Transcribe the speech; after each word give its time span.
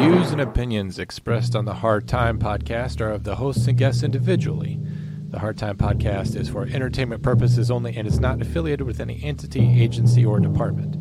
views 0.00 0.30
and 0.30 0.40
opinions 0.40 0.98
expressed 0.98 1.54
on 1.54 1.66
the 1.66 1.74
Hard 1.74 2.08
Time 2.08 2.38
podcast 2.38 3.02
are 3.02 3.10
of 3.10 3.24
the 3.24 3.36
hosts 3.36 3.66
and 3.66 3.76
guests 3.76 4.02
individually. 4.02 4.80
The 5.28 5.38
Hard 5.38 5.58
Time 5.58 5.76
podcast 5.76 6.36
is 6.36 6.48
for 6.48 6.64
entertainment 6.64 7.22
purposes 7.22 7.70
only 7.70 7.94
and 7.94 8.08
is 8.08 8.18
not 8.18 8.40
affiliated 8.40 8.86
with 8.86 8.98
any 8.98 9.22
entity, 9.22 9.82
agency, 9.82 10.24
or 10.24 10.40
department. 10.40 10.96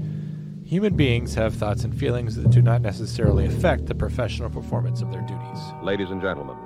Human 0.67 0.97
beings 0.97 1.33
have 1.35 1.55
thoughts 1.55 1.85
and 1.85 1.97
feelings 1.97 2.35
that 2.35 2.49
do 2.49 2.61
not 2.61 2.81
necessarily 2.81 3.45
affect 3.45 3.85
the 3.85 3.95
professional 3.95 4.49
performance 4.49 5.01
of 5.01 5.11
their 5.11 5.21
duties. 5.21 5.59
Ladies 5.81 6.09
and 6.09 6.21
gentlemen, 6.21 6.57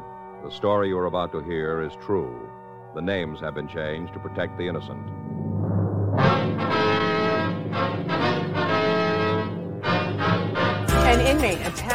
the 0.43 0.49
story 0.49 0.87
you're 0.87 1.05
about 1.05 1.31
to 1.33 1.43
hear 1.43 1.83
is 1.83 1.93
true. 2.03 2.49
The 2.95 3.01
names 3.01 3.41
have 3.41 3.53
been 3.53 3.67
changed 3.67 4.11
to 4.13 4.19
protect 4.19 4.57
the 4.57 4.67
innocent. 4.67 5.05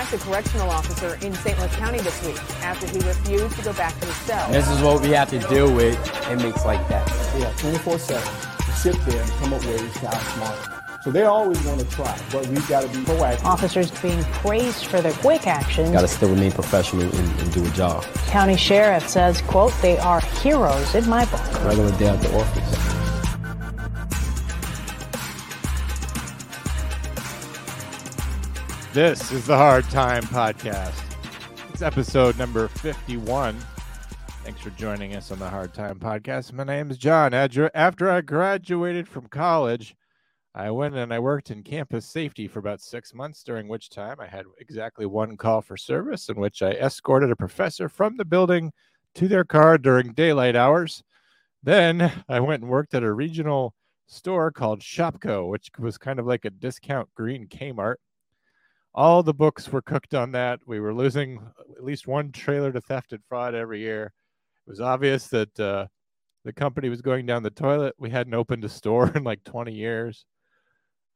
Attacked 0.09 0.23
a 0.23 0.27
correctional 0.27 0.71
officer 0.71 1.15
in 1.25 1.35
St. 1.35 1.59
Louis 1.59 1.77
County 1.77 1.99
this 2.01 2.25
week 2.27 2.37
after 2.63 2.87
he 2.87 2.99
refused 3.07 3.57
to 3.57 3.63
go 3.63 3.73
back 3.75 3.99
to 4.01 4.07
his 4.07 4.17
cell. 4.17 4.51
This 4.51 4.69
is 4.69 4.81
what 4.83 5.03
we 5.03 5.11
have 5.11 5.31
to 5.31 5.39
deal 5.39 5.73
with 5.73 5.97
inmates 6.31 6.65
like 6.65 6.87
that. 6.89 7.07
Yeah, 7.39 7.53
24 7.59 7.99
7 7.99 8.23
to 8.23 8.73
sit 8.73 8.95
there 9.07 9.23
and 9.23 9.31
come 9.33 9.53
up 9.53 9.65
with 9.65 9.81
ways 9.81 9.93
to 9.95 10.07
outsmart. 10.07 11.03
So 11.03 11.13
they 11.13 11.23
always 11.23 11.63
want 11.65 11.81
to 11.81 11.87
try, 11.91 12.19
but 12.33 12.47
we've 12.49 12.69
got 12.69 12.83
to 12.83 12.89
be 12.89 13.05
proactive. 13.05 13.45
Officers 13.45 13.91
being 14.03 14.23
praised 14.25 14.87
for 14.87 15.01
their 15.01 15.13
quick 15.13 15.47
actions. 15.47 15.91
Got 15.91 16.01
to 16.03 16.09
still 16.09 16.31
remain 16.31 16.51
professional 16.51 17.03
and, 17.03 17.41
and, 17.41 17.53
do 17.53 17.65
a 17.65 17.71
job. 17.71 18.05
County 18.27 18.57
Sheriff 18.57 19.09
says, 19.09 19.41
quote, 19.43 19.73
they 19.81 19.97
are 19.99 20.21
heroes 20.21 20.95
in 20.97 21.09
my 21.09 21.25
book. 21.27 21.65
Regular 21.65 21.97
day 21.99 22.09
at 22.09 22.21
the 22.21 22.37
office. 22.37 22.88
This 28.99 29.31
is 29.31 29.47
the 29.47 29.57
Hard 29.57 29.85
Time 29.91 30.25
Podcast. 30.25 31.05
It's 31.73 31.83
episode 31.83 32.37
number 32.37 32.67
51. 32.67 33.57
Thanks 34.43 34.61
for 34.61 34.71
joining 34.71 35.15
us 35.15 35.31
on 35.31 35.39
the 35.39 35.49
Hard 35.49 35.73
Time 35.73 36.01
Podcast. 36.01 36.53
My 36.53 36.65
name 36.65 36.91
is 36.91 36.99
Jon. 36.99 37.33
After 37.33 38.11
I 38.11 38.21
graduated 38.23 39.07
from 39.07 39.29
college, 39.29 39.95
I 40.53 40.73
went 40.73 40.97
and 40.97 41.15
I 41.15 41.21
worked 41.21 41.53
in 41.53 41.63
campus 41.63 42.07
safety 42.07 42.49
for 42.49 42.59
about 42.59 42.81
six 42.81 43.15
months, 43.15 43.45
during 43.45 43.69
which 43.69 43.89
time 43.89 44.17
I 44.19 44.27
had 44.27 44.47
exactly 44.59 45.07
one 45.07 45.37
call 45.37 45.63
for 45.63 45.77
service 45.77 46.29
in 46.29 46.35
which 46.35 46.61
I 46.61 46.71
escorted 46.71 47.31
a 47.31 47.37
professor 47.37 47.89
from 47.89 48.17
the 48.17 48.25
building 48.25 48.73
to 49.15 49.29
their 49.29 49.45
car 49.45 49.79
during 49.79 50.13
daylight 50.13 50.57
hours. 50.57 51.05
Then 51.63 52.25
I 52.29 52.41
went 52.41 52.63
and 52.63 52.71
worked 52.73 52.95
at 52.95 53.05
a 53.05 53.13
regional 53.13 53.75
store 54.09 54.51
called 54.51 54.81
Shopko, 54.81 55.49
which 55.49 55.71
was 55.79 55.99
kind 55.99 56.19
of 56.19 56.27
like 56.27 56.45
a 56.45 56.51
discount 56.51 57.09
green 57.15 57.47
Kmart. 57.47 57.95
All 58.95 59.23
the 59.23 59.35
books 59.35 59.71
were 59.71 59.83
cooked 59.83 60.15
on 60.15 60.33
that. 60.33 60.61
We 60.67 60.81
were 60.81 60.95
losing 60.95 61.41
at 61.77 61.85
least 61.85 62.07
one 62.07 62.33
trailer 62.33 62.73
to 62.73 62.81
theft 62.81 63.13
and 63.13 63.23
fraud 63.29 63.55
every 63.55 63.81
year. 63.81 64.13
It 64.67 64.71
was 64.71 64.81
obvious 64.81 65.29
that 65.29 65.61
uh, 65.61 65.87
the 66.45 66.53
company 66.53 66.89
was 66.89 67.03
going 67.03 67.27
down 67.27 67.43
the 67.43 67.51
toilet. 67.51 67.95
We 67.99 68.11
hadn't 68.11 68.35
opened 68.35 68.65
a 68.65 68.69
store 68.69 69.11
in 69.15 69.25
like 69.25 69.45
20 69.45 69.73
years. 69.73 70.27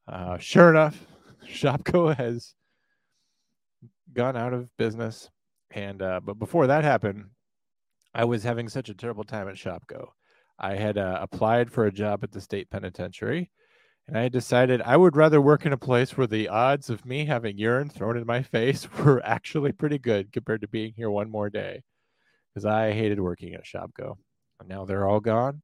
Uh, 0.06 0.38
sure 0.38 0.70
enough, 0.70 0.98
Shopko 1.46 2.14
has 2.14 2.54
gone 4.12 4.36
out 4.36 4.52
of 4.52 4.68
business. 4.76 5.30
And 5.70 6.02
uh, 6.02 6.20
but 6.22 6.38
before 6.38 6.66
that 6.66 6.84
happened, 6.84 7.24
I 8.14 8.24
was 8.24 8.42
having 8.42 8.68
such 8.68 8.90
a 8.90 8.94
terrible 8.94 9.24
time 9.24 9.48
at 9.48 9.54
Shopko. 9.54 10.08
I 10.58 10.76
had 10.76 10.98
uh, 10.98 11.18
applied 11.20 11.72
for 11.72 11.86
a 11.86 11.92
job 11.92 12.22
at 12.22 12.30
the 12.30 12.40
state 12.40 12.68
penitentiary, 12.70 13.50
and 14.12 14.20
I 14.20 14.28
decided 14.28 14.82
I 14.82 14.98
would 14.98 15.16
rather 15.16 15.40
work 15.40 15.64
in 15.64 15.72
a 15.72 15.78
place 15.78 16.18
where 16.18 16.26
the 16.26 16.46
odds 16.48 16.90
of 16.90 17.06
me 17.06 17.24
having 17.24 17.56
urine 17.56 17.88
thrown 17.88 18.18
in 18.18 18.26
my 18.26 18.42
face 18.42 18.86
were 18.98 19.24
actually 19.24 19.72
pretty 19.72 19.98
good 19.98 20.30
compared 20.32 20.60
to 20.60 20.68
being 20.68 20.92
here 20.94 21.10
one 21.10 21.30
more 21.30 21.48
day, 21.48 21.82
because 22.52 22.66
I 22.66 22.92
hated 22.92 23.18
working 23.18 23.54
at 23.54 23.64
Shopko. 23.64 24.18
And 24.60 24.68
now 24.68 24.84
they're 24.84 25.08
all 25.08 25.18
gone, 25.18 25.62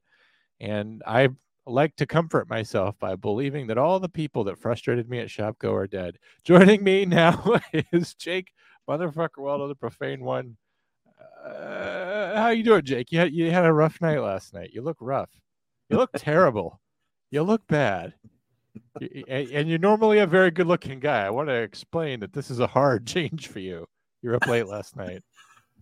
and 0.60 1.03
I 1.06 1.28
like 1.66 1.94
to 1.97 2.06
comfort 2.06 2.48
myself 2.48 2.98
by 2.98 3.16
believing 3.16 3.66
that 3.66 3.76
all 3.76 4.00
the 4.00 4.09
people 4.09 4.44
that 4.44 4.59
frustrated 4.59 5.10
me 5.10 5.19
at 5.19 5.28
Shopko 5.28 5.75
are 5.75 5.86
dead. 5.86 6.16
Joining 6.44 6.82
me 6.82 7.04
now 7.04 7.60
is 7.92 8.15
Jake, 8.15 8.50
motherfucker 8.88 9.41
Waldo, 9.41 9.69
the 9.69 9.75
profane 9.75 10.25
one. 10.25 10.56
Uh, 11.44 12.34
how 12.34 12.48
you 12.48 12.62
doing, 12.62 12.82
Jake? 12.82 13.12
You 13.12 13.19
had 13.19 13.32
you 13.34 13.50
had 13.50 13.66
a 13.66 13.72
rough 13.75 14.00
night 14.00 14.20
last 14.20 14.54
night. 14.54 14.70
You 14.72 14.80
look 14.80 14.97
rough. 15.00 15.30
You 15.91 15.98
look 15.98 16.12
terrible. 16.16 16.80
You 17.30 17.42
look 17.42 17.66
bad. 17.66 18.15
And 19.28 19.69
you're 19.69 19.78
normally 19.78 20.19
a 20.19 20.27
very 20.27 20.50
good-looking 20.50 21.00
guy. 21.00 21.25
I 21.25 21.31
want 21.31 21.49
to 21.49 21.55
explain 21.55 22.21
that 22.21 22.33
this 22.33 22.50
is 22.50 22.61
a 22.61 22.66
hard 22.66 23.06
change 23.15 23.49
for 23.49 23.61
you. 23.61 23.87
You're 24.22 24.34
up 24.34 24.47
late 24.47 24.66
last 24.66 24.97
night 24.97 25.22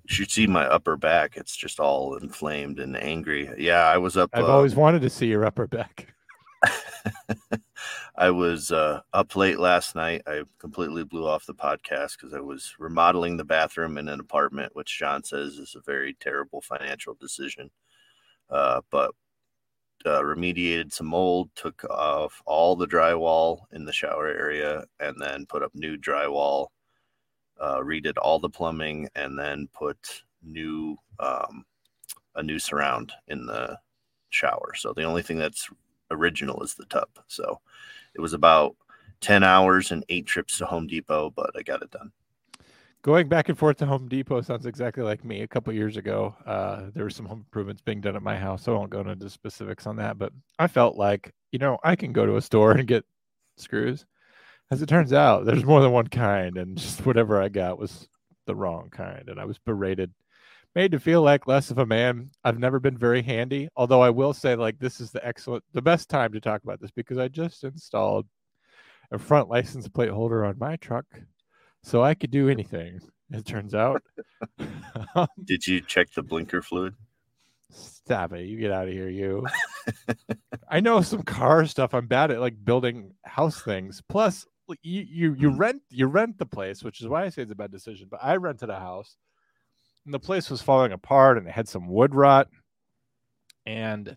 you 0.09 0.15
should 0.15 0.31
see 0.31 0.47
my 0.47 0.65
upper 0.67 0.97
back. 0.97 1.37
It's 1.37 1.57
just 1.57 1.81
all 1.81 2.17
inflamed 2.17 2.79
and 2.79 2.97
angry. 2.97 3.51
Yeah, 3.59 3.83
I 3.87 3.99
was 3.99 4.17
up. 4.17 4.31
I've 4.33 4.45
uh, 4.45 4.55
always 4.55 4.77
wanted 4.77 5.03
to 5.03 5.11
see 5.11 5.27
your 5.27 5.45
upper 5.45 5.67
back. 5.67 6.15
I 8.17 8.31
was 8.31 8.71
uh, 8.71 9.01
up 9.13 9.35
late 9.35 9.59
last 9.59 9.97
night. 9.97 10.23
I 10.27 10.43
completely 10.59 11.05
blew 11.05 11.27
off 11.27 11.47
the 11.47 11.55
podcast 11.55 12.13
because 12.19 12.35
I 12.35 12.41
was 12.41 12.75
remodeling 12.79 13.37
the 13.37 13.45
bathroom 13.45 13.99
in 13.99 14.09
an 14.09 14.21
apartment, 14.21 14.77
which 14.77 14.99
Jon 14.99 15.25
says 15.25 15.55
is 15.55 15.75
a 15.75 15.81
very 15.81 16.15
terrible 16.15 16.61
financial 16.61 17.15
decision. 17.21 17.71
Uh, 18.49 18.81
but 18.91 19.11
uh, 20.07 20.23
remediated 20.23 20.93
some 20.93 21.09
mold, 21.09 21.51
took 21.55 21.85
off 21.85 22.43
all 22.47 22.77
the 22.77 22.87
drywall 22.87 23.61
in 23.73 23.85
the 23.85 23.93
shower 23.93 24.29
area, 24.29 24.85
and 25.01 25.17
then 25.21 25.47
put 25.47 25.63
up 25.63 25.75
new 25.75 25.97
drywall 25.97 26.69
uh, 27.61 27.79
redid 27.79 28.15
all 28.21 28.39
the 28.39 28.49
plumbing, 28.49 29.09
and 29.15 29.39
then 29.39 29.69
put 29.73 30.23
new 30.43 30.97
um, 31.19 31.65
a 32.35 32.43
new 32.43 32.59
surround 32.59 33.13
in 33.29 33.47
the 33.47 33.79
shower. 34.31 34.73
So 34.77 34.93
the 34.93 35.05
only 35.05 35.23
thing 35.23 35.39
that's 35.39 35.69
original 36.11 36.63
is 36.63 36.75
the 36.75 36.85
tub. 36.87 37.09
So 37.27 37.61
it 38.15 38.21
was 38.21 38.35
about 38.35 38.77
10 39.21 39.43
hours 39.43 39.93
and 39.93 40.05
eight 40.09 40.27
trips 40.27 40.59
to 40.59 40.67
Home 40.67 40.87
Depot, 40.87 41.31
but 41.31 41.51
I 41.57 41.63
got 41.63 41.83
it 41.83 41.91
done. 41.91 42.13
Going 43.07 43.29
back 43.29 43.49
and 43.49 43.57
forth 43.57 43.79
to 43.79 43.87
Home 43.87 44.09
Depot 44.09 44.43
sounds 44.43 44.67
exactly 44.67 45.03
like 45.03 45.25
me. 45.25 45.41
A 45.41 45.49
couple 45.49 45.73
years 45.73 45.97
ago, 45.97 46.35
uh, 46.45 46.91
there 46.93 47.05
were 47.05 47.11
some 47.11 47.25
home 47.25 47.39
improvements 47.47 47.81
being 47.81 48.03
done 48.03 48.17
at 48.17 48.23
my 48.23 48.37
house. 48.37 48.65
So 48.65 48.75
I 48.75 48.79
won't 48.79 48.91
go 48.91 49.01
into 49.01 49.31
specifics 49.31 49.87
on 49.87 49.97
that, 49.97 50.19
but 50.19 50.33
I 50.59 50.67
felt 50.67 50.97
like, 50.97 51.33
you 51.53 51.59
know, 51.59 51.79
I 51.83 51.97
can 51.97 52.13
go 52.13 52.27
to 52.27 52.37
a 52.37 52.43
store 52.43 52.73
and 52.73 52.87
get 52.87 53.05
screws 53.57 54.05
as 54.71 54.83
it 54.83 54.89
turns 54.89 55.13
out, 55.13 55.45
there's 55.45 55.65
more 55.65 55.81
than 55.81 55.93
one 55.93 56.09
kind, 56.09 56.57
and 56.57 56.77
just 56.77 57.07
whatever 57.07 57.41
I 57.41 57.49
got 57.49 57.79
was 57.79 58.09
the 58.47 58.55
wrong 58.55 58.91
kind, 58.91 59.29
and 59.29 59.41
I 59.41 59.45
was 59.45 59.59
berated, 59.59 60.13
made 60.75 60.93
to 60.93 61.01
feel 61.01 61.23
like 61.23 61.47
less 61.47 61.71
of 61.71 61.79
a 61.79 61.87
man. 61.87 62.31
I've 62.45 62.59
never 62.59 62.81
been 62.81 62.99
very 62.99 63.23
handy, 63.23 63.69
although 63.77 64.03
I 64.03 64.11
will 64.11 64.33
say, 64.33 64.57
like, 64.57 64.79
this 64.79 65.01
is 65.01 65.11
the 65.11 65.25
excellent, 65.27 65.65
the 65.73 65.83
best 65.83 66.09
time 66.09 66.33
to 66.33 66.41
talk 66.41 66.63
about 66.63 66.81
this 66.81 66.91
because 66.91 67.19
I 67.19 67.29
just 67.29 67.65
installed 67.65 68.27
a 69.13 69.19
front 69.19 69.49
license 69.49 69.89
plate 69.89 70.11
holder 70.11 70.45
on 70.45 70.59
my 70.59 70.77
truck, 70.77 71.07
so 71.87 72.03
I 72.03 72.15
could 72.15 72.33
do 72.33 72.49
anything. 72.49 73.01
It 73.31 73.47
turns 73.47 73.73
out. 73.73 74.03
Did 75.45 75.67
you 75.67 75.81
check 75.81 76.13
the 76.13 76.23
blinker 76.23 76.61
fluid? 76.61 76.95
Stop 77.71 78.33
it! 78.33 78.47
You 78.47 78.59
get 78.59 78.73
out 78.73 78.89
of 78.89 78.93
here, 78.93 79.09
you. 79.09 79.47
I 80.69 80.81
know 80.81 81.01
some 81.01 81.23
car 81.23 81.65
stuff. 81.67 81.95
I'm 81.95 82.09
bad 82.09 82.33
at 82.33 82.41
like 82.41 82.65
building 82.65 83.15
house 83.25 83.63
things. 83.63 84.03
Plus, 84.09 84.47
you 84.83 85.03
you 85.03 85.35
you 85.35 85.49
mm-hmm. 85.51 85.59
rent 85.59 85.83
you 85.91 86.07
rent 86.07 86.39
the 86.39 86.47
place, 86.47 86.83
which 86.83 87.01
is 87.01 87.07
why 87.07 87.25
I 87.25 87.29
say 87.29 87.43
it's 87.43 87.53
a 87.53 87.57
bad 87.57 87.71
decision. 87.71 88.09
But 88.11 88.21
I 88.23 88.37
rented 88.37 88.71
a 88.71 88.81
house, 88.81 89.17
and 90.05 90.15
the 90.15 90.21
place 90.21 90.51
was 90.51 90.63
falling 90.63 90.93
apart, 90.93 91.39
and 91.39 91.47
it 91.47 91.53
had 91.53 91.69
some 91.69 91.89
wood 91.89 92.15
rot, 92.15 92.49
and 93.65 94.17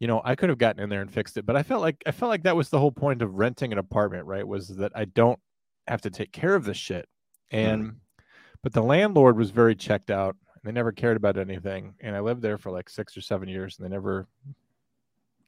you 0.00 0.08
know 0.08 0.22
I 0.24 0.34
could 0.34 0.48
have 0.48 0.58
gotten 0.58 0.82
in 0.82 0.88
there 0.88 1.02
and 1.02 1.12
fixed 1.12 1.36
it, 1.36 1.46
but 1.46 1.56
I 1.56 1.62
felt 1.62 1.82
like 1.82 2.02
I 2.04 2.10
felt 2.10 2.30
like 2.30 2.44
that 2.44 2.56
was 2.56 2.68
the 2.68 2.80
whole 2.80 2.92
point 2.92 3.22
of 3.22 3.34
renting 3.34 3.72
an 3.72 3.78
apartment, 3.78 4.26
right? 4.26 4.46
Was 4.46 4.68
that 4.76 4.92
I 4.94 5.04
don't 5.04 5.38
have 5.88 6.02
to 6.02 6.10
take 6.10 6.32
care 6.32 6.54
of 6.54 6.64
this 6.64 6.76
shit, 6.76 7.08
and 7.50 7.84
mm. 7.84 7.94
but 8.62 8.72
the 8.72 8.82
landlord 8.82 9.36
was 9.36 9.50
very 9.50 9.74
checked 9.74 10.10
out. 10.10 10.36
They 10.64 10.72
never 10.72 10.92
cared 10.92 11.16
about 11.16 11.38
anything, 11.38 11.94
and 12.00 12.16
I 12.16 12.20
lived 12.20 12.42
there 12.42 12.58
for 12.58 12.70
like 12.70 12.90
six 12.90 13.16
or 13.16 13.20
seven 13.20 13.48
years, 13.48 13.78
and 13.78 13.84
they 13.84 13.94
never 13.94 14.26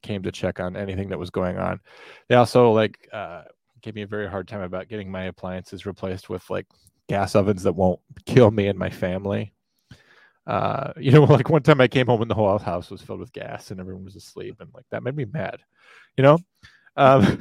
came 0.03 0.23
to 0.23 0.33
check 0.33 0.61
on 0.61 0.77
anything 0.77 1.09
that 1.09 1.19
was 1.19 1.31
going 1.31 1.59
on. 1.59 1.81
They 2.29 2.37
also 2.37 2.73
like 2.73 3.09
uh, 3.13 3.43
gave 3.83 3.95
me 3.95 4.03
a 4.03 4.07
very 4.07 4.29
hard 4.29 4.49
time 4.49 4.63
about 4.63 4.89
getting 4.89 5.11
my 5.11 5.25
appliances 5.25 5.87
replaced 5.87 6.29
with 6.29 6.49
like 6.51 6.67
gas 7.09 7.35
ovens 7.35 7.63
that 7.63 7.73
won't 7.73 8.01
kill 8.27 8.51
me 8.51 8.69
and 8.69 8.79
my 8.79 8.91
family. 8.91 9.53
Uh, 10.47 10.93
you 10.99 11.11
know, 11.11 11.25
like 11.25 11.49
one 11.49 11.63
time 11.63 11.81
I 11.81 11.89
came 11.89 12.07
home 12.07 12.23
and 12.23 12.31
the 12.31 12.35
whole 12.35 12.59
house 12.59 12.91
was 12.91 13.03
filled 13.03 13.21
with 13.21 13.33
gas 13.33 13.71
and 13.71 13.81
everyone 13.81 14.05
was 14.05 14.17
asleep, 14.17 14.57
and 14.61 14.71
like 14.75 14.87
that 14.91 15.03
made 15.03 15.17
me 15.17 15.25
mad. 15.25 15.59
You 16.17 16.25
know, 16.25 16.39
um, 16.97 17.39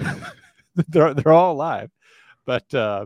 they're 0.87 1.13
they're 1.13 1.33
all 1.33 1.53
alive, 1.53 1.89
but 2.47 2.73
uh, 2.73 3.05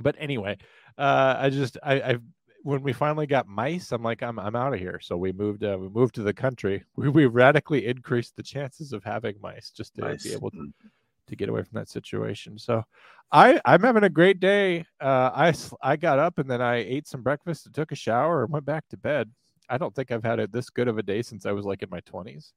but 0.00 0.16
anyway, 0.18 0.56
uh, 0.98 1.36
I 1.38 1.50
just 1.50 1.78
I 1.84 2.02
I've 2.02 2.22
when 2.62 2.82
we 2.82 2.92
finally 2.92 3.28
got 3.28 3.46
mice, 3.46 3.92
I'm 3.92 4.02
like, 4.02 4.24
I'm 4.24 4.40
I'm 4.40 4.56
out 4.56 4.74
of 4.74 4.80
here. 4.80 4.98
So 5.00 5.16
we 5.16 5.30
moved 5.30 5.62
uh, 5.62 5.76
we 5.78 5.88
moved 5.88 6.16
to 6.16 6.24
the 6.24 6.34
country. 6.34 6.82
We 6.96 7.08
we 7.10 7.26
radically 7.26 7.86
increased 7.86 8.34
the 8.34 8.42
chances 8.42 8.92
of 8.92 9.04
having 9.04 9.36
mice 9.40 9.70
just 9.70 9.94
to 9.94 10.00
nice. 10.00 10.24
be 10.24 10.32
able 10.32 10.50
to, 10.50 10.72
to 11.28 11.36
get 11.36 11.48
away 11.48 11.62
from 11.62 11.78
that 11.78 11.88
situation. 11.88 12.58
So 12.58 12.82
I 13.30 13.60
I'm 13.64 13.82
having 13.82 14.02
a 14.02 14.10
great 14.10 14.40
day. 14.40 14.84
Uh, 15.00 15.30
I 15.32 15.54
I 15.80 15.96
got 15.96 16.18
up 16.18 16.38
and 16.38 16.50
then 16.50 16.60
I 16.60 16.76
ate 16.76 17.06
some 17.06 17.22
breakfast 17.22 17.66
and 17.66 17.74
took 17.74 17.92
a 17.92 17.96
shower 17.96 18.42
and 18.42 18.52
went 18.52 18.64
back 18.64 18.88
to 18.88 18.96
bed. 18.96 19.30
I 19.68 19.78
don't 19.78 19.94
think 19.94 20.10
I've 20.10 20.24
had 20.24 20.40
it 20.40 20.50
this 20.50 20.70
good 20.70 20.88
of 20.88 20.98
a 20.98 21.02
day 21.02 21.22
since 21.22 21.44
I 21.46 21.52
was 21.52 21.66
like 21.66 21.82
in 21.82 21.90
my 21.90 22.00
20s. 22.00 22.52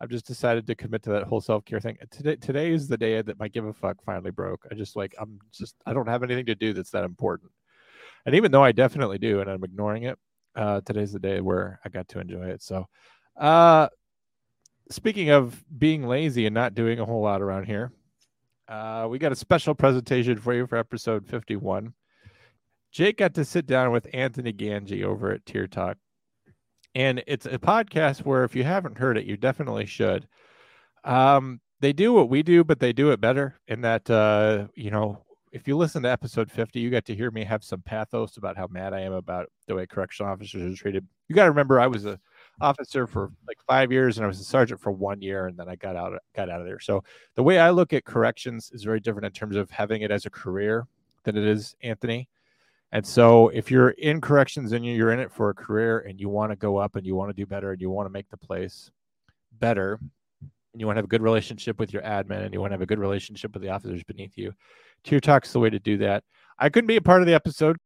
I've 0.00 0.10
just 0.10 0.26
decided 0.26 0.66
to 0.66 0.74
commit 0.74 1.02
to 1.04 1.10
that 1.10 1.24
whole 1.24 1.40
self 1.40 1.64
care 1.64 1.80
thing. 1.80 1.98
Today 2.10 2.36
today 2.36 2.72
is 2.72 2.88
the 2.88 2.96
day 2.96 3.20
that 3.20 3.38
my 3.38 3.48
give 3.48 3.64
a 3.64 3.72
fuck 3.72 3.96
finally 4.04 4.30
broke. 4.30 4.66
I 4.70 4.74
just 4.74 4.96
like 4.96 5.14
I'm 5.18 5.38
just 5.52 5.74
I 5.86 5.92
don't 5.92 6.08
have 6.08 6.22
anything 6.22 6.46
to 6.46 6.54
do 6.54 6.72
that's 6.72 6.90
that 6.90 7.04
important. 7.04 7.50
And 8.26 8.34
even 8.34 8.52
though 8.52 8.62
I 8.62 8.72
definitely 8.72 9.18
do 9.18 9.40
and 9.40 9.50
I'm 9.50 9.64
ignoring 9.64 10.04
it, 10.04 10.18
uh, 10.54 10.80
today's 10.82 11.12
the 11.12 11.18
day 11.18 11.40
where 11.40 11.80
I 11.84 11.88
got 11.88 12.08
to 12.08 12.20
enjoy 12.20 12.46
it. 12.46 12.62
So, 12.62 12.86
uh, 13.36 13.88
speaking 14.90 15.30
of 15.30 15.64
being 15.76 16.06
lazy 16.06 16.46
and 16.46 16.54
not 16.54 16.74
doing 16.74 17.00
a 17.00 17.04
whole 17.04 17.22
lot 17.22 17.42
around 17.42 17.64
here, 17.64 17.92
uh, 18.68 19.06
we 19.08 19.18
got 19.18 19.32
a 19.32 19.36
special 19.36 19.74
presentation 19.74 20.36
for 20.36 20.52
you 20.52 20.66
for 20.66 20.76
episode 20.76 21.26
51. 21.26 21.94
Jake 22.90 23.18
got 23.18 23.34
to 23.34 23.44
sit 23.44 23.66
down 23.66 23.92
with 23.92 24.08
Anthony 24.12 24.52
Gangi 24.52 25.04
over 25.04 25.30
at 25.30 25.46
Tier 25.46 25.66
Talk. 25.66 25.96
And 26.98 27.22
it's 27.28 27.46
a 27.46 27.60
podcast 27.60 28.24
where 28.24 28.42
if 28.42 28.56
you 28.56 28.64
haven't 28.64 28.98
heard 28.98 29.16
it, 29.16 29.24
you 29.24 29.36
definitely 29.36 29.86
should. 29.86 30.26
Um, 31.04 31.60
they 31.78 31.92
do 31.92 32.12
what 32.12 32.28
we 32.28 32.42
do, 32.42 32.64
but 32.64 32.80
they 32.80 32.92
do 32.92 33.12
it 33.12 33.20
better 33.20 33.54
in 33.68 33.82
that, 33.82 34.10
uh, 34.10 34.66
you 34.74 34.90
know, 34.90 35.22
if 35.52 35.68
you 35.68 35.76
listen 35.76 36.02
to 36.02 36.10
episode 36.10 36.50
50, 36.50 36.80
you 36.80 36.90
got 36.90 37.04
to 37.04 37.14
hear 37.14 37.30
me 37.30 37.44
have 37.44 37.62
some 37.62 37.82
pathos 37.82 38.36
about 38.36 38.56
how 38.56 38.66
mad 38.66 38.94
I 38.94 39.02
am 39.02 39.12
about 39.12 39.46
the 39.68 39.76
way 39.76 39.86
correctional 39.86 40.32
officers 40.32 40.74
are 40.74 40.76
treated. 40.76 41.06
You 41.28 41.36
got 41.36 41.44
to 41.44 41.50
remember, 41.50 41.78
I 41.78 41.86
was 41.86 42.04
a 42.04 42.18
officer 42.60 43.06
for 43.06 43.30
like 43.46 43.58
five 43.64 43.92
years 43.92 44.18
and 44.18 44.24
I 44.24 44.26
was 44.26 44.40
a 44.40 44.44
sergeant 44.44 44.80
for 44.80 44.90
one 44.90 45.22
year, 45.22 45.46
and 45.46 45.56
then 45.56 45.68
I 45.68 45.76
got 45.76 45.94
out 45.94 46.18
got 46.34 46.50
out 46.50 46.60
of 46.60 46.66
there. 46.66 46.80
So 46.80 47.04
the 47.36 47.44
way 47.44 47.60
I 47.60 47.70
look 47.70 47.92
at 47.92 48.06
corrections 48.06 48.72
is 48.74 48.82
very 48.82 48.98
different 48.98 49.26
in 49.26 49.32
terms 49.32 49.54
of 49.54 49.70
having 49.70 50.02
it 50.02 50.10
as 50.10 50.26
a 50.26 50.30
career 50.30 50.88
than 51.22 51.36
it 51.36 51.44
is 51.44 51.76
Anthony. 51.80 52.28
And 52.92 53.06
so 53.06 53.48
if 53.48 53.70
you're 53.70 53.90
in 53.90 54.20
corrections 54.20 54.72
and 54.72 54.84
you're 54.84 55.10
in 55.10 55.20
it 55.20 55.30
for 55.30 55.50
a 55.50 55.54
career 55.54 56.00
and 56.00 56.18
you 56.18 56.28
want 56.28 56.52
to 56.52 56.56
go 56.56 56.78
up 56.78 56.96
and 56.96 57.04
you 57.04 57.14
want 57.14 57.28
to 57.30 57.34
do 57.34 57.44
better 57.44 57.72
and 57.72 57.80
you 57.80 57.90
want 57.90 58.06
to 58.06 58.12
make 58.12 58.30
the 58.30 58.36
place 58.36 58.90
better 59.58 60.00
and 60.40 60.80
you 60.80 60.86
want 60.86 60.96
to 60.96 60.98
have 60.98 61.04
a 61.04 61.08
good 61.08 61.22
relationship 61.22 61.78
with 61.78 61.92
your 61.92 62.02
admin 62.02 62.44
and 62.44 62.54
you 62.54 62.60
want 62.60 62.70
to 62.70 62.74
have 62.74 62.82
a 62.82 62.86
good 62.86 62.98
relationship 62.98 63.52
with 63.52 63.62
the 63.62 63.68
officers 63.68 64.02
beneath 64.04 64.32
you, 64.36 64.52
Tier 65.04 65.20
Talk's 65.20 65.52
the 65.52 65.58
way 65.58 65.70
to 65.70 65.78
do 65.78 65.98
that. 65.98 66.24
I 66.58 66.70
couldn't 66.70 66.88
be 66.88 66.96
a 66.96 67.02
part 67.02 67.20
of 67.20 67.26
the 67.26 67.34
episode, 67.34 67.76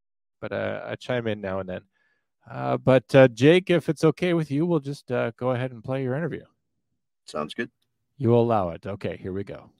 but 0.40 0.52
uh, 0.52 0.82
I 0.86 0.94
chime 0.96 1.26
in 1.26 1.40
now 1.40 1.58
and 1.58 1.68
then. 1.68 1.80
Uh, 2.50 2.76
but 2.76 3.12
uh, 3.14 3.28
Jake, 3.28 3.70
if 3.70 3.88
it's 3.88 4.04
okay 4.04 4.34
with 4.34 4.50
you, 4.50 4.66
we'll 4.66 4.80
just 4.80 5.10
uh, 5.10 5.32
go 5.36 5.50
ahead 5.50 5.72
and 5.72 5.82
play 5.82 6.02
your 6.02 6.16
interview. 6.16 6.44
Sounds 7.24 7.54
good. 7.54 7.70
You 8.18 8.30
will 8.30 8.42
allow 8.42 8.70
it. 8.70 8.86
Okay, 8.86 9.16
here 9.16 9.32
we 9.32 9.44
go. 9.44 9.70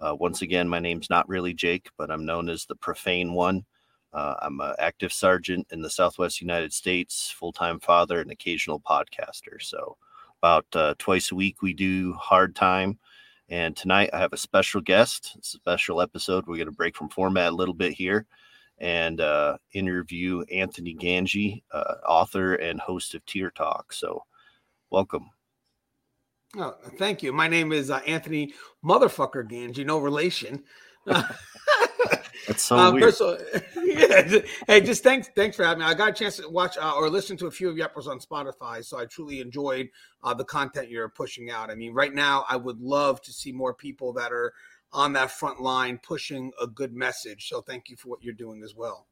Uh, 0.00 0.16
once 0.18 0.42
again, 0.42 0.68
my 0.68 0.78
name's 0.78 1.10
not 1.10 1.28
really 1.28 1.54
Jake, 1.54 1.90
but 1.96 2.10
I'm 2.10 2.24
known 2.24 2.48
as 2.48 2.66
the 2.66 2.74
Profane 2.76 3.32
One. 3.32 3.64
Uh, 4.12 4.34
I'm 4.42 4.60
an 4.60 4.74
active 4.78 5.12
sergeant 5.12 5.66
in 5.70 5.80
the 5.80 5.88
Southwest 5.88 6.40
United 6.40 6.72
States, 6.72 7.30
full 7.30 7.52
time 7.52 7.80
father, 7.80 8.20
and 8.20 8.30
occasional 8.30 8.80
podcaster. 8.80 9.60
So, 9.60 9.96
about 10.42 10.66
uh, 10.74 10.94
twice 10.98 11.32
a 11.32 11.34
week, 11.34 11.62
we 11.62 11.72
do 11.72 12.12
Hard 12.14 12.54
Time. 12.54 12.98
And 13.48 13.76
tonight, 13.76 14.10
I 14.12 14.18
have 14.18 14.32
a 14.32 14.38
special 14.38 14.80
guest, 14.80 15.36
a 15.40 15.44
special 15.44 16.00
episode. 16.00 16.46
We're 16.46 16.56
going 16.56 16.66
to 16.66 16.72
break 16.72 16.96
from 16.96 17.08
format 17.08 17.52
a 17.52 17.56
little 17.56 17.74
bit 17.74 17.92
here 17.92 18.26
and 18.78 19.20
uh, 19.20 19.56
interview 19.72 20.42
Anthony 20.52 20.94
Gangi, 20.94 21.62
uh, 21.72 21.94
author 22.06 22.54
and 22.56 22.80
host 22.80 23.14
of 23.14 23.24
Tier 23.24 23.50
Talk. 23.50 23.92
So, 23.92 24.24
welcome. 24.90 25.30
Oh, 26.58 26.74
thank 26.98 27.22
you. 27.22 27.32
My 27.32 27.48
name 27.48 27.72
is 27.72 27.90
uh, 27.90 28.00
Anthony 28.06 28.52
Motherfucker 28.84 29.50
Gangi, 29.50 29.86
no 29.86 29.98
relation. 29.98 30.64
That's 32.46 32.62
so 32.62 32.76
Uh, 32.76 32.92
weird. 32.92 33.14
all- 33.20 33.38
yeah, 33.84 34.40
hey, 34.66 34.80
just 34.80 35.02
thanks, 35.02 35.28
thanks 35.36 35.56
for 35.56 35.64
having 35.64 35.80
me. 35.80 35.84
I 35.84 35.94
got 35.94 36.08
a 36.10 36.12
chance 36.12 36.36
to 36.36 36.48
watch 36.48 36.76
uh, 36.76 36.92
or 36.96 37.08
listen 37.08 37.36
to 37.38 37.46
a 37.46 37.50
few 37.50 37.68
of 37.68 37.76
your 37.76 37.86
episodes 37.86 38.08
on 38.08 38.18
Spotify, 38.46 38.84
so 38.84 38.98
I 38.98 39.04
truly 39.06 39.40
enjoyed 39.40 39.88
uh, 40.24 40.34
the 40.34 40.44
content 40.44 40.90
you're 40.90 41.08
pushing 41.08 41.50
out. 41.50 41.70
I 41.70 41.74
mean, 41.74 41.92
right 41.94 42.12
now, 42.14 42.44
I 42.48 42.56
would 42.56 42.80
love 42.80 43.20
to 43.22 43.32
see 43.32 43.52
more 43.52 43.74
people 43.74 44.12
that 44.14 44.32
are 44.32 44.52
on 44.92 45.12
that 45.14 45.30
front 45.30 45.60
line 45.60 45.98
pushing 46.02 46.52
a 46.60 46.66
good 46.66 46.92
message. 46.94 47.48
So, 47.48 47.60
thank 47.60 47.88
you 47.88 47.96
for 47.96 48.08
what 48.08 48.22
you're 48.22 48.34
doing 48.34 48.62
as 48.62 48.74
well. 48.74 49.06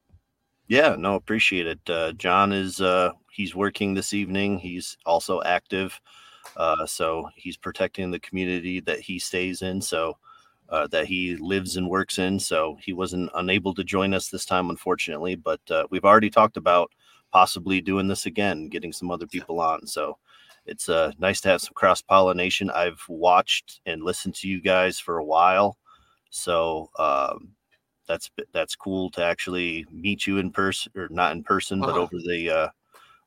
Yeah, 0.68 0.94
no, 0.96 1.14
appreciate 1.16 1.66
it. 1.66 1.80
Uh, 1.88 2.12
Jon 2.12 2.52
is 2.52 2.80
uh, 2.80 3.10
he's 3.30 3.54
working 3.56 3.94
this 3.94 4.12
evening. 4.12 4.58
He's 4.58 4.96
also 5.04 5.42
active, 5.42 6.00
uh, 6.56 6.86
so 6.86 7.28
he's 7.34 7.56
protecting 7.56 8.10
the 8.10 8.20
community 8.20 8.78
that 8.80 9.00
he 9.00 9.18
stays 9.18 9.62
in. 9.62 9.80
So 9.80 10.16
uh, 10.70 10.86
that 10.88 11.06
he 11.06 11.36
lives 11.36 11.76
and 11.76 11.88
works 11.88 12.18
in. 12.18 12.38
So 12.38 12.78
he 12.80 12.92
wasn't 12.92 13.30
unable 13.34 13.74
to 13.74 13.84
join 13.84 14.14
us 14.14 14.28
this 14.28 14.44
time, 14.44 14.70
unfortunately. 14.70 15.34
But 15.34 15.60
uh, 15.70 15.86
we've 15.90 16.04
already 16.04 16.30
talked 16.30 16.56
about 16.56 16.90
possibly 17.32 17.80
doing 17.80 18.08
this 18.08 18.26
again, 18.26 18.68
getting 18.68 18.92
some 18.92 19.10
other 19.10 19.26
people 19.26 19.60
on. 19.60 19.86
So 19.86 20.18
it's 20.66 20.88
uh, 20.88 21.12
nice 21.18 21.40
to 21.42 21.48
have 21.48 21.60
some 21.60 21.74
cross 21.74 22.02
pollination. 22.02 22.70
I've 22.70 23.02
watched 23.08 23.80
and 23.86 24.02
listened 24.02 24.34
to 24.36 24.48
you 24.48 24.60
guys 24.60 24.98
for 25.00 25.18
a 25.18 25.24
while, 25.24 25.78
so 26.30 26.90
um, 26.98 27.48
that's 28.06 28.30
that's 28.52 28.76
cool 28.76 29.10
to 29.12 29.24
actually 29.24 29.86
meet 29.90 30.26
you 30.26 30.38
in 30.38 30.50
person 30.52 30.92
or 30.96 31.08
not 31.10 31.32
in 31.32 31.42
person, 31.42 31.80
but 31.80 31.90
Uh-huh. 31.90 32.00
over 32.02 32.16
the 32.26 32.50
uh, 32.50 32.68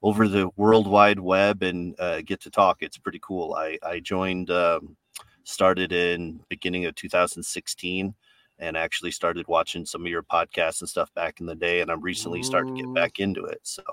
over 0.01 0.27
the 0.27 0.49
World 0.57 0.87
Wide 0.87 1.19
Web 1.19 1.63
and 1.63 1.99
uh, 1.99 2.21
get 2.21 2.39
to 2.41 2.49
talk. 2.51 2.77
It's 2.81 2.97
pretty 2.97 3.19
cool. 3.21 3.53
I 3.55 3.77
I 3.83 3.99
joined. 3.99 4.49
Um, 4.51 4.95
started 5.43 5.91
in 5.91 6.39
beginning 6.49 6.85
of 6.85 6.95
2016 6.95 8.13
and 8.59 8.77
actually 8.77 9.11
started 9.11 9.47
watching 9.47 9.85
some 9.85 10.01
of 10.01 10.07
your 10.07 10.23
podcasts 10.23 10.81
and 10.81 10.89
stuff 10.89 11.13
back 11.13 11.39
in 11.39 11.45
the 11.45 11.55
day 11.55 11.81
and 11.81 11.91
i'm 11.91 12.01
recently 12.01 12.41
starting 12.43 12.75
to 12.75 12.83
get 12.83 12.93
back 12.93 13.19
into 13.19 13.43
it 13.45 13.59
so 13.63 13.83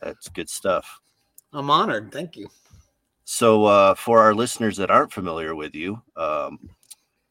that's 0.00 0.28
good 0.28 0.48
stuff 0.48 1.00
I'm 1.52 1.68
honored. 1.68 2.12
Thank 2.12 2.36
you. 2.36 2.48
so 3.24 3.64
uh, 3.64 3.94
for 3.94 4.20
our 4.20 4.34
listeners 4.34 4.76
that 4.76 4.90
aren't 4.90 5.12
familiar 5.12 5.54
with 5.54 5.74
you 5.74 6.00
um, 6.16 6.58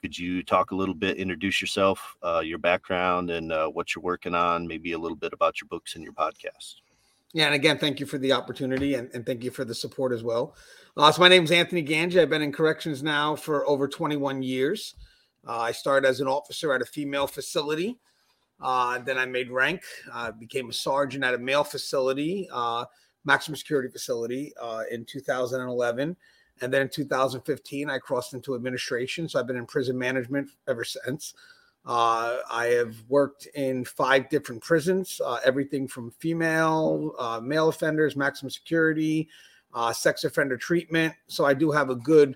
could 0.02 0.18
you 0.18 0.44
talk 0.44 0.72
a 0.72 0.76
little 0.76 0.96
bit 0.96 1.18
introduce 1.18 1.62
yourself 1.62 2.16
uh, 2.24 2.42
your 2.44 2.58
background 2.58 3.32
and 3.32 3.52
uh, 3.52 3.68
what 3.68 3.96
you're 3.96 4.04
working 4.04 4.36
on 4.36 4.68
maybe 4.68 4.92
a 4.92 5.00
little 5.00 5.18
bit 5.18 5.34
about 5.34 5.60
your 5.62 5.68
books 5.70 5.96
and 5.96 6.04
your 6.04 6.14
podcast 6.14 6.76
Yeah, 7.34 7.46
and 7.46 7.54
again, 7.54 7.78
thank 7.78 8.00
you 8.00 8.06
for 8.06 8.18
the 8.18 8.32
opportunity 8.32 8.96
and, 8.96 9.10
and 9.14 9.26
thank 9.26 9.44
you 9.44 9.52
for 9.52 9.64
the 9.64 9.76
support 9.76 10.12
as 10.12 10.24
well. 10.24 10.56
Uh, 11.00 11.10
so 11.10 11.22
my 11.22 11.30
name 11.30 11.46
is 11.46 11.52
Anthony 11.52 11.82
Gangi. 11.82 12.20
I've 12.20 12.30
been 12.30 12.42
in 12.42 12.52
corrections 12.52 13.02
now 13.02 13.34
for 13.34 13.66
over 13.70 13.88
21 13.88 14.44
years. 14.44 14.96
Uh, 15.48 15.60
I 15.60 15.72
started 15.72 16.06
as 16.06 16.20
an 16.20 16.28
officer 16.28 16.74
at 16.74 16.82
a 16.82 16.86
female 16.86 17.26
facility. 17.26 17.98
Uh, 18.60 19.00
then 19.00 19.18
I 19.18 19.26
made 19.26 19.50
rank, 19.50 19.82
uh, 20.12 20.34
became 20.34 20.70
a 20.70 20.74
sergeant 20.74 21.24
at 21.24 21.34
a 21.34 21.38
male 21.38 21.64
facility, 21.64 22.50
uh, 22.52 22.84
maximum 23.24 23.56
security 23.56 23.88
facility 23.88 24.52
uh, 24.62 24.84
in 24.92 25.06
2011. 25.06 26.18
And 26.60 26.74
then 26.74 26.82
in 26.82 26.90
2015, 26.90 27.90
I 27.90 27.98
crossed 27.98 28.34
into 28.34 28.54
administration. 28.54 29.30
So 29.30 29.40
I've 29.40 29.48
been 29.48 29.56
in 29.56 29.68
prison 29.68 29.98
management 29.98 30.50
ever 30.68 30.84
since. 30.84 31.34
Uh, 31.86 32.40
I 32.52 32.66
have 32.76 32.94
worked 33.08 33.48
in 33.56 33.86
five 33.86 34.28
different 34.28 34.62
prisons, 34.62 35.22
everything 35.46 35.88
from 35.88 36.12
female, 36.12 37.40
male 37.42 37.70
offenders, 37.70 38.18
maximum 38.18 38.50
security, 38.50 39.30
uh, 39.74 39.94
sex 39.94 40.24
offender 40.24 40.58
treatment. 40.58 41.14
So 41.28 41.46
I 41.46 41.54
do 41.54 41.72
have 41.72 41.90
a 41.90 41.96
good 41.96 42.36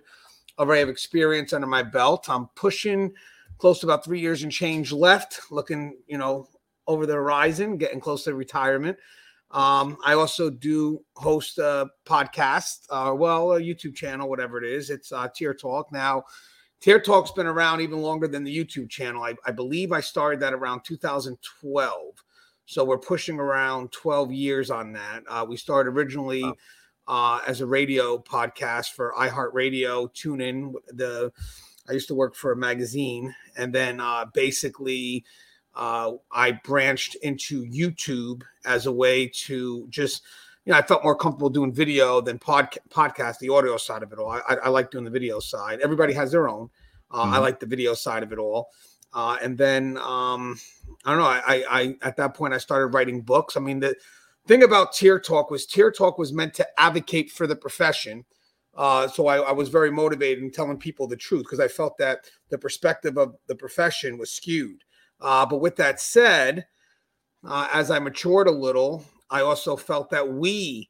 array 0.59 0.81
of 0.81 0.89
experience 0.89 1.53
under 1.53 1.67
my 1.67 1.83
belt. 1.83 2.29
I'm 2.29 2.47
pushing 2.55 3.13
close 3.57 3.79
to 3.79 3.87
about 3.87 4.03
three 4.03 4.19
years 4.19 4.43
and 4.43 4.51
change 4.51 4.91
left, 4.91 5.39
looking, 5.51 5.97
you 6.07 6.17
know, 6.17 6.47
over 6.87 7.05
the 7.05 7.13
horizon, 7.13 7.77
getting 7.77 7.99
close 7.99 8.23
to 8.25 8.35
retirement. 8.35 8.97
Um, 9.51 9.97
I 10.03 10.13
also 10.13 10.49
do 10.49 11.03
host 11.15 11.59
a 11.59 11.87
podcast, 12.05 12.87
uh, 12.89 13.13
well, 13.13 13.53
a 13.53 13.61
YouTube 13.61 13.95
channel, 13.95 14.27
whatever 14.27 14.57
it 14.57 14.69
is. 14.69 14.89
It's 14.89 15.11
uh, 15.11 15.27
Tier 15.33 15.53
Talk. 15.53 15.91
Now, 15.91 16.23
Tier 16.81 16.99
Talk's 16.99 17.31
been 17.31 17.45
around 17.45 17.81
even 17.81 17.99
longer 17.99 18.27
than 18.27 18.43
the 18.43 18.55
YouTube 18.55 18.89
channel. 18.89 19.23
I, 19.23 19.35
I 19.45 19.51
believe 19.51 19.91
I 19.91 20.01
started 20.01 20.39
that 20.39 20.53
around 20.53 20.83
2012. 20.83 22.23
So 22.65 22.83
we're 22.83 22.97
pushing 22.97 23.39
around 23.39 23.91
12 23.91 24.31
years 24.31 24.71
on 24.71 24.91
that. 24.93 25.23
Uh, 25.29 25.45
we 25.47 25.55
started 25.55 25.91
originally 25.91 26.51
uh, 27.07 27.39
as 27.47 27.61
a 27.61 27.65
radio 27.65 28.17
podcast 28.17 28.91
for 28.93 29.13
iHeartRadio, 29.17 30.13
TuneIn. 30.13 30.73
The 30.87 31.31
I 31.89 31.93
used 31.93 32.07
to 32.07 32.15
work 32.15 32.35
for 32.35 32.51
a 32.51 32.55
magazine, 32.55 33.35
and 33.57 33.73
then 33.73 33.99
uh, 33.99 34.25
basically 34.33 35.25
uh, 35.75 36.13
I 36.31 36.51
branched 36.63 37.15
into 37.15 37.65
YouTube 37.65 38.43
as 38.65 38.85
a 38.85 38.91
way 38.91 39.27
to 39.45 39.87
just 39.89 40.23
you 40.65 40.71
know, 40.71 40.77
I 40.79 40.81
felt 40.81 41.03
more 41.03 41.15
comfortable 41.15 41.49
doing 41.49 41.73
video 41.73 42.21
than 42.21 42.39
pod, 42.39 42.77
podcast, 42.89 43.39
the 43.39 43.49
audio 43.49 43.75
side 43.75 44.01
of 44.01 44.13
it 44.13 44.17
all. 44.19 44.29
I, 44.31 44.39
I, 44.47 44.53
I 44.63 44.69
like 44.69 44.91
doing 44.91 45.03
the 45.03 45.11
video 45.11 45.39
side. 45.41 45.81
Everybody 45.81 46.13
has 46.13 46.31
their 46.31 46.47
own. 46.47 46.69
Uh, 47.11 47.23
I 47.23 47.37
Mhm. 47.37 47.41
like 47.41 47.59
the 47.59 47.65
video 47.65 47.93
side 47.93 48.23
of 48.23 48.31
it 48.31 48.39
all. 48.39 48.69
Uh, 49.13 49.37
and 49.41 49.57
then 49.57 49.97
um, 49.97 50.57
I 51.03 51.09
don't 51.11 51.19
know. 51.19 51.25
I, 51.25 51.41
I, 51.45 51.63
I 51.81 51.95
at 52.01 52.15
that 52.15 52.33
point 52.33 52.53
I 52.53 52.59
started 52.59 52.87
writing 52.93 53.19
books. 53.21 53.57
I 53.57 53.59
mean, 53.59 53.81
the 53.81 53.93
thing 54.47 54.63
about 54.63 54.93
Tier 54.93 55.19
Talk 55.19 55.51
was 55.51 55.65
Tier 55.65 55.91
Talk 55.91 56.17
was 56.17 56.33
meant 56.33 56.53
to 56.55 56.67
advocate 56.79 57.31
for 57.31 57.47
the 57.47 57.55
profession, 57.55 58.25
Uh, 58.75 59.07
so 59.07 59.27
I, 59.27 59.37
I, 59.37 59.51
was 59.51 59.69
very 59.69 59.91
motivated 59.91 60.43
in 60.43 60.49
telling 60.49 60.77
people 60.77 61.07
the 61.07 61.15
truth 61.15 61.43
because 61.43 61.59
I 61.59 61.67
felt 61.67 61.95
that 61.99 62.25
the 62.49 62.57
perspective 62.57 63.19
of 63.19 63.35
the 63.45 63.55
profession 63.55 64.17
was 64.17 64.31
skewed. 64.31 64.83
Uh, 65.21 65.45
but 65.45 65.61
with 65.61 65.75
that 65.75 66.01
said, 66.01 66.65
uh, 67.47 67.67
as 67.71 67.91
I 67.91 67.99
matured 67.99 68.47
a 68.47 68.51
little, 68.51 69.05
I 69.29 69.41
also 69.41 69.75
felt 69.75 70.09
that 70.09 70.27
we 70.27 70.89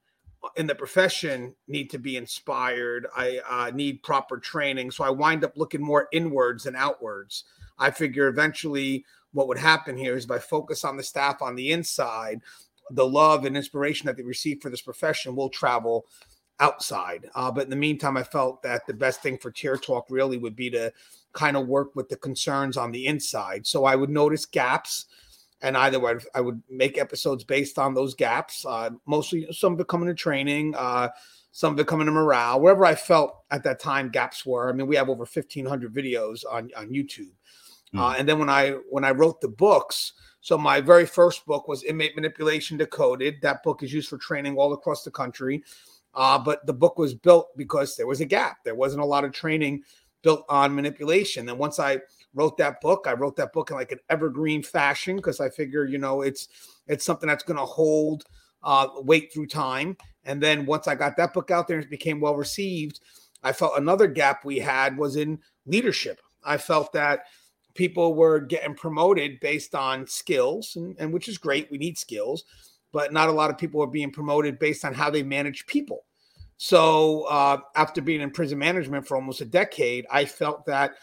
in 0.55 0.67
the 0.67 0.75
profession 0.75 1.55
need 1.67 1.89
to 1.89 1.97
be 1.97 2.17
inspired. 2.17 3.07
I 3.15 3.39
uh, 3.49 3.71
need 3.73 4.03
proper 4.03 4.37
training. 4.37 4.91
So 4.91 5.03
I 5.03 5.09
wind 5.09 5.43
up 5.43 5.57
looking 5.57 5.81
more 5.81 6.07
inwards 6.11 6.63
than 6.63 6.75
outwards. 6.75 7.45
I 7.79 7.91
figure 7.91 8.27
eventually 8.27 9.05
what 9.31 9.47
would 9.47 9.57
happen 9.57 9.97
here 9.97 10.15
is 10.15 10.25
by 10.25 10.39
focus 10.39 10.83
on 10.83 10.97
the 10.97 11.03
staff 11.03 11.41
on 11.41 11.55
the 11.55 11.71
inside, 11.71 12.41
the 12.91 13.07
love 13.07 13.45
and 13.45 13.55
inspiration 13.55 14.07
that 14.07 14.17
they 14.17 14.23
receive 14.23 14.61
for 14.61 14.69
this 14.69 14.81
profession 14.81 15.35
will 15.35 15.49
travel 15.49 16.05
outside. 16.59 17.29
Uh, 17.35 17.51
but 17.51 17.63
in 17.63 17.69
the 17.69 17.75
meantime, 17.75 18.17
I 18.17 18.23
felt 18.23 18.61
that 18.63 18.85
the 18.87 18.93
best 18.93 19.21
thing 19.21 19.37
for 19.37 19.51
Tier 19.51 19.77
Talk 19.77 20.05
really 20.09 20.37
would 20.37 20.55
be 20.55 20.69
to 20.71 20.91
kind 21.33 21.57
of 21.57 21.67
work 21.67 21.95
with 21.95 22.09
the 22.09 22.15
concerns 22.15 22.77
on 22.77 22.91
the 22.91 23.07
inside. 23.07 23.65
So 23.65 23.85
I 23.85 23.95
would 23.95 24.09
notice 24.09 24.45
gaps 24.45 25.05
and 25.61 25.77
either 25.77 26.05
I, 26.05 26.15
I 26.35 26.41
would 26.41 26.61
make 26.69 26.97
episodes 26.97 27.43
based 27.43 27.79
on 27.79 27.93
those 27.93 28.13
gaps. 28.13 28.65
Uh, 28.65 28.91
mostly 29.07 29.47
some 29.51 29.73
of 29.73 29.79
it 29.79 29.87
coming 29.87 30.07
to 30.07 30.13
training, 30.13 30.75
uh, 30.75 31.09
some 31.51 31.73
of 31.73 31.79
it 31.79 31.87
coming 31.87 32.05
to 32.05 32.11
morale, 32.11 32.59
wherever 32.59 32.85
I 32.85 32.95
felt 32.95 33.43
at 33.49 33.63
that 33.63 33.79
time 33.79 34.09
gaps 34.09 34.45
were. 34.45 34.69
I 34.69 34.73
mean, 34.73 34.87
we 34.87 34.95
have 34.95 35.09
over 35.09 35.25
fifteen 35.25 35.65
hundred 35.65 35.93
videos 35.93 36.41
on 36.49 36.69
on 36.75 36.89
YouTube, 36.89 37.31
mm. 37.95 37.99
uh, 37.99 38.15
and 38.17 38.27
then 38.27 38.39
when 38.39 38.49
I 38.49 38.71
when 38.89 39.03
I 39.03 39.11
wrote 39.11 39.41
the 39.41 39.47
books. 39.47 40.13
So 40.43 40.57
my 40.57 40.79
very 40.79 41.05
first 41.05 41.45
book 41.45 41.67
was 41.67 41.83
Inmate 41.83 42.15
Manipulation 42.15 42.77
Decoded. 42.77 43.41
That 43.41 43.63
book 43.63 43.81
is 43.81 43.91
used 43.91 44.09
for 44.09 44.17
training 44.17 44.55
all 44.55 44.73
across 44.73 45.03
the 45.03 45.09
country. 45.11 45.63
Uh, 46.13 46.37
but 46.37 46.63
the 46.67 46.73
book 46.73 46.99
was 46.99 47.15
built 47.15 47.47
because 47.57 47.95
there 47.95 48.05
was 48.05 48.21
a 48.21 48.25
gap. 48.25 48.57
There 48.63 48.75
wasn't 48.75 49.01
a 49.01 49.05
lot 49.05 49.23
of 49.23 49.31
training 49.31 49.81
built 50.21 50.45
on 50.49 50.75
manipulation. 50.75 51.49
And 51.49 51.57
once 51.57 51.79
I 51.79 52.01
wrote 52.33 52.57
that 52.57 52.81
book. 52.81 53.05
I 53.07 53.13
wrote 53.13 53.35
that 53.37 53.53
book 53.53 53.69
in 53.69 53.77
like 53.77 53.91
an 53.91 53.99
evergreen 54.09 54.63
fashion 54.63 55.17
because 55.17 55.39
I 55.39 55.49
figure, 55.49 55.85
you 55.85 55.97
know, 55.97 56.21
it's 56.21 56.47
it's 56.87 57.05
something 57.05 57.27
that's 57.27 57.43
going 57.43 57.59
to 57.59 57.65
hold 57.65 58.23
uh, 58.63 58.87
weight 58.97 59.31
through 59.33 59.47
time. 59.47 59.97
And 60.25 60.41
then 60.41 60.65
once 60.65 60.87
I 60.87 60.95
got 60.95 61.17
that 61.17 61.33
book 61.33 61.51
out 61.51 61.67
there 61.67 61.77
and 61.77 61.85
it 61.85 61.91
became 61.91 62.19
well 62.19 62.35
received, 62.35 63.01
I 63.43 63.51
felt 63.53 63.77
another 63.77 64.07
gap 64.07 64.45
we 64.45 64.59
had 64.59 64.97
was 64.97 65.15
in 65.15 65.39
leadership. 65.65 66.21
I 66.43 66.57
felt 66.57 66.91
that 66.93 67.25
people 67.75 68.15
were 68.15 68.39
getting 68.39 68.75
promoted 68.75 69.39
based 69.39 69.75
on 69.75 70.07
skills, 70.07 70.75
and, 70.75 70.95
and 70.99 71.11
which 71.11 71.27
is 71.27 71.37
great. 71.37 71.71
We 71.71 71.77
need 71.77 71.97
skills, 71.97 72.43
but 72.91 73.13
not 73.13 73.29
a 73.29 73.33
lot 73.33 73.49
of 73.49 73.57
people 73.57 73.81
are 73.81 73.87
being 73.87 74.11
promoted 74.11 74.59
based 74.59 74.85
on 74.85 74.93
how 74.93 75.09
they 75.09 75.23
manage 75.23 75.65
people. 75.65 76.05
So 76.57 77.23
uh, 77.23 77.57
after 77.75 78.01
being 78.01 78.21
in 78.21 78.31
prison 78.31 78.59
management 78.59 79.07
for 79.07 79.15
almost 79.15 79.41
a 79.41 79.45
decade, 79.45 80.05
I 80.09 80.25
felt 80.25 80.65
that 80.67 80.93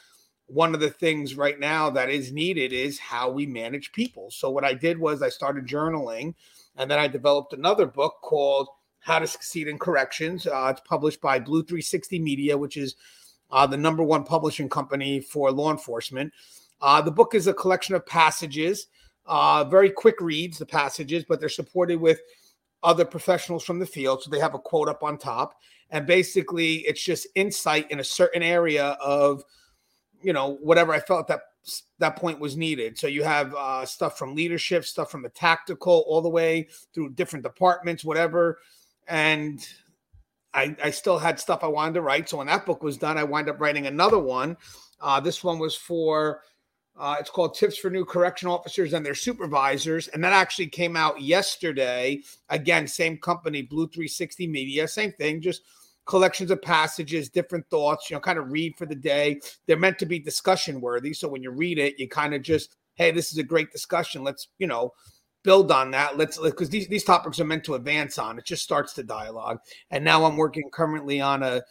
one 0.46 0.74
of 0.74 0.80
the 0.80 0.90
things 0.90 1.36
right 1.36 1.58
now 1.58 1.90
that 1.90 2.10
is 2.10 2.32
needed 2.32 2.72
is 2.72 2.98
how 2.98 3.30
we 3.30 3.46
manage 3.46 3.92
people. 3.92 4.30
So 4.30 4.50
what 4.50 4.64
I 4.64 4.74
did 4.74 4.98
was 4.98 5.22
I 5.22 5.28
started 5.28 5.66
journaling, 5.66 6.34
and 6.76 6.90
then 6.90 6.98
I 6.98 7.08
developed 7.08 7.52
another 7.52 7.86
book 7.86 8.16
called 8.22 8.68
How 9.00 9.18
to 9.18 9.26
Succeed 9.26 9.68
in 9.68 9.78
Corrections. 9.78 10.46
Uh, 10.46 10.68
it's 10.70 10.82
published 10.88 11.20
by 11.20 11.38
Blue 11.38 11.62
360 11.62 12.18
Media, 12.18 12.56
which 12.56 12.76
is 12.76 12.96
uh, 13.52 13.66
the 13.66 13.76
number 13.76 14.02
one 14.02 14.25
publishing 14.25 14.69
company 14.69 15.21
for 15.21 15.50
law 15.50 15.71
enforcement. 15.71 16.33
Uh, 16.80 17.00
the 17.00 17.11
book 17.11 17.35
is 17.35 17.47
a 17.47 17.54
collection 17.54 17.95
of 17.95 18.07
passages, 18.07 18.87
uh, 19.26 19.64
very 19.64 19.90
quick 19.90 20.21
reads, 20.21 20.59
the 20.59 20.66
passages, 20.66 21.25
but 21.28 21.40
they're 21.40 21.49
supported 21.49 22.00
with 22.00 22.21
other 22.83 23.04
professionals 23.04 23.64
from 23.64 23.78
the 23.78 23.87
field. 23.87 24.23
So 24.23 24.30
they 24.30 24.40
have 24.40 24.54
a 24.54 24.59
quote 24.59 24.88
up 24.88 25.02
on 25.02 25.19
top. 25.19 25.54
And 25.90 26.07
basically, 26.07 26.76
it's 26.78 27.02
just 27.02 27.26
insight 27.35 27.90
in 27.90 28.00
a 28.00 28.04
certain 28.04 28.42
area 28.42 28.97
of 29.00 29.42
you 30.23 30.33
know 30.33 30.59
whatever 30.61 30.92
I 30.92 31.00
felt 31.00 31.26
that 31.28 31.40
that 31.99 32.16
point 32.16 32.40
was 32.40 32.57
needed. 32.57 32.99
So 32.99 33.07
you 33.07 33.23
have 33.23 33.54
uh, 33.54 33.85
stuff 33.85 34.19
from 34.19 34.35
leadership, 34.35 34.85
stuff 34.85 35.11
from 35.11 35.23
the 35.23 35.28
tactical, 35.28 36.04
all 36.07 36.23
the 36.23 36.28
way 36.28 36.69
through 36.95 37.11
different 37.11 37.42
departments, 37.42 38.04
whatever. 38.04 38.59
And 39.09 39.66
I, 40.52 40.76
I 40.83 40.90
still 40.90 41.19
had 41.19 41.38
stuff 41.38 41.62
I 41.62 41.69
wanted 41.69 41.95
to 41.95 42.02
write. 42.02 42.28
So 42.28 42.38
when 42.38 42.47
that 42.49 42.66
book 42.66 42.83
was 42.83 42.97
done, 42.97 43.19
I 43.19 43.25
wind 43.25 43.49
up 43.49 43.61
writing 43.61 43.87
another 43.87 44.19
one. 44.19 44.57
Uh, 45.00 45.21
this 45.21 45.42
one 45.45 45.59
was 45.59 45.76
for 45.76 46.42
uh, 46.99 47.16
it's 47.19 47.30
called 47.30 47.54
Tips 47.54 47.78
for 47.78 47.88
New 47.88 48.04
Correction 48.04 48.49
Officers 48.49 48.92
and 48.92 49.04
Their 49.04 49.14
Supervisors. 49.14 50.09
And 50.09 50.23
that 50.23 50.35
actually 50.35 50.66
came 50.66 50.97
out 50.97 51.21
yesterday. 51.23 52.21
Again, 52.50 52.87
same 52.87 53.16
company, 53.16 53.62
Blue 53.62 53.87
360 53.87 54.47
Media, 54.47 54.87
same 54.87 55.12
thing, 55.12 55.40
just 55.40 55.62
collections 56.04 56.50
of 56.50 56.61
passages, 56.61 57.30
different 57.30 57.64
thoughts, 57.71 58.11
you 58.11 58.16
know, 58.16 58.21
kind 58.21 58.38
of 58.38 58.50
read 58.50 58.75
for 58.76 58.85
the 58.85 58.95
day. 58.95 59.40
They're 59.66 59.78
meant 59.78 59.99
to 60.00 60.07
be 60.07 60.19
discussion 60.19 60.80
worthy. 60.80 61.14
So 61.14 61.28
when 61.28 61.42
you 61.42 61.52
read 61.52 61.78
it, 61.78 61.99
you 61.99 62.09
kind 62.09 62.35
of 62.35 62.42
just, 62.42 62.76
hey, 62.97 63.12
this 63.12 63.33
is 63.33 63.38
a 63.38 63.45
great 63.45 63.73
discussion. 63.73 64.23
Let's, 64.23 64.49
you 64.59 64.66
know, 64.66 64.90
build 65.42 65.70
on 65.73 65.90
that. 65.92 66.16
Let's 66.18 66.38
because 66.38 66.70
these 66.70 66.88
these 66.88 67.04
topics 67.04 67.40
are 67.40 67.44
meant 67.44 67.64
to 67.64 67.75
advance 67.75 68.18
on. 68.18 68.38
It 68.38 68.44
just 68.44 68.62
starts 68.62 68.92
the 68.92 69.02
dialogue. 69.02 69.61
And 69.90 70.04
now 70.04 70.25
I'm 70.25 70.37
working 70.37 70.70
currently 70.70 71.20
on 71.20 71.42
a 71.42 71.62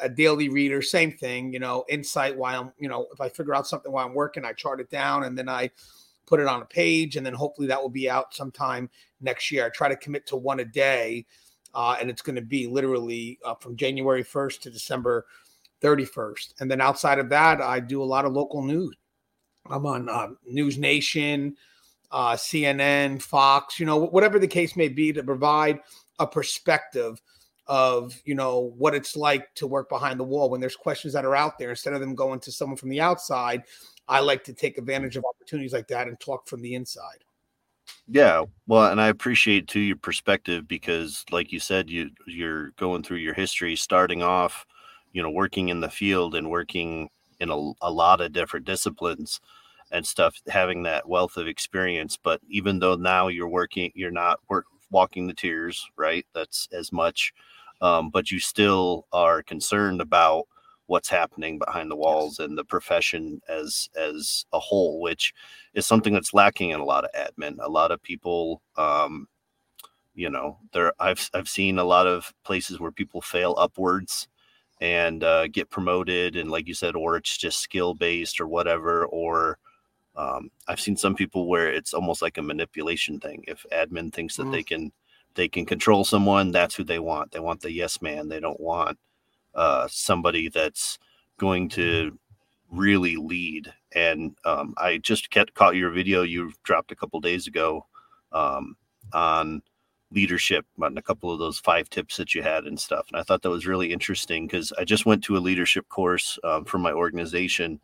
a 0.00 0.08
daily 0.08 0.48
reader, 0.48 0.80
same 0.80 1.12
thing, 1.12 1.52
you 1.52 1.58
know, 1.58 1.84
insight 1.88 2.36
while 2.36 2.60
I'm, 2.60 2.72
you 2.78 2.88
know, 2.88 3.06
if 3.12 3.20
I 3.20 3.28
figure 3.28 3.54
out 3.54 3.66
something 3.66 3.90
while 3.90 4.06
I'm 4.06 4.14
working, 4.14 4.44
I 4.44 4.52
chart 4.52 4.80
it 4.80 4.90
down 4.90 5.24
and 5.24 5.36
then 5.36 5.48
I 5.48 5.70
put 6.26 6.40
it 6.40 6.46
on 6.46 6.62
a 6.62 6.66
page 6.66 7.16
and 7.16 7.24
then 7.24 7.34
hopefully 7.34 7.66
that 7.68 7.80
will 7.80 7.88
be 7.88 8.08
out 8.08 8.34
sometime 8.34 8.88
next 9.20 9.50
year. 9.50 9.66
I 9.66 9.70
try 9.70 9.88
to 9.88 9.96
commit 9.96 10.26
to 10.28 10.36
one 10.36 10.60
a 10.60 10.64
day 10.64 11.26
uh, 11.74 11.96
and 12.00 12.10
it's 12.10 12.22
going 12.22 12.36
to 12.36 12.42
be 12.42 12.66
literally 12.66 13.38
uh, 13.44 13.54
from 13.56 13.76
January 13.76 14.22
1st 14.22 14.60
to 14.60 14.70
December 14.70 15.26
31st. 15.82 16.54
And 16.60 16.70
then 16.70 16.80
outside 16.80 17.18
of 17.18 17.28
that, 17.30 17.60
I 17.60 17.80
do 17.80 18.02
a 18.02 18.04
lot 18.04 18.24
of 18.24 18.32
local 18.32 18.62
news. 18.62 18.94
I'm 19.70 19.86
on 19.86 20.08
uh, 20.08 20.28
News 20.46 20.78
Nation, 20.78 21.56
uh, 22.10 22.32
CNN, 22.32 23.20
Fox, 23.20 23.78
you 23.78 23.86
know, 23.86 23.96
whatever 23.96 24.38
the 24.38 24.48
case 24.48 24.76
may 24.76 24.88
be, 24.88 25.12
to 25.12 25.22
provide 25.22 25.80
a 26.18 26.26
perspective 26.26 27.20
of 27.66 28.18
you 28.24 28.34
know 28.34 28.72
what 28.78 28.94
it's 28.94 29.14
like 29.14 29.54
to 29.54 29.66
work 29.66 29.88
behind 29.88 30.18
the 30.18 30.24
wall. 30.24 30.48
When 30.50 30.60
there's 30.60 30.76
questions 30.76 31.12
that 31.12 31.24
are 31.24 31.36
out 31.36 31.58
there 31.58 31.70
instead 31.70 31.92
of 31.92 32.00
them 32.00 32.14
going 32.14 32.40
to 32.40 32.52
someone 32.52 32.76
from 32.76 32.88
the 32.88 33.00
outside 33.00 33.64
i 34.08 34.20
like 34.20 34.42
to 34.44 34.52
take 34.52 34.78
advantage 34.78 35.16
of 35.16 35.24
opportunities 35.24 35.72
like 35.72 35.88
that 35.88 36.08
and 36.08 36.18
talk 36.18 36.48
from 36.48 36.62
the 36.62 36.74
inside. 36.74 37.24
Yeah, 38.06 38.44
well, 38.66 38.90
and 38.90 39.00
I 39.00 39.08
appreciate 39.08 39.66
too 39.66 39.80
your 39.80 39.96
perspective 39.96 40.66
because, 40.68 41.24
like 41.30 41.52
you 41.52 41.60
said, 41.60 41.88
you 41.88 42.10
you're 42.26 42.70
going 42.72 43.02
through 43.02 43.18
your 43.18 43.34
history, 43.34 43.76
starting 43.76 44.22
off, 44.22 44.66
you 45.12 45.22
know, 45.22 45.30
working 45.30 45.68
in 45.68 45.80
the 45.80 45.90
field 45.90 46.34
and 46.34 46.50
working 46.50 47.08
in 47.40 47.50
a, 47.50 47.72
a 47.82 47.90
lot 47.90 48.20
of 48.20 48.32
different 48.32 48.66
disciplines 48.66 49.40
and 49.90 50.06
stuff, 50.06 50.36
having 50.48 50.82
that 50.84 51.08
wealth 51.08 51.36
of 51.36 51.46
experience. 51.46 52.18
But 52.22 52.40
even 52.48 52.78
though 52.78 52.96
now 52.96 53.28
you're 53.28 53.48
working, 53.48 53.92
you're 53.94 54.10
not 54.10 54.40
work 54.48 54.66
walking 54.90 55.26
the 55.26 55.34
tiers, 55.34 55.86
right? 55.96 56.26
That's 56.34 56.68
as 56.72 56.92
much, 56.92 57.32
um, 57.80 58.10
but 58.10 58.30
you 58.30 58.38
still 58.38 59.06
are 59.12 59.42
concerned 59.42 60.00
about 60.00 60.46
what's 60.86 61.08
happening 61.10 61.58
behind 61.58 61.90
the 61.90 61.96
walls 61.96 62.38
and 62.38 62.56
the 62.56 62.64
profession 62.64 63.40
as 63.48 63.90
as 63.94 64.46
a 64.54 64.58
whole 64.58 65.00
which 65.00 65.34
is 65.74 65.86
something 65.86 66.14
that's 66.14 66.32
lacking 66.32 66.70
in 66.70 66.80
a 66.80 66.84
lot 66.84 67.04
of 67.04 67.10
admin 67.12 67.56
a 67.60 67.68
lot 67.68 67.90
of 67.90 68.02
people 68.02 68.62
um 68.78 69.28
you 70.14 70.30
know 70.30 70.58
there 70.72 70.92
i've 70.98 71.28
i've 71.34 71.48
seen 71.48 71.78
a 71.78 71.84
lot 71.84 72.06
of 72.06 72.32
places 72.42 72.80
where 72.80 72.90
people 72.90 73.20
fail 73.20 73.54
upwards 73.58 74.28
and 74.80 75.24
uh, 75.24 75.46
get 75.48 75.70
promoted 75.70 76.36
and 76.36 76.50
like 76.50 76.66
you 76.66 76.74
said 76.74 76.96
or 76.96 77.16
it's 77.16 77.36
just 77.36 77.60
skill 77.60 77.94
based 77.94 78.40
or 78.40 78.46
whatever 78.48 79.06
or 79.06 79.58
um, 80.18 80.50
i've 80.66 80.80
seen 80.80 80.96
some 80.96 81.14
people 81.14 81.48
where 81.48 81.72
it's 81.72 81.94
almost 81.94 82.20
like 82.20 82.36
a 82.36 82.42
manipulation 82.42 83.18
thing 83.18 83.42
if 83.48 83.64
admin 83.72 84.12
thinks 84.12 84.36
that 84.36 84.44
mm. 84.44 84.52
they 84.52 84.62
can 84.62 84.92
they 85.34 85.48
can 85.48 85.64
control 85.64 86.04
someone 86.04 86.50
that's 86.50 86.74
who 86.74 86.84
they 86.84 86.98
want 86.98 87.30
they 87.32 87.40
want 87.40 87.60
the 87.62 87.72
yes 87.72 88.02
man 88.02 88.28
they 88.28 88.40
don't 88.40 88.60
want 88.60 88.98
uh, 89.54 89.88
somebody 89.90 90.48
that's 90.48 90.98
going 91.38 91.68
to 91.68 92.18
really 92.70 93.16
lead. 93.16 93.72
And 93.94 94.36
um, 94.44 94.74
I 94.76 94.98
just 94.98 95.30
kept, 95.30 95.54
caught 95.54 95.76
your 95.76 95.90
video 95.90 96.22
you 96.22 96.52
dropped 96.62 96.92
a 96.92 96.96
couple 96.96 97.20
days 97.20 97.46
ago 97.46 97.86
um, 98.32 98.76
on 99.12 99.62
leadership 100.10 100.64
on 100.80 100.96
a 100.96 101.02
couple 101.02 101.30
of 101.30 101.38
those 101.38 101.58
five 101.58 101.88
tips 101.90 102.16
that 102.16 102.34
you 102.34 102.42
had 102.42 102.64
and 102.64 102.78
stuff. 102.78 103.06
And 103.10 103.20
I 103.20 103.22
thought 103.22 103.42
that 103.42 103.50
was 103.50 103.66
really 103.66 103.92
interesting 103.92 104.46
because 104.46 104.72
I 104.78 104.84
just 104.84 105.06
went 105.06 105.24
to 105.24 105.36
a 105.36 105.38
leadership 105.38 105.88
course 105.88 106.38
um, 106.44 106.64
for 106.64 106.78
my 106.78 106.92
organization 106.92 107.80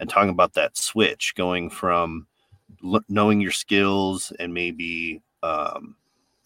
and 0.00 0.08
talking 0.08 0.30
about 0.30 0.54
that 0.54 0.76
switch 0.76 1.34
going 1.36 1.70
from 1.70 2.26
l- 2.84 3.04
knowing 3.08 3.40
your 3.40 3.52
skills 3.52 4.32
and 4.38 4.52
maybe 4.52 5.22
um, 5.42 5.96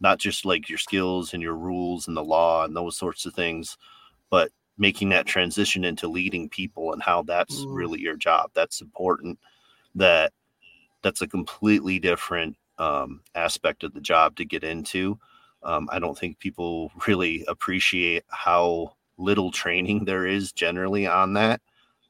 not 0.01 0.19
just 0.19 0.45
like 0.45 0.69
your 0.69 0.79
skills 0.79 1.35
and 1.35 1.43
your 1.43 1.55
rules 1.55 2.09
and 2.09 2.17
the 2.17 2.25
law 2.25 2.65
and 2.65 2.77
those 2.77 2.97
sorts 2.97 3.27
of 3.27 3.35
things, 3.35 3.77
but 4.31 4.51
making 4.77 5.09
that 5.09 5.27
transition 5.27 5.85
into 5.85 6.09
leading 6.09 6.49
people 6.49 6.93
and 6.93 7.03
how 7.03 7.23
that's 7.23 7.65
mm. 7.65 7.75
really 7.75 8.01
your 8.01 8.17
job. 8.17 8.51
That's 8.55 8.81
important. 8.81 9.39
That 9.95 10.33
that's 11.03 11.23
a 11.23 11.29
completely 11.29 11.99
different 11.99 12.57
um, 12.79 13.21
aspect 13.35 13.83
of 13.83 13.95
the 13.95 14.01
job 14.01 14.37
to 14.37 14.45
get 14.45 14.65
into. 14.65 15.19
Um, 15.63 15.89
I 15.91 15.99
don't 15.99 16.17
think 16.17 16.39
people 16.39 16.93
really 17.07 17.45
appreciate 17.49 18.25
how 18.29 18.95
little 19.17 19.51
training 19.51 20.05
there 20.05 20.27
is 20.27 20.53
generally 20.53 21.07
on 21.07 21.33
that. 21.35 21.61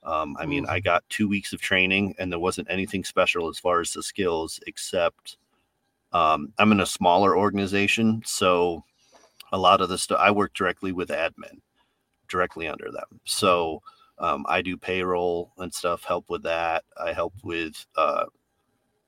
Um, 0.02 0.36
I 0.38 0.46
mean, 0.46 0.64
Mm. 0.64 0.70
I 0.70 0.80
got 0.80 1.08
two 1.08 1.28
weeks 1.28 1.52
of 1.52 1.60
training 1.60 2.14
and 2.18 2.30
there 2.30 2.38
wasn't 2.38 2.70
anything 2.70 3.04
special 3.04 3.48
as 3.48 3.58
far 3.58 3.80
as 3.80 3.92
the 3.92 4.02
skills, 4.02 4.60
except 4.66 5.38
um, 6.12 6.52
I'm 6.58 6.72
in 6.72 6.80
a 6.80 6.86
smaller 6.86 7.36
organization. 7.36 8.22
So 8.24 8.84
a 9.52 9.58
lot 9.58 9.80
of 9.80 9.88
the 9.88 9.98
stuff 9.98 10.18
I 10.20 10.30
work 10.30 10.54
directly 10.54 10.92
with 10.92 11.08
admin, 11.08 11.60
directly 12.28 12.68
under 12.68 12.90
them. 12.90 13.20
So 13.24 13.82
um, 14.18 14.46
I 14.48 14.62
do 14.62 14.76
payroll 14.76 15.52
and 15.58 15.72
stuff, 15.72 16.04
help 16.04 16.30
with 16.30 16.42
that. 16.44 16.84
I 17.00 17.12
help 17.12 17.34
with 17.42 17.86
uh, 17.96 18.26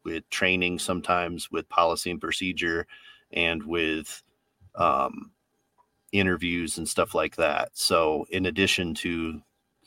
with 0.05 0.29
training 0.31 0.79
sometimes 0.79 1.51
with 1.51 1.69
policy 1.69 2.11
and 2.11 2.21
procedure 2.21 2.87
and 3.33 3.63
with 3.63 4.23
um, 4.75 5.31
interviews 6.13 6.79
and 6.79 6.89
stuff 6.89 7.15
like 7.15 7.37
that. 7.37 7.71
So 7.75 8.27
in 8.31 8.47
addition 8.47 8.95
to 8.95 9.41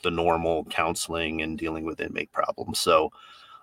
the 0.04 0.12
normal 0.12 0.66
counseling 0.66 1.42
and 1.42 1.58
dealing 1.58 1.86
with 1.86 2.02
inmate 2.02 2.32
problems. 2.32 2.80
So 2.80 3.12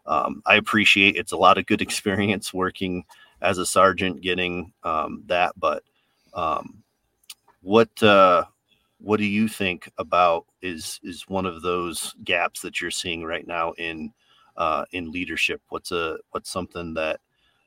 um, 0.07 0.43
I 0.47 0.57
appreciate 0.57 1.17
it's 1.17 1.33
a 1.33 1.37
lot 1.37 1.59
of 1.59 1.67
good 1.67 1.83
experience 1.83 2.53
working 2.53 3.05
as 3.41 3.59
a 3.59 3.67
sergeant, 3.67 4.21
getting 4.21 4.73
um, 4.83 5.23
that. 5.27 5.53
But 5.59 5.83
um, 6.35 6.83
what 7.63 8.03
uh, 8.03 8.45
what 8.99 9.19
do 9.19 9.25
you 9.25 9.49
think 9.49 9.91
about 9.99 10.47
is 10.63 11.01
is 11.03 11.29
one 11.29 11.47
of 11.47 11.63
those 11.63 12.15
gaps 12.25 12.61
that 12.63 12.81
you're 12.81 12.91
seeing 12.91 13.25
right 13.25 13.47
now 13.47 13.73
in 13.73 14.13
uh, 14.57 14.85
in 14.93 15.11
leadership? 15.11 15.63
What's 15.69 15.93
a 15.93 16.19
what's 16.31 16.51
something 16.51 16.95
that 16.95 17.21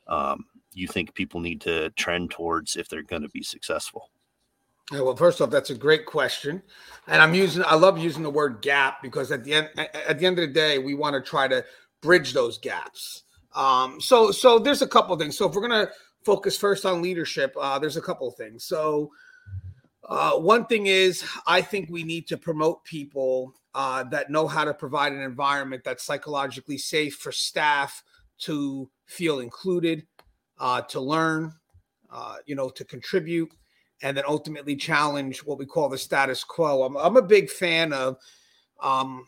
um, 0.07 0.45
you 0.73 0.87
think 0.87 1.13
people 1.13 1.39
need 1.39 1.61
to 1.61 1.89
trend 1.91 2.31
towards 2.31 2.75
if 2.75 2.89
they're 2.89 3.03
going 3.03 3.21
to 3.23 3.29
be 3.29 3.43
successful? 3.43 4.09
Yeah, 4.91 5.01
well, 5.01 5.15
first 5.15 5.39
off, 5.39 5.49
that's 5.49 5.69
a 5.69 5.75
great 5.75 6.05
question, 6.05 6.61
and 7.07 7.21
I'm 7.21 7.33
using. 7.33 7.63
I 7.65 7.75
love 7.75 7.97
using 7.97 8.21
the 8.21 8.29
word 8.29 8.61
gap 8.61 9.01
because 9.01 9.31
at 9.31 9.43
the 9.43 9.53
end, 9.53 9.69
at 9.77 10.19
the 10.19 10.25
end 10.25 10.37
of 10.39 10.47
the 10.47 10.53
day, 10.53 10.77
we 10.77 10.93
want 10.93 11.13
to 11.13 11.21
try 11.21 11.47
to 11.47 11.63
bridge 12.01 12.33
those 12.33 12.57
gaps. 12.57 13.23
Um, 13.55 14.01
so, 14.01 14.31
so 14.31 14.59
there's 14.59 14.81
a 14.81 14.87
couple 14.87 15.13
of 15.13 15.21
things. 15.21 15.37
So, 15.37 15.47
if 15.47 15.55
we're 15.55 15.61
gonna 15.61 15.89
focus 16.25 16.57
first 16.57 16.85
on 16.85 17.01
leadership, 17.01 17.55
uh, 17.59 17.79
there's 17.79 17.95
a 17.95 18.01
couple 18.01 18.27
of 18.27 18.35
things. 18.35 18.65
So, 18.65 19.11
uh, 20.07 20.33
one 20.33 20.65
thing 20.65 20.87
is, 20.87 21.23
I 21.47 21.61
think 21.61 21.89
we 21.89 22.03
need 22.03 22.27
to 22.27 22.37
promote 22.37 22.83
people 22.83 23.53
uh, 23.73 24.03
that 24.05 24.29
know 24.29 24.47
how 24.47 24.65
to 24.65 24.73
provide 24.73 25.13
an 25.13 25.21
environment 25.21 25.83
that's 25.85 26.03
psychologically 26.03 26.77
safe 26.77 27.15
for 27.15 27.31
staff 27.31 28.03
to 28.39 28.89
feel 29.05 29.39
included, 29.39 30.05
uh, 30.59 30.81
to 30.81 30.99
learn, 30.99 31.53
uh, 32.11 32.35
you 32.45 32.55
know, 32.55 32.69
to 32.69 32.83
contribute 32.83 33.49
and 34.03 34.15
then 34.15 34.25
ultimately 34.27 34.75
challenge 34.75 35.39
what 35.39 35.57
we 35.57 35.65
call 35.65 35.89
the 35.89 35.97
status 35.97 36.43
quo. 36.43 36.83
I'm, 36.83 36.97
I'm 36.97 37.17
a 37.17 37.21
big 37.21 37.49
fan 37.49 37.93
of 37.93 38.17
um, 38.81 39.25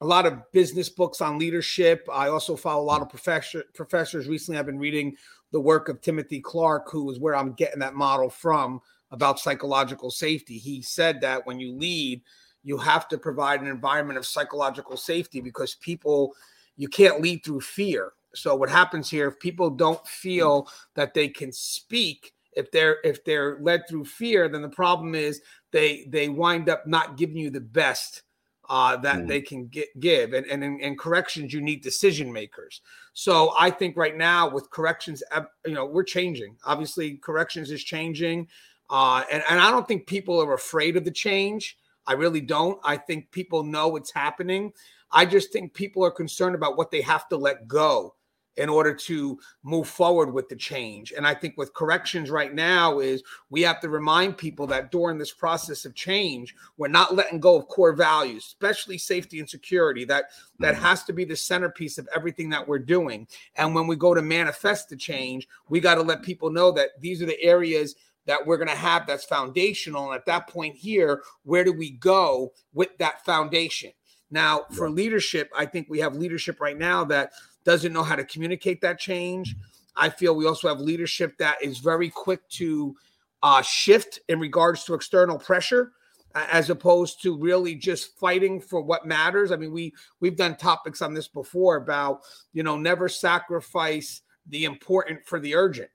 a 0.00 0.06
lot 0.06 0.26
of 0.26 0.50
business 0.52 0.88
books 0.88 1.20
on 1.20 1.38
leadership. 1.38 2.06
I 2.12 2.28
also 2.28 2.56
follow 2.56 2.82
a 2.82 2.84
lot 2.84 3.00
of 3.00 3.08
professor, 3.08 3.64
professors. 3.72 4.26
Recently, 4.26 4.58
I've 4.58 4.66
been 4.66 4.80
reading 4.80 5.16
the 5.52 5.60
work 5.60 5.88
of 5.88 6.00
Timothy 6.00 6.40
Clark, 6.40 6.90
who 6.90 7.08
is 7.10 7.20
where 7.20 7.36
I'm 7.36 7.52
getting 7.52 7.78
that 7.78 7.94
model 7.94 8.28
from 8.28 8.80
about 9.12 9.38
psychological 9.38 10.10
safety. 10.10 10.58
He 10.58 10.82
said 10.82 11.20
that 11.20 11.46
when 11.46 11.60
you 11.60 11.72
lead, 11.72 12.20
you 12.64 12.76
have 12.78 13.06
to 13.08 13.18
provide 13.18 13.60
an 13.60 13.68
environment 13.68 14.18
of 14.18 14.26
psychological 14.26 14.96
safety 14.96 15.40
because 15.40 15.76
people, 15.76 16.34
you 16.76 16.88
can't 16.88 17.20
lead 17.20 17.44
through 17.44 17.60
fear. 17.60 18.12
So 18.34 18.56
what 18.56 18.70
happens 18.70 19.08
here, 19.08 19.28
if 19.28 19.38
people 19.38 19.70
don't 19.70 20.04
feel 20.04 20.68
that 20.96 21.14
they 21.14 21.28
can 21.28 21.52
speak, 21.52 22.33
if 22.56 22.70
they're 22.70 22.98
if 23.04 23.24
they're 23.24 23.58
led 23.60 23.82
through 23.88 24.04
fear 24.04 24.48
then 24.48 24.62
the 24.62 24.68
problem 24.68 25.14
is 25.14 25.40
they 25.70 26.06
they 26.08 26.28
wind 26.28 26.68
up 26.68 26.86
not 26.86 27.16
giving 27.16 27.36
you 27.36 27.50
the 27.50 27.60
best 27.60 28.22
uh, 28.68 28.96
that 28.96 29.18
Mm. 29.18 29.28
they 29.28 29.40
can 29.42 29.66
get, 29.66 29.88
give. 30.00 30.32
And, 30.32 30.46
and 30.46 30.80
in, 30.80 30.96
corrections 30.96 31.52
you 31.52 31.60
need 31.60 31.82
decision 31.82 32.32
makers. 32.32 32.80
So 33.12 33.52
i 33.58 33.70
think 33.70 33.96
right 33.96 34.16
now 34.16 34.48
with 34.48 34.70
corrections 34.70 35.22
you 35.66 35.74
know 35.74 35.86
we're 35.86 36.04
changing. 36.04 36.56
Obviously 36.64 37.16
corrections 37.18 37.70
is 37.70 37.84
changing 37.84 38.48
uh, 38.90 39.24
and, 39.32 39.42
and 39.48 39.60
i 39.60 39.70
don't 39.70 39.88
think 39.88 40.06
people 40.06 40.40
are 40.42 40.54
afraid 40.54 40.96
of 40.96 41.04
the 41.04 41.10
change. 41.10 41.76
I 42.06 42.12
really 42.12 42.42
don't. 42.42 42.78
I 42.84 42.98
think 42.98 43.30
people 43.30 43.62
know 43.62 43.96
it's 43.96 44.12
happening. 44.12 44.72
I 45.10 45.24
just 45.24 45.52
think 45.52 45.72
people 45.72 46.04
are 46.04 46.10
concerned 46.10 46.54
about 46.54 46.76
what 46.76 46.90
they 46.90 47.00
have 47.00 47.28
to 47.28 47.36
let 47.36 47.66
go 47.66 48.14
in 48.56 48.68
order 48.68 48.94
to 48.94 49.38
move 49.62 49.88
forward 49.88 50.32
with 50.32 50.48
the 50.48 50.56
change. 50.56 51.12
And 51.16 51.26
I 51.26 51.34
think 51.34 51.56
with 51.56 51.74
corrections 51.74 52.30
right 52.30 52.54
now 52.54 53.00
is 53.00 53.22
we 53.50 53.62
have 53.62 53.80
to 53.80 53.88
remind 53.88 54.38
people 54.38 54.66
that 54.68 54.90
during 54.92 55.18
this 55.18 55.32
process 55.32 55.84
of 55.84 55.94
change, 55.94 56.54
we're 56.76 56.88
not 56.88 57.14
letting 57.14 57.40
go 57.40 57.56
of 57.56 57.68
core 57.68 57.92
values, 57.92 58.44
especially 58.46 58.98
safety 58.98 59.40
and 59.40 59.48
security. 59.48 60.04
That 60.04 60.26
that 60.60 60.76
mm. 60.76 60.78
has 60.78 61.04
to 61.04 61.12
be 61.12 61.24
the 61.24 61.36
centerpiece 61.36 61.98
of 61.98 62.08
everything 62.14 62.50
that 62.50 62.66
we're 62.66 62.78
doing. 62.78 63.26
And 63.56 63.74
when 63.74 63.86
we 63.86 63.96
go 63.96 64.14
to 64.14 64.22
manifest 64.22 64.88
the 64.88 64.96
change, 64.96 65.48
we 65.68 65.80
got 65.80 65.96
to 65.96 66.02
let 66.02 66.22
people 66.22 66.50
know 66.50 66.70
that 66.72 67.00
these 67.00 67.20
are 67.22 67.26
the 67.26 67.42
areas 67.42 67.96
that 68.26 68.46
we're 68.46 68.56
going 68.56 68.68
to 68.68 68.74
have 68.74 69.06
that's 69.06 69.24
foundational. 69.24 70.06
And 70.06 70.14
at 70.14 70.26
that 70.26 70.48
point 70.48 70.76
here, 70.76 71.22
where 71.42 71.64
do 71.64 71.72
we 71.72 71.90
go 71.90 72.52
with 72.72 72.96
that 72.98 73.24
foundation? 73.24 73.92
Now, 74.30 74.64
for 74.72 74.90
leadership, 74.90 75.50
I 75.56 75.66
think 75.66 75.86
we 75.88 76.00
have 76.00 76.16
leadership 76.16 76.60
right 76.60 76.78
now 76.78 77.04
that 77.04 77.32
doesn't 77.64 77.92
know 77.92 78.02
how 78.02 78.16
to 78.16 78.24
communicate 78.24 78.80
that 78.82 78.98
change. 78.98 79.56
I 79.96 80.08
feel 80.08 80.34
we 80.34 80.46
also 80.46 80.68
have 80.68 80.80
leadership 80.80 81.36
that 81.38 81.62
is 81.62 81.78
very 81.78 82.10
quick 82.10 82.46
to 82.50 82.96
uh, 83.42 83.62
shift 83.62 84.20
in 84.28 84.40
regards 84.40 84.84
to 84.84 84.94
external 84.94 85.38
pressure, 85.38 85.92
as 86.34 86.70
opposed 86.70 87.22
to 87.22 87.36
really 87.36 87.74
just 87.74 88.18
fighting 88.18 88.60
for 88.60 88.80
what 88.80 89.06
matters. 89.06 89.52
I 89.52 89.56
mean, 89.56 89.72
we 89.72 89.92
we've 90.20 90.36
done 90.36 90.56
topics 90.56 91.02
on 91.02 91.14
this 91.14 91.28
before 91.28 91.76
about 91.76 92.20
you 92.52 92.62
know 92.62 92.76
never 92.76 93.08
sacrifice 93.08 94.22
the 94.48 94.64
important 94.64 95.24
for 95.26 95.38
the 95.38 95.54
urgent. 95.54 95.90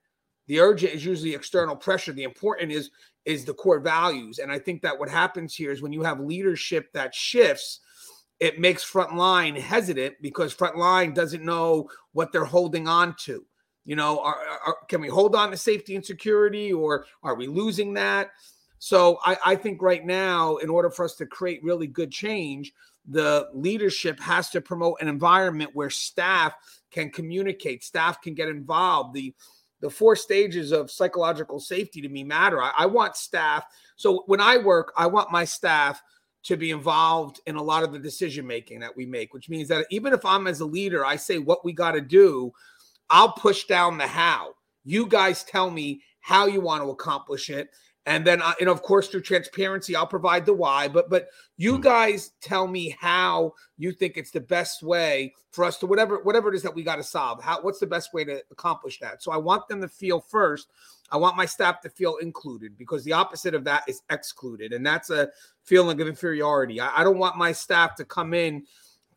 The 0.47 0.59
urgent 0.59 0.93
is 0.93 1.05
usually 1.05 1.35
external 1.35 1.75
pressure. 1.75 2.13
The 2.13 2.23
important 2.23 2.71
is 2.71 2.91
is 3.25 3.45
the 3.45 3.53
core 3.53 3.79
values. 3.79 4.39
And 4.39 4.51
I 4.51 4.57
think 4.57 4.81
that 4.81 4.97
what 4.97 5.09
happens 5.09 5.53
here 5.53 5.71
is 5.71 5.81
when 5.81 5.93
you 5.93 6.03
have 6.03 6.19
leadership 6.19 6.91
that 6.93 7.13
shifts, 7.13 7.81
it 8.39 8.59
makes 8.59 8.89
frontline 8.89 9.57
hesitant 9.59 10.15
because 10.21 10.55
frontline 10.55 11.13
doesn't 11.13 11.43
know 11.43 11.89
what 12.13 12.31
they're 12.31 12.45
holding 12.45 12.87
on 12.87 13.15
to. 13.19 13.45
You 13.85 13.95
know, 13.95 14.19
are, 14.19 14.37
are, 14.65 14.77
can 14.87 15.01
we 15.01 15.07
hold 15.07 15.35
on 15.35 15.51
to 15.51 15.57
safety 15.57 15.95
and 15.95 16.05
security, 16.05 16.71
or 16.71 17.05
are 17.23 17.35
we 17.35 17.47
losing 17.47 17.93
that? 17.95 18.29
So 18.77 19.19
I, 19.25 19.37
I 19.45 19.55
think 19.55 19.81
right 19.81 20.05
now, 20.05 20.57
in 20.57 20.69
order 20.69 20.89
for 20.89 21.05
us 21.05 21.15
to 21.15 21.25
create 21.25 21.63
really 21.63 21.87
good 21.87 22.11
change, 22.11 22.71
the 23.07 23.49
leadership 23.53 24.19
has 24.19 24.49
to 24.51 24.61
promote 24.61 25.01
an 25.01 25.07
environment 25.07 25.71
where 25.73 25.89
staff 25.89 26.53
can 26.91 27.09
communicate, 27.09 27.83
staff 27.83 28.21
can 28.21 28.35
get 28.35 28.47
involved. 28.47 29.13
The 29.13 29.33
the 29.81 29.89
four 29.89 30.15
stages 30.15 30.73
of 30.73 30.91
psychological 30.91 31.59
safety 31.59 32.01
to 32.01 32.09
me 32.09 32.23
matter. 32.23 32.61
I, 32.61 32.71
I 32.79 32.85
want 32.85 33.15
staff. 33.15 33.63
So 33.95 34.23
when 34.27 34.41
I 34.41 34.57
work, 34.57 34.91
I 34.97 35.07
want 35.07 35.31
my 35.31 35.45
staff 35.45 36.01
to 36.43 36.55
be 36.55 36.71
involved 36.71 37.41
in 37.45 37.55
a 37.55 37.61
lot 37.61 37.83
of 37.83 37.91
the 37.91 37.99
decision 37.99 38.47
making 38.47 38.79
that 38.79 38.95
we 38.95 39.05
make, 39.05 39.33
which 39.33 39.49
means 39.49 39.67
that 39.67 39.85
even 39.89 40.13
if 40.13 40.25
I'm 40.25 40.47
as 40.47 40.61
a 40.61 40.65
leader, 40.65 41.05
I 41.05 41.15
say 41.15 41.37
what 41.37 41.65
we 41.65 41.73
got 41.73 41.91
to 41.91 42.01
do, 42.01 42.51
I'll 43.09 43.33
push 43.33 43.65
down 43.65 43.97
the 43.97 44.07
how. 44.07 44.53
You 44.85 45.05
guys 45.05 45.43
tell 45.43 45.69
me 45.69 46.01
how 46.21 46.45
you 46.47 46.61
want 46.61 46.83
to 46.83 46.89
accomplish 46.89 47.49
it. 47.49 47.69
And 48.05 48.25
then, 48.25 48.41
I, 48.41 48.53
and 48.59 48.69
of 48.69 48.81
course, 48.81 49.07
through 49.07 49.21
transparency, 49.21 49.95
I'll 49.95 50.07
provide 50.07 50.45
the 50.45 50.53
why. 50.53 50.87
But 50.87 51.09
but 51.09 51.27
you 51.57 51.77
mm. 51.77 51.81
guys 51.81 52.31
tell 52.41 52.65
me 52.65 52.95
how 52.99 53.53
you 53.77 53.91
think 53.91 54.17
it's 54.17 54.31
the 54.31 54.39
best 54.39 54.81
way 54.81 55.33
for 55.51 55.63
us 55.65 55.77
to 55.79 55.85
whatever 55.85 56.23
whatever 56.23 56.49
it 56.49 56.55
is 56.55 56.63
that 56.63 56.73
we 56.73 56.81
got 56.81 56.95
to 56.95 57.03
solve. 57.03 57.43
How 57.43 57.61
what's 57.61 57.79
the 57.79 57.85
best 57.87 58.13
way 58.13 58.23
to 58.23 58.41
accomplish 58.51 58.99
that? 58.99 59.21
So 59.21 59.31
I 59.31 59.37
want 59.37 59.67
them 59.67 59.81
to 59.81 59.87
feel 59.87 60.21
first. 60.21 60.69
I 61.11 61.17
want 61.17 61.37
my 61.37 61.45
staff 61.45 61.81
to 61.81 61.89
feel 61.89 62.17
included 62.17 62.77
because 62.77 63.03
the 63.03 63.13
opposite 63.13 63.53
of 63.55 63.63
that 63.65 63.83
is 63.87 64.01
excluded, 64.09 64.73
and 64.73 64.85
that's 64.85 65.09
a 65.09 65.29
feeling 65.63 65.99
of 66.01 66.07
inferiority. 66.07 66.79
I, 66.79 67.01
I 67.01 67.03
don't 67.03 67.17
want 67.17 67.37
my 67.37 67.51
staff 67.51 67.95
to 67.95 68.05
come 68.05 68.33
in 68.33 68.65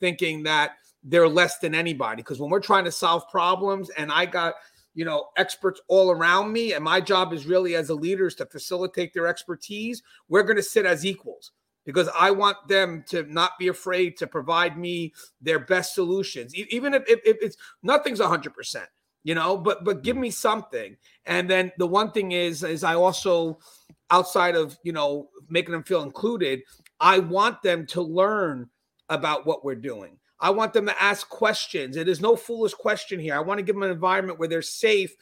thinking 0.01 0.43
that 0.45 0.73
they're 1.05 1.29
less 1.29 1.59
than 1.59 1.75
anybody 1.75 2.23
because 2.23 2.41
when 2.41 2.51
we're 2.51 2.61
trying 2.61 2.85
to 2.85 2.93
solve 2.93 3.29
problems 3.29 3.91
and 3.91 4.13
I 4.13 4.27
got 4.27 4.55
you 4.95 5.05
know 5.05 5.29
experts 5.37 5.81
all 5.89 6.11
around 6.11 6.53
me 6.53 6.75
and 6.75 6.85
my 6.85 7.01
job 7.01 7.33
is 7.33 7.47
really 7.47 7.75
as 7.75 7.89
a 7.89 7.95
leader 7.95 8.27
is 8.27 8.35
to 8.37 8.47
facilitate 8.47 9.15
their 9.15 9.27
expertise 9.27 10.03
we're 10.29 10.43
going 10.43 10.57
to 10.57 10.63
sit 10.63 10.85
as 10.85 11.07
equals 11.07 11.53
because 11.85 12.09
i 12.19 12.31
want 12.31 12.57
them 12.69 13.03
to 13.09 13.23
not 13.33 13.53
be 13.59 13.69
afraid 13.69 14.17
to 14.17 14.27
provide 14.27 14.77
me 14.77 15.13
their 15.41 15.59
best 15.59 15.95
solutions 15.95 16.55
even 16.55 16.93
if, 16.95 17.03
if, 17.09 17.21
if 17.25 17.37
it's 17.41 17.57
nothing's 17.83 18.21
100% 18.21 18.85
you 19.25 19.35
know 19.35 19.57
but 19.57 19.85
but 19.85 20.03
give 20.03 20.17
mm. 20.17 20.21
me 20.21 20.31
something. 20.31 20.97
And 21.27 21.49
then 21.49 21.73
the 21.79 21.87
one 21.87 22.11
thing 22.11 22.33
is 22.33 22.63
is 22.63 22.85
i 22.85 22.95
also 22.95 23.59
outside 24.11 24.57
of 24.57 24.77
you 24.83 24.93
know 24.93 25.29
making 25.49 25.73
them 25.73 25.83
feel 25.83 26.03
included 26.03 26.63
i 27.01 27.19
want 27.19 27.63
them 27.63 27.87
to 27.87 28.03
learn 28.03 28.69
about 29.09 29.47
what 29.47 29.65
we're 29.65 29.75
doing. 29.75 30.19
I 30.41 30.51
want 30.51 30.73
them 30.73 30.87
to 30.87 31.03
ask 31.03 31.29
questions. 31.29 31.97
it 31.97 32.09
is 32.09 32.21
no 32.21 32.35
foolish 32.35 32.75
question 32.75 33.21
here. 33.21 33.37
I 33.37 33.41
want 33.41 33.59
to 33.59 33.63
give 33.63 33.77
them 33.77 33.85
an 33.85 33.91
environment 33.91 34.39
where 34.41 34.49
they're 34.49 34.63
safe 34.63 35.15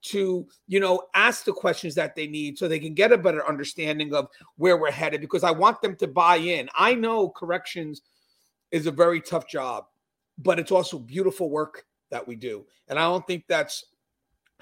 to 0.00 0.46
you 0.68 0.78
know 0.78 1.02
ask 1.14 1.44
the 1.44 1.52
questions 1.52 1.94
that 1.96 2.14
they 2.14 2.28
need 2.28 2.56
so 2.56 2.68
they 2.68 2.78
can 2.78 2.94
get 2.94 3.10
a 3.10 3.18
better 3.18 3.46
understanding 3.48 4.14
of 4.14 4.28
where 4.56 4.76
we're 4.76 4.92
headed 4.92 5.20
because 5.20 5.42
i 5.42 5.50
want 5.50 5.82
them 5.82 5.96
to 5.96 6.06
buy 6.06 6.36
in. 6.36 6.68
I 6.76 6.94
know 6.94 7.30
corrections 7.30 8.02
is 8.70 8.86
a 8.86 8.92
very 8.92 9.20
tough 9.20 9.48
job 9.48 9.86
but 10.38 10.60
it's 10.60 10.70
also 10.70 11.00
beautiful 11.00 11.50
work 11.50 11.84
that 12.10 12.26
we 12.26 12.36
do. 12.36 12.64
And 12.88 12.98
i 12.98 13.02
don't 13.02 13.26
think 13.26 13.44
that's 13.48 13.84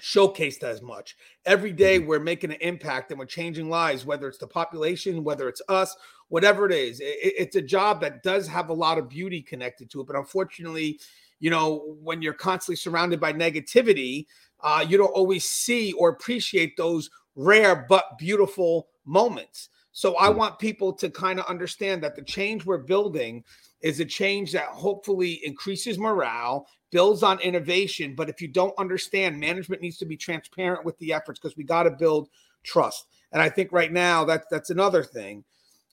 showcased 0.00 0.62
as 0.62 0.82
much. 0.82 1.16
Every 1.46 1.72
day 1.72 1.98
we're 1.98 2.20
making 2.20 2.50
an 2.50 2.58
impact 2.60 3.10
and 3.10 3.18
we're 3.18 3.26
changing 3.26 3.70
lives 3.70 4.04
whether 4.04 4.28
it's 4.28 4.38
the 4.38 4.46
population 4.46 5.24
whether 5.24 5.48
it's 5.48 5.62
us 5.68 5.96
whatever 6.28 6.66
it 6.66 6.72
is. 6.72 7.00
It, 7.00 7.16
it's 7.22 7.56
a 7.56 7.62
job 7.62 8.00
that 8.02 8.22
does 8.22 8.46
have 8.46 8.68
a 8.68 8.74
lot 8.74 8.98
of 8.98 9.08
beauty 9.08 9.40
connected 9.40 9.88
to 9.90 10.00
it. 10.02 10.06
But 10.06 10.16
unfortunately 10.16 11.00
you 11.40 11.50
know 11.50 11.96
when 12.02 12.20
you're 12.20 12.34
constantly 12.34 12.76
surrounded 12.76 13.20
by 13.20 13.32
negativity 13.32 14.26
uh, 14.60 14.84
you 14.86 14.96
don't 14.98 15.08
always 15.08 15.48
see 15.48 15.92
or 15.92 16.10
appreciate 16.10 16.76
those 16.76 17.10
rare 17.34 17.86
but 17.88 18.18
beautiful 18.18 18.88
moments. 19.04 19.68
So 19.92 20.16
I 20.18 20.30
hmm. 20.30 20.38
want 20.38 20.58
people 20.58 20.92
to 20.94 21.08
kind 21.08 21.38
of 21.38 21.46
understand 21.46 22.02
that 22.02 22.16
the 22.16 22.22
change 22.22 22.66
we're 22.66 22.78
building 22.78 23.44
is 23.80 24.00
a 24.00 24.04
change 24.04 24.52
that 24.52 24.66
hopefully 24.66 25.40
increases 25.44 25.98
morale, 25.98 26.66
builds 26.90 27.22
on 27.22 27.40
innovation. 27.40 28.14
But 28.14 28.28
if 28.28 28.40
you 28.40 28.48
don't 28.48 28.78
understand, 28.78 29.38
management 29.38 29.82
needs 29.82 29.98
to 29.98 30.06
be 30.06 30.16
transparent 30.16 30.84
with 30.84 30.98
the 30.98 31.12
efforts 31.12 31.38
because 31.38 31.56
we 31.56 31.64
got 31.64 31.84
to 31.84 31.90
build 31.90 32.28
trust. 32.62 33.06
And 33.32 33.42
I 33.42 33.48
think 33.48 33.72
right 33.72 33.92
now 33.92 34.24
that 34.24 34.44
that's 34.50 34.70
another 34.70 35.02
thing. 35.02 35.44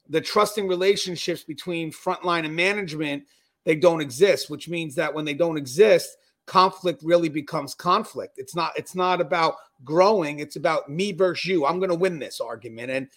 The 0.10 0.22
trusting 0.22 0.68
relationships 0.68 1.44
between 1.44 1.92
frontline 1.92 2.46
and 2.46 2.56
management, 2.56 3.24
they 3.64 3.76
don't 3.76 4.02
exist, 4.02 4.50
which 4.50 4.68
means 4.68 4.96
that 4.96 5.14
when 5.14 5.26
they 5.26 5.34
don't 5.34 5.58
exist, 5.58 6.18
conflict 6.46 7.02
really 7.04 7.30
becomes 7.30 7.74
conflict. 7.74 8.36
It's 8.38 8.56
not 8.56 8.74
it's 8.76 8.96
not 8.96 9.22
about 9.22 9.56
growing, 9.84 10.40
it's 10.40 10.58
about 10.58 10.90
me 10.90 11.12
versus 11.14 11.46
you. 11.46 11.66
I'm 11.66 11.80
to 11.90 11.96
win 11.96 12.20
this 12.20 12.42
argument 12.42 12.92
and 12.92 13.08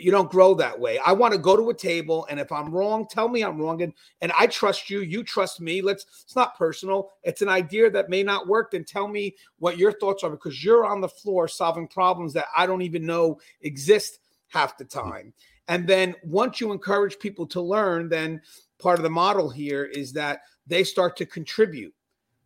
you 0.00 0.10
don't 0.10 0.30
grow 0.30 0.54
that 0.54 0.78
way. 0.78 0.98
I 0.98 1.12
want 1.12 1.32
to 1.32 1.38
go 1.38 1.56
to 1.56 1.70
a 1.70 1.74
table 1.74 2.26
and 2.30 2.38
if 2.38 2.50
I'm 2.52 2.70
wrong, 2.70 3.06
tell 3.10 3.28
me 3.28 3.42
I'm 3.42 3.60
wrong 3.60 3.82
and 3.82 3.92
and 4.20 4.32
I 4.38 4.46
trust 4.46 4.90
you, 4.90 5.00
you 5.00 5.22
trust 5.22 5.60
me. 5.60 5.82
Let's 5.82 6.06
it's 6.22 6.36
not 6.36 6.56
personal. 6.56 7.10
It's 7.22 7.42
an 7.42 7.48
idea 7.48 7.90
that 7.90 8.08
may 8.08 8.22
not 8.22 8.46
work 8.46 8.70
then 8.70 8.84
tell 8.84 9.08
me 9.08 9.34
what 9.58 9.78
your 9.78 9.92
thoughts 9.92 10.24
are 10.24 10.30
because 10.30 10.64
you're 10.64 10.86
on 10.86 11.00
the 11.00 11.08
floor 11.08 11.48
solving 11.48 11.88
problems 11.88 12.32
that 12.34 12.46
I 12.56 12.66
don't 12.66 12.82
even 12.82 13.06
know 13.06 13.38
exist 13.60 14.18
half 14.48 14.78
the 14.78 14.84
time. 14.84 15.32
And 15.68 15.86
then 15.86 16.14
once 16.24 16.60
you 16.60 16.72
encourage 16.72 17.18
people 17.18 17.46
to 17.48 17.60
learn, 17.60 18.08
then 18.08 18.40
part 18.78 18.98
of 18.98 19.02
the 19.02 19.10
model 19.10 19.48
here 19.48 19.84
is 19.84 20.12
that 20.12 20.40
they 20.66 20.84
start 20.84 21.16
to 21.16 21.26
contribute 21.26 21.94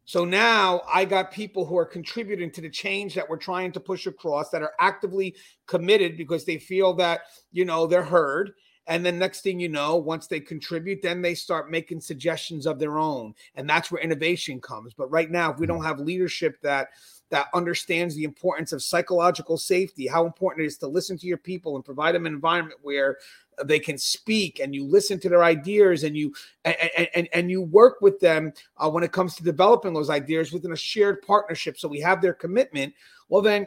so 0.07 0.25
now 0.25 0.83
I 0.89 1.05
got 1.05 1.33
people 1.33 1.67
who 1.67 1.77
are 1.77 1.85
contributing 1.85 2.53
to 2.53 2.61
the 2.61 2.71
change 2.71 3.15
that 3.17 3.29
we're 3.29 3.37
trying 3.37 3.73
to 3.73 3.81
push 3.81 4.07
across 4.07 4.51
that 4.51 4.63
are 4.63 4.73
actively 4.79 5.35
committed 5.67 6.17
because 6.17 6.45
they 6.45 6.59
feel 6.59 6.95
that, 6.95 7.23
you 7.53 7.65
know, 7.65 7.89
they're 7.89 8.05
heard. 8.05 8.53
And 8.87 9.05
then 9.05 9.19
next 9.19 9.41
thing 9.41 9.59
you 9.59 9.69
know, 9.69 9.97
once 9.97 10.29
they 10.29 10.39
contribute, 10.39 11.03
then 11.03 11.23
they 11.23 11.35
start 11.35 11.73
making 11.73 12.01
suggestions 12.01 12.67
of 12.67 12.79
their 12.79 12.99
own. 12.99 13.35
And 13.57 13.69
that's 13.69 13.91
where 13.91 14.01
innovation 14.01 14.61
comes. 14.61 14.95
But 14.95 15.11
right 15.11 15.29
now, 15.29 15.53
if 15.53 15.59
we 15.59 15.67
don't 15.67 15.79
mm-hmm. 15.79 15.87
have 15.87 15.99
leadership 15.99 16.61
that 16.63 16.91
that 17.31 17.49
understands 17.55 18.15
the 18.15 18.25
importance 18.25 18.73
of 18.73 18.83
psychological 18.83 19.57
safety, 19.57 20.07
how 20.07 20.27
important 20.27 20.65
it 20.65 20.69
is 20.69 20.79
to 20.79 20.87
listen 20.87 21.19
to 21.19 21.27
your 21.27 21.39
people 21.39 21.77
and 21.77 21.85
provide 21.85 22.15
them 22.15 22.27
an 22.27 22.33
environment 22.33 22.79
where 22.83 23.19
they 23.65 23.79
can 23.79 23.97
speak 23.97 24.61
and 24.61 24.75
you 24.75 24.85
listen 24.85 25.19
to 25.19 25.29
their 25.29 25.43
ideas 25.43 26.05
and 26.05 26.17
you 26.17 26.35
and 26.65 26.77
and, 27.15 27.29
and 27.33 27.51
you 27.51 27.63
work 27.63 28.01
with 28.01 28.21
them 28.21 28.53
uh, 28.77 28.89
when 28.89 29.03
it 29.03 29.13
comes 29.13 29.35
to 29.35 29.43
developing 29.43 29.95
those 29.95 30.11
ideas 30.11 30.53
within 30.53 30.73
a 30.73 30.77
shared 30.77 31.23
partnership 31.23 31.79
so 31.79 31.89
we 31.89 32.01
have 32.01 32.21
their 32.21 32.35
commitment. 32.35 32.93
Well 33.29 33.43
then 33.43 33.67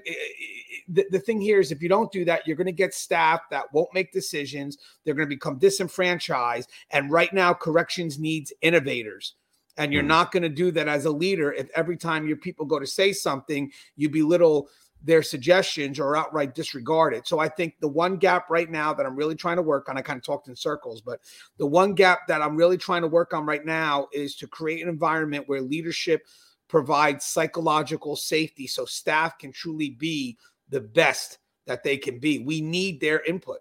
the, 0.87 1.05
the 1.11 1.19
thing 1.19 1.41
here 1.41 1.59
is 1.59 1.71
if 1.71 1.81
you 1.81 1.89
don't 1.89 2.11
do 2.11 2.23
that 2.25 2.45
you're 2.45 2.55
going 2.55 2.67
to 2.67 2.71
get 2.71 2.93
staff 2.93 3.41
that 3.49 3.71
won't 3.73 3.93
make 3.93 4.11
decisions. 4.11 4.77
They're 5.03 5.15
going 5.15 5.27
to 5.27 5.35
become 5.35 5.57
disenfranchised. 5.57 6.69
And 6.91 7.11
right 7.11 7.33
now 7.33 7.53
corrections 7.53 8.19
needs 8.19 8.53
innovators 8.61 9.35
and 9.79 9.91
you're 9.91 10.03
mm. 10.03 10.07
not 10.07 10.31
going 10.31 10.43
to 10.43 10.49
do 10.49 10.69
that 10.69 10.87
as 10.87 11.05
a 11.05 11.11
leader 11.11 11.51
if 11.53 11.69
every 11.73 11.97
time 11.97 12.27
your 12.27 12.37
people 12.37 12.65
go 12.65 12.77
to 12.77 12.85
say 12.85 13.11
something 13.11 13.71
you 13.95 14.09
belittle 14.09 14.69
their 15.01 15.23
suggestions 15.23 15.97
or 15.97 16.17
outright 16.17 16.53
disregard 16.53 17.13
it. 17.13 17.25
So 17.25 17.39
I 17.39 17.47
think 17.47 17.75
the 17.79 17.87
one 17.87 18.17
gap 18.17 18.49
right 18.49 18.69
now 18.69 18.93
that 18.93 19.05
I'm 19.05 19.15
really 19.15 19.35
trying 19.35 19.55
to 19.55 19.61
work 19.61 19.87
on, 19.87 19.97
I 19.97 20.01
kind 20.01 20.17
of 20.17 20.25
talked 20.25 20.49
in 20.49 20.55
circles, 20.57 20.99
but 20.99 21.21
the 21.57 21.65
one 21.65 21.93
gap 21.93 22.27
that 22.27 22.41
I'm 22.41 22.57
really 22.57 22.77
trying 22.77 23.03
to 23.03 23.07
work 23.07 23.33
on 23.33 23.45
right 23.45 23.65
now 23.65 24.09
is 24.11 24.35
to 24.35 24.47
create 24.47 24.83
an 24.83 24.89
environment 24.89 25.47
where 25.47 25.61
leadership 25.61 26.27
provides 26.67 27.25
psychological 27.25 28.17
safety 28.17 28.67
so 28.67 28.83
staff 28.83 29.37
can 29.37 29.53
truly 29.53 29.91
be 29.91 30.37
the 30.67 30.81
best 30.81 31.39
that 31.65 31.81
they 31.83 31.95
can 31.95 32.19
be. 32.19 32.39
We 32.39 32.59
need 32.59 32.99
their 32.99 33.21
input. 33.21 33.59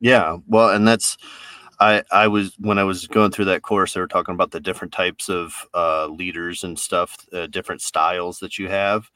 Yeah, 0.00 0.38
well, 0.48 0.70
and 0.70 0.88
that's 0.88 1.16
I 1.80 2.02
I 2.12 2.28
was 2.28 2.54
when 2.58 2.78
I 2.78 2.84
was 2.84 3.06
going 3.06 3.30
through 3.32 3.46
that 3.46 3.62
course, 3.62 3.94
they 3.94 4.00
were 4.00 4.06
talking 4.08 4.34
about 4.34 4.50
the 4.52 4.60
different 4.60 4.92
types 4.92 5.28
of 5.30 5.54
uh, 5.74 6.06
leaders 6.08 6.64
and 6.64 6.78
stuff, 6.78 7.16
uh, 7.32 7.46
different 7.48 7.82
styles 7.82 8.38
that 8.40 8.58
you 8.58 8.68
have 8.68 9.10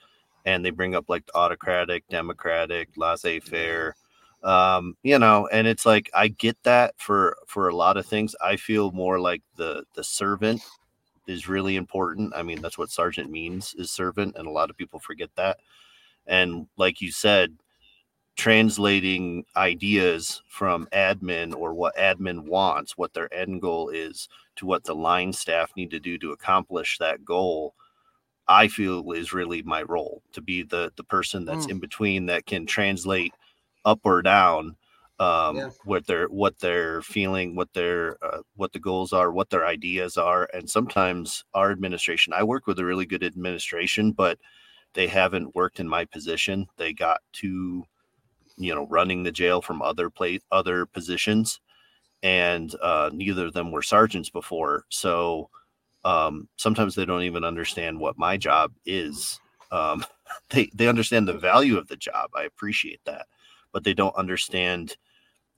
and 0.47 0.65
they 0.65 0.71
bring 0.71 0.95
up 0.95 1.07
like 1.09 1.25
autocratic, 1.35 2.09
democratic, 2.09 2.91
laissez-faire. 2.97 3.97
Um, 4.45 4.97
you 5.03 5.19
know, 5.19 5.49
and 5.53 5.67
it's 5.67 5.87
like 5.87 6.11
I 6.15 6.29
get 6.29 6.59
that 6.65 6.95
for 6.99 7.37
for 7.49 7.69
a 7.69 7.77
lot 7.77 7.97
of 7.99 8.07
things. 8.07 8.37
I 8.43 8.57
feel 8.57 8.93
more 8.93 9.21
like 9.21 9.43
the 9.57 9.85
the 9.95 10.05
servant 10.05 10.63
is 11.27 11.49
really 11.49 11.77
important. 11.77 12.35
I 12.37 12.43
mean, 12.43 12.63
that's 12.63 12.79
what 12.79 12.91
sergeant 12.91 13.31
means 13.31 13.75
is 13.79 13.91
servant, 13.91 14.37
and 14.39 14.47
a 14.47 14.51
lot 14.51 14.71
of 14.71 14.77
people 14.77 15.01
forget 15.01 15.31
that. 15.37 15.59
And 16.27 16.67
like 16.77 17.01
you 17.01 17.13
said, 17.13 17.57
translating 18.37 19.45
ideas 19.57 20.43
from 20.49 20.87
admin 20.93 21.55
or 21.55 21.75
what 21.75 21.97
admin 21.97 22.41
wants, 22.45 22.99
what 22.99 23.13
their 23.15 23.33
end 23.33 23.63
goal 23.63 23.89
is, 23.91 24.29
to 24.57 24.67
what 24.67 24.85
the 24.85 24.95
line 24.95 25.33
staff 25.33 25.71
need 25.77 25.91
to 25.91 26.01
do 26.01 26.19
to 26.19 26.33
accomplish 26.33 26.99
that 26.99 27.25
goal 27.25 27.75
I 28.47 28.69
feel 28.69 29.13
is 29.13 29.33
really 29.33 29.63
my 29.63 29.83
role 29.83 30.23
to 30.33 30.41
be 30.41 30.63
the 30.63 30.93
the 30.97 31.05
person 31.05 31.45
that's 31.45 31.67
mm. 31.67 31.73
in 31.73 31.79
between 31.79 32.27
that 32.27 32.47
can 32.47 32.67
translate 32.67 33.33
up 33.85 34.01
or 34.05 34.23
down 34.23 34.77
um, 35.21 35.57
yeah. 35.57 35.71
what 35.85 36.07
they're 36.07 36.27
what 36.29 36.59
they're 36.59 37.01
feeling, 37.03 37.55
what 37.55 37.73
their 37.73 38.19
uh, 38.23 38.41
what 38.57 38.73
the 38.73 38.79
goals 38.79 39.13
are, 39.13 39.33
what 39.33 39.49
their 39.51 39.67
ideas 39.67 40.17
are, 40.17 40.49
and 40.53 40.69
sometimes 40.69 41.45
our 41.55 41.71
administration. 41.71 42.33
I 42.33 42.43
work 42.43 42.67
with 42.67 42.79
a 42.79 42.85
really 42.85 43.07
good 43.07 43.25
administration, 43.25 44.13
but 44.13 44.39
they 44.95 45.07
haven't 45.07 45.55
worked 45.55 45.81
in 45.81 45.89
my 45.89 46.05
position. 46.05 46.67
They 46.77 46.93
got 46.93 47.21
to, 47.35 47.85
you 48.57 48.75
know, 48.75 48.87
running 48.87 49.23
the 49.23 49.33
jail 49.33 49.61
from 49.61 49.83
other 49.83 50.11
place 50.11 50.41
other 50.53 50.87
positions, 50.87 51.61
and 52.23 52.75
uh, 52.83 53.11
neither 53.13 53.47
of 53.47 53.53
them 53.53 53.71
were 53.73 53.83
sergeants 53.83 54.31
before, 54.31 54.85
so 54.89 55.51
um, 56.05 56.49
sometimes 56.57 56.95
they 56.95 57.05
don't 57.05 57.23
even 57.23 57.45
understand 57.45 57.99
what 57.99 58.19
my 58.19 58.37
job 58.37 58.73
is. 58.87 59.41
Um, 59.73 60.05
they 60.51 60.71
they 60.75 60.89
understand 60.89 61.27
the 61.29 61.33
value 61.39 61.79
of 61.79 61.89
the 61.89 61.97
job. 61.97 62.31
I 62.37 62.45
appreciate 62.45 63.01
that, 63.05 63.27
but 63.73 63.85
they 63.85 63.95
don't 63.95 64.17
understand 64.17 64.97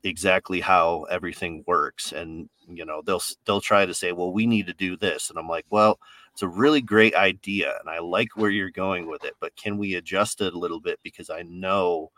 exactly 0.05 0.61
how 0.61 1.05
everything 1.11 1.65
works. 1.67 2.13
And 2.13 2.49
you 2.69 2.85
know, 2.85 3.03
they'll 3.05 3.23
they'll 3.45 3.61
try 3.61 3.87
to 3.87 3.95
say, 3.95 4.13
"Well, 4.13 4.33
we 4.33 4.47
need 4.47 4.67
to 4.69 4.75
do 4.75 4.97
this," 4.97 5.31
and 5.31 5.39
I'm 5.39 5.49
like, 5.49 5.67
"Well." 5.71 5.99
It's 6.33 6.43
a 6.43 6.49
really 6.49 6.83
great 6.83 7.15
idea, 7.15 7.79
and 7.81 7.89
I 7.89 7.99
like 7.99 8.37
where 8.37 8.51
you're 8.51 8.71
going 8.71 9.07
with 9.07 9.25
it. 9.25 9.33
But 9.41 9.57
can 9.57 9.79
we 9.79 9.95
adjust 9.95 10.43
it 10.43 10.53
a 10.53 10.59
little 10.59 10.81
bit? 10.81 11.01
Because 11.03 11.31
I 11.31 11.41
know 11.45 12.11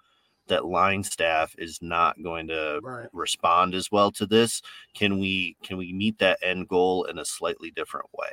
that 0.48 0.66
line 0.66 1.02
staff 1.02 1.54
is 1.58 1.80
not 1.80 2.20
going 2.22 2.46
to 2.48 2.80
right. 2.82 3.08
respond 3.12 3.74
as 3.74 3.90
well 3.90 4.10
to 4.10 4.26
this 4.26 4.62
can 4.94 5.18
we 5.18 5.56
can 5.62 5.76
we 5.76 5.92
meet 5.92 6.18
that 6.18 6.38
end 6.42 6.68
goal 6.68 7.04
in 7.04 7.18
a 7.18 7.24
slightly 7.24 7.70
different 7.70 8.06
way 8.12 8.30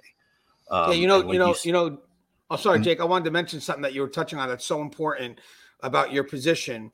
um, 0.69 0.91
yeah 0.91 0.97
you 0.97 1.07
know 1.07 1.31
you 1.31 1.39
know 1.39 1.49
you, 1.49 1.55
you 1.63 1.71
know 1.71 1.97
oh 2.49 2.55
sorry 2.55 2.77
mm-hmm. 2.77 2.83
jake 2.83 3.01
i 3.01 3.05
wanted 3.05 3.25
to 3.25 3.31
mention 3.31 3.59
something 3.59 3.83
that 3.83 3.93
you 3.93 4.01
were 4.01 4.09
touching 4.09 4.39
on 4.39 4.49
that's 4.49 4.65
so 4.65 4.81
important 4.81 5.39
about 5.81 6.11
your 6.11 6.23
position 6.23 6.91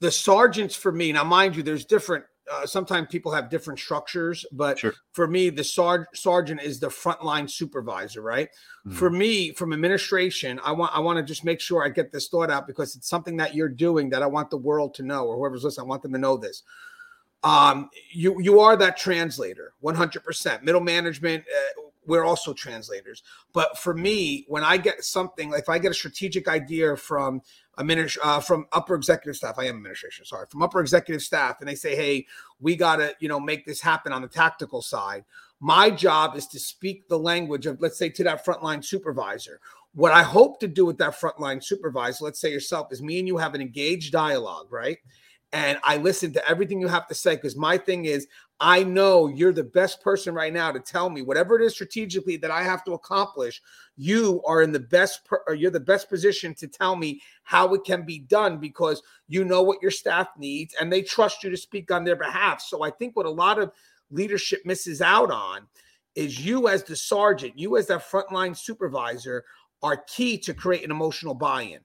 the 0.00 0.10
sergeants 0.10 0.74
for 0.74 0.92
me 0.92 1.12
now 1.12 1.24
mind 1.24 1.56
you 1.56 1.62
there's 1.62 1.84
different 1.84 2.24
uh, 2.52 2.66
sometimes 2.66 3.08
people 3.10 3.32
have 3.32 3.50
different 3.50 3.78
structures, 3.78 4.44
but 4.52 4.78
sure. 4.78 4.94
for 5.12 5.26
me, 5.26 5.50
the 5.50 5.64
sar- 5.64 6.08
sergeant 6.14 6.62
is 6.62 6.78
the 6.78 6.88
frontline 6.88 7.50
supervisor, 7.50 8.22
right? 8.22 8.48
Mm-hmm. 8.86 8.92
For 8.92 9.10
me, 9.10 9.52
from 9.52 9.72
administration, 9.72 10.60
I 10.62 10.72
want 10.72 10.94
I 10.94 11.00
want 11.00 11.18
to 11.18 11.24
just 11.24 11.44
make 11.44 11.60
sure 11.60 11.84
I 11.84 11.88
get 11.88 12.12
this 12.12 12.28
thought 12.28 12.50
out 12.50 12.66
because 12.66 12.94
it's 12.94 13.08
something 13.08 13.36
that 13.38 13.54
you're 13.54 13.68
doing 13.68 14.10
that 14.10 14.22
I 14.22 14.26
want 14.26 14.50
the 14.50 14.56
world 14.56 14.94
to 14.94 15.02
know, 15.02 15.26
or 15.26 15.36
whoever's 15.36 15.64
listening, 15.64 15.86
I 15.86 15.88
want 15.88 16.02
them 16.02 16.12
to 16.12 16.18
know 16.18 16.36
this. 16.36 16.62
Um, 17.42 17.90
you 18.10 18.40
you 18.40 18.60
are 18.60 18.76
that 18.76 18.96
translator, 18.96 19.72
100%. 19.82 20.62
Middle 20.62 20.80
management, 20.80 21.44
uh, 21.44 21.82
we're 22.06 22.24
also 22.24 22.52
translators. 22.52 23.22
But 23.52 23.78
for 23.78 23.94
me, 23.94 24.44
when 24.48 24.64
I 24.64 24.76
get 24.76 25.04
something, 25.04 25.52
if 25.54 25.68
I 25.68 25.78
get 25.78 25.90
a 25.90 25.94
strategic 25.94 26.48
idea 26.48 26.96
from 26.96 27.42
administ- 27.78 28.18
uh, 28.22 28.40
from 28.40 28.66
upper 28.72 28.94
executive 28.94 29.36
staff, 29.36 29.58
I 29.58 29.64
am 29.64 29.76
administration, 29.76 30.24
sorry, 30.24 30.46
from 30.50 30.62
upper 30.62 30.80
executive 30.80 31.22
staff, 31.22 31.56
and 31.60 31.68
they 31.68 31.74
say, 31.74 31.96
hey, 31.96 32.26
we 32.60 32.76
got 32.76 32.96
to, 32.96 33.14
you 33.20 33.28
know, 33.28 33.40
make 33.40 33.66
this 33.66 33.80
happen 33.80 34.12
on 34.12 34.22
the 34.22 34.28
tactical 34.28 34.82
side. 34.82 35.24
My 35.60 35.90
job 35.90 36.36
is 36.36 36.46
to 36.48 36.58
speak 36.58 37.08
the 37.08 37.18
language 37.18 37.66
of, 37.66 37.80
let's 37.80 37.98
say, 37.98 38.08
to 38.10 38.24
that 38.24 38.44
frontline 38.44 38.84
supervisor. 38.84 39.60
What 39.94 40.12
I 40.12 40.22
hope 40.22 40.60
to 40.60 40.68
do 40.68 40.84
with 40.84 40.98
that 40.98 41.18
frontline 41.18 41.64
supervisor, 41.64 42.24
let's 42.24 42.38
say 42.38 42.50
yourself, 42.50 42.92
is 42.92 43.02
me 43.02 43.18
and 43.18 43.26
you 43.26 43.38
have 43.38 43.54
an 43.54 43.62
engaged 43.62 44.12
dialogue, 44.12 44.70
right? 44.70 44.98
And 45.52 45.78
I 45.84 45.96
listen 45.96 46.32
to 46.32 46.48
everything 46.48 46.80
you 46.80 46.88
have 46.88 47.06
to 47.06 47.14
say 47.14 47.36
because 47.36 47.56
my 47.56 47.78
thing 47.78 48.04
is, 48.04 48.26
I 48.58 48.82
know 48.82 49.28
you're 49.28 49.52
the 49.52 49.62
best 49.62 50.02
person 50.02 50.34
right 50.34 50.52
now 50.52 50.72
to 50.72 50.80
tell 50.80 51.08
me 51.08 51.22
whatever 51.22 51.56
it 51.56 51.64
is 51.64 51.74
strategically 51.74 52.36
that 52.38 52.50
I 52.50 52.62
have 52.62 52.84
to 52.84 52.92
accomplish. 52.92 53.62
You 53.96 54.42
are 54.46 54.62
in 54.62 54.72
the 54.72 54.80
best, 54.80 55.24
per, 55.24 55.42
or 55.46 55.54
you're 55.54 55.70
the 55.70 55.78
best 55.78 56.08
position 56.08 56.54
to 56.54 56.66
tell 56.66 56.96
me 56.96 57.20
how 57.44 57.74
it 57.74 57.84
can 57.84 58.02
be 58.02 58.18
done 58.18 58.58
because 58.58 59.02
you 59.28 59.44
know 59.44 59.62
what 59.62 59.82
your 59.82 59.90
staff 59.90 60.28
needs 60.38 60.74
and 60.80 60.92
they 60.92 61.02
trust 61.02 61.44
you 61.44 61.50
to 61.50 61.56
speak 61.56 61.90
on 61.90 62.04
their 62.04 62.16
behalf. 62.16 62.60
So 62.60 62.82
I 62.82 62.90
think 62.90 63.14
what 63.14 63.26
a 63.26 63.30
lot 63.30 63.58
of 63.58 63.72
leadership 64.10 64.62
misses 64.64 65.02
out 65.02 65.30
on 65.30 65.66
is 66.14 66.44
you 66.44 66.68
as 66.68 66.82
the 66.82 66.96
sergeant, 66.96 67.58
you 67.58 67.76
as 67.76 67.86
that 67.86 68.08
frontline 68.08 68.56
supervisor 68.56 69.44
are 69.82 69.98
key 70.08 70.38
to 70.38 70.54
create 70.54 70.82
an 70.82 70.90
emotional 70.90 71.34
buy-in. 71.34 71.80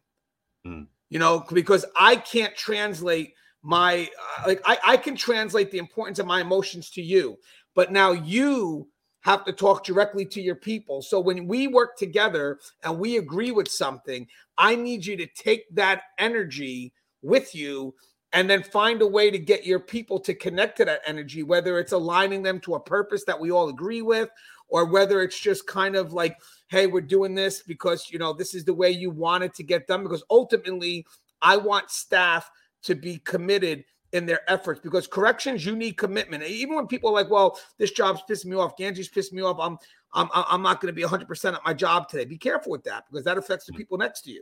Mm. 0.65 0.87
You 1.09 1.19
know, 1.19 1.45
because 1.51 1.85
I 1.99 2.15
can't 2.15 2.55
translate 2.55 3.33
my 3.63 4.09
uh, 4.39 4.47
like 4.47 4.61
I, 4.65 4.77
I 4.85 4.97
can 4.97 5.15
translate 5.15 5.71
the 5.71 5.77
importance 5.77 6.19
of 6.19 6.25
my 6.25 6.41
emotions 6.41 6.89
to 6.91 7.01
you, 7.01 7.37
but 7.75 7.91
now 7.91 8.11
you 8.11 8.87
have 9.21 9.45
to 9.45 9.53
talk 9.53 9.83
directly 9.83 10.25
to 10.25 10.41
your 10.41 10.55
people. 10.55 11.01
So 11.01 11.19
when 11.19 11.47
we 11.47 11.67
work 11.67 11.95
together 11.95 12.59
and 12.83 12.97
we 12.97 13.17
agree 13.17 13.51
with 13.51 13.69
something, 13.69 14.27
I 14.57 14.75
need 14.75 15.05
you 15.05 15.15
to 15.17 15.27
take 15.27 15.73
that 15.75 16.03
energy 16.17 16.91
with 17.21 17.53
you 17.53 17.93
and 18.33 18.49
then 18.49 18.63
find 18.63 19.01
a 19.01 19.07
way 19.07 19.29
to 19.29 19.37
get 19.37 19.65
your 19.65 19.79
people 19.79 20.19
to 20.21 20.33
connect 20.33 20.77
to 20.77 20.85
that 20.85 21.01
energy, 21.05 21.43
whether 21.43 21.77
it's 21.79 21.91
aligning 21.91 22.41
them 22.41 22.59
to 22.61 22.75
a 22.75 22.79
purpose 22.79 23.23
that 23.25 23.39
we 23.39 23.51
all 23.51 23.69
agree 23.69 24.01
with, 24.01 24.29
or 24.69 24.85
whether 24.85 25.21
it's 25.21 25.39
just 25.39 25.67
kind 25.67 25.95
of 25.95 26.13
like, 26.13 26.37
hey, 26.69 26.87
we're 26.87 27.01
doing 27.01 27.35
this 27.35 27.61
because 27.61 28.09
you 28.09 28.17
know 28.17 28.33
this 28.33 28.55
is 28.55 28.63
the 28.65 28.73
way 28.73 28.89
you 28.89 29.11
want 29.11 29.43
it 29.43 29.53
to 29.55 29.63
get 29.63 29.85
done. 29.85 30.01
Because 30.01 30.23
ultimately, 30.29 31.05
I 31.41 31.57
want 31.57 31.91
staff 31.91 32.49
to 32.83 32.95
be 32.95 33.17
committed 33.19 33.83
in 34.13 34.25
their 34.25 34.41
efforts 34.49 34.79
because 34.81 35.07
corrections 35.07 35.65
you 35.65 35.75
need 35.75 35.97
commitment. 35.97 36.43
Even 36.43 36.75
when 36.75 36.87
people 36.87 37.09
are 37.09 37.13
like 37.13 37.29
well 37.29 37.59
this 37.77 37.91
job's 37.91 38.21
pissing 38.29 38.47
me 38.47 38.57
off 38.57 38.77
gangi's 38.77 39.09
pissing 39.09 39.33
me 39.33 39.41
off 39.41 39.57
i'm 39.59 39.77
i'm 40.13 40.29
i'm 40.33 40.61
not 40.61 40.81
going 40.81 40.93
to 40.93 40.95
be 40.95 41.03
100% 41.03 41.53
at 41.53 41.61
my 41.65 41.73
job 41.73 42.09
today. 42.09 42.25
Be 42.25 42.37
careful 42.37 42.71
with 42.71 42.83
that 42.83 43.05
because 43.09 43.23
that 43.25 43.37
affects 43.37 43.65
the 43.65 43.73
mm. 43.73 43.77
people 43.77 43.97
next 43.97 44.21
to 44.21 44.31
you. 44.31 44.41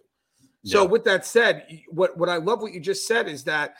So 0.65 0.85
with 0.85 1.03
that 1.05 1.25
said 1.25 1.65
what 1.87 2.17
what 2.17 2.29
i 2.29 2.37
love 2.37 2.61
what 2.61 2.73
you 2.73 2.79
just 2.79 3.07
said 3.07 3.27
is 3.29 3.43
that 3.45 3.75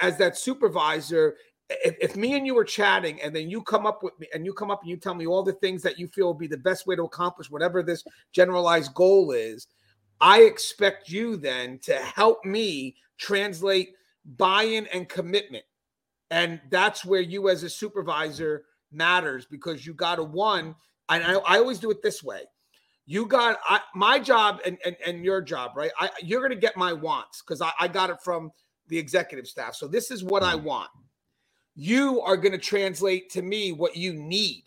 as 0.00 0.16
that 0.18 0.38
supervisor 0.38 1.36
if, 1.68 1.96
if 2.00 2.16
me 2.16 2.34
and 2.34 2.46
you 2.46 2.56
are 2.58 2.64
chatting 2.64 3.20
and 3.22 3.34
then 3.34 3.48
you 3.48 3.62
come 3.62 3.86
up 3.86 4.02
with 4.02 4.18
me 4.18 4.26
and 4.34 4.44
you 4.44 4.52
come 4.52 4.70
up 4.70 4.82
and 4.82 4.90
you 4.90 4.96
tell 4.96 5.14
me 5.14 5.26
all 5.26 5.42
the 5.42 5.52
things 5.54 5.82
that 5.82 5.98
you 5.98 6.08
feel 6.08 6.26
will 6.26 6.34
be 6.34 6.46
the 6.46 6.56
best 6.56 6.86
way 6.86 6.96
to 6.96 7.04
accomplish 7.04 7.50
whatever 7.50 7.82
this 7.82 8.04
generalized 8.32 8.94
goal 8.94 9.32
is 9.32 9.66
i 10.22 10.40
expect 10.40 11.10
you 11.10 11.36
then 11.36 11.78
to 11.80 11.94
help 11.96 12.42
me 12.46 12.96
translate 13.18 13.94
buy-in 14.24 14.86
and 14.88 15.08
commitment. 15.08 15.64
And 16.30 16.60
that's 16.70 17.04
where 17.04 17.20
you 17.20 17.48
as 17.48 17.62
a 17.62 17.70
supervisor 17.70 18.64
matters 18.90 19.46
because 19.46 19.86
you 19.86 19.94
got 19.94 20.16
to 20.16 20.24
one 20.24 20.74
and 21.08 21.24
I, 21.24 21.34
I 21.34 21.58
always 21.58 21.78
do 21.78 21.90
it 21.90 22.02
this 22.02 22.22
way. 22.22 22.42
You 23.06 23.26
got 23.26 23.58
I, 23.68 23.80
my 23.94 24.18
job 24.18 24.60
and, 24.64 24.78
and 24.84 24.96
and 25.04 25.24
your 25.24 25.42
job 25.42 25.72
right? 25.76 25.90
I, 25.98 26.10
you're 26.22 26.40
going 26.40 26.52
to 26.52 26.56
get 26.56 26.76
my 26.76 26.92
wants 26.92 27.42
because 27.42 27.60
I, 27.60 27.72
I 27.80 27.88
got 27.88 28.10
it 28.10 28.20
from 28.22 28.50
the 28.88 28.98
executive 28.98 29.46
staff. 29.46 29.74
So 29.74 29.86
this 29.86 30.10
is 30.10 30.22
what 30.22 30.42
i 30.42 30.52
hmm. 30.52 30.64
want. 30.64 30.90
You 31.74 32.20
are 32.20 32.36
going 32.36 32.52
to 32.52 32.58
translate 32.58 33.30
to 33.30 33.42
me 33.42 33.72
what 33.72 33.96
you 33.96 34.12
need 34.14 34.64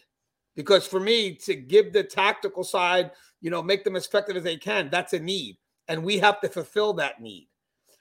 because 0.56 0.88
for 0.88 1.00
me 1.00 1.36
to 1.36 1.56
give 1.56 1.94
the 1.94 2.04
tactical 2.04 2.64
side 2.64 3.12
you 3.46 3.52
know 3.52 3.62
make 3.62 3.84
them 3.84 3.96
as 3.96 4.08
effective 4.08 4.36
as 4.36 4.44
they 4.44 4.58
can 4.58 4.90
that's 4.90 5.14
a 5.14 5.20
need 5.20 5.56
and 5.88 6.04
we 6.04 6.18
have 6.18 6.42
to 6.42 6.50
fulfill 6.50 6.94
that 6.94 7.22
need 7.22 7.48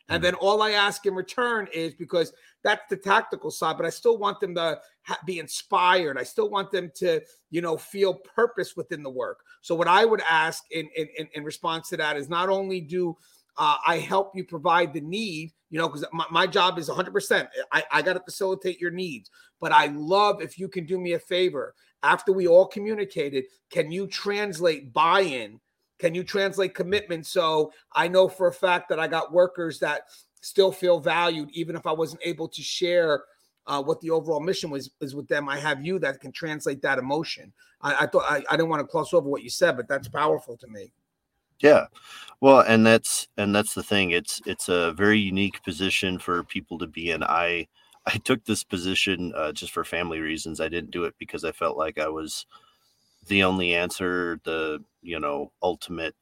and 0.08 0.22
then 0.22 0.34
all 0.34 0.60
I 0.60 0.72
ask 0.72 1.06
in 1.06 1.14
return 1.14 1.66
is 1.72 1.94
because 1.94 2.32
that's 2.62 2.82
the 2.90 2.96
tactical 2.96 3.50
side, 3.50 3.76
but 3.78 3.86
I 3.86 3.90
still 3.90 4.18
want 4.18 4.38
them 4.38 4.54
to 4.54 4.78
ha- 5.02 5.18
be 5.24 5.38
inspired. 5.38 6.18
I 6.18 6.24
still 6.24 6.50
want 6.50 6.70
them 6.70 6.90
to, 6.96 7.22
you 7.50 7.62
know, 7.62 7.78
feel 7.78 8.14
purpose 8.14 8.76
within 8.76 9.02
the 9.02 9.10
work. 9.10 9.38
So 9.62 9.74
what 9.74 9.88
I 9.88 10.04
would 10.04 10.22
ask 10.28 10.62
in 10.70 10.88
in, 10.94 11.08
in, 11.16 11.28
in 11.34 11.42
response 11.42 11.88
to 11.88 11.96
that 11.96 12.18
is 12.18 12.28
not 12.28 12.50
only 12.50 12.82
do 12.82 13.16
uh, 13.56 13.76
I 13.86 13.98
help 13.98 14.32
you 14.34 14.44
provide 14.44 14.92
the 14.92 15.00
need, 15.00 15.52
you 15.70 15.78
know, 15.78 15.88
because 15.88 16.04
my, 16.12 16.24
my 16.30 16.46
job 16.46 16.78
is 16.78 16.88
100%. 16.88 17.48
I, 17.72 17.84
I 17.92 18.02
got 18.02 18.14
to 18.14 18.20
facilitate 18.20 18.80
your 18.80 18.90
needs. 18.90 19.30
But 19.60 19.72
I 19.72 19.86
love 19.86 20.42
if 20.42 20.58
you 20.58 20.68
can 20.68 20.84
do 20.86 20.98
me 20.98 21.12
a 21.12 21.18
favor. 21.18 21.74
After 22.04 22.32
we 22.32 22.46
all 22.46 22.66
communicated, 22.66 23.46
can 23.70 23.90
you 23.90 24.06
translate 24.06 24.92
buy 24.92 25.22
in? 25.22 25.58
Can 25.98 26.14
you 26.14 26.22
translate 26.22 26.74
commitment? 26.74 27.26
So 27.26 27.72
I 27.92 28.08
know 28.08 28.28
for 28.28 28.46
a 28.48 28.52
fact 28.52 28.90
that 28.90 29.00
I 29.00 29.08
got 29.08 29.32
workers 29.32 29.78
that 29.80 30.02
still 30.42 30.70
feel 30.70 31.00
valued, 31.00 31.48
even 31.52 31.74
if 31.74 31.86
I 31.86 31.92
wasn't 31.92 32.20
able 32.22 32.46
to 32.48 32.62
share 32.62 33.24
uh, 33.66 33.82
what 33.82 34.00
the 34.02 34.10
overall 34.10 34.40
mission 34.40 34.68
was 34.68 34.90
is 35.00 35.14
with 35.14 35.26
them. 35.28 35.48
I 35.48 35.58
have 35.58 35.84
you 35.84 35.98
that 36.00 36.20
can 36.20 36.30
translate 36.30 36.82
that 36.82 36.98
emotion. 36.98 37.52
I, 37.80 38.04
I 38.04 38.06
thought 38.06 38.30
I, 38.30 38.44
I 38.50 38.56
didn't 38.56 38.68
want 38.68 38.80
to 38.80 38.92
gloss 38.92 39.14
over 39.14 39.28
what 39.28 39.42
you 39.42 39.50
said, 39.50 39.76
but 39.76 39.88
that's 39.88 40.08
powerful 40.08 40.56
to 40.58 40.66
me. 40.68 40.92
Yeah. 41.60 41.86
Well, 42.40 42.60
and 42.60 42.84
that's 42.86 43.28
and 43.38 43.54
that's 43.54 43.72
the 43.72 43.82
thing. 43.82 44.10
It's 44.10 44.42
it's 44.44 44.68
a 44.68 44.92
very 44.92 45.18
unique 45.18 45.62
position 45.62 46.18
for 46.18 46.44
people 46.44 46.78
to 46.78 46.86
be 46.86 47.10
in. 47.12 47.22
I 47.22 47.68
I 48.06 48.18
took 48.18 48.44
this 48.44 48.64
position 48.64 49.32
uh, 49.34 49.52
just 49.52 49.72
for 49.72 49.84
family 49.84 50.20
reasons. 50.20 50.60
I 50.60 50.68
didn't 50.68 50.90
do 50.90 51.04
it 51.04 51.14
because 51.18 51.44
I 51.44 51.52
felt 51.52 51.76
like 51.76 51.98
I 51.98 52.08
was 52.08 52.46
the 53.26 53.42
only 53.44 53.74
answer, 53.74 54.40
the 54.44 54.82
you 55.02 55.18
know 55.18 55.52
ultimate 55.62 56.14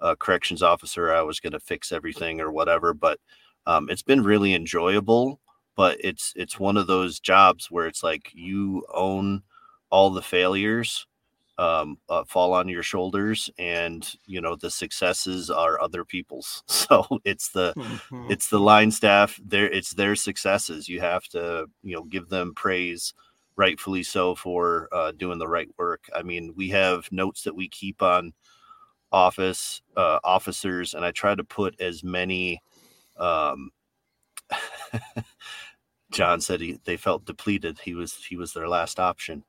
uh, 0.00 0.16
corrections 0.18 0.62
officer. 0.62 1.12
I 1.12 1.22
was 1.22 1.40
going 1.40 1.52
to 1.52 1.60
fix 1.60 1.92
everything 1.92 2.40
or 2.40 2.50
whatever. 2.50 2.92
But 2.94 3.20
um, 3.66 3.88
it's 3.90 4.02
been 4.02 4.22
really 4.24 4.54
enjoyable. 4.54 5.40
But 5.76 5.98
it's 6.00 6.32
it's 6.36 6.58
one 6.58 6.76
of 6.76 6.88
those 6.88 7.20
jobs 7.20 7.70
where 7.70 7.86
it's 7.86 8.02
like 8.02 8.30
you 8.34 8.84
own 8.92 9.42
all 9.90 10.10
the 10.10 10.22
failures 10.22 11.06
um, 11.58 11.98
uh, 12.08 12.24
fall 12.24 12.54
on 12.54 12.68
your 12.68 12.82
shoulders 12.82 13.50
and 13.58 14.14
you 14.26 14.40
know 14.40 14.56
the 14.56 14.70
successes 14.70 15.50
are 15.50 15.80
other 15.80 16.04
people's. 16.04 16.62
So 16.88 17.04
it's 17.24 17.50
the 17.50 17.74
Mm-hmm. 17.76 18.30
it's 18.30 18.48
the 18.48 18.60
line 18.60 18.90
staff 18.90 19.38
there 19.44 19.70
it's 19.70 19.92
their 19.92 20.16
successes. 20.16 20.88
You 20.88 21.00
have 21.00 21.24
to 21.28 21.66
you 21.82 21.96
know 21.96 22.04
give 22.04 22.28
them 22.28 22.54
praise 22.54 23.14
rightfully 23.56 24.04
so 24.04 24.34
for 24.34 24.88
uh, 24.92 25.12
doing 25.12 25.38
the 25.38 25.48
right 25.48 25.68
work. 25.78 26.08
I 26.14 26.22
mean 26.22 26.54
we 26.56 26.68
have 26.70 27.10
notes 27.12 27.42
that 27.44 27.56
we 27.56 27.68
keep 27.68 28.02
on 28.02 28.32
office 29.12 29.80
uh, 29.96 30.18
officers 30.22 30.92
and 30.94 31.04
i 31.04 31.10
try 31.10 31.34
to 31.34 31.42
put 31.44 31.80
as 31.80 32.04
many 32.04 32.62
um 33.16 33.70
john 36.10 36.40
said 36.40 36.60
he, 36.60 36.78
they 36.84 36.96
felt 36.96 37.24
depleted. 37.24 37.78
He 37.78 37.94
was 37.94 38.14
he 38.14 38.36
was 38.36 38.52
their 38.52 38.68
last 38.68 39.00
option 39.00 39.44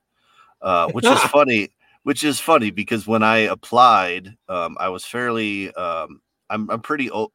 uh, 0.62 0.90
which 0.92 1.06
is 1.06 1.22
funny 1.24 1.70
which 2.10 2.24
is 2.24 2.40
funny 2.40 2.72
because 2.72 3.06
when 3.06 3.22
I 3.22 3.38
applied, 3.38 4.36
um, 4.48 4.78
I 4.80 4.90
was 4.90 5.06
fairly, 5.06 5.72
um, 5.76 6.22
I'm, 6.50 6.68
I'm 6.72 6.82
pretty, 6.82 7.12
o- 7.12 7.32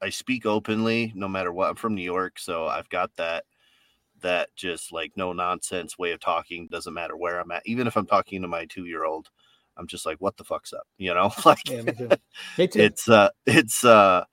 I 0.00 0.08
speak 0.08 0.46
openly 0.46 1.12
no 1.14 1.28
matter 1.28 1.52
what. 1.52 1.68
I'm 1.68 1.76
from 1.76 1.94
New 1.94 2.02
York, 2.02 2.38
so 2.38 2.66
I've 2.66 2.88
got 2.88 3.14
that, 3.16 3.44
that 4.22 4.48
just 4.56 4.92
like 4.92 5.12
no 5.14 5.34
nonsense 5.34 5.98
way 5.98 6.12
of 6.12 6.20
talking. 6.20 6.68
Doesn't 6.68 6.94
matter 6.94 7.18
where 7.18 7.38
I'm 7.38 7.50
at. 7.50 7.66
Even 7.66 7.86
if 7.86 7.94
I'm 7.98 8.06
talking 8.06 8.40
to 8.40 8.48
my 8.48 8.64
two 8.64 8.86
year 8.86 9.04
old, 9.04 9.28
I'm 9.76 9.86
just 9.86 10.06
like, 10.06 10.16
what 10.20 10.38
the 10.38 10.44
fuck's 10.44 10.72
up? 10.72 10.86
You 10.96 11.12
know, 11.12 11.30
like 11.44 11.68
Yeah, 11.68 11.82
me 11.82 11.92
too. 11.92 12.08
Me 12.56 12.68
too. 12.68 12.80
it's, 12.80 13.10
uh, 13.10 13.28
it's, 13.44 13.84
uh, 13.84 14.24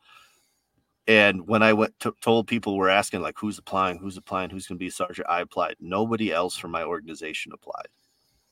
and 1.05 1.45
when 1.49 1.63
I 1.63 1.73
went 1.73 1.99
to, 1.99 2.15
told 2.21 2.47
people 2.47 2.77
were 2.77 2.87
asking 2.89 3.19
like 3.23 3.35
who's 3.37 3.57
applying, 3.57 3.97
who's 3.97 4.15
applying, 4.15 4.51
who's 4.51 4.67
going 4.67 4.77
to 4.77 4.79
be 4.79 4.87
a 4.87 4.91
sergeant, 4.91 5.27
I 5.29 5.41
applied. 5.41 5.75
Nobody 5.81 6.31
else 6.31 6.55
from 6.55 6.71
my 6.71 6.85
organization 6.85 7.51
applied 7.53 7.87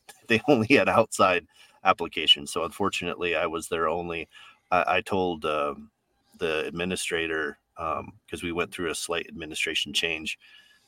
they 0.28 0.42
only 0.48 0.68
had 0.76 0.90
outside 0.90 1.48
applications. 1.84 2.52
So 2.52 2.64
unfortunately, 2.64 3.36
I 3.36 3.48
was 3.48 3.68
their 3.68 3.88
only. 3.88 4.28
I, 4.72 4.98
I 4.98 5.02
told 5.02 5.46
um, 5.46 5.90
the 6.38 6.66
administrator 6.68 7.58
because 7.76 8.42
we 8.44 8.52
went 8.52 8.72
through 8.72 8.90
a 8.90 8.96
slight 8.96 9.28
administration 9.28 9.94
change, 9.94 10.38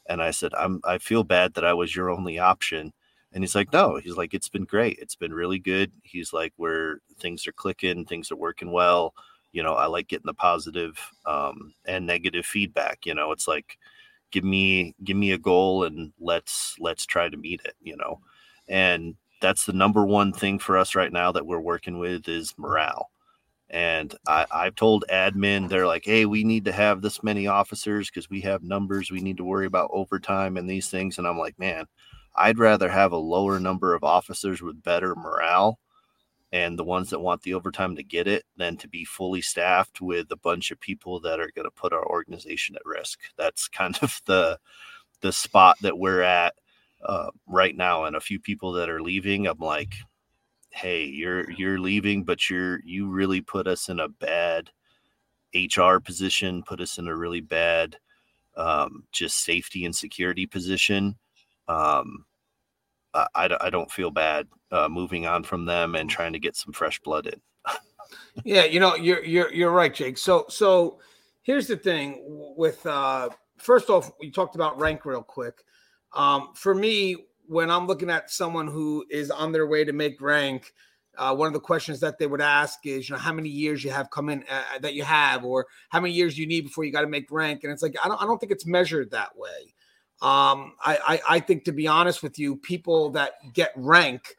and 0.08 0.21
I 0.21 0.32
said, 0.32 0.53
"I'm. 0.55 0.82
I 0.84 0.97
feel 0.97 1.23
bad 1.23 1.53
that 1.55 1.65
I 1.65 1.73
was 1.73 1.95
your 1.95 2.10
only 2.10 2.39
option." 2.39 2.93
And 3.34 3.43
he's 3.43 3.55
like, 3.55 3.71
"No." 3.73 3.97
He's 3.97 4.17
like, 4.17 4.34
"It's 4.34 4.49
been 4.49 4.65
great. 4.65 4.97
It's 4.99 5.15
been 5.15 5.34
really 5.34 5.60
good." 5.60 5.91
He's 6.03 6.34
like, 6.34 6.53
"Where 6.58 6.99
things 7.19 7.47
are 7.47 7.51
clicking, 7.53 8.05
things 8.05 8.32
are 8.32 8.36
working 8.36 8.71
well." 8.71 9.13
You 9.51 9.63
know, 9.63 9.73
I 9.73 9.88
like 9.88 10.08
getting 10.08 10.27
the 10.27 10.34
positive 10.34 10.97
um, 11.25 11.73
and 11.86 12.05
negative 12.05 12.45
feedback. 12.45 13.05
You 13.05 13.15
know, 13.15 13.32
it's 13.32 13.47
like, 13.47 13.77
give 14.32 14.43
me 14.43 14.95
give 15.03 15.17
me 15.17 15.32
a 15.32 15.38
goal 15.38 15.84
and 15.86 16.13
let's 16.19 16.75
let's 16.79 17.05
try 17.05 17.29
to 17.29 17.38
meet 17.38 17.62
it. 17.65 17.75
You 17.82 17.97
know 17.97 18.19
and 18.69 19.15
that's 19.41 19.65
the 19.65 19.73
number 19.73 20.05
one 20.05 20.32
thing 20.32 20.60
for 20.60 20.77
us 20.77 20.95
right 20.95 21.12
now 21.12 21.32
that 21.32 21.45
we're 21.45 21.60
working 21.60 21.99
with 21.99 22.27
is 22.27 22.53
morale 22.58 23.10
and 23.69 24.15
I, 24.27 24.45
i've 24.51 24.75
told 24.75 25.05
admin 25.12 25.69
they're 25.69 25.88
like 25.88 26.05
hey 26.05 26.25
we 26.25 26.43
need 26.43 26.65
to 26.65 26.71
have 26.71 27.01
this 27.01 27.21
many 27.21 27.47
officers 27.47 28.10
because 28.10 28.29
we 28.29 28.41
have 28.41 28.63
numbers 28.63 29.12
we 29.12 29.21
need 29.21 29.38
to 29.38 29.43
worry 29.43 29.65
about 29.65 29.91
overtime 29.93 30.58
and 30.58 30.69
these 30.69 30.89
things 30.89 31.17
and 31.17 31.27
i'm 31.27 31.38
like 31.38 31.58
man 31.60 31.86
i'd 32.38 32.60
rather 32.60 32.89
have 32.89 33.12
a 33.12 33.17
lower 33.17 33.60
number 33.60 33.93
of 33.93 34.03
officers 34.03 34.62
with 34.62 34.82
better 34.84 35.15
morale 35.15 35.79
and 36.51 36.79
the 36.79 36.84
ones 36.84 37.10
that 37.10 37.19
want 37.19 37.41
the 37.43 37.53
overtime 37.53 37.95
to 37.95 38.03
get 38.03 38.27
it 38.27 38.43
than 38.58 38.75
to 38.77 38.88
be 38.88 39.05
fully 39.05 39.41
staffed 39.41 40.01
with 40.01 40.32
a 40.32 40.38
bunch 40.38 40.71
of 40.71 40.79
people 40.79 41.19
that 41.19 41.39
are 41.39 41.51
going 41.55 41.65
to 41.65 41.71
put 41.71 41.93
our 41.93 42.05
organization 42.08 42.75
at 42.75 42.86
risk. 42.86 43.19
That's 43.38 43.67
kind 43.67 43.97
of 44.01 44.19
the 44.25 44.60
the 45.21 45.32
spot 45.32 45.77
that 45.82 45.97
we're 45.97 46.21
at 46.21 46.55
uh, 47.03 47.29
right 47.47 47.75
now, 47.75 48.05
and 48.05 48.15
a 48.15 48.21
few 48.21 48.39
people 48.39 48.71
that 48.73 48.89
are 48.89 49.01
leaving. 49.01 49.47
I'm 49.47 49.59
like, 49.59 49.95
hey, 50.71 51.03
you're 51.03 51.49
you're 51.51 51.79
leaving, 51.79 52.23
but 52.23 52.49
you're 52.49 52.79
you 52.83 53.07
really 53.07 53.41
put 53.41 53.67
us 53.67 53.89
in 53.89 53.99
a 53.99 54.07
bad 54.07 54.69
HR 55.53 55.97
position, 55.97 56.63
put 56.63 56.81
us 56.81 56.97
in 56.97 57.07
a 57.07 57.15
really 57.15 57.41
bad 57.41 57.97
um, 58.57 59.03
just 59.12 59.43
safety 59.43 59.85
and 59.85 59.95
security 59.95 60.45
position. 60.45 61.15
Um, 61.67 62.25
I, 63.13 63.57
I 63.59 63.69
don't 63.69 63.91
feel 63.91 64.12
bad 64.12 64.47
uh, 64.71 64.88
moving 64.88 65.25
on 65.25 65.43
from 65.43 65.65
them 65.65 65.95
and 65.95 66.09
trying 66.09 66.33
to 66.33 66.39
get 66.39 66.55
some 66.55 66.73
fresh 66.73 66.99
blood 66.99 67.27
in. 67.27 67.41
yeah, 68.43 68.65
you 68.65 68.79
know, 68.79 68.95
you're 68.95 69.23
you're 69.23 69.51
you're 69.53 69.71
right, 69.71 69.93
Jake. 69.93 70.17
So 70.17 70.45
so 70.49 70.99
here's 71.41 71.67
the 71.67 71.77
thing 71.77 72.21
with 72.55 72.85
uh 72.85 73.29
first 73.57 73.89
off, 73.89 74.12
we 74.19 74.31
talked 74.31 74.55
about 74.55 74.79
rank 74.79 75.05
real 75.05 75.23
quick. 75.23 75.63
Um, 76.13 76.49
for 76.55 76.73
me, 76.73 77.15
when 77.47 77.71
I'm 77.71 77.87
looking 77.87 78.09
at 78.09 78.29
someone 78.31 78.67
who 78.67 79.05
is 79.09 79.31
on 79.31 79.51
their 79.51 79.67
way 79.67 79.83
to 79.83 79.93
make 79.93 80.21
rank, 80.21 80.73
uh, 81.17 81.35
one 81.35 81.47
of 81.47 81.53
the 81.53 81.59
questions 81.59 81.99
that 81.99 82.17
they 82.17 82.27
would 82.27 82.41
ask 82.41 82.85
is, 82.85 83.09
you 83.09 83.15
know, 83.15 83.19
how 83.19 83.33
many 83.33 83.49
years 83.49 83.83
you 83.83 83.91
have 83.91 84.09
come 84.09 84.29
in 84.29 84.43
uh, 84.49 84.79
that 84.81 84.93
you 84.93 85.03
have, 85.03 85.43
or 85.43 85.65
how 85.89 85.99
many 85.99 86.13
years 86.13 86.37
you 86.37 86.47
need 86.47 86.61
before 86.61 86.83
you 86.83 86.91
got 86.91 87.01
to 87.01 87.07
make 87.07 87.29
rank. 87.31 87.63
And 87.63 87.73
it's 87.73 87.81
like 87.81 87.95
I 88.03 88.07
don't, 88.07 88.21
I 88.21 88.25
don't 88.25 88.39
think 88.39 88.51
it's 88.51 88.65
measured 88.65 89.11
that 89.11 89.35
way. 89.35 89.73
Um, 90.21 90.73
I, 90.83 90.97
I, 91.07 91.21
I 91.29 91.39
think 91.39 91.63
to 91.65 91.71
be 91.71 91.87
honest 91.87 92.23
with 92.23 92.37
you, 92.37 92.55
people 92.57 93.09
that 93.11 93.33
get 93.53 93.71
rank 93.75 94.35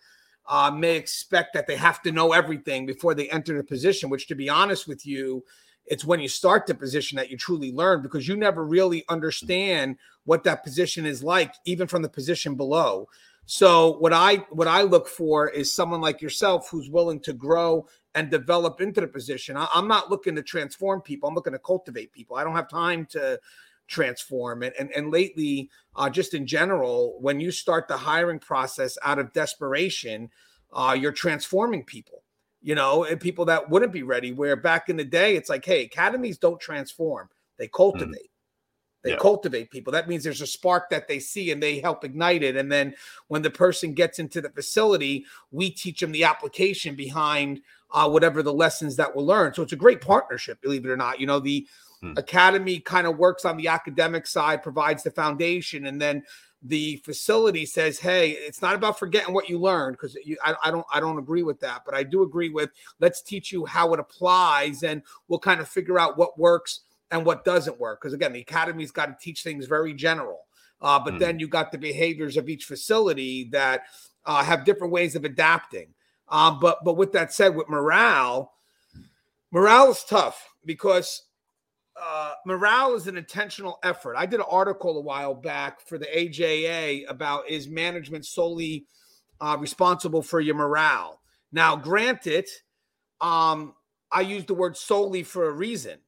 uh, 0.48 0.70
may 0.70 0.96
expect 0.96 1.54
that 1.54 1.66
they 1.66 1.76
have 1.76 2.02
to 2.02 2.12
know 2.12 2.32
everything 2.32 2.86
before 2.86 3.14
they 3.14 3.28
enter 3.30 3.56
the 3.56 3.64
position. 3.64 4.08
Which, 4.08 4.26
to 4.28 4.34
be 4.34 4.48
honest 4.48 4.86
with 4.88 5.04
you, 5.04 5.44
it's 5.90 6.04
when 6.04 6.20
you 6.20 6.28
start 6.28 6.66
the 6.66 6.74
position 6.74 7.16
that 7.16 7.30
you 7.30 7.36
truly 7.36 7.72
learn 7.72 8.00
because 8.00 8.26
you 8.26 8.36
never 8.36 8.64
really 8.64 9.04
understand 9.08 9.96
what 10.24 10.44
that 10.44 10.62
position 10.62 11.04
is 11.04 11.22
like, 11.22 11.52
even 11.64 11.88
from 11.88 12.02
the 12.02 12.08
position 12.08 12.54
below. 12.54 13.08
So 13.46 13.98
what 13.98 14.12
I 14.12 14.36
what 14.50 14.68
I 14.68 14.82
look 14.82 15.08
for 15.08 15.48
is 15.48 15.72
someone 15.72 16.00
like 16.00 16.22
yourself 16.22 16.70
who's 16.70 16.88
willing 16.88 17.18
to 17.20 17.32
grow 17.32 17.88
and 18.14 18.30
develop 18.30 18.80
into 18.80 19.00
the 19.00 19.08
position. 19.08 19.56
I, 19.56 19.66
am 19.74 19.88
not 19.88 20.08
looking 20.08 20.36
to 20.36 20.42
transform 20.42 21.00
people. 21.00 21.28
I'm 21.28 21.34
looking 21.34 21.54
to 21.54 21.58
cultivate 21.58 22.12
people. 22.12 22.36
I 22.36 22.44
don't 22.44 22.54
have 22.54 22.68
time 22.68 23.06
to 23.06 23.40
transform. 23.88 24.62
And 24.62 24.72
and, 24.78 24.92
and 24.92 25.10
lately, 25.10 25.70
uh, 25.96 26.08
just 26.08 26.34
in 26.34 26.46
general, 26.46 27.18
when 27.20 27.40
you 27.40 27.50
start 27.50 27.88
the 27.88 27.96
hiring 27.96 28.38
process 28.38 28.96
out 29.02 29.18
of 29.18 29.32
desperation, 29.32 30.30
uh, 30.72 30.96
you're 30.98 31.10
transforming 31.10 31.82
people. 31.82 32.19
You 32.62 32.74
know, 32.74 33.04
and 33.04 33.18
people 33.18 33.46
that 33.46 33.70
wouldn't 33.70 33.92
be 33.92 34.02
ready. 34.02 34.32
Where 34.32 34.56
back 34.56 34.88
in 34.88 34.96
the 34.96 35.04
day, 35.04 35.36
it's 35.36 35.48
like, 35.48 35.64
hey, 35.64 35.84
academies 35.84 36.38
don't 36.38 36.60
transform; 36.60 37.28
they 37.58 37.68
mm. 37.68 37.72
cultivate. 37.72 38.14
Mm. 38.14 38.30
They 39.02 39.12
yeah. 39.12 39.18
cultivate 39.18 39.70
people. 39.70 39.92
That 39.92 40.08
means 40.08 40.22
there's 40.22 40.42
a 40.42 40.46
spark 40.46 40.90
that 40.90 41.08
they 41.08 41.18
see 41.18 41.52
and 41.52 41.62
they 41.62 41.80
help 41.80 42.04
ignite 42.04 42.42
it. 42.42 42.56
And 42.56 42.70
then 42.70 42.94
when 43.28 43.40
the 43.42 43.50
person 43.50 43.94
gets 43.94 44.18
into 44.18 44.40
the 44.40 44.50
facility, 44.50 45.24
we 45.50 45.70
teach 45.70 46.00
them 46.00 46.12
the 46.12 46.24
application 46.24 46.94
behind 46.96 47.60
uh, 47.92 48.08
whatever 48.08 48.42
the 48.42 48.52
lessons 48.52 48.96
that 48.96 49.14
we'll 49.14 49.26
learn. 49.26 49.54
So 49.54 49.62
it's 49.62 49.72
a 49.72 49.76
great 49.76 50.00
partnership, 50.00 50.60
believe 50.60 50.84
it 50.84 50.90
or 50.90 50.96
not. 50.96 51.18
You 51.18 51.26
know, 51.26 51.40
the 51.40 51.66
hmm. 52.02 52.12
academy 52.16 52.78
kind 52.78 53.06
of 53.06 53.16
works 53.16 53.44
on 53.44 53.56
the 53.56 53.68
academic 53.68 54.26
side, 54.26 54.62
provides 54.62 55.02
the 55.02 55.10
foundation, 55.10 55.86
and 55.86 56.00
then 56.00 56.22
the 56.62 56.96
facility 56.98 57.64
says, 57.64 57.98
"Hey, 57.98 58.30
it's 58.30 58.60
not 58.60 58.74
about 58.74 58.98
forgetting 58.98 59.34
what 59.34 59.48
you 59.48 59.58
learned 59.58 59.96
because 59.96 60.16
I, 60.44 60.54
I, 60.64 60.70
don't 60.70 60.86
I 60.92 61.00
don't 61.00 61.18
agree 61.18 61.42
with 61.42 61.60
that, 61.60 61.82
but 61.84 61.94
I 61.94 62.02
do 62.02 62.22
agree 62.22 62.50
with 62.50 62.70
let's 62.98 63.22
teach 63.22 63.52
you 63.52 63.64
how 63.64 63.92
it 63.94 64.00
applies, 64.00 64.82
and 64.82 65.02
we'll 65.28 65.38
kind 65.38 65.60
of 65.60 65.68
figure 65.68 65.98
out 65.98 66.18
what 66.18 66.38
works." 66.38 66.80
and 67.10 67.24
what 67.24 67.44
doesn't 67.44 67.78
work. 67.80 68.00
Because 68.00 68.14
again, 68.14 68.32
the 68.32 68.40
academy's 68.40 68.90
got 68.90 69.06
to 69.06 69.16
teach 69.20 69.42
things 69.42 69.66
very 69.66 69.92
general. 69.92 70.46
Uh, 70.80 70.98
but 70.98 71.14
mm. 71.14 71.18
then 71.18 71.38
you 71.38 71.48
got 71.48 71.72
the 71.72 71.78
behaviors 71.78 72.36
of 72.36 72.48
each 72.48 72.64
facility 72.64 73.44
that 73.52 73.82
uh, 74.24 74.42
have 74.42 74.64
different 74.64 74.92
ways 74.92 75.14
of 75.14 75.24
adapting. 75.24 75.88
Um, 76.28 76.58
but 76.60 76.78
but 76.84 76.96
with 76.96 77.12
that 77.12 77.32
said, 77.32 77.54
with 77.56 77.68
morale, 77.68 78.52
morale 79.50 79.90
is 79.90 80.04
tough 80.04 80.48
because 80.64 81.22
uh, 82.00 82.34
morale 82.46 82.94
is 82.94 83.06
an 83.06 83.16
intentional 83.16 83.78
effort. 83.82 84.16
I 84.16 84.26
did 84.26 84.40
an 84.40 84.46
article 84.48 84.96
a 84.96 85.00
while 85.00 85.34
back 85.34 85.80
for 85.80 85.98
the 85.98 86.06
AJA 86.06 87.08
about 87.08 87.48
is 87.48 87.68
management 87.68 88.26
solely 88.26 88.86
uh, 89.40 89.56
responsible 89.58 90.22
for 90.22 90.40
your 90.40 90.54
morale. 90.54 91.20
Now, 91.52 91.76
granted, 91.76 92.48
um, 93.20 93.74
I 94.10 94.22
use 94.22 94.44
the 94.44 94.54
word 94.54 94.76
solely 94.76 95.22
for 95.22 95.48
a 95.48 95.52
reason. 95.52 95.98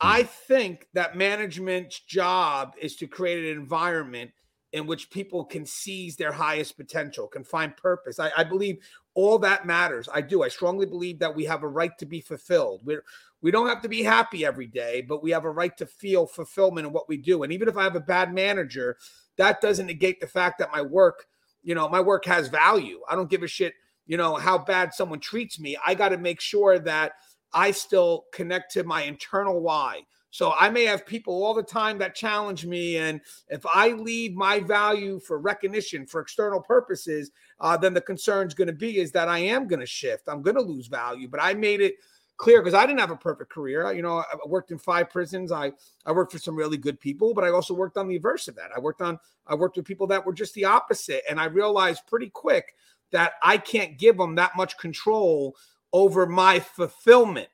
I 0.00 0.22
hmm. 0.22 0.28
think 0.46 0.88
that 0.94 1.16
management's 1.16 2.00
job 2.00 2.74
is 2.80 2.96
to 2.96 3.06
create 3.06 3.44
an 3.44 3.58
environment 3.58 4.30
in 4.72 4.86
which 4.88 5.08
people 5.08 5.44
can 5.44 5.64
seize 5.64 6.16
their 6.16 6.32
highest 6.32 6.76
potential, 6.76 7.28
can 7.28 7.44
find 7.44 7.76
purpose. 7.76 8.18
I, 8.18 8.32
I, 8.36 8.42
believe 8.42 8.78
all 9.14 9.38
that 9.38 9.64
matters. 9.64 10.08
I 10.12 10.20
do. 10.20 10.42
I 10.42 10.48
strongly 10.48 10.84
believe 10.84 11.20
that 11.20 11.32
we 11.32 11.44
have 11.44 11.62
a 11.62 11.68
right 11.68 11.96
to 11.98 12.06
be 12.06 12.20
fulfilled. 12.20 12.80
We're, 12.82 13.04
we 13.44 13.50
don't 13.50 13.68
have 13.68 13.82
to 13.82 13.90
be 13.90 14.02
happy 14.02 14.42
every 14.46 14.66
day, 14.66 15.02
but 15.02 15.22
we 15.22 15.30
have 15.30 15.44
a 15.44 15.50
right 15.50 15.76
to 15.76 15.84
feel 15.84 16.26
fulfillment 16.26 16.86
in 16.86 16.94
what 16.94 17.10
we 17.10 17.18
do. 17.18 17.42
And 17.42 17.52
even 17.52 17.68
if 17.68 17.76
I 17.76 17.82
have 17.82 17.94
a 17.94 18.00
bad 18.00 18.32
manager, 18.32 18.96
that 19.36 19.60
doesn't 19.60 19.84
negate 19.84 20.18
the 20.18 20.26
fact 20.26 20.58
that 20.60 20.72
my 20.72 20.80
work, 20.80 21.26
you 21.62 21.74
know, 21.74 21.86
my 21.86 22.00
work 22.00 22.24
has 22.24 22.48
value. 22.48 23.00
I 23.06 23.14
don't 23.14 23.28
give 23.28 23.42
a 23.42 23.46
shit, 23.46 23.74
you 24.06 24.16
know, 24.16 24.36
how 24.36 24.56
bad 24.56 24.94
someone 24.94 25.20
treats 25.20 25.60
me. 25.60 25.76
I 25.86 25.94
got 25.94 26.08
to 26.08 26.16
make 26.16 26.40
sure 26.40 26.78
that 26.78 27.12
I 27.52 27.72
still 27.72 28.24
connect 28.32 28.72
to 28.72 28.84
my 28.84 29.02
internal 29.02 29.60
why. 29.60 30.04
So 30.30 30.54
I 30.58 30.70
may 30.70 30.84
have 30.86 31.04
people 31.04 31.44
all 31.44 31.52
the 31.52 31.62
time 31.62 31.98
that 31.98 32.16
challenge 32.16 32.66
me, 32.66 32.96
and 32.96 33.20
if 33.50 33.64
I 33.72 33.90
leave 33.90 34.34
my 34.34 34.58
value 34.58 35.20
for 35.20 35.38
recognition 35.38 36.06
for 36.06 36.20
external 36.20 36.60
purposes, 36.60 37.30
uh, 37.60 37.76
then 37.76 37.94
the 37.94 38.00
concern 38.00 38.48
is 38.48 38.54
going 38.54 38.66
to 38.66 38.72
be 38.72 38.98
is 38.98 39.12
that 39.12 39.28
I 39.28 39.38
am 39.38 39.68
going 39.68 39.78
to 39.78 39.86
shift. 39.86 40.24
I'm 40.28 40.42
going 40.42 40.56
to 40.56 40.62
lose 40.62 40.88
value. 40.88 41.28
But 41.28 41.40
I 41.40 41.54
made 41.54 41.80
it 41.80 41.94
clear 42.36 42.60
because 42.60 42.74
I 42.74 42.86
didn't 42.86 43.00
have 43.00 43.10
a 43.10 43.16
perfect 43.16 43.50
career. 43.50 43.92
You 43.92 44.02
know, 44.02 44.18
I 44.18 44.24
worked 44.46 44.70
in 44.70 44.78
five 44.78 45.10
prisons. 45.10 45.52
I 45.52 45.72
I 46.06 46.12
worked 46.12 46.32
for 46.32 46.38
some 46.38 46.56
really 46.56 46.76
good 46.76 47.00
people, 47.00 47.34
but 47.34 47.44
I 47.44 47.50
also 47.50 47.74
worked 47.74 47.96
on 47.96 48.08
the 48.08 48.14
reverse 48.14 48.48
of 48.48 48.56
that. 48.56 48.70
I 48.74 48.80
worked 48.80 49.02
on 49.02 49.18
I 49.46 49.54
worked 49.54 49.76
with 49.76 49.86
people 49.86 50.06
that 50.08 50.24
were 50.24 50.32
just 50.32 50.54
the 50.54 50.64
opposite, 50.64 51.22
and 51.28 51.40
I 51.40 51.46
realized 51.46 52.06
pretty 52.06 52.30
quick 52.30 52.74
that 53.12 53.34
I 53.42 53.58
can't 53.58 53.98
give 53.98 54.16
them 54.16 54.34
that 54.36 54.56
much 54.56 54.76
control 54.78 55.56
over 55.92 56.26
my 56.26 56.58
fulfillment 56.58 57.48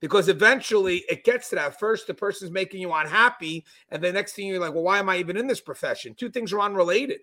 because 0.00 0.28
eventually 0.28 1.04
it 1.08 1.24
gets 1.24 1.48
to 1.50 1.56
that. 1.56 1.78
First, 1.78 2.06
the 2.06 2.14
person's 2.14 2.50
making 2.50 2.80
you 2.80 2.92
unhappy, 2.92 3.64
and 3.90 4.02
the 4.02 4.12
next 4.12 4.32
thing 4.34 4.46
you're 4.46 4.60
like, 4.60 4.74
well, 4.74 4.82
why 4.82 4.98
am 4.98 5.08
I 5.08 5.18
even 5.18 5.36
in 5.36 5.46
this 5.46 5.60
profession? 5.60 6.14
Two 6.14 6.30
things 6.30 6.52
are 6.52 6.60
unrelated. 6.60 7.20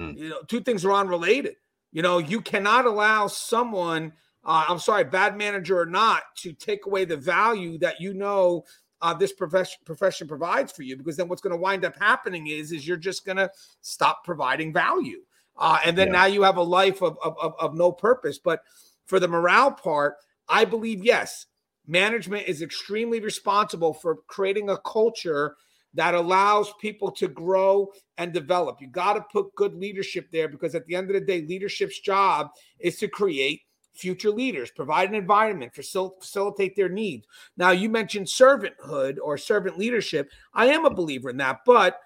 Mm. 0.00 0.16
You 0.16 0.28
know, 0.30 0.42
two 0.46 0.60
things 0.60 0.84
are 0.84 0.92
unrelated. 0.92 1.54
You 1.92 2.02
know, 2.02 2.18
you 2.18 2.40
cannot 2.40 2.84
allow 2.84 3.28
someone, 3.28 4.12
uh, 4.48 4.64
I'm 4.66 4.78
sorry, 4.78 5.04
bad 5.04 5.36
manager 5.36 5.78
or 5.78 5.84
not, 5.84 6.22
to 6.36 6.54
take 6.54 6.86
away 6.86 7.04
the 7.04 7.18
value 7.18 7.76
that 7.78 8.00
you 8.00 8.14
know 8.14 8.64
uh, 9.02 9.12
this 9.12 9.30
profession 9.30 9.78
profession 9.84 10.26
provides 10.26 10.72
for 10.72 10.82
you. 10.82 10.96
Because 10.96 11.18
then 11.18 11.28
what's 11.28 11.42
going 11.42 11.54
to 11.54 11.60
wind 11.60 11.84
up 11.84 11.94
happening 12.00 12.46
is, 12.46 12.72
is 12.72 12.88
you're 12.88 12.96
just 12.96 13.26
going 13.26 13.36
to 13.36 13.50
stop 13.82 14.24
providing 14.24 14.72
value, 14.72 15.20
uh, 15.58 15.78
and 15.84 15.98
then 15.98 16.08
yeah. 16.08 16.12
now 16.12 16.24
you 16.24 16.42
have 16.42 16.56
a 16.56 16.62
life 16.62 17.02
of, 17.02 17.18
of, 17.22 17.36
of, 17.38 17.52
of 17.60 17.74
no 17.74 17.92
purpose. 17.92 18.38
But 18.38 18.62
for 19.04 19.20
the 19.20 19.28
morale 19.28 19.72
part, 19.72 20.14
I 20.48 20.64
believe, 20.64 21.04
yes, 21.04 21.44
management 21.86 22.48
is 22.48 22.62
extremely 22.62 23.20
responsible 23.20 23.92
for 23.92 24.16
creating 24.28 24.70
a 24.70 24.78
culture 24.78 25.56
that 25.92 26.14
allows 26.14 26.72
people 26.80 27.10
to 27.10 27.28
grow 27.28 27.92
and 28.16 28.32
develop. 28.32 28.80
You 28.80 28.88
got 28.88 29.14
to 29.14 29.24
put 29.30 29.54
good 29.56 29.74
leadership 29.74 30.30
there 30.32 30.48
because 30.48 30.74
at 30.74 30.86
the 30.86 30.94
end 30.94 31.10
of 31.10 31.14
the 31.14 31.20
day, 31.20 31.42
leadership's 31.42 32.00
job 32.00 32.48
is 32.78 32.96
to 32.98 33.08
create 33.08 33.62
future 33.98 34.30
leaders, 34.30 34.70
provide 34.70 35.08
an 35.08 35.16
environment, 35.16 35.74
facil- 35.74 36.20
facilitate 36.20 36.76
their 36.76 36.88
needs. 36.88 37.26
Now, 37.56 37.72
you 37.72 37.88
mentioned 37.88 38.26
servanthood 38.26 39.16
or 39.22 39.36
servant 39.36 39.76
leadership. 39.76 40.30
I 40.54 40.66
am 40.66 40.84
a 40.84 40.94
believer 40.94 41.30
in 41.30 41.36
that, 41.38 41.60
but 41.66 42.00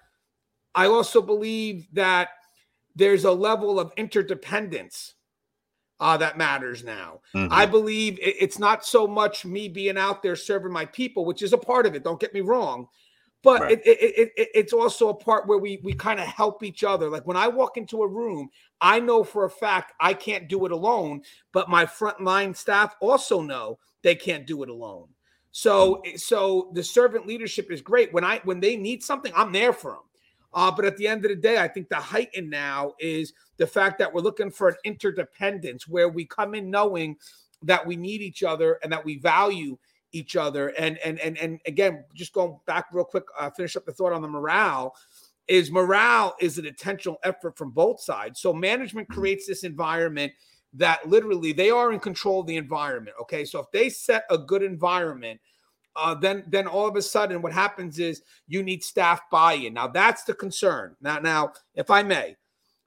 I 0.73 0.87
also 0.87 1.21
believe 1.21 1.87
that 1.93 2.29
there's 2.95 3.25
a 3.25 3.31
level 3.31 3.79
of 3.79 3.93
interdependence 3.95 5.13
uh, 5.99 6.17
that 6.17 6.37
matters 6.37 6.83
now. 6.83 7.21
Mm-hmm. 7.35 7.53
I 7.53 7.65
believe 7.65 8.17
it, 8.19 8.35
it's 8.39 8.59
not 8.59 8.85
so 8.85 9.05
much 9.05 9.45
me 9.45 9.69
being 9.69 9.97
out 9.97 10.23
there 10.23 10.35
serving 10.35 10.73
my 10.73 10.85
people, 10.85 11.25
which 11.25 11.43
is 11.43 11.53
a 11.53 11.57
part 11.57 11.85
of 11.85 11.95
it. 11.95 12.03
Don't 12.03 12.19
get 12.19 12.33
me 12.33 12.41
wrong, 12.41 12.87
but 13.43 13.61
right. 13.61 13.71
it, 13.73 13.81
it, 13.85 14.31
it, 14.37 14.49
it's 14.55 14.73
also 14.73 15.09
a 15.09 15.13
part 15.13 15.47
where 15.47 15.57
we 15.57 15.79
we 15.83 15.93
kind 15.93 16.19
of 16.19 16.25
help 16.25 16.63
each 16.63 16.83
other. 16.83 17.09
Like 17.09 17.27
when 17.27 17.37
I 17.37 17.47
walk 17.49 17.77
into 17.77 18.01
a 18.01 18.07
room, 18.07 18.49
I 18.81 18.99
know 18.99 19.23
for 19.23 19.45
a 19.45 19.49
fact 19.49 19.93
I 19.99 20.13
can't 20.13 20.47
do 20.47 20.65
it 20.65 20.71
alone, 20.71 21.21
but 21.51 21.69
my 21.69 21.85
frontline 21.85 22.55
staff 22.55 22.95
also 23.01 23.41
know 23.41 23.79
they 24.01 24.15
can't 24.15 24.47
do 24.47 24.63
it 24.63 24.69
alone. 24.69 25.07
So 25.51 25.95
mm-hmm. 25.95 26.15
so 26.15 26.71
the 26.73 26.83
servant 26.83 27.27
leadership 27.27 27.69
is 27.69 27.81
great. 27.81 28.13
When 28.13 28.23
I 28.23 28.39
when 28.45 28.61
they 28.61 28.77
need 28.77 29.03
something, 29.03 29.33
I'm 29.35 29.51
there 29.51 29.73
for 29.73 29.91
them. 29.91 30.03
Uh, 30.53 30.71
but 30.71 30.85
at 30.85 30.97
the 30.97 31.07
end 31.07 31.25
of 31.25 31.29
the 31.29 31.35
day, 31.35 31.57
I 31.57 31.67
think 31.67 31.89
the 31.89 31.95
heightened 31.95 32.49
now 32.49 32.93
is 32.99 33.33
the 33.57 33.67
fact 33.67 33.97
that 33.99 34.13
we're 34.13 34.21
looking 34.21 34.51
for 34.51 34.69
an 34.69 34.75
interdependence 34.83 35.87
where 35.87 36.09
we 36.09 36.25
come 36.25 36.53
in 36.53 36.69
knowing 36.69 37.17
that 37.63 37.85
we 37.85 37.95
need 37.95 38.21
each 38.21 38.43
other 38.43 38.79
and 38.83 38.91
that 38.91 39.03
we 39.03 39.17
value 39.17 39.77
each 40.13 40.35
other. 40.35 40.69
And 40.69 40.97
and 40.99 41.19
and 41.19 41.37
and 41.37 41.59
again, 41.65 42.05
just 42.13 42.33
going 42.33 42.57
back 42.65 42.85
real 42.93 43.05
quick, 43.05 43.25
uh, 43.37 43.49
finish 43.49 43.75
up 43.75 43.85
the 43.85 43.91
thought 43.91 44.13
on 44.13 44.21
the 44.21 44.27
morale. 44.27 44.95
Is 45.49 45.71
morale 45.71 46.35
is 46.39 46.57
an 46.57 46.65
intentional 46.65 47.17
effort 47.25 47.57
from 47.57 47.71
both 47.71 47.99
sides. 47.99 48.39
So 48.39 48.53
management 48.53 49.09
creates 49.09 49.45
this 49.45 49.65
environment 49.65 50.31
that 50.73 51.05
literally 51.09 51.51
they 51.51 51.69
are 51.69 51.91
in 51.91 51.99
control 51.99 52.39
of 52.39 52.47
the 52.47 52.55
environment. 52.55 53.17
Okay, 53.23 53.43
so 53.43 53.59
if 53.59 53.69
they 53.73 53.89
set 53.89 54.23
a 54.29 54.37
good 54.37 54.63
environment 54.63 55.41
uh, 55.95 56.15
then 56.15 56.43
then 56.47 56.67
all 56.67 56.87
of 56.87 56.95
a 56.95 57.01
sudden 57.01 57.41
what 57.41 57.53
happens 57.53 57.99
is 57.99 58.23
you 58.47 58.63
need 58.63 58.83
staff 58.83 59.21
buy-in. 59.31 59.73
Now 59.73 59.87
that's 59.87 60.23
the 60.23 60.33
concern. 60.33 60.95
Now, 61.01 61.19
now, 61.19 61.53
if 61.75 61.89
I 61.89 62.03
may. 62.03 62.35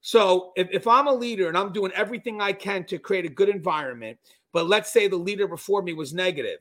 So 0.00 0.52
if, 0.56 0.68
if 0.70 0.86
I'm 0.86 1.08
a 1.08 1.12
leader 1.12 1.48
and 1.48 1.58
I'm 1.58 1.72
doing 1.72 1.92
everything 1.92 2.40
I 2.40 2.52
can 2.52 2.84
to 2.84 2.98
create 2.98 3.24
a 3.24 3.30
good 3.30 3.48
environment, 3.48 4.18
but 4.52 4.68
let's 4.68 4.92
say 4.92 5.08
the 5.08 5.16
leader 5.16 5.48
before 5.48 5.82
me 5.82 5.92
was 5.92 6.14
negative, 6.14 6.58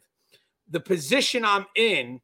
the 0.70 0.80
position 0.80 1.46
I'm 1.46 1.66
in 1.76 2.22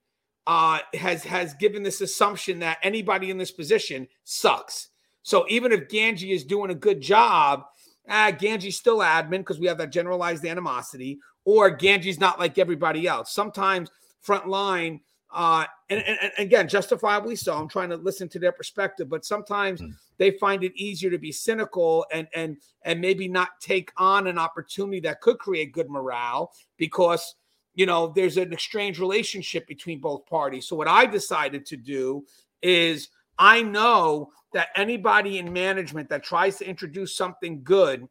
uh, 0.48 0.80
has 0.94 1.24
has 1.24 1.54
given 1.56 1.84
this 1.84 2.02
assumption 2.02 2.60
that 2.60 2.80
anybody 2.84 3.30
in 3.30 3.38
this 3.38 3.52
position 3.52 4.08
sucks. 4.24 4.90
So 5.24 5.46
even 5.50 5.72
if 5.72 5.88
Gangi 5.88 6.34
is 6.34 6.44
doing 6.44 6.72
a 6.72 6.76
good 6.76 7.00
job, 7.02 7.64
ah, 8.10 8.32
Gangi's 8.32 8.78
still 8.78 9.00
admin 9.00 9.40
because 9.40 9.60
we 9.60 9.68
have 9.68 9.78
that 9.78 9.92
generalized 9.92 10.46
animosity, 10.46 11.20
or 11.46 11.76
Gangi's 11.76 12.20
not 12.20 12.40
like 12.40 12.58
everybody 12.58 13.08
else. 13.08 13.32
Sometimes 13.32 13.90
front 14.22 14.48
line. 14.48 15.02
Uh, 15.34 15.66
and, 15.90 16.04
and, 16.06 16.18
and, 16.22 16.32
again, 16.40 16.68
justifiably 16.68 17.38
so. 17.38 17.56
I'm 17.56 17.70
trying 17.70 17.90
to 17.92 17.96
listen 17.96 18.28
to 18.30 18.40
their 18.40 18.52
perspective, 18.52 19.08
but 19.08 19.24
sometimes 19.24 19.80
mm. 19.80 19.94
they 20.18 20.32
find 20.32 20.62
it 20.62 20.74
easier 20.76 21.10
to 21.10 21.18
be 21.18 21.32
cynical 21.32 22.06
and 22.12 22.28
and 22.36 22.58
and 22.84 23.00
maybe 23.00 23.30
not 23.30 23.50
take 23.62 23.94
on 23.96 24.28
an 24.28 24.38
opportunity 24.38 25.00
that 25.02 25.22
could 25.22 25.40
create 25.40 25.72
good 25.72 25.90
morale 25.90 26.52
because 26.76 27.36
you 27.74 27.86
know 27.86 28.12
there's 28.16 28.38
an 28.38 28.54
exchange 28.54 29.00
relationship 29.00 29.68
between 29.68 30.00
both 30.00 30.26
parties. 30.26 30.68
So 30.68 30.76
what 30.76 30.88
I 30.88 31.06
decided 31.06 31.66
to 31.68 31.78
do 31.78 32.26
is 32.62 33.10
I 33.38 33.62
know 33.62 34.32
that 34.54 34.70
anybody 34.76 35.40
in 35.40 35.52
management 35.52 36.10
that 36.10 36.24
tries 36.24 36.58
to 36.58 36.68
introduce 36.68 37.16
something 37.16 37.64
good 37.64 38.08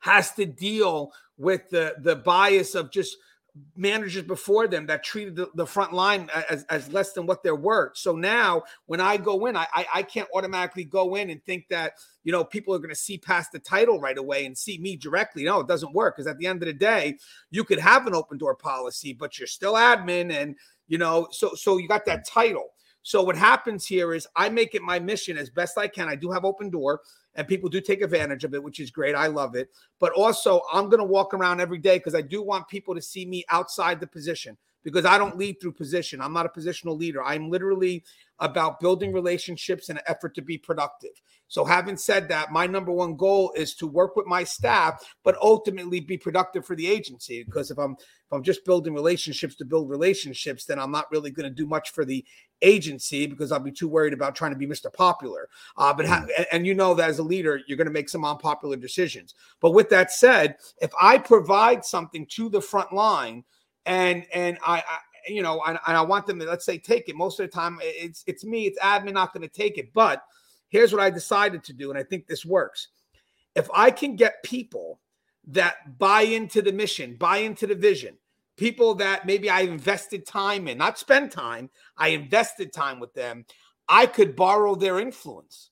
has 0.00 0.32
to 0.34 0.46
deal 0.46 1.12
with 1.36 1.68
the 1.70 1.94
the 2.02 2.16
bias 2.16 2.74
of 2.74 2.90
just 2.90 3.16
managers 3.76 4.22
before 4.22 4.66
them 4.66 4.86
that 4.86 5.02
treated 5.02 5.36
the, 5.36 5.48
the, 5.54 5.66
front 5.66 5.92
line 5.92 6.28
as, 6.50 6.64
as 6.64 6.92
less 6.92 7.12
than 7.12 7.26
what 7.26 7.42
they're 7.42 7.56
worth. 7.56 7.96
So 7.96 8.14
now 8.14 8.62
when 8.86 9.00
I 9.00 9.16
go 9.16 9.46
in, 9.46 9.56
I, 9.56 9.66
I, 9.72 9.86
I 9.94 10.02
can't 10.02 10.28
automatically 10.34 10.84
go 10.84 11.14
in 11.14 11.30
and 11.30 11.42
think 11.44 11.68
that, 11.68 11.94
you 12.24 12.32
know, 12.32 12.44
people 12.44 12.74
are 12.74 12.78
going 12.78 12.90
to 12.90 12.94
see 12.94 13.18
past 13.18 13.52
the 13.52 13.58
title 13.58 14.00
right 14.00 14.18
away 14.18 14.46
and 14.46 14.56
see 14.56 14.78
me 14.78 14.96
directly. 14.96 15.44
No, 15.44 15.60
it 15.60 15.68
doesn't 15.68 15.94
work. 15.94 16.16
Because 16.16 16.26
at 16.26 16.38
the 16.38 16.46
end 16.46 16.62
of 16.62 16.66
the 16.66 16.74
day, 16.74 17.18
you 17.50 17.64
could 17.64 17.78
have 17.78 18.06
an 18.06 18.14
open 18.14 18.38
door 18.38 18.54
policy, 18.54 19.12
but 19.12 19.38
you're 19.38 19.46
still 19.46 19.74
admin. 19.74 20.32
And, 20.32 20.56
you 20.88 20.98
know, 20.98 21.28
so, 21.30 21.54
so 21.54 21.78
you 21.78 21.88
got 21.88 22.04
that 22.06 22.26
title. 22.26 22.70
So 23.06 23.22
what 23.22 23.36
happens 23.36 23.86
here 23.86 24.14
is 24.14 24.26
I 24.34 24.48
make 24.48 24.74
it 24.74 24.82
my 24.82 24.98
mission 24.98 25.38
as 25.38 25.48
best 25.48 25.78
I 25.78 25.86
can. 25.86 26.08
I 26.08 26.16
do 26.16 26.28
have 26.32 26.44
open 26.44 26.70
door 26.70 27.02
and 27.36 27.46
people 27.46 27.68
do 27.68 27.80
take 27.80 28.02
advantage 28.02 28.42
of 28.42 28.52
it, 28.52 28.60
which 28.60 28.80
is 28.80 28.90
great. 28.90 29.14
I 29.14 29.28
love 29.28 29.54
it. 29.54 29.68
But 30.00 30.12
also, 30.14 30.62
I'm 30.72 30.86
going 30.86 30.98
to 30.98 31.04
walk 31.04 31.32
around 31.32 31.60
every 31.60 31.78
day 31.78 31.98
because 31.98 32.16
I 32.16 32.20
do 32.20 32.42
want 32.42 32.66
people 32.66 32.96
to 32.96 33.00
see 33.00 33.24
me 33.24 33.44
outside 33.48 34.00
the 34.00 34.08
position 34.08 34.56
because 34.86 35.04
I 35.04 35.18
don't 35.18 35.36
lead 35.36 35.60
through 35.60 35.72
position. 35.72 36.20
I'm 36.20 36.32
not 36.32 36.46
a 36.46 36.48
positional 36.48 36.96
leader. 36.96 37.20
I'm 37.20 37.50
literally 37.50 38.04
about 38.38 38.78
building 38.78 39.12
relationships 39.12 39.88
and 39.88 39.98
an 39.98 40.04
effort 40.06 40.32
to 40.36 40.42
be 40.42 40.56
productive. 40.56 41.10
So, 41.48 41.64
having 41.64 41.96
said 41.96 42.28
that, 42.28 42.52
my 42.52 42.68
number 42.68 42.92
one 42.92 43.16
goal 43.16 43.52
is 43.56 43.74
to 43.76 43.88
work 43.88 44.14
with 44.14 44.26
my 44.26 44.44
staff, 44.44 45.02
but 45.24 45.36
ultimately 45.42 45.98
be 45.98 46.16
productive 46.16 46.64
for 46.64 46.76
the 46.76 46.86
agency. 46.86 47.42
Because 47.42 47.72
if 47.72 47.78
I'm 47.78 47.92
if 47.94 48.32
I'm 48.32 48.44
just 48.44 48.64
building 48.64 48.94
relationships 48.94 49.56
to 49.56 49.64
build 49.64 49.90
relationships, 49.90 50.66
then 50.66 50.78
I'm 50.78 50.92
not 50.92 51.10
really 51.10 51.32
going 51.32 51.48
to 51.48 51.54
do 51.54 51.66
much 51.66 51.90
for 51.90 52.04
the 52.04 52.24
agency 52.62 53.26
because 53.26 53.50
I'll 53.50 53.58
be 53.58 53.72
too 53.72 53.88
worried 53.88 54.12
about 54.12 54.36
trying 54.36 54.52
to 54.52 54.56
be 54.56 54.68
Mr. 54.68 54.92
Popular. 54.92 55.48
Uh, 55.76 55.92
but 55.92 56.06
ha- 56.06 56.26
mm. 56.38 56.44
and 56.52 56.64
you 56.64 56.74
know 56.74 56.94
that 56.94 57.10
as 57.10 57.18
a 57.18 57.24
leader, 57.24 57.60
you're 57.66 57.76
going 57.76 57.88
to 57.88 57.92
make 57.92 58.08
some 58.08 58.24
unpopular 58.24 58.76
decisions. 58.76 59.34
But 59.60 59.72
with 59.72 59.88
that 59.90 60.12
said, 60.12 60.58
if 60.80 60.92
I 61.00 61.18
provide 61.18 61.84
something 61.84 62.24
to 62.30 62.48
the 62.48 62.60
front 62.60 62.92
line, 62.92 63.42
and 63.86 64.26
and 64.34 64.58
I, 64.64 64.78
I 64.78 64.98
you 65.28 65.42
know, 65.42 65.62
and, 65.66 65.78
and 65.86 65.96
I 65.96 66.02
want 66.02 66.26
them 66.26 66.38
to 66.40 66.44
let's 66.44 66.64
say 66.64 66.78
take 66.78 67.08
it. 67.08 67.16
Most 67.16 67.40
of 67.40 67.46
the 67.46 67.52
time, 67.52 67.78
it's 67.80 68.22
it's 68.26 68.44
me, 68.44 68.66
it's 68.66 68.78
admin 68.80 69.14
not 69.14 69.32
going 69.32 69.48
to 69.48 69.52
take 69.54 69.78
it, 69.78 69.92
but 69.94 70.22
Here's 70.68 70.92
what 70.92 71.02
I 71.02 71.10
decided 71.10 71.62
to 71.64 71.72
do, 71.72 71.90
and 71.90 71.98
I 71.98 72.02
think 72.02 72.26
this 72.26 72.44
works. 72.44 72.88
If 73.54 73.68
I 73.72 73.90
can 73.90 74.16
get 74.16 74.42
people 74.42 75.00
that 75.48 75.98
buy 75.98 76.22
into 76.22 76.60
the 76.60 76.72
mission, 76.72 77.16
buy 77.16 77.38
into 77.38 77.66
the 77.66 77.74
vision, 77.74 78.18
people 78.56 78.94
that 78.96 79.26
maybe 79.26 79.48
I 79.48 79.60
invested 79.60 80.26
time 80.26 80.66
in, 80.66 80.78
not 80.78 80.98
spend 80.98 81.30
time, 81.30 81.70
I 81.96 82.08
invested 82.08 82.72
time 82.72 82.98
with 82.98 83.14
them, 83.14 83.44
I 83.88 84.06
could 84.06 84.34
borrow 84.34 84.74
their 84.74 84.98
influence 84.98 85.70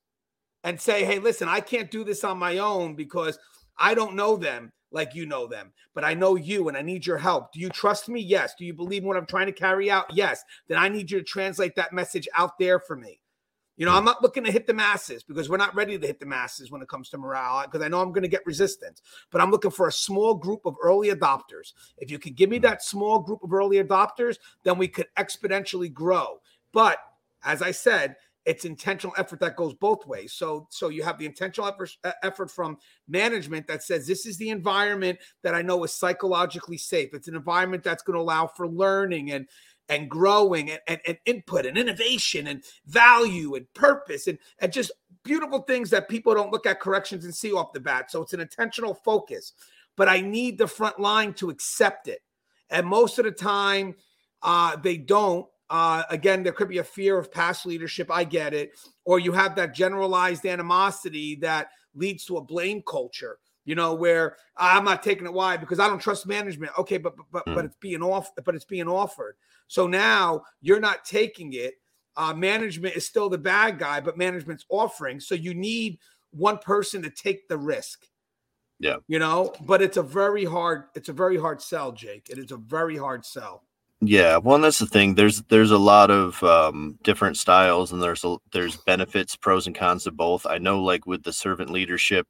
and 0.62 0.80
say, 0.80 1.04
hey, 1.04 1.18
listen, 1.18 1.48
I 1.48 1.60
can't 1.60 1.90
do 1.90 2.04
this 2.04 2.22
on 2.22 2.38
my 2.38 2.58
own 2.58 2.94
because 2.94 3.38
I 3.76 3.94
don't 3.94 4.14
know 4.14 4.36
them 4.36 4.72
like 4.94 5.14
you 5.14 5.26
know 5.26 5.46
them, 5.46 5.72
but 5.92 6.04
I 6.04 6.14
know 6.14 6.36
you 6.36 6.68
and 6.68 6.76
I 6.76 6.82
need 6.82 7.04
your 7.04 7.18
help. 7.18 7.52
Do 7.52 7.60
you 7.60 7.68
trust 7.68 8.08
me? 8.08 8.20
Yes. 8.20 8.54
Do 8.56 8.64
you 8.64 8.72
believe 8.72 9.04
what 9.04 9.16
I'm 9.16 9.26
trying 9.26 9.46
to 9.46 9.52
carry 9.52 9.90
out? 9.90 10.06
Yes. 10.14 10.42
Then 10.68 10.78
I 10.78 10.88
need 10.88 11.10
you 11.10 11.18
to 11.18 11.24
translate 11.24 11.74
that 11.76 11.92
message 11.92 12.28
out 12.36 12.58
there 12.58 12.78
for 12.78 12.96
me. 12.96 13.20
You 13.76 13.86
know, 13.86 13.92
I'm 13.92 14.04
not 14.04 14.22
looking 14.22 14.44
to 14.44 14.52
hit 14.52 14.68
the 14.68 14.72
masses 14.72 15.24
because 15.24 15.50
we're 15.50 15.56
not 15.56 15.74
ready 15.74 15.98
to 15.98 16.06
hit 16.06 16.20
the 16.20 16.26
masses 16.26 16.70
when 16.70 16.80
it 16.80 16.88
comes 16.88 17.08
to 17.08 17.18
morale 17.18 17.64
because 17.64 17.82
I 17.82 17.88
know 17.88 18.00
I'm 18.00 18.12
going 18.12 18.22
to 18.22 18.28
get 18.28 18.46
resistance. 18.46 19.02
But 19.30 19.40
I'm 19.40 19.50
looking 19.50 19.72
for 19.72 19.88
a 19.88 19.92
small 19.92 20.34
group 20.34 20.64
of 20.64 20.76
early 20.80 21.08
adopters. 21.08 21.72
If 21.98 22.08
you 22.08 22.20
could 22.20 22.36
give 22.36 22.50
me 22.50 22.58
that 22.60 22.84
small 22.84 23.18
group 23.18 23.42
of 23.42 23.52
early 23.52 23.82
adopters, 23.82 24.38
then 24.62 24.78
we 24.78 24.86
could 24.86 25.08
exponentially 25.18 25.92
grow. 25.92 26.40
But 26.70 26.98
as 27.42 27.62
I 27.62 27.72
said, 27.72 28.14
it's 28.44 28.64
intentional 28.64 29.14
effort 29.16 29.40
that 29.40 29.56
goes 29.56 29.74
both 29.74 30.06
ways. 30.06 30.32
So, 30.32 30.66
so 30.70 30.88
you 30.88 31.02
have 31.02 31.18
the 31.18 31.26
intentional 31.26 31.68
effort, 31.68 31.90
effort 32.22 32.50
from 32.50 32.78
management 33.08 33.66
that 33.68 33.82
says 33.82 34.06
this 34.06 34.26
is 34.26 34.36
the 34.36 34.50
environment 34.50 35.18
that 35.42 35.54
I 35.54 35.62
know 35.62 35.82
is 35.84 35.92
psychologically 35.92 36.76
safe. 36.76 37.14
It's 37.14 37.28
an 37.28 37.36
environment 37.36 37.82
that's 37.82 38.02
going 38.02 38.14
to 38.14 38.22
allow 38.22 38.46
for 38.46 38.68
learning 38.68 39.32
and 39.32 39.48
and 39.90 40.08
growing 40.08 40.70
and, 40.70 40.80
and, 40.86 41.00
and, 41.06 41.18
input 41.26 41.66
and 41.66 41.76
innovation 41.76 42.46
and 42.46 42.64
value 42.86 43.54
and 43.54 43.70
purpose 43.74 44.26
and, 44.28 44.38
and 44.60 44.72
just 44.72 44.90
beautiful 45.24 45.60
things 45.60 45.90
that 45.90 46.08
people 46.08 46.34
don't 46.34 46.52
look 46.52 46.64
at 46.64 46.80
corrections 46.80 47.26
and 47.26 47.34
see 47.34 47.52
off 47.52 47.74
the 47.74 47.80
bat. 47.80 48.10
So 48.10 48.22
it's 48.22 48.32
an 48.32 48.40
intentional 48.40 48.94
focus. 48.94 49.52
But 49.96 50.08
I 50.08 50.22
need 50.22 50.56
the 50.56 50.66
front 50.66 50.98
line 50.98 51.34
to 51.34 51.50
accept 51.50 52.08
it. 52.08 52.20
And 52.70 52.86
most 52.86 53.18
of 53.18 53.26
the 53.26 53.30
time, 53.30 53.94
uh, 54.42 54.76
they 54.76 54.96
don't. 54.96 55.46
Uh, 55.74 56.04
again, 56.08 56.44
there 56.44 56.52
could 56.52 56.68
be 56.68 56.78
a 56.78 56.84
fear 56.84 57.18
of 57.18 57.32
past 57.32 57.66
leadership. 57.66 58.08
I 58.08 58.22
get 58.22 58.54
it. 58.54 58.70
Or 59.04 59.18
you 59.18 59.32
have 59.32 59.56
that 59.56 59.74
generalized 59.74 60.46
animosity 60.46 61.34
that 61.36 61.70
leads 61.96 62.24
to 62.26 62.36
a 62.36 62.40
blame 62.40 62.80
culture 62.86 63.38
you 63.64 63.74
know, 63.74 63.94
where 63.94 64.36
I'm 64.56 64.84
not 64.84 65.02
taking 65.02 65.26
it. 65.26 65.32
Why? 65.32 65.56
Because 65.56 65.80
I 65.80 65.88
don't 65.88 65.98
trust 65.98 66.26
management. 66.26 66.72
Okay, 66.78 66.98
but 66.98 67.16
but 67.16 67.26
but, 67.32 67.46
mm. 67.46 67.54
but 67.54 67.64
it's 67.64 67.76
being 67.80 68.02
off, 68.02 68.30
but 68.44 68.54
it's 68.54 68.64
being 68.64 68.88
offered. 68.88 69.36
So 69.68 69.86
now 69.86 70.42
you're 70.60 70.80
not 70.80 71.04
taking 71.04 71.54
it. 71.54 71.74
Uh, 72.16 72.34
management 72.34 72.94
is 72.94 73.06
still 73.06 73.28
the 73.28 73.38
bad 73.38 73.78
guy, 73.78 74.00
but 74.00 74.18
management's 74.18 74.66
offering. 74.68 75.18
So 75.18 75.34
you 75.34 75.54
need 75.54 75.98
one 76.30 76.58
person 76.58 77.02
to 77.02 77.10
take 77.10 77.48
the 77.48 77.56
risk. 77.58 78.06
Yeah. 78.78 78.96
You 79.08 79.18
know, 79.18 79.54
but 79.62 79.80
it's 79.80 79.96
a 79.96 80.02
very 80.02 80.44
hard, 80.44 80.84
it's 80.94 81.08
a 81.08 81.12
very 81.12 81.36
hard 81.36 81.62
sell, 81.62 81.92
Jake. 81.92 82.28
It 82.28 82.38
is 82.38 82.52
a 82.52 82.56
very 82.56 82.96
hard 82.96 83.24
sell. 83.24 83.62
Yeah, 84.00 84.36
well, 84.36 84.58
that's 84.58 84.78
the 84.78 84.86
thing. 84.86 85.14
There's 85.14 85.42
there's 85.44 85.70
a 85.70 85.78
lot 85.78 86.10
of 86.10 86.42
um, 86.42 86.98
different 87.02 87.36
styles, 87.38 87.92
and 87.92 88.02
there's 88.02 88.24
a, 88.24 88.36
there's 88.52 88.76
benefits, 88.76 89.36
pros 89.36 89.66
and 89.66 89.74
cons 89.74 90.06
of 90.06 90.16
both. 90.16 90.44
I 90.46 90.58
know, 90.58 90.82
like 90.82 91.06
with 91.06 91.22
the 91.22 91.32
servant 91.32 91.70
leadership, 91.70 92.26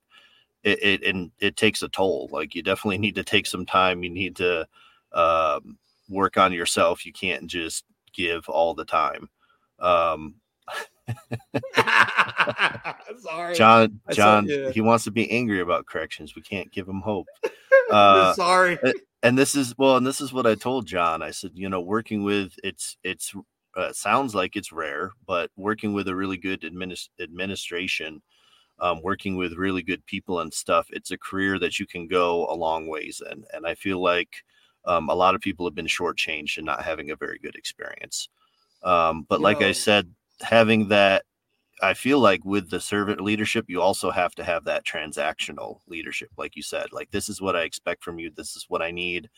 it, 0.64 0.82
it 0.82 1.04
and 1.04 1.32
it 1.40 1.56
takes 1.56 1.82
a 1.82 1.88
toll. 1.88 2.28
Like 2.32 2.54
you 2.54 2.62
definitely 2.62 2.98
need 2.98 3.16
to 3.16 3.24
take 3.24 3.46
some 3.46 3.66
time. 3.66 4.04
You 4.04 4.10
need 4.10 4.36
to 4.36 4.66
um, 5.14 5.78
work 6.08 6.38
on 6.38 6.52
yourself. 6.52 7.06
You 7.06 7.12
can't 7.12 7.46
just 7.48 7.84
give 8.14 8.48
all 8.48 8.74
the 8.74 8.84
time. 8.86 9.28
Um, 9.80 10.36
Sorry, 13.20 13.54
Jon. 13.54 14.00
Jon, 14.12 14.48
he 14.72 14.80
wants 14.80 15.04
to 15.04 15.10
be 15.10 15.30
angry 15.30 15.60
about 15.60 15.86
corrections. 15.86 16.34
We 16.34 16.42
can't 16.42 16.70
give 16.72 16.88
him 16.88 17.00
hope. 17.00 17.26
Uh, 17.90 18.32
Sorry. 18.32 18.78
And 19.22 19.36
this 19.36 19.54
is 19.54 19.76
well, 19.76 19.98
and 19.98 20.06
this 20.06 20.22
is 20.22 20.32
what 20.32 20.46
I 20.46 20.54
told 20.54 20.86
Jon. 20.86 21.20
I 21.20 21.30
said, 21.30 21.50
you 21.52 21.68
know, 21.68 21.82
working 21.82 22.22
with 22.22 22.54
it's 22.64 22.96
it's 23.04 23.34
uh, 23.76 23.92
sounds 23.92 24.34
like 24.34 24.56
it's 24.56 24.72
rare, 24.72 25.12
but 25.26 25.50
working 25.56 25.92
with 25.92 26.08
a 26.08 26.14
really 26.14 26.38
good 26.38 26.62
administ- 26.62 27.10
administration, 27.20 28.22
um, 28.78 29.00
working 29.02 29.36
with 29.36 29.54
really 29.54 29.82
good 29.82 30.04
people 30.06 30.40
and 30.40 30.52
stuff, 30.52 30.86
it's 30.90 31.10
a 31.10 31.18
career 31.18 31.58
that 31.58 31.78
you 31.78 31.86
can 31.86 32.06
go 32.06 32.46
a 32.46 32.54
long 32.54 32.86
ways 32.86 33.22
in. 33.30 33.44
And 33.52 33.66
I 33.66 33.74
feel 33.74 34.02
like 34.02 34.44
um, 34.84 35.08
a 35.08 35.14
lot 35.14 35.34
of 35.34 35.40
people 35.40 35.66
have 35.66 35.74
been 35.74 35.86
shortchanged 35.86 36.56
and 36.56 36.66
not 36.66 36.82
having 36.82 37.10
a 37.10 37.16
very 37.16 37.38
good 37.38 37.54
experience. 37.54 38.28
Um, 38.82 39.24
but 39.28 39.40
like 39.40 39.62
I 39.62 39.72
said, 39.72 40.10
having 40.40 40.88
that 40.88 41.24
I 41.82 41.94
feel 41.94 42.20
like 42.20 42.44
with 42.44 42.70
the 42.70 42.80
servant 42.80 43.20
leadership, 43.20 43.66
you 43.68 43.82
also 43.82 44.10
have 44.10 44.34
to 44.36 44.44
have 44.44 44.64
that 44.64 44.86
transactional 44.86 45.80
leadership, 45.88 46.30
like 46.38 46.56
you 46.56 46.62
said. 46.62 46.86
Like 46.92 47.10
this 47.10 47.28
is 47.28 47.40
what 47.40 47.56
I 47.56 47.62
expect 47.62 48.04
from 48.04 48.18
you. 48.18 48.30
This 48.30 48.56
is 48.56 48.66
what 48.68 48.82
I 48.82 48.90
need. 48.90 49.28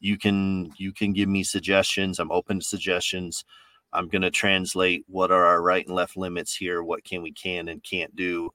You 0.00 0.18
can 0.18 0.70
you 0.76 0.92
can 0.92 1.12
give 1.12 1.28
me 1.28 1.42
suggestions. 1.42 2.18
I'm 2.18 2.30
open 2.30 2.60
to 2.60 2.64
suggestions. 2.64 3.44
I'm 3.92 4.08
to 4.10 4.30
translate 4.30 5.04
what 5.08 5.30
are 5.32 5.46
our 5.46 5.62
right 5.62 5.86
and 5.86 5.94
left 5.94 6.16
limits 6.16 6.54
here. 6.54 6.82
What 6.82 7.04
can 7.04 7.22
we 7.22 7.32
can 7.32 7.68
and 7.68 7.82
can't 7.82 8.14
do 8.14 8.50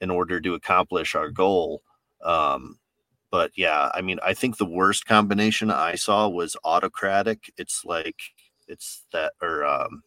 in 0.00 0.10
order 0.10 0.40
to 0.40 0.54
accomplish 0.54 1.14
our 1.14 1.30
goal. 1.30 1.82
Um, 2.22 2.78
but 3.30 3.50
yeah, 3.56 3.90
I 3.94 4.02
mean, 4.02 4.20
I 4.22 4.34
think 4.34 4.56
the 4.56 4.66
worst 4.66 5.06
combination 5.06 5.70
I 5.70 5.94
saw 5.96 6.28
was 6.28 6.56
autocratic. 6.64 7.52
It's 7.56 7.84
like 7.84 8.20
it's 8.68 9.04
that 9.12 9.32
or 9.42 9.64
um, 9.64 10.02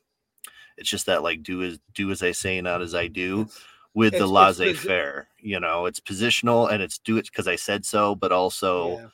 it's 0.77 0.89
just 0.89 1.07
that 1.07 1.23
like 1.23 1.43
do 1.43 1.63
as 1.63 1.79
do 1.93 2.11
as 2.11 2.23
I 2.23 2.31
say, 2.31 2.61
not 2.61 2.81
as 2.81 2.95
I 2.95 3.07
do. 3.07 3.47
With 3.93 4.13
the 4.13 4.27
laissez 4.27 4.73
faire, 4.73 5.27
you 5.39 5.59
know, 5.59 5.87
it's 5.87 5.99
positional 5.99 6.71
and 6.71 6.83
it's 6.83 6.99
do 6.99 7.17
it 7.17 7.25
because 7.25 7.47
I 7.47 7.55
said 7.55 7.83
so, 7.83 8.13
but 8.13 8.31
also 8.31 8.99
yeah. 8.99 9.07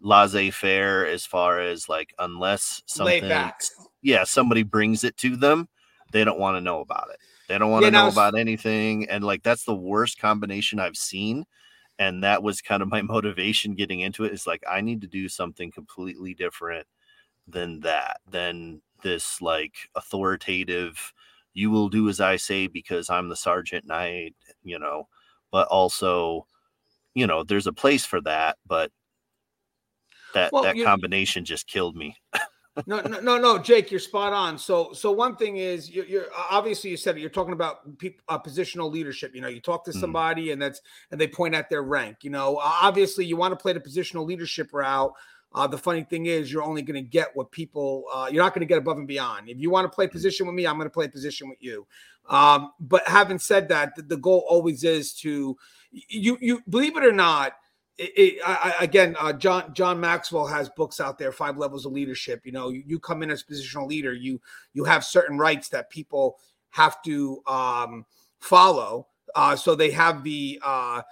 laissez 0.00 0.50
faire 0.50 1.04
as 1.06 1.26
far 1.26 1.60
as 1.60 1.86
like 1.86 2.14
unless 2.18 2.82
something, 2.86 3.28
yeah, 4.00 4.24
somebody 4.24 4.62
brings 4.62 5.04
it 5.04 5.18
to 5.18 5.36
them, 5.36 5.68
they 6.12 6.24
don't 6.24 6.38
want 6.38 6.56
to 6.56 6.62
know 6.62 6.80
about 6.80 7.08
it. 7.12 7.18
They 7.48 7.58
don't 7.58 7.70
want 7.70 7.84
to 7.84 7.92
yeah, 7.92 8.04
know 8.04 8.08
about 8.08 8.38
anything, 8.38 9.06
and 9.10 9.22
like 9.22 9.42
that's 9.42 9.64
the 9.64 9.74
worst 9.74 10.18
combination 10.18 10.80
I've 10.80 10.96
seen. 10.96 11.44
And 11.98 12.24
that 12.24 12.42
was 12.42 12.62
kind 12.62 12.82
of 12.82 12.88
my 12.88 13.02
motivation 13.02 13.74
getting 13.74 14.00
into 14.00 14.24
it. 14.24 14.32
Is 14.32 14.46
like 14.46 14.62
I 14.66 14.80
need 14.80 15.02
to 15.02 15.06
do 15.06 15.28
something 15.28 15.70
completely 15.70 16.32
different 16.32 16.86
than 17.46 17.80
that, 17.80 18.20
than 18.30 18.80
this 19.02 19.40
like 19.42 19.74
authoritative 19.94 21.12
you 21.54 21.70
will 21.70 21.88
do 21.88 22.08
as 22.08 22.20
I 22.20 22.36
say 22.36 22.66
because 22.66 23.10
I'm 23.10 23.28
the 23.28 23.36
sergeant 23.36 23.84
and 23.84 23.92
I, 23.92 24.30
you 24.62 24.78
know, 24.78 25.08
but 25.50 25.68
also, 25.68 26.46
you 27.14 27.26
know, 27.26 27.44
there's 27.44 27.66
a 27.66 27.72
place 27.72 28.04
for 28.04 28.20
that, 28.22 28.56
but 28.66 28.90
that 30.34 30.52
well, 30.52 30.62
that 30.62 30.82
combination 30.82 31.44
just 31.44 31.66
killed 31.66 31.94
me. 31.94 32.16
no, 32.86 33.00
no, 33.00 33.20
no, 33.20 33.38
no, 33.38 33.58
Jake, 33.58 33.90
you're 33.90 34.00
spot 34.00 34.32
on. 34.32 34.56
So, 34.56 34.94
so 34.94 35.12
one 35.12 35.36
thing 35.36 35.58
is, 35.58 35.90
you're, 35.90 36.06
you're 36.06 36.26
obviously 36.50 36.88
you 36.88 36.96
said 36.96 37.18
it. 37.18 37.20
You're 37.20 37.28
talking 37.28 37.52
about 37.52 37.98
people, 37.98 38.24
uh, 38.30 38.38
positional 38.38 38.90
leadership. 38.90 39.34
You 39.34 39.42
know, 39.42 39.48
you 39.48 39.60
talk 39.60 39.84
to 39.84 39.90
mm. 39.90 40.00
somebody 40.00 40.46
mm. 40.46 40.54
and 40.54 40.62
that's 40.62 40.80
and 41.10 41.20
they 41.20 41.28
point 41.28 41.54
at 41.54 41.68
their 41.68 41.82
rank. 41.82 42.18
You 42.22 42.30
know, 42.30 42.56
obviously 42.56 43.26
you 43.26 43.36
want 43.36 43.52
to 43.52 43.62
play 43.62 43.74
the 43.74 43.80
positional 43.80 44.24
leadership 44.24 44.70
route 44.72 45.12
uh, 45.54 45.66
the 45.66 45.78
funny 45.78 46.02
thing 46.02 46.26
is, 46.26 46.52
you're 46.52 46.62
only 46.62 46.82
going 46.82 47.02
to 47.02 47.08
get 47.08 47.34
what 47.34 47.50
people. 47.50 48.04
Uh, 48.12 48.28
you're 48.30 48.42
not 48.42 48.54
going 48.54 48.60
to 48.60 48.66
get 48.66 48.78
above 48.78 48.98
and 48.98 49.06
beyond. 49.06 49.48
If 49.48 49.60
you 49.60 49.70
want 49.70 49.90
to 49.90 49.94
play 49.94 50.06
mm. 50.06 50.12
position 50.12 50.46
with 50.46 50.54
me, 50.54 50.66
I'm 50.66 50.76
going 50.76 50.86
to 50.86 50.90
play 50.90 51.08
position 51.08 51.48
with 51.48 51.58
you. 51.60 51.86
Um, 52.28 52.72
but 52.80 53.06
having 53.06 53.38
said 53.38 53.68
that, 53.68 53.96
the, 53.96 54.02
the, 54.02 54.16
goal 54.16 54.44
always 54.48 54.84
is 54.84 55.12
to 55.14 55.56
you. 55.90 56.38
You 56.40 56.62
believe 56.68 56.96
it 56.96 57.04
or 57.04 57.12
not. 57.12 57.54
It, 57.98 58.12
it, 58.16 58.42
I, 58.46 58.76
again, 58.80 59.16
uh, 59.18 59.32
John 59.34 59.74
John 59.74 60.00
Maxwell 60.00 60.46
has 60.46 60.68
books 60.70 61.00
out 61.00 61.18
there, 61.18 61.32
Five 61.32 61.58
Levels 61.58 61.84
of 61.84 61.92
Leadership. 61.92 62.46
You 62.46 62.52
know, 62.52 62.70
you, 62.70 62.82
you 62.86 62.98
come 62.98 63.22
in 63.22 63.30
as 63.30 63.42
positional 63.42 63.86
leader, 63.86 64.14
you 64.14 64.40
you 64.72 64.84
have 64.84 65.04
certain 65.04 65.36
rights 65.36 65.68
that 65.70 65.90
people 65.90 66.38
have 66.70 67.02
to 67.02 67.42
um, 67.46 68.06
follow. 68.38 69.08
Uh, 69.34 69.56
so 69.56 69.74
they 69.74 69.90
have 69.90 70.22
the 70.24 70.60
uh, 70.64 71.02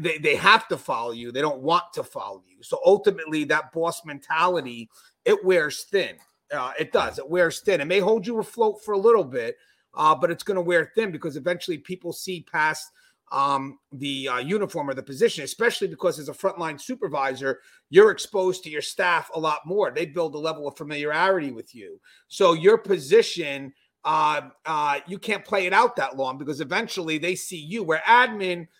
they, 0.00 0.18
they 0.18 0.34
have 0.36 0.66
to 0.68 0.76
follow 0.76 1.12
you. 1.12 1.30
They 1.30 1.40
don't 1.40 1.62
want 1.62 1.84
to 1.94 2.02
follow 2.02 2.42
you. 2.46 2.62
So 2.62 2.80
ultimately, 2.84 3.44
that 3.44 3.72
boss 3.72 4.04
mentality, 4.04 4.88
it 5.24 5.44
wears 5.44 5.84
thin. 5.84 6.16
Uh, 6.52 6.72
it 6.78 6.92
does. 6.92 7.18
It 7.18 7.28
wears 7.28 7.60
thin. 7.60 7.80
It 7.80 7.86
may 7.86 8.00
hold 8.00 8.26
you 8.26 8.38
afloat 8.38 8.82
for 8.84 8.94
a 8.94 8.98
little 8.98 9.24
bit, 9.24 9.56
uh, 9.94 10.14
but 10.14 10.30
it's 10.30 10.42
going 10.42 10.56
to 10.56 10.62
wear 10.62 10.90
thin 10.94 11.12
because 11.12 11.36
eventually 11.36 11.78
people 11.78 12.12
see 12.12 12.46
past 12.50 12.90
um, 13.30 13.78
the 13.92 14.26
uh, 14.28 14.38
uniform 14.38 14.88
or 14.88 14.94
the 14.94 15.02
position, 15.02 15.44
especially 15.44 15.86
because 15.86 16.18
as 16.18 16.30
a 16.30 16.32
frontline 16.32 16.80
supervisor, 16.80 17.60
you're 17.90 18.10
exposed 18.10 18.64
to 18.64 18.70
your 18.70 18.80
staff 18.82 19.30
a 19.34 19.38
lot 19.38 19.60
more. 19.66 19.90
They 19.90 20.06
build 20.06 20.34
a 20.34 20.38
level 20.38 20.66
of 20.66 20.78
familiarity 20.78 21.52
with 21.52 21.74
you. 21.74 22.00
So 22.28 22.54
your 22.54 22.78
position, 22.78 23.74
uh, 24.04 24.48
uh, 24.64 25.00
you 25.06 25.18
can't 25.18 25.44
play 25.44 25.66
it 25.66 25.74
out 25.74 25.94
that 25.96 26.16
long 26.16 26.38
because 26.38 26.62
eventually 26.62 27.18
they 27.18 27.34
see 27.34 27.60
you. 27.60 27.84
Where 27.84 28.02
admin– 28.06 28.66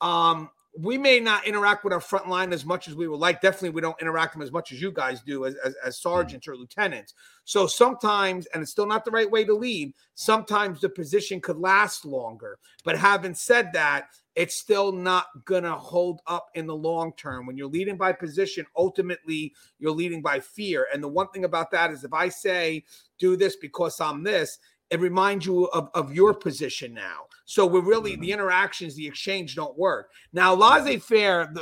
um, 0.00 0.50
we 0.78 0.96
may 0.96 1.18
not 1.18 1.46
interact 1.46 1.82
with 1.82 1.92
our 1.92 2.00
front 2.00 2.28
line 2.28 2.52
as 2.52 2.64
much 2.64 2.86
as 2.86 2.94
we 2.94 3.08
would 3.08 3.18
like. 3.18 3.40
Definitely, 3.40 3.70
we 3.70 3.80
don't 3.80 4.00
interact 4.00 4.34
with 4.34 4.40
them 4.40 4.48
as 4.48 4.52
much 4.52 4.70
as 4.70 4.80
you 4.80 4.92
guys 4.92 5.20
do 5.20 5.44
as, 5.44 5.56
as, 5.64 5.74
as 5.84 5.98
sergeants 5.98 6.46
or 6.46 6.56
lieutenants. 6.56 7.14
So 7.44 7.66
sometimes, 7.66 8.46
and 8.46 8.62
it's 8.62 8.70
still 8.70 8.86
not 8.86 9.04
the 9.04 9.10
right 9.10 9.30
way 9.30 9.44
to 9.44 9.54
lead, 9.54 9.94
sometimes 10.14 10.80
the 10.80 10.88
position 10.88 11.40
could 11.40 11.58
last 11.58 12.04
longer. 12.04 12.58
But 12.84 12.96
having 12.96 13.34
said 13.34 13.72
that, 13.72 14.10
it's 14.36 14.54
still 14.54 14.92
not 14.92 15.26
going 15.44 15.64
to 15.64 15.74
hold 15.74 16.20
up 16.28 16.46
in 16.54 16.66
the 16.66 16.76
long 16.76 17.12
term. 17.16 17.46
When 17.46 17.56
you're 17.56 17.66
leading 17.66 17.96
by 17.96 18.12
position, 18.12 18.64
ultimately, 18.76 19.52
you're 19.80 19.90
leading 19.90 20.22
by 20.22 20.38
fear. 20.38 20.86
And 20.94 21.02
the 21.02 21.08
one 21.08 21.28
thing 21.28 21.44
about 21.44 21.72
that 21.72 21.90
is 21.90 22.04
if 22.04 22.12
I 22.12 22.28
say, 22.28 22.84
do 23.18 23.36
this 23.36 23.56
because 23.56 24.00
I'm 24.00 24.22
this, 24.22 24.58
it 24.90 25.00
reminds 25.00 25.46
you 25.46 25.66
of, 25.66 25.90
of 25.94 26.14
your 26.14 26.32
position 26.32 26.94
now. 26.94 27.26
So 27.50 27.66
we're 27.66 27.80
really 27.80 28.12
the 28.12 28.28
mm-hmm. 28.28 28.34
interactions, 28.34 28.94
the 28.94 29.08
exchange 29.08 29.56
don't 29.56 29.76
work. 29.76 30.12
Now, 30.32 30.54
laissez 30.54 30.98
faire, 30.98 31.52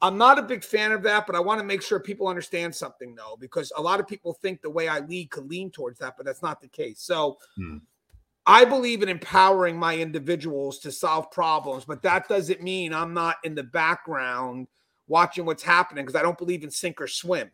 I'm 0.00 0.16
not 0.16 0.38
a 0.38 0.44
big 0.44 0.62
fan 0.62 0.92
of 0.92 1.02
that, 1.02 1.26
but 1.26 1.34
I 1.34 1.40
want 1.40 1.60
to 1.60 1.66
make 1.66 1.82
sure 1.82 1.98
people 1.98 2.28
understand 2.28 2.72
something 2.72 3.16
though, 3.16 3.36
because 3.40 3.72
a 3.76 3.82
lot 3.82 3.98
of 3.98 4.06
people 4.06 4.32
think 4.34 4.62
the 4.62 4.70
way 4.70 4.86
I 4.86 5.00
lead 5.00 5.32
could 5.32 5.50
lean 5.50 5.72
towards 5.72 5.98
that, 5.98 6.14
but 6.16 6.24
that's 6.24 6.40
not 6.40 6.60
the 6.60 6.68
case. 6.68 7.00
So 7.00 7.38
hmm. 7.56 7.78
I 8.46 8.64
believe 8.64 9.02
in 9.02 9.08
empowering 9.08 9.76
my 9.76 9.96
individuals 9.96 10.78
to 10.80 10.92
solve 10.92 11.32
problems, 11.32 11.84
but 11.84 12.00
that 12.02 12.28
doesn't 12.28 12.62
mean 12.62 12.94
I'm 12.94 13.12
not 13.12 13.38
in 13.42 13.56
the 13.56 13.64
background 13.64 14.68
watching 15.08 15.44
what's 15.44 15.64
happening 15.64 16.04
because 16.04 16.14
I 16.14 16.22
don't 16.22 16.38
believe 16.38 16.62
in 16.62 16.70
sink 16.70 17.00
or 17.00 17.08
swim. 17.08 17.50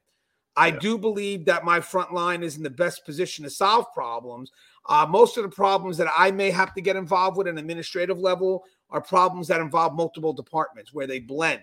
I 0.55 0.69
yeah. 0.69 0.79
do 0.81 0.99
believe 0.99 1.47
that 1.47 1.65
my 1.65 1.81
front 1.81 2.12
line 2.12 2.43
is 2.43 2.59
in 2.59 2.62
the 2.62 2.69
best 2.69 3.07
position 3.07 3.43
to 3.45 3.51
solve 3.51 3.87
problems. 3.95 4.53
Uh, 4.87 5.07
most 5.09 5.37
of 5.37 5.43
the 5.43 5.49
problems 5.49 5.97
that 5.97 6.09
I 6.16 6.30
may 6.30 6.51
have 6.51 6.74
to 6.74 6.80
get 6.80 6.97
involved 6.97 7.37
with 7.37 7.47
an 7.47 7.59
administrative 7.59 8.18
level 8.18 8.64
are 8.91 9.01
problems 9.01 9.49
that 9.49 9.61
involve 9.61 9.95
multiple 9.95 10.32
departments 10.32 10.93
where 10.93 11.07
they 11.07 11.20
blend. 11.20 11.62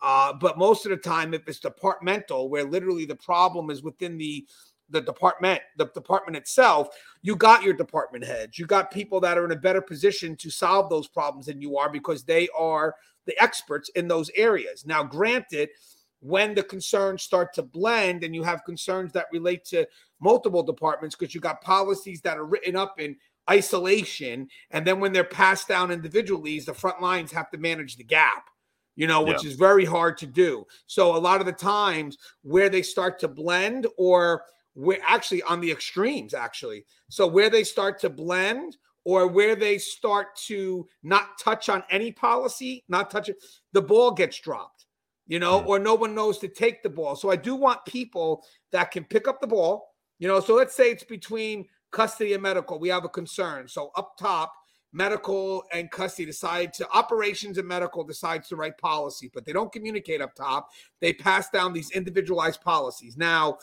Uh, 0.00 0.32
but 0.32 0.58
most 0.58 0.84
of 0.84 0.90
the 0.90 0.96
time, 0.96 1.32
if 1.34 1.46
it's 1.48 1.60
departmental, 1.60 2.48
where 2.48 2.64
literally 2.64 3.04
the 3.04 3.16
problem 3.16 3.70
is 3.70 3.82
within 3.82 4.18
the 4.18 4.46
the 4.90 5.00
department, 5.00 5.60
the 5.78 5.86
department 5.86 6.36
itself, 6.36 6.88
you 7.22 7.34
got 7.34 7.62
your 7.62 7.72
department 7.72 8.24
heads. 8.24 8.58
You 8.58 8.66
got 8.66 8.90
people 8.90 9.20
that 9.20 9.38
are 9.38 9.44
in 9.46 9.52
a 9.52 9.56
better 9.56 9.80
position 9.80 10.36
to 10.36 10.50
solve 10.50 10.90
those 10.90 11.08
problems 11.08 11.46
than 11.46 11.62
you 11.62 11.78
are 11.78 11.90
because 11.90 12.24
they 12.24 12.48
are 12.56 12.94
the 13.24 13.40
experts 13.42 13.88
in 13.90 14.06
those 14.06 14.30
areas. 14.34 14.84
Now, 14.84 15.02
granted, 15.02 15.70
when 16.22 16.54
the 16.54 16.62
concerns 16.62 17.22
start 17.22 17.52
to 17.52 17.62
blend 17.62 18.24
and 18.24 18.34
you 18.34 18.42
have 18.42 18.64
concerns 18.64 19.12
that 19.12 19.26
relate 19.32 19.64
to 19.64 19.86
multiple 20.20 20.62
departments 20.62 21.16
because 21.16 21.34
you 21.34 21.40
got 21.40 21.60
policies 21.60 22.20
that 22.20 22.38
are 22.38 22.46
written 22.46 22.76
up 22.76 23.00
in 23.00 23.16
isolation 23.50 24.48
and 24.70 24.86
then 24.86 25.00
when 25.00 25.12
they're 25.12 25.24
passed 25.24 25.66
down 25.66 25.90
individually 25.90 26.60
the 26.60 26.72
front 26.72 27.02
lines 27.02 27.32
have 27.32 27.50
to 27.50 27.58
manage 27.58 27.96
the 27.96 28.04
gap 28.04 28.44
you 28.96 29.06
know 29.06 29.22
which 29.22 29.42
yeah. 29.42 29.50
is 29.50 29.56
very 29.56 29.84
hard 29.84 30.18
to 30.18 30.26
do. 30.26 30.66
So 30.86 31.16
a 31.16 31.18
lot 31.18 31.40
of 31.40 31.46
the 31.46 31.52
times 31.52 32.18
where 32.42 32.68
they 32.68 32.82
start 32.82 33.18
to 33.20 33.28
blend 33.28 33.86
or 33.96 34.44
we're 34.74 35.02
actually 35.06 35.42
on 35.42 35.60
the 35.60 35.70
extremes 35.70 36.34
actually. 36.34 36.84
So 37.08 37.26
where 37.26 37.50
they 37.50 37.64
start 37.64 37.98
to 38.00 38.10
blend 38.10 38.76
or 39.04 39.26
where 39.26 39.56
they 39.56 39.78
start 39.78 40.36
to 40.46 40.86
not 41.02 41.38
touch 41.38 41.68
on 41.68 41.82
any 41.90 42.12
policy 42.12 42.84
not 42.88 43.10
touch 43.10 43.28
it 43.28 43.36
the 43.72 43.82
ball 43.82 44.12
gets 44.12 44.38
dropped 44.38 44.81
you 45.26 45.38
know, 45.38 45.62
or 45.64 45.78
no 45.78 45.94
one 45.94 46.14
knows 46.14 46.38
to 46.38 46.48
take 46.48 46.82
the 46.82 46.90
ball. 46.90 47.16
So 47.16 47.30
I 47.30 47.36
do 47.36 47.54
want 47.54 47.84
people 47.86 48.44
that 48.70 48.90
can 48.90 49.04
pick 49.04 49.28
up 49.28 49.40
the 49.40 49.46
ball. 49.46 49.94
You 50.18 50.28
know, 50.28 50.40
so 50.40 50.54
let's 50.54 50.74
say 50.74 50.90
it's 50.90 51.04
between 51.04 51.66
custody 51.90 52.32
and 52.32 52.42
medical. 52.42 52.78
We 52.78 52.88
have 52.88 53.04
a 53.04 53.08
concern. 53.08 53.68
So 53.68 53.90
up 53.96 54.16
top, 54.18 54.52
medical 54.92 55.64
and 55.72 55.90
custody 55.90 56.26
decide 56.26 56.72
to 56.74 56.88
operations 56.90 57.58
and 57.58 57.66
medical 57.66 58.04
decides 58.04 58.48
to 58.48 58.56
write 58.56 58.76
policy, 58.78 59.30
but 59.32 59.44
they 59.44 59.52
don't 59.52 59.72
communicate 59.72 60.20
up 60.20 60.34
top. 60.34 60.68
They 61.00 61.12
pass 61.12 61.48
down 61.50 61.72
these 61.72 61.90
individualized 61.90 62.60
policies. 62.60 63.16
Now, 63.16 63.58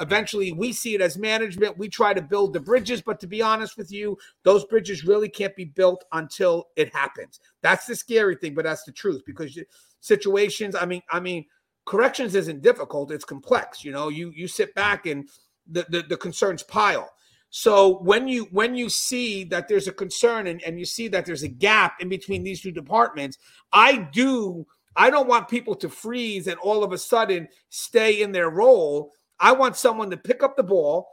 eventually 0.00 0.52
we 0.52 0.72
see 0.72 0.94
it 0.94 1.00
as 1.00 1.18
management. 1.18 1.78
We 1.78 1.88
try 1.88 2.14
to 2.14 2.22
build 2.22 2.52
the 2.52 2.60
bridges, 2.60 3.02
but 3.02 3.18
to 3.20 3.26
be 3.26 3.42
honest 3.42 3.76
with 3.76 3.90
you, 3.90 4.16
those 4.44 4.64
bridges 4.66 5.04
really 5.04 5.28
can't 5.28 5.56
be 5.56 5.64
built 5.64 6.04
until 6.12 6.68
it 6.76 6.94
happens. 6.94 7.40
That's 7.60 7.86
the 7.86 7.96
scary 7.96 8.36
thing, 8.36 8.54
but 8.54 8.64
that's 8.64 8.84
the 8.84 8.92
truth 8.92 9.22
because 9.26 9.58
situations. 10.00 10.74
I 10.74 10.86
mean, 10.86 11.02
I 11.10 11.20
mean, 11.20 11.44
corrections 11.86 12.34
isn't 12.34 12.62
difficult; 12.62 13.10
it's 13.10 13.24
complex. 13.24 13.84
You 13.84 13.92
know, 13.92 14.08
you 14.08 14.32
you 14.34 14.48
sit 14.48 14.74
back 14.74 15.06
and 15.06 15.28
the 15.66 15.86
the, 15.88 16.02
the 16.02 16.16
concerns 16.16 16.62
pile. 16.62 17.10
So 17.50 17.98
when 18.02 18.28
you 18.28 18.46
when 18.50 18.74
you 18.74 18.88
see 18.90 19.44
that 19.44 19.68
there's 19.68 19.88
a 19.88 19.92
concern 19.92 20.46
and, 20.46 20.62
and 20.64 20.78
you 20.78 20.84
see 20.84 21.08
that 21.08 21.24
there's 21.24 21.42
a 21.42 21.48
gap 21.48 21.96
in 22.00 22.08
between 22.08 22.42
these 22.42 22.60
two 22.60 22.72
departments, 22.72 23.38
I 23.72 24.08
do 24.12 24.66
I 24.96 25.10
don't 25.10 25.28
want 25.28 25.48
people 25.48 25.74
to 25.76 25.88
freeze 25.88 26.46
and 26.46 26.58
all 26.58 26.82
of 26.84 26.92
a 26.92 26.98
sudden 26.98 27.48
stay 27.70 28.20
in 28.20 28.32
their 28.32 28.50
role. 28.50 29.12
I 29.40 29.52
want 29.52 29.76
someone 29.76 30.10
to 30.10 30.16
pick 30.16 30.42
up 30.42 30.56
the 30.56 30.62
ball, 30.64 31.06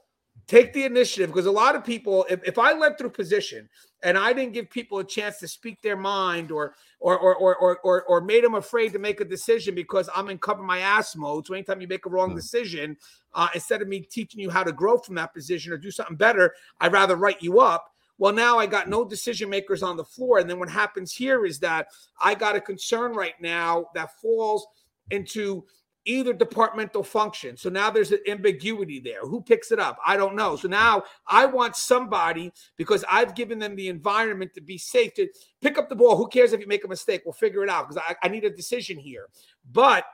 take 0.47 0.73
the 0.73 0.83
initiative 0.83 1.29
because 1.29 1.47
a 1.47 1.51
lot 1.51 1.75
of 1.75 1.83
people 1.83 2.25
if, 2.29 2.39
if 2.43 2.57
i 2.57 2.73
led 2.73 2.97
through 2.97 3.09
position 3.09 3.67
and 4.03 4.17
i 4.17 4.31
didn't 4.31 4.53
give 4.53 4.69
people 4.69 4.99
a 4.99 5.03
chance 5.03 5.39
to 5.39 5.47
speak 5.47 5.81
their 5.81 5.97
mind 5.97 6.51
or 6.51 6.75
or 6.99 7.17
or 7.17 7.35
or 7.35 7.55
or, 7.57 7.79
or, 7.79 8.03
or 8.03 8.21
made 8.21 8.43
them 8.43 8.55
afraid 8.55 8.93
to 8.93 8.99
make 8.99 9.21
a 9.21 9.25
decision 9.25 9.73
because 9.73 10.09
i'm 10.15 10.29
in 10.29 10.37
cover 10.37 10.63
my 10.63 10.79
ass 10.79 11.15
mode. 11.15 11.45
So 11.45 11.53
anytime 11.53 11.81
you 11.81 11.87
make 11.87 12.05
a 12.05 12.09
wrong 12.09 12.35
decision 12.35 12.97
uh, 13.33 13.47
instead 13.53 13.81
of 13.81 13.87
me 13.87 13.99
teaching 14.01 14.39
you 14.39 14.49
how 14.49 14.63
to 14.63 14.71
grow 14.71 14.97
from 14.97 15.15
that 15.15 15.33
position 15.33 15.73
or 15.73 15.77
do 15.77 15.91
something 15.91 16.15
better 16.15 16.53
i'd 16.81 16.93
rather 16.93 17.15
write 17.15 17.41
you 17.41 17.59
up. 17.59 17.91
Well 18.17 18.33
now 18.33 18.59
i 18.59 18.65
got 18.65 18.89
no 18.89 19.03
decision 19.03 19.49
makers 19.49 19.83
on 19.83 19.97
the 19.97 20.05
floor. 20.05 20.39
And 20.39 20.49
then 20.49 20.59
what 20.59 20.69
happens 20.69 21.11
here 21.11 21.45
is 21.45 21.59
that 21.59 21.87
i 22.21 22.35
got 22.35 22.55
a 22.55 22.61
concern 22.61 23.13
right 23.13 23.39
now 23.41 23.87
that 23.95 24.19
falls 24.21 24.67
into 25.09 25.65
either 26.05 26.33
departmental 26.33 27.03
function. 27.03 27.57
So 27.57 27.69
now 27.69 27.89
there's 27.89 28.11
an 28.11 28.19
ambiguity 28.27 28.99
there. 28.99 29.21
Who 29.21 29.41
picks 29.41 29.71
it 29.71 29.79
up? 29.79 29.97
I 30.05 30.15
don't 30.17 30.35
know. 30.35 30.55
So 30.55 30.67
now 30.67 31.03
I 31.27 31.45
want 31.45 31.75
somebody 31.75 32.51
because 32.77 33.03
I've 33.09 33.35
given 33.35 33.59
them 33.59 33.75
the 33.75 33.89
environment 33.89 34.53
to 34.53 34.61
be 34.61 34.77
safe 34.77 35.13
to 35.15 35.27
pick 35.61 35.77
up 35.77 35.89
the 35.89 35.95
ball. 35.95 36.15
Who 36.15 36.27
cares 36.27 36.53
if 36.53 36.61
you 36.61 36.67
make 36.67 36.85
a 36.85 36.87
mistake? 36.87 37.23
We'll 37.25 37.33
figure 37.33 37.63
it 37.63 37.69
out 37.69 37.89
because 37.89 38.03
I, 38.07 38.15
I, 38.23 38.29
need 38.29 38.45
a 38.45 38.49
decision 38.49 38.97
here. 38.97 39.27
But 39.71 40.05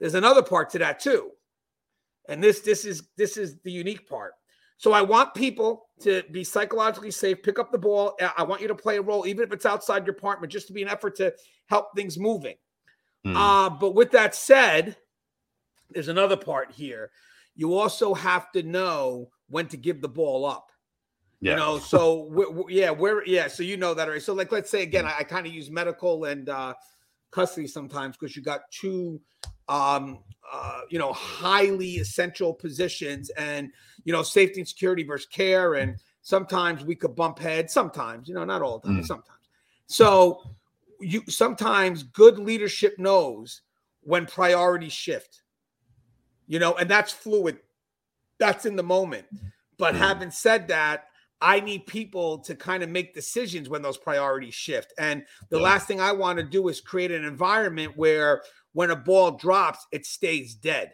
there's 0.00 0.14
another 0.14 0.42
part 0.42 0.70
to 0.70 0.78
that 0.78 0.98
too. 0.98 1.30
And 2.28 2.42
this 2.42 2.60
this 2.60 2.84
is 2.84 3.08
this 3.16 3.36
is 3.36 3.58
the 3.60 3.72
unique 3.72 4.08
part. 4.08 4.32
So 4.78 4.92
I 4.92 5.02
want 5.02 5.34
people 5.34 5.86
to 6.00 6.24
be 6.32 6.42
psychologically 6.42 7.12
safe, 7.12 7.42
pick 7.42 7.60
up 7.60 7.70
the 7.70 7.78
ball. 7.78 8.16
I 8.36 8.42
want 8.42 8.60
you 8.60 8.68
to 8.68 8.74
play 8.74 8.96
a 8.96 9.02
role, 9.02 9.26
even 9.28 9.44
if 9.44 9.52
it's 9.52 9.66
outside 9.66 10.06
your 10.06 10.16
apartment, 10.16 10.52
just 10.52 10.66
to 10.68 10.72
be 10.72 10.82
an 10.82 10.88
effort 10.88 11.14
to 11.16 11.32
help 11.66 11.94
things 11.94 12.18
moving. 12.18 12.56
Mm. 13.26 13.34
Uh, 13.36 13.70
but 13.70 13.94
with 13.94 14.10
that 14.12 14.34
said, 14.34 14.96
there's 15.90 16.08
another 16.08 16.36
part 16.36 16.72
here. 16.72 17.10
You 17.54 17.76
also 17.78 18.14
have 18.14 18.50
to 18.52 18.62
know 18.62 19.28
when 19.48 19.68
to 19.68 19.76
give 19.76 20.00
the 20.00 20.08
ball 20.08 20.44
up. 20.44 20.70
Yeah. 21.40 21.52
You 21.52 21.56
know, 21.56 21.78
so 21.78 22.24
we're, 22.30 22.50
we're, 22.50 22.70
yeah, 22.70 22.90
we're 22.90 23.24
yeah. 23.24 23.48
So 23.48 23.62
you 23.62 23.76
know 23.76 23.94
that 23.94 24.06
already. 24.06 24.20
So 24.20 24.32
like, 24.32 24.50
let's 24.52 24.70
say 24.70 24.82
again, 24.82 25.06
I, 25.06 25.18
I 25.18 25.22
kind 25.24 25.46
of 25.46 25.52
use 25.52 25.70
medical 25.70 26.24
and 26.24 26.48
uh, 26.48 26.74
custody 27.30 27.66
sometimes 27.66 28.16
because 28.16 28.36
you 28.36 28.42
got 28.42 28.62
two, 28.70 29.20
um, 29.68 30.20
uh, 30.50 30.82
you 30.88 30.98
know, 30.98 31.12
highly 31.12 31.96
essential 31.96 32.54
positions, 32.54 33.30
and 33.30 33.70
you 34.04 34.12
know, 34.12 34.22
safety 34.22 34.60
and 34.60 34.68
security 34.68 35.02
versus 35.02 35.26
care, 35.26 35.74
and 35.74 35.96
sometimes 36.22 36.84
we 36.84 36.94
could 36.94 37.14
bump 37.14 37.38
heads. 37.38 37.72
Sometimes, 37.72 38.28
you 38.28 38.34
know, 38.34 38.44
not 38.44 38.62
all 38.62 38.78
the 38.78 38.88
time. 38.88 39.02
Mm. 39.02 39.06
Sometimes. 39.06 39.38
So 39.86 40.42
you 41.02 41.22
sometimes 41.28 42.02
good 42.02 42.38
leadership 42.38 42.98
knows 42.98 43.62
when 44.02 44.26
priorities 44.26 44.92
shift 44.92 45.42
you 46.52 46.58
know, 46.58 46.74
and 46.74 46.88
that's 46.88 47.12
fluid. 47.12 47.60
That's 48.38 48.66
in 48.66 48.76
the 48.76 48.82
moment. 48.82 49.24
But 49.78 49.94
mm-hmm. 49.94 50.02
having 50.02 50.30
said 50.30 50.68
that, 50.68 51.06
I 51.40 51.60
need 51.60 51.86
people 51.86 52.38
to 52.40 52.54
kind 52.54 52.82
of 52.82 52.90
make 52.90 53.14
decisions 53.14 53.70
when 53.70 53.80
those 53.80 53.96
priorities 53.96 54.52
shift. 54.52 54.92
And 54.98 55.24
the 55.48 55.56
yeah. 55.56 55.64
last 55.64 55.88
thing 55.88 56.00
I 56.00 56.12
want 56.12 56.38
to 56.38 56.44
do 56.44 56.68
is 56.68 56.80
create 56.80 57.10
an 57.10 57.24
environment 57.24 57.96
where 57.96 58.42
when 58.74 58.90
a 58.90 58.96
ball 58.96 59.30
drops, 59.30 59.86
it 59.92 60.04
stays 60.04 60.54
dead. 60.54 60.92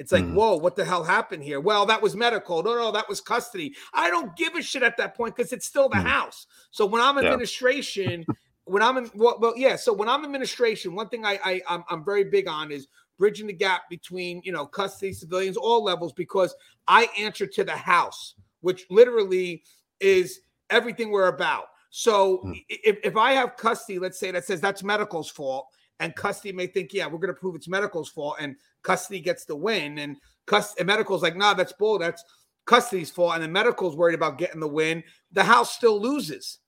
It's 0.00 0.10
like, 0.10 0.24
mm. 0.24 0.34
whoa, 0.34 0.56
what 0.56 0.74
the 0.74 0.84
hell 0.84 1.04
happened 1.04 1.44
here? 1.44 1.60
Well, 1.60 1.86
that 1.86 2.02
was 2.02 2.16
medical. 2.16 2.60
No, 2.62 2.74
no, 2.74 2.90
that 2.90 3.08
was 3.08 3.20
custody. 3.20 3.76
I 3.94 4.10
don't 4.10 4.34
give 4.34 4.56
a 4.56 4.62
shit 4.62 4.82
at 4.82 4.96
that 4.96 5.14
point 5.14 5.36
because 5.36 5.52
it's 5.52 5.66
still 5.66 5.88
the 5.88 5.96
mm. 5.96 6.06
house. 6.06 6.46
So 6.72 6.84
when 6.84 7.00
I'm 7.00 7.16
administration, 7.16 8.24
when 8.70 8.82
I'm 8.82 8.96
in, 8.96 9.10
well, 9.14 9.36
well, 9.40 9.54
yeah. 9.56 9.76
So 9.76 9.92
when 9.92 10.08
I'm 10.08 10.24
administration, 10.24 10.94
one 10.94 11.08
thing 11.08 11.24
I, 11.24 11.38
I 11.44 11.62
I'm, 11.68 11.84
I'm 11.88 12.04
very 12.04 12.24
big 12.24 12.48
on 12.48 12.70
is 12.70 12.86
bridging 13.20 13.46
the 13.46 13.52
gap 13.52 13.82
between 13.90 14.40
you 14.44 14.50
know 14.50 14.66
custody 14.66 15.12
civilians 15.12 15.56
all 15.56 15.84
levels 15.84 16.12
because 16.14 16.54
i 16.88 17.06
answer 17.18 17.46
to 17.46 17.62
the 17.62 17.76
house 17.76 18.34
which 18.62 18.86
literally 18.90 19.62
is 20.00 20.40
everything 20.70 21.10
we're 21.10 21.28
about 21.28 21.66
so 21.90 22.38
hmm. 22.38 22.52
if, 22.68 22.96
if 23.04 23.16
i 23.16 23.32
have 23.32 23.56
custody 23.58 23.98
let's 23.98 24.18
say 24.18 24.30
that 24.30 24.44
says 24.44 24.60
that's 24.60 24.82
medical's 24.82 25.30
fault 25.30 25.66
and 26.00 26.16
custody 26.16 26.50
may 26.50 26.66
think 26.66 26.94
yeah 26.94 27.06
we're 27.06 27.18
going 27.18 27.32
to 27.32 27.38
prove 27.38 27.54
it's 27.54 27.68
medical's 27.68 28.08
fault 28.08 28.36
and 28.40 28.56
custody 28.82 29.20
gets 29.20 29.44
the 29.44 29.54
win 29.54 29.98
and 29.98 30.16
custody 30.46 30.80
and 30.80 30.86
medical's 30.86 31.22
like 31.22 31.36
nah 31.36 31.52
that's 31.52 31.74
bull 31.74 31.98
that's 31.98 32.24
custody's 32.64 33.10
fault 33.10 33.34
and 33.34 33.44
the 33.44 33.48
medical's 33.48 33.96
worried 33.96 34.14
about 34.14 34.38
getting 34.38 34.60
the 34.60 34.66
win 34.66 35.02
the 35.30 35.44
house 35.44 35.74
still 35.74 36.00
loses 36.00 36.60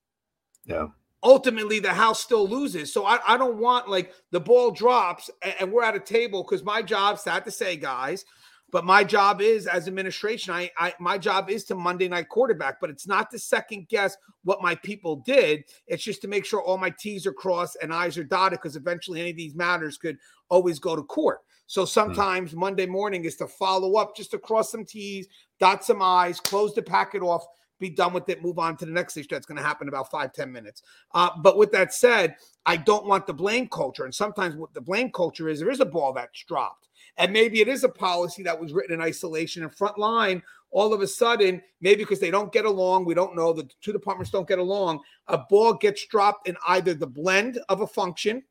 yeah 0.66 0.88
ultimately 1.22 1.78
the 1.78 1.92
house 1.92 2.20
still 2.20 2.48
loses. 2.48 2.92
So 2.92 3.06
I, 3.06 3.18
I 3.26 3.36
don't 3.36 3.58
want 3.58 3.88
like 3.88 4.12
the 4.30 4.40
ball 4.40 4.70
drops 4.70 5.30
and, 5.42 5.54
and 5.60 5.72
we're 5.72 5.84
at 5.84 5.94
a 5.94 6.00
table 6.00 6.42
because 6.42 6.64
my 6.64 6.82
job, 6.82 7.18
sad 7.18 7.44
to 7.44 7.50
say, 7.50 7.76
guys, 7.76 8.24
but 8.72 8.86
my 8.86 9.04
job 9.04 9.42
is 9.42 9.66
as 9.66 9.86
administration, 9.86 10.54
I, 10.54 10.70
I 10.78 10.94
my 10.98 11.18
job 11.18 11.50
is 11.50 11.64
to 11.64 11.74
Monday 11.74 12.08
night 12.08 12.30
quarterback, 12.30 12.80
but 12.80 12.88
it's 12.88 13.06
not 13.06 13.30
to 13.30 13.38
second 13.38 13.86
guess 13.88 14.16
what 14.44 14.62
my 14.62 14.74
people 14.76 15.16
did. 15.26 15.64
It's 15.86 16.02
just 16.02 16.22
to 16.22 16.28
make 16.28 16.46
sure 16.46 16.62
all 16.62 16.78
my 16.78 16.90
T's 16.98 17.26
are 17.26 17.34
crossed 17.34 17.76
and 17.82 17.92
I's 17.92 18.16
are 18.16 18.24
dotted 18.24 18.60
because 18.60 18.76
eventually 18.76 19.20
any 19.20 19.30
of 19.30 19.36
these 19.36 19.54
matters 19.54 19.98
could 19.98 20.16
always 20.48 20.78
go 20.78 20.96
to 20.96 21.02
court. 21.02 21.40
So 21.66 21.82
hmm. 21.82 21.86
sometimes 21.86 22.50
mm-hmm. 22.50 22.60
Monday 22.60 22.86
morning 22.86 23.26
is 23.26 23.36
to 23.36 23.46
follow 23.46 23.96
up, 23.96 24.16
just 24.16 24.30
to 24.30 24.38
cross 24.38 24.70
some 24.70 24.86
T's, 24.86 25.28
dot 25.60 25.84
some 25.84 26.00
I's, 26.00 26.40
close 26.40 26.74
the 26.74 26.82
packet 26.82 27.22
off 27.22 27.44
be 27.82 27.90
done 27.90 28.14
with 28.14 28.28
it, 28.30 28.42
move 28.42 28.58
on 28.58 28.76
to 28.78 28.86
the 28.86 28.92
next 28.92 29.16
issue 29.18 29.28
that's 29.30 29.44
going 29.44 29.58
to 29.58 29.62
happen 29.62 29.86
in 29.86 29.88
about 29.92 30.10
five 30.10 30.32
ten 30.32 30.50
minutes. 30.50 30.82
Uh, 31.12 31.30
but 31.42 31.58
with 31.58 31.70
that 31.72 31.92
said, 31.92 32.36
I 32.64 32.76
don't 32.78 33.06
want 33.06 33.26
the 33.26 33.34
blame 33.34 33.68
culture. 33.68 34.04
And 34.04 34.14
sometimes 34.14 34.56
what 34.56 34.72
the 34.72 34.80
blame 34.80 35.10
culture 35.10 35.48
is, 35.50 35.58
there 35.58 35.70
is 35.70 35.80
a 35.80 35.84
ball 35.84 36.14
that's 36.14 36.44
dropped. 36.44 36.88
And 37.18 37.32
maybe 37.32 37.60
it 37.60 37.68
is 37.68 37.84
a 37.84 37.88
policy 37.88 38.42
that 38.44 38.58
was 38.58 38.72
written 38.72 38.94
in 38.94 39.02
isolation 39.02 39.64
and 39.64 39.74
front 39.74 39.98
line. 39.98 40.42
All 40.70 40.94
of 40.94 41.02
a 41.02 41.06
sudden, 41.06 41.60
maybe 41.82 42.02
because 42.02 42.20
they 42.20 42.30
don't 42.30 42.52
get 42.52 42.64
along, 42.64 43.04
we 43.04 43.12
don't 43.12 43.36
know, 43.36 43.52
the 43.52 43.68
two 43.82 43.92
departments 43.92 44.30
don't 44.30 44.48
get 44.48 44.58
along, 44.58 45.00
a 45.26 45.36
ball 45.36 45.74
gets 45.74 46.06
dropped 46.06 46.48
in 46.48 46.56
either 46.68 46.94
the 46.94 47.06
blend 47.06 47.58
of 47.68 47.82
a 47.82 47.86
function 47.86 48.42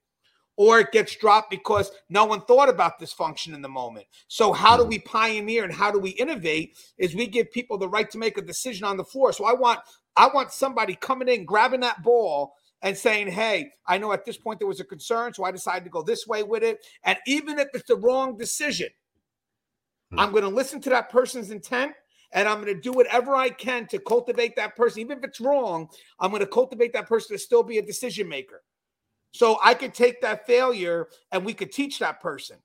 or 0.57 0.79
it 0.79 0.91
gets 0.91 1.15
dropped 1.15 1.49
because 1.49 1.91
no 2.09 2.25
one 2.25 2.41
thought 2.41 2.69
about 2.69 2.99
this 2.99 3.13
function 3.13 3.53
in 3.53 3.61
the 3.61 3.69
moment. 3.69 4.05
So, 4.27 4.53
how 4.53 4.77
do 4.77 4.83
we 4.83 4.99
pioneer 4.99 5.63
and 5.63 5.73
how 5.73 5.91
do 5.91 5.99
we 5.99 6.11
innovate? 6.11 6.77
Is 6.97 7.15
we 7.15 7.27
give 7.27 7.51
people 7.51 7.77
the 7.77 7.89
right 7.89 8.09
to 8.11 8.17
make 8.17 8.37
a 8.37 8.41
decision 8.41 8.85
on 8.85 8.97
the 8.97 9.03
floor. 9.03 9.33
So, 9.33 9.45
I 9.45 9.53
want 9.53 9.79
I 10.15 10.29
want 10.33 10.51
somebody 10.51 10.95
coming 10.95 11.29
in, 11.29 11.45
grabbing 11.45 11.79
that 11.81 12.03
ball 12.03 12.53
and 12.81 12.97
saying, 12.97 13.27
Hey, 13.27 13.71
I 13.87 13.97
know 13.97 14.11
at 14.11 14.25
this 14.25 14.37
point 14.37 14.59
there 14.59 14.67
was 14.67 14.79
a 14.79 14.85
concern, 14.85 15.33
so 15.33 15.43
I 15.43 15.51
decided 15.51 15.83
to 15.85 15.89
go 15.89 16.03
this 16.03 16.27
way 16.27 16.43
with 16.43 16.63
it. 16.63 16.79
And 17.03 17.17
even 17.27 17.59
if 17.59 17.69
it's 17.73 17.87
the 17.87 17.95
wrong 17.95 18.37
decision. 18.37 18.89
I'm 20.17 20.31
going 20.31 20.43
to 20.43 20.49
listen 20.49 20.81
to 20.81 20.89
that 20.89 21.09
person's 21.09 21.51
intent 21.51 21.93
and 22.33 22.47
I'm 22.47 22.61
going 22.61 22.73
to 22.73 22.81
do 22.81 22.91
whatever 22.91 23.35
I 23.35 23.49
can 23.49 23.87
to 23.87 23.99
cultivate 23.99 24.55
that 24.55 24.75
person. 24.75 25.01
Even 25.01 25.17
if 25.17 25.23
it's 25.23 25.39
wrong, 25.39 25.87
I'm 26.19 26.31
going 26.31 26.41
to 26.41 26.47
cultivate 26.47 26.93
that 26.93 27.07
person 27.07 27.35
to 27.35 27.39
still 27.39 27.63
be 27.63 27.77
a 27.77 27.81
decision 27.81 28.27
maker. 28.27 28.61
So 29.31 29.57
I 29.63 29.73
could 29.73 29.93
take 29.93 30.21
that 30.21 30.45
failure 30.45 31.07
and 31.31 31.45
we 31.45 31.53
could 31.53 31.71
teach 31.71 31.99
that 31.99 32.21
person. 32.21 32.57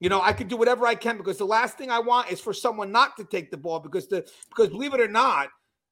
You 0.00 0.08
know, 0.08 0.20
I 0.20 0.32
could 0.32 0.48
do 0.48 0.56
whatever 0.56 0.86
I 0.86 0.94
can 0.94 1.18
because 1.18 1.38
the 1.38 1.46
last 1.46 1.76
thing 1.76 1.90
I 1.90 1.98
want 1.98 2.32
is 2.32 2.40
for 2.40 2.54
someone 2.54 2.90
not 2.90 3.16
to 3.18 3.24
take 3.24 3.50
the 3.50 3.56
ball 3.56 3.80
because 3.80 4.08
the 4.08 4.26
because 4.48 4.70
believe 4.70 4.94
it 4.94 5.00
or 5.00 5.08
not, 5.08 5.48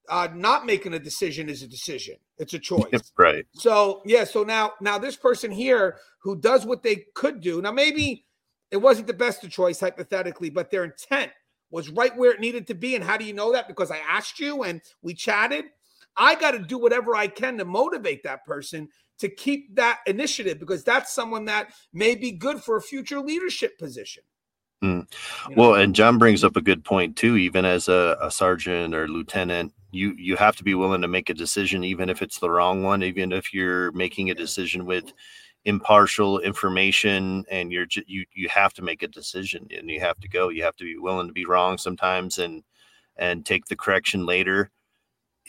uh, 0.08 0.28
not 0.34 0.64
making 0.64 0.94
a 0.94 0.98
decision 0.98 1.50
is 1.50 1.62
a 1.62 1.68
decision. 1.68 2.16
It's 2.38 2.54
a 2.54 2.58
choice. 2.58 3.12
right. 3.18 3.46
So 3.52 4.02
yeah. 4.06 4.24
So 4.24 4.44
now 4.44 4.72
now 4.80 4.98
this 4.98 5.16
person 5.16 5.50
here 5.50 5.98
who 6.22 6.36
does 6.36 6.64
what 6.64 6.82
they 6.82 7.04
could 7.14 7.42
do. 7.42 7.60
Now 7.60 7.70
maybe 7.70 8.24
it 8.70 8.78
wasn't 8.78 9.06
the 9.06 9.14
best 9.14 9.44
of 9.44 9.50
choice 9.50 9.78
hypothetically, 9.78 10.48
but 10.48 10.70
their 10.70 10.84
intent 10.84 11.32
was 11.70 11.90
right 11.90 12.16
where 12.16 12.32
it 12.32 12.40
needed 12.40 12.66
to 12.68 12.74
be. 12.74 12.94
And 12.94 13.04
how 13.04 13.18
do 13.18 13.24
you 13.24 13.34
know 13.34 13.52
that? 13.52 13.68
Because 13.68 13.90
I 13.90 13.98
asked 13.98 14.40
you 14.40 14.62
and 14.62 14.80
we 15.02 15.12
chatted. 15.12 15.66
I 16.16 16.34
got 16.34 16.52
to 16.52 16.58
do 16.58 16.78
whatever 16.78 17.14
I 17.14 17.28
can 17.28 17.58
to 17.58 17.64
motivate 17.64 18.22
that 18.24 18.44
person 18.44 18.88
to 19.18 19.28
keep 19.28 19.74
that 19.76 20.00
initiative 20.06 20.58
because 20.58 20.84
that's 20.84 21.12
someone 21.12 21.44
that 21.46 21.72
may 21.92 22.14
be 22.14 22.32
good 22.32 22.62
for 22.62 22.76
a 22.76 22.82
future 22.82 23.20
leadership 23.20 23.78
position. 23.78 24.22
Mm. 24.82 25.12
You 25.48 25.56
know? 25.56 25.62
Well, 25.62 25.74
and 25.74 25.94
Jon 25.94 26.18
brings 26.18 26.44
up 26.44 26.56
a 26.56 26.60
good 26.60 26.84
point 26.84 27.16
too. 27.16 27.36
Even 27.36 27.64
as 27.64 27.88
a, 27.88 28.16
a, 28.20 28.30
sergeant 28.30 28.94
or 28.94 29.08
lieutenant, 29.08 29.72
you 29.90 30.14
you 30.16 30.36
have 30.36 30.56
to 30.56 30.64
be 30.64 30.74
willing 30.74 31.02
to 31.02 31.08
make 31.08 31.30
a 31.30 31.34
decision, 31.34 31.82
even 31.82 32.08
if 32.08 32.22
it's 32.22 32.38
the 32.38 32.50
wrong 32.50 32.84
one. 32.84 33.02
Even 33.02 33.32
if 33.32 33.52
you're 33.52 33.90
making 33.92 34.30
a 34.30 34.34
decision 34.34 34.86
with 34.86 35.12
impartial 35.64 36.38
information, 36.38 37.44
and 37.50 37.72
you're 37.72 37.86
you 38.06 38.24
you 38.32 38.48
have 38.48 38.72
to 38.74 38.82
make 38.82 39.02
a 39.02 39.08
decision, 39.08 39.66
and 39.76 39.90
you 39.90 39.98
have 39.98 40.20
to 40.20 40.28
go. 40.28 40.48
You 40.48 40.62
have 40.62 40.76
to 40.76 40.84
be 40.84 40.96
willing 40.96 41.26
to 41.26 41.32
be 41.32 41.44
wrong 41.44 41.76
sometimes, 41.76 42.38
and 42.38 42.62
and 43.16 43.44
take 43.44 43.66
the 43.66 43.76
correction 43.76 44.26
later 44.26 44.70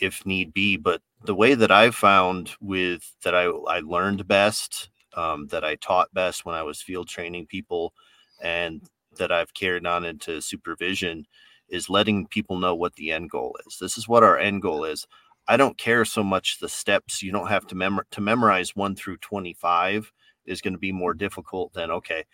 if 0.02 0.26
need 0.26 0.54
be. 0.54 0.78
But 0.78 1.02
the 1.26 1.36
way 1.36 1.56
that 1.56 1.72
I 1.72 1.92
found 1.92 2.52
with 2.62 3.14
that 3.24 3.36
I, 3.36 3.46
I 3.46 3.80
learned 3.82 4.28
best, 4.28 4.90
um, 5.16 5.48
that 5.48 5.64
I 5.64 5.76
taught 5.76 6.14
best 6.14 6.46
when 6.46 6.56
I 6.56 6.64
was 6.64 6.82
field 6.82 7.08
training 7.10 7.48
people, 7.48 7.94
and 8.42 8.82
that 9.18 9.32
I've 9.32 9.54
carried 9.54 9.86
on 9.86 10.06
into 10.06 10.42
supervision 10.42 11.26
is 11.70 11.90
letting 11.90 12.28
people 12.28 12.58
know 12.60 12.76
what 12.76 12.96
the 12.96 13.12
end 13.12 13.30
goal 13.30 13.58
is. 13.68 13.78
This 13.80 13.98
is 13.98 14.08
what 14.08 14.24
our 14.24 14.38
end 14.40 14.62
goal 14.62 14.84
is. 14.86 15.06
I 15.48 15.58
don't 15.58 15.78
care 15.78 16.06
so 16.06 16.24
much 16.24 16.60
the 16.60 16.70
steps. 16.70 17.22
You 17.24 17.32
don't 17.32 17.48
have 17.48 17.68
to 17.68 17.76
memor 17.76 18.06
to 18.12 18.22
memorize 18.22 18.76
one 18.76 18.96
through 18.96 19.18
25 19.18 20.12
is 20.46 20.62
going 20.62 20.74
to 20.74 20.80
be 20.80 20.92
more 20.92 21.14
difficult 21.14 21.74
than 21.74 21.92
okay. 21.92 22.26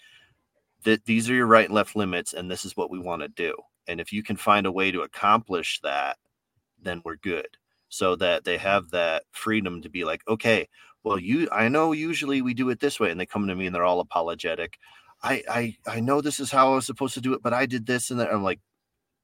Th- 0.83 1.01
these 1.05 1.29
are 1.29 1.33
your 1.33 1.47
right 1.47 1.65
and 1.65 1.75
left 1.75 1.95
limits, 1.95 2.33
and 2.33 2.49
this 2.49 2.65
is 2.65 2.77
what 2.77 2.89
we 2.91 2.99
want 2.99 3.21
to 3.21 3.27
do 3.29 3.55
And 3.87 3.99
if 3.99 4.13
you 4.13 4.23
can 4.23 4.37
find 4.37 4.65
a 4.65 4.71
way 4.71 4.91
to 4.91 5.01
accomplish 5.01 5.79
that, 5.83 6.17
then 6.85 7.01
we're 7.05 7.17
good. 7.17 7.47
So 7.89 8.15
that 8.17 8.43
they 8.43 8.57
have 8.57 8.89
that 8.91 9.23
freedom 9.31 9.81
to 9.81 9.89
be 9.89 10.03
like, 10.05 10.21
okay, 10.27 10.67
well, 11.03 11.19
you 11.19 11.47
I 11.51 11.67
know 11.69 11.91
usually 11.93 12.41
we 12.41 12.53
do 12.53 12.69
it 12.69 12.79
this 12.79 12.99
way, 12.99 13.11
and 13.11 13.19
they 13.19 13.25
come 13.25 13.47
to 13.47 13.55
me 13.55 13.67
and 13.67 13.75
they're 13.75 13.83
all 13.83 13.99
apologetic. 13.99 14.77
I 15.23 15.43
I 15.49 15.77
I 15.87 15.99
know 16.01 16.21
this 16.21 16.39
is 16.39 16.51
how 16.51 16.71
I 16.71 16.75
was 16.75 16.85
supposed 16.85 17.13
to 17.15 17.21
do 17.21 17.33
it, 17.33 17.43
but 17.43 17.53
I 17.53 17.65
did 17.65 17.85
this 17.85 18.11
and 18.11 18.19
that. 18.19 18.33
I'm 18.33 18.43
like, 18.43 18.59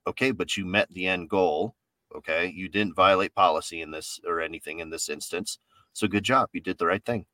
okay, 0.08 0.32
but 0.32 0.58
you 0.58 0.66
met 0.66 0.90
the 0.92 1.08
end 1.08 1.30
goal. 1.30 1.76
Okay, 2.16 2.48
you 2.48 2.70
didn't 2.70 2.96
violate 2.96 3.34
policy 3.36 3.82
in 3.82 3.92
this 3.92 4.20
or 4.26 4.42
anything 4.42 4.80
in 4.80 4.90
this 4.90 5.10
instance. 5.10 5.60
So 5.94 6.08
good 6.08 6.24
job, 6.24 6.50
you 6.54 6.62
did 6.62 6.78
the 6.78 6.86
right 6.88 7.04
thing. 7.04 7.26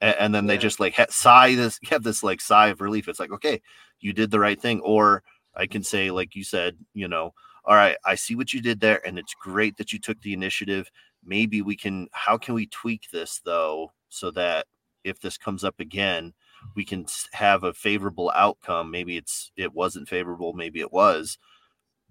And, 0.00 0.16
and 0.18 0.34
then 0.34 0.46
they 0.46 0.58
just 0.58 0.80
like 0.80 0.94
ha- 0.94 1.06
sigh 1.10 1.54
this, 1.54 1.78
have 1.90 2.02
this 2.02 2.22
like 2.22 2.40
sigh 2.40 2.68
of 2.68 2.80
relief. 2.80 3.08
It's 3.08 3.20
like, 3.20 3.32
okay, 3.32 3.60
you 4.00 4.12
did 4.12 4.30
the 4.30 4.40
right 4.40 4.60
thing. 4.60 4.80
Or 4.80 5.22
I 5.54 5.66
can 5.66 5.82
say, 5.82 6.10
like 6.10 6.34
you 6.34 6.44
said, 6.44 6.76
you 6.94 7.08
know, 7.08 7.34
all 7.66 7.74
right, 7.76 7.96
I 8.04 8.14
see 8.14 8.34
what 8.36 8.52
you 8.52 8.60
did 8.60 8.80
there, 8.80 9.06
and 9.06 9.18
it's 9.18 9.34
great 9.34 9.76
that 9.78 9.92
you 9.92 9.98
took 9.98 10.20
the 10.22 10.32
initiative. 10.34 10.90
Maybe 11.24 11.62
we 11.62 11.76
can. 11.76 12.08
How 12.12 12.36
can 12.38 12.54
we 12.54 12.66
tweak 12.66 13.10
this 13.12 13.40
though, 13.44 13.92
so 14.08 14.30
that 14.32 14.66
if 15.04 15.20
this 15.20 15.38
comes 15.38 15.64
up 15.64 15.80
again, 15.80 16.32
we 16.76 16.84
can 16.84 17.06
have 17.32 17.64
a 17.64 17.74
favorable 17.74 18.30
outcome. 18.34 18.90
Maybe 18.90 19.16
it's 19.16 19.50
it 19.56 19.72
wasn't 19.74 20.08
favorable, 20.08 20.52
maybe 20.54 20.80
it 20.80 20.92
was, 20.92 21.38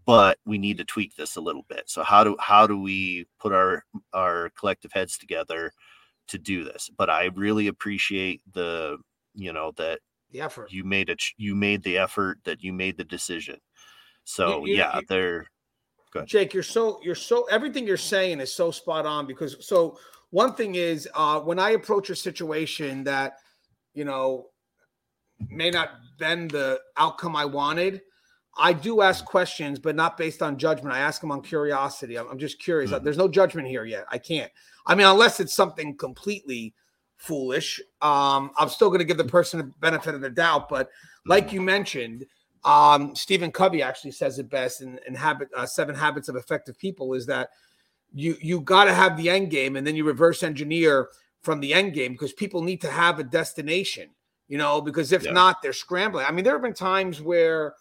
but 0.05 0.37
we 0.45 0.57
need 0.57 0.77
to 0.77 0.83
tweak 0.85 1.15
this 1.15 1.35
a 1.35 1.41
little 1.41 1.63
bit. 1.69 1.83
So 1.89 2.03
how 2.03 2.23
do 2.23 2.35
how 2.39 2.67
do 2.67 2.79
we 2.79 3.27
put 3.39 3.53
our 3.53 3.85
our 4.13 4.49
collective 4.51 4.91
heads 4.93 5.17
together 5.17 5.71
to 6.27 6.37
do 6.39 6.63
this? 6.65 6.89
But 6.97 7.09
I 7.09 7.25
really 7.35 7.67
appreciate 7.67 8.41
the 8.53 8.97
you 9.35 9.53
know 9.53 9.71
that 9.77 9.99
The 10.31 10.41
effort. 10.41 10.71
you 10.71 10.83
made 10.83 11.09
it 11.09 11.23
you 11.37 11.55
made 11.55 11.83
the 11.83 11.97
effort 11.97 12.39
that 12.45 12.63
you 12.63 12.73
made 12.73 12.97
the 12.97 13.03
decision. 13.05 13.59
So 14.23 14.65
you- 14.65 14.75
yeah, 14.77 14.99
you- 14.99 15.05
they're 15.07 15.47
good. 16.11 16.27
Jake, 16.27 16.53
you're 16.53 16.63
so 16.63 16.99
you're 17.03 17.15
so 17.15 17.43
everything 17.45 17.85
you're 17.87 17.97
saying 17.97 18.39
is 18.39 18.53
so 18.53 18.71
spot 18.71 19.05
on 19.05 19.25
because 19.25 19.55
so 19.65 19.97
one 20.29 20.53
thing 20.53 20.75
is 20.75 21.07
uh 21.15 21.39
when 21.39 21.59
I 21.59 21.71
approach 21.71 22.09
a 22.09 22.15
situation 22.15 23.03
that 23.05 23.37
you 23.93 24.05
know 24.05 24.49
may 25.49 25.69
not 25.69 25.89
been 26.17 26.47
the 26.47 26.79
outcome 26.97 27.35
I 27.35 27.45
wanted, 27.45 28.01
I 28.57 28.71
do 28.71 29.01
ask 29.01 29.25
questions, 29.25 29.79
but 29.79 29.95
not 29.95 30.15
based 30.17 30.41
on 30.41 30.57
judgment. 30.57 30.95
I 30.95 30.99
ask 30.99 31.19
them 31.19 31.31
on 31.31 31.41
curiosity. 31.41 32.17
I'm, 32.17 32.27
I'm 32.29 32.37
just 32.39 32.59
curious. 32.59 32.91
Mhm. 32.91 33.03
There's 33.03 33.17
no 33.17 33.27
judgment 33.27 33.67
here 33.67 33.83
yet. 33.85 34.05
I 34.09 34.19
can't. 34.19 34.51
I 34.85 34.95
mean, 34.95 35.07
unless 35.07 35.39
it's 35.39 35.53
something 35.55 35.97
completely 35.97 36.73
foolish, 37.17 37.81
um, 38.01 38.51
I'm 38.57 38.69
still 38.69 38.89
going 38.89 38.99
to 38.99 39.05
give 39.05 39.17
the 39.17 39.23
person 39.23 39.57
the 39.59 39.71
benefit 39.79 40.13
of 40.13 40.21
the 40.21 40.29
doubt. 40.29 40.69
But 40.69 40.89
like 41.25 41.51
you 41.51 41.61
mentioned, 41.61 42.25
um, 42.65 43.15
Stephen 43.15 43.51
Covey 43.51 43.81
actually 43.81 44.11
says 44.11 44.39
it 44.39 44.49
best 44.49 44.81
in, 44.81 44.99
in 45.07 45.13
habit 45.13 45.49
uh, 45.55 45.65
seven 45.65 45.95
habits 45.95 46.29
of 46.29 46.35
effective 46.35 46.77
people 46.77 47.13
is 47.13 47.25
that 47.25 47.49
you 48.13 48.37
you 48.41 48.61
got 48.61 48.85
to 48.85 48.93
have 48.93 49.17
the 49.17 49.29
end 49.29 49.49
game 49.49 49.75
and 49.75 49.85
then 49.85 49.95
you 49.95 50.03
reverse 50.05 50.43
engineer 50.43 51.09
from 51.41 51.59
the 51.59 51.73
end 51.73 51.93
game 51.93 52.13
because 52.13 52.31
people 52.33 52.61
need 52.61 52.79
to 52.79 52.89
have 52.89 53.19
a 53.19 53.23
destination 53.23 54.09
you 54.47 54.57
know 54.57 54.79
because 54.79 55.11
if 55.11 55.23
Yeah. 55.23 55.31
not 55.33 55.61
they're 55.61 55.73
scrambling. 55.73 56.25
I 56.25 56.31
mean 56.31 56.43
there 56.43 56.53
have 56.53 56.61
been 56.61 56.73
times 56.73 57.21
where 57.21 57.73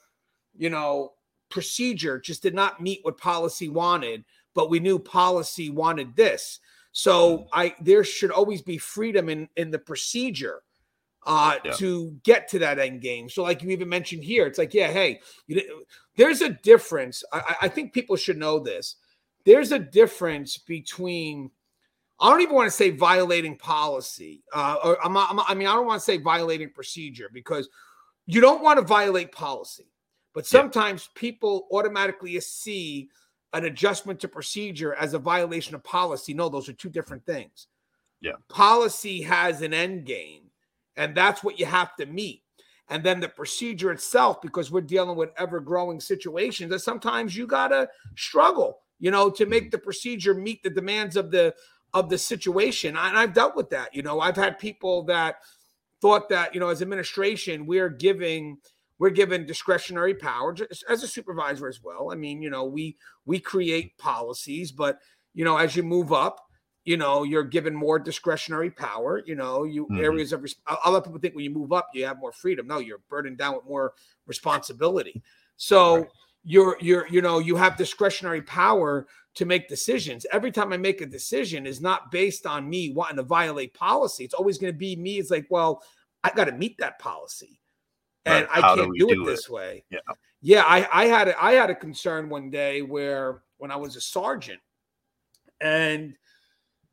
you 0.56 0.70
know 0.70 1.12
procedure 1.48 2.18
just 2.18 2.42
did 2.42 2.54
not 2.54 2.80
meet 2.80 3.00
what 3.02 3.18
policy 3.18 3.68
wanted 3.68 4.24
but 4.54 4.68
we 4.68 4.80
knew 4.80 4.98
policy 4.98 5.70
wanted 5.70 6.16
this. 6.16 6.60
So 6.92 7.46
i 7.52 7.74
there 7.80 8.04
should 8.04 8.30
always 8.30 8.62
be 8.62 8.78
freedom 8.78 9.28
in 9.28 9.48
in 9.56 9.70
the 9.70 9.78
procedure 9.78 10.62
uh 11.24 11.56
Yeah. 11.64 11.72
to 11.72 12.16
get 12.24 12.48
to 12.48 12.58
that 12.58 12.78
end 12.78 13.00
game 13.00 13.28
so 13.28 13.42
like 13.42 13.62
you 13.62 13.70
even 13.70 13.88
mentioned 13.88 14.24
here 14.24 14.46
it's 14.46 14.58
like 14.58 14.74
yeah 14.74 14.88
hey 14.90 15.20
you, 15.46 15.84
there's 16.16 16.40
a 16.40 16.50
difference 16.50 17.22
I, 17.32 17.56
I- 17.62 17.68
think 17.68 17.92
people 17.92 18.16
should 18.16 18.36
know 18.38 18.58
this 18.58 18.96
there's 19.44 19.72
a 19.72 19.78
difference 19.78 20.58
between 20.58 21.50
I 22.20 22.30
don't 22.30 22.40
even 22.42 22.54
want 22.54 22.68
to 22.68 22.76
say 22.76 22.90
violating 22.90 23.56
policy. 23.58 24.44
Uh, 24.52 24.76
or 24.84 25.04
I'm, 25.04 25.16
I'm, 25.16 25.40
I 25.40 25.54
mean, 25.54 25.66
I 25.66 25.74
don't 25.74 25.86
want 25.86 25.98
to 26.00 26.04
say 26.04 26.18
violating 26.18 26.70
procedure 26.70 27.28
because 27.32 27.68
you 28.26 28.40
don't 28.40 28.62
want 28.62 28.78
to 28.78 28.84
violate 28.84 29.32
policy. 29.32 29.88
But 30.32 30.44
Yeah. 30.44 30.60
sometimes 30.60 31.10
people 31.16 31.66
automatically 31.72 32.38
see 32.38 33.08
an 33.54 33.64
adjustment 33.64 34.20
to 34.20 34.28
procedure 34.28 34.94
as 34.94 35.14
a 35.14 35.18
violation 35.18 35.74
of 35.74 35.82
policy. 35.82 36.32
No, 36.32 36.48
those 36.48 36.68
are 36.68 36.74
two 36.74 36.90
different 36.90 37.26
things. 37.26 37.66
Yeah. 38.20 38.34
Policy 38.48 39.20
has 39.22 39.60
an 39.62 39.74
end 39.74 40.04
game, 40.06 40.42
and 40.96 41.14
that's 41.14 41.42
what 41.42 41.58
you 41.58 41.66
have 41.66 41.96
to 41.96 42.06
meet. 42.06 42.42
And 42.88 43.02
then 43.02 43.20
the 43.20 43.28
procedure 43.28 43.92
itself, 43.92 44.42
because 44.42 44.70
we're 44.70 44.82
dealing 44.82 45.16
with 45.16 45.30
ever 45.38 45.60
growing 45.60 46.00
situations, 46.00 46.70
that 46.70 46.80
sometimes 46.80 47.36
you 47.36 47.46
got 47.46 47.68
to 47.68 47.88
struggle, 48.16 48.80
you 48.98 49.10
know, 49.10 49.30
to 49.30 49.46
make 49.46 49.70
the 49.70 49.78
procedure 49.78 50.34
meet 50.34 50.62
the 50.62 50.70
demands 50.70 51.16
of 51.16 51.30
the 51.30 51.54
of 51.94 52.08
the 52.08 52.18
situation. 52.18 52.96
And 52.96 53.16
I've 53.16 53.34
dealt 53.34 53.56
with 53.56 53.70
that. 53.70 53.94
You 53.94 54.02
know, 54.02 54.20
I've 54.20 54.36
had 54.36 54.58
people 54.58 55.04
that 55.04 55.36
thought 56.00 56.28
that, 56.30 56.54
you 56.54 56.60
know, 56.60 56.68
as 56.68 56.82
administration, 56.82 57.66
we're 57.66 57.88
giving 57.88 58.58
we're 58.98 59.10
given 59.10 59.46
discretionary 59.46 60.14
power 60.14 60.54
as 60.88 61.02
a 61.02 61.08
supervisor 61.08 61.68
as 61.68 61.82
well. 61.82 62.12
I 62.12 62.14
mean, 62.14 62.42
you 62.42 62.50
know, 62.50 62.64
we 62.64 62.96
we 63.24 63.40
create 63.40 63.96
policies, 63.98 64.70
but 64.70 64.98
you 65.34 65.44
know, 65.44 65.56
as 65.56 65.74
you 65.76 65.82
move 65.82 66.12
up, 66.12 66.40
you 66.84 66.96
know, 66.96 67.22
you're 67.22 67.44
given 67.44 67.74
more 67.74 67.98
discretionary 67.98 68.70
power. 68.70 69.22
You 69.24 69.34
know, 69.36 69.64
you 69.64 69.86
Mhm. 69.86 70.02
areas 70.02 70.32
of 70.32 70.44
a 70.66 70.90
lot 70.90 70.98
of 70.98 71.04
people 71.04 71.20
think 71.20 71.34
when 71.34 71.44
you 71.44 71.50
move 71.50 71.72
up, 71.72 71.88
you 71.94 72.04
have 72.04 72.18
more 72.18 72.32
freedom. 72.32 72.66
No, 72.66 72.78
you're 72.78 73.02
burdened 73.08 73.38
down 73.38 73.54
with 73.54 73.64
more 73.64 73.94
responsibility. 74.26 75.22
So 75.56 75.96
Right. 75.96 76.06
you're 76.44 76.76
you're 76.80 77.06
you 77.08 77.22
know 77.22 77.38
you 77.38 77.54
have 77.56 77.76
discretionary 77.76 78.42
power 78.42 79.06
to 79.34 79.44
make 79.44 79.68
decisions. 79.68 80.26
Every 80.32 80.50
time 80.50 80.72
I 80.72 80.76
make 80.76 81.00
a 81.00 81.06
decision 81.06 81.66
is 81.66 81.80
not 81.80 82.10
based 82.10 82.46
on 82.46 82.68
me 82.68 82.92
wanting 82.92 83.16
to 83.16 83.22
violate 83.22 83.72
policy. 83.74 84.24
It's 84.24 84.34
always 84.34 84.58
going 84.58 84.72
to 84.72 84.78
be 84.78 84.96
me. 84.96 85.18
It's 85.18 85.30
like, 85.30 85.46
well, 85.50 85.82
I 86.24 86.30
got 86.30 86.44
to 86.46 86.52
meet 86.52 86.76
that 86.78 86.98
policy, 86.98 87.60
and 88.26 88.46
Right. 88.48 88.64
I 88.64 88.74
can't 88.76 88.92
do, 88.98 89.06
do 89.06 89.22
it 89.22 89.22
it? 89.22 89.26
this 89.26 89.48
way. 89.48 89.84
Yeah. 89.90 90.00
Yeah, 90.44 90.64
I, 90.66 90.88
I 90.92 91.06
had 91.06 91.28
a, 91.28 91.42
I 91.42 91.52
had 91.52 91.70
a 91.70 91.74
concern 91.74 92.28
one 92.28 92.50
day 92.50 92.82
where 92.82 93.42
when 93.58 93.70
I 93.70 93.76
was 93.76 93.94
a 93.94 94.00
sergeant, 94.00 94.60
and 95.60 96.16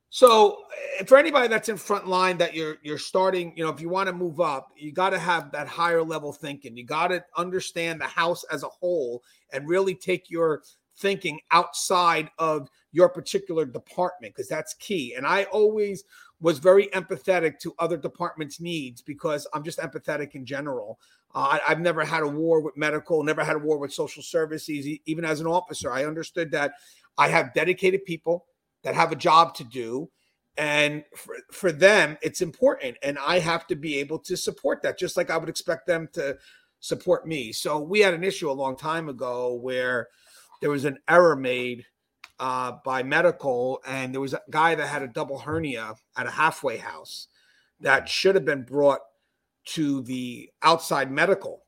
so 0.09 0.63
eh, 0.99 1.03
for 1.05 1.17
anybody 1.17 1.47
that's 1.47 1.69
in 1.69 1.77
front 1.77 2.07
line 2.07 2.37
that 2.37 2.53
you're 2.53 2.77
you're 2.81 2.97
starting, 2.97 3.53
you 3.55 3.63
know, 3.63 3.69
if 3.69 3.79
you 3.79 3.89
want 3.89 4.07
to 4.07 4.13
move 4.13 4.39
up, 4.39 4.71
you 4.75 4.91
got 4.91 5.11
to 5.11 5.19
have 5.19 5.51
that 5.51 5.67
higher 5.67 6.03
level 6.03 6.33
thinking. 6.33 6.75
You 6.75 6.85
got 6.85 7.09
to 7.09 7.23
understand 7.37 8.01
the 8.01 8.05
house 8.05 8.43
as 8.51 8.63
a 8.63 8.69
whole 8.69 9.23
and 9.53 9.67
really 9.67 9.95
take 9.95 10.29
your 10.29 10.63
thinking 10.97 11.39
outside 11.51 12.29
of 12.39 12.69
your 12.91 13.07
particular 13.07 13.65
department 13.65 14.33
because 14.33 14.49
that's 14.49 14.73
key. 14.75 15.13
And 15.15 15.25
I 15.25 15.43
always 15.45 16.03
was 16.41 16.59
very 16.59 16.87
empathetic 16.87 17.59
to 17.59 17.75
other 17.79 17.97
departments' 17.97 18.59
needs 18.59 19.01
because 19.01 19.45
I'm 19.53 19.63
just 19.63 19.79
empathetic 19.79 20.35
in 20.35 20.45
general. 20.45 20.99
Uh, 21.35 21.59
I, 21.59 21.61
I've 21.67 21.81
never 21.81 22.03
had 22.03 22.23
a 22.23 22.27
war 22.27 22.61
with 22.61 22.75
medical, 22.75 23.23
never 23.23 23.43
had 23.43 23.57
a 23.57 23.59
war 23.59 23.77
with 23.77 23.93
social 23.93 24.23
services. 24.23 24.87
Even 25.05 25.23
as 25.23 25.39
an 25.39 25.47
officer, 25.47 25.91
I 25.91 26.05
understood 26.05 26.49
that 26.51 26.73
I 27.17 27.27
have 27.27 27.53
dedicated 27.53 28.05
people 28.05 28.45
that 28.83 28.95
have 28.95 29.11
a 29.11 29.15
job 29.15 29.55
to 29.55 29.63
do. 29.63 30.09
And 30.57 31.03
for, 31.15 31.35
for 31.51 31.71
them, 31.71 32.17
it's 32.21 32.41
important. 32.41 32.97
And 33.01 33.17
I 33.17 33.39
have 33.39 33.65
to 33.67 33.75
be 33.75 33.99
able 33.99 34.19
to 34.19 34.35
support 34.35 34.81
that, 34.81 34.99
just 34.99 35.15
like 35.15 35.29
I 35.29 35.37
would 35.37 35.49
expect 35.49 35.87
them 35.87 36.09
to 36.13 36.37
support 36.79 37.27
me. 37.27 37.51
So 37.53 37.79
we 37.79 37.99
had 37.99 38.13
an 38.13 38.23
issue 38.23 38.49
a 38.49 38.53
long 38.53 38.75
time 38.75 39.09
ago 39.09 39.53
where 39.53 40.07
there 40.61 40.69
was 40.69 40.85
an 40.85 40.99
error 41.07 41.35
made 41.35 41.85
uh, 42.39 42.73
by 42.85 43.03
medical, 43.03 43.81
and 43.85 44.13
there 44.13 44.21
was 44.21 44.33
a 44.33 44.41
guy 44.49 44.75
that 44.75 44.87
had 44.87 45.03
a 45.03 45.07
double 45.07 45.39
hernia 45.39 45.95
at 46.17 46.27
a 46.27 46.31
halfway 46.31 46.77
house 46.77 47.27
that 47.81 48.07
should 48.09 48.35
have 48.35 48.45
been 48.45 48.63
brought 48.63 49.01
to 49.65 50.01
the 50.03 50.49
outside 50.61 51.11
medical. 51.11 51.63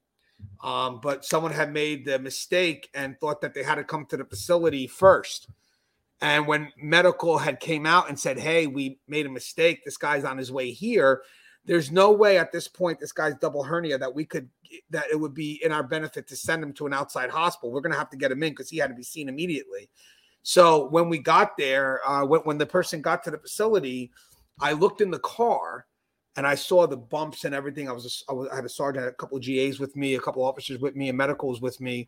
Um, 0.64 1.00
but 1.02 1.24
someone 1.24 1.52
had 1.52 1.72
made 1.72 2.06
the 2.06 2.20
mistake 2.20 2.90
and 2.94 3.20
thought 3.20 3.42
that 3.42 3.54
they 3.54 3.64
had 3.64 3.76
to 3.76 3.84
come 3.84 4.06
to 4.08 4.18
the 4.18 4.26
facility 4.26 4.88
first. 4.88 5.48
And 6.22 6.46
when 6.48 6.72
medical 6.78 7.38
had 7.38 7.60
came 7.60 7.86
out 7.86 8.10
and 8.10 8.20
said, 8.20 8.40
"Hey, 8.40 8.68
we 8.68 9.00
made 9.08 9.26
a 9.26 9.30
mistake. 9.30 9.84
This 9.84 9.98
guy's 9.98 10.24
on 10.24 10.38
his 10.38 10.52
way 10.52 10.72
here." 10.72 11.24
There's 11.66 11.92
no 11.92 12.12
way 12.12 12.40
at 12.40 12.52
this 12.52 12.68
point 12.68 13.00
this 13.00 13.12
guy's 13.12 13.36
double 13.36 13.64
hernia 13.64 13.98
that 14.00 14.14
we 14.14 14.26
could 14.26 14.50
that 14.90 15.06
it 15.12 15.20
would 15.20 15.34
be 15.34 15.62
in 15.64 15.72
our 15.72 15.84
benefit 15.84 16.28
to 16.28 16.36
send 16.36 16.64
him 16.64 16.74
to 16.74 16.88
an 16.88 16.94
outside 16.94 17.30
hospital. 17.30 17.72
We're 17.72 17.82
going 17.82 17.92
to 17.92 17.98
have 17.98 18.10
to 18.12 18.18
get 18.18 18.32
him 18.32 18.42
in 18.44 18.52
because 18.52 18.70
he 18.70 18.78
had 18.78 18.90
to 18.90 18.96
be 18.96 19.04
seen 19.04 19.30
immediately. 19.30 19.90
So 20.44 20.88
when 20.90 21.10
we 21.10 21.20
got 21.20 21.56
there, 21.58 22.08
uh, 22.08 22.26
when, 22.26 22.42
when 22.42 22.58
the 22.58 22.66
person 22.66 23.02
got 23.02 23.24
to 23.26 23.32
the 23.32 23.38
facility, 23.38 24.12
I 24.60 24.74
looked 24.74 25.02
in 25.02 25.12
the 25.12 25.20
car 25.20 25.86
and 26.36 26.48
I 26.48 26.56
saw 26.56 26.88
the 26.88 26.98
bumps 26.98 27.46
and 27.46 27.54
everything. 27.54 27.90
I 27.90 27.92
was, 27.92 28.24
a, 28.28 28.32
I 28.32 28.34
was 28.34 28.50
I 28.50 28.56
had 28.56 28.66
a 28.66 28.70
sergeant, 28.70 29.06
a 29.06 29.12
couple 29.12 29.38
of 29.38 29.44
GAs 29.44 29.80
with 29.80 29.96
me, 29.96 30.16
a 30.16 30.20
couple 30.20 30.44
of 30.44 30.48
officers 30.50 30.80
with 30.80 30.96
me, 30.96 31.10
and 31.10 31.18
medicals 31.18 31.62
with 31.62 31.80
me. 31.82 32.08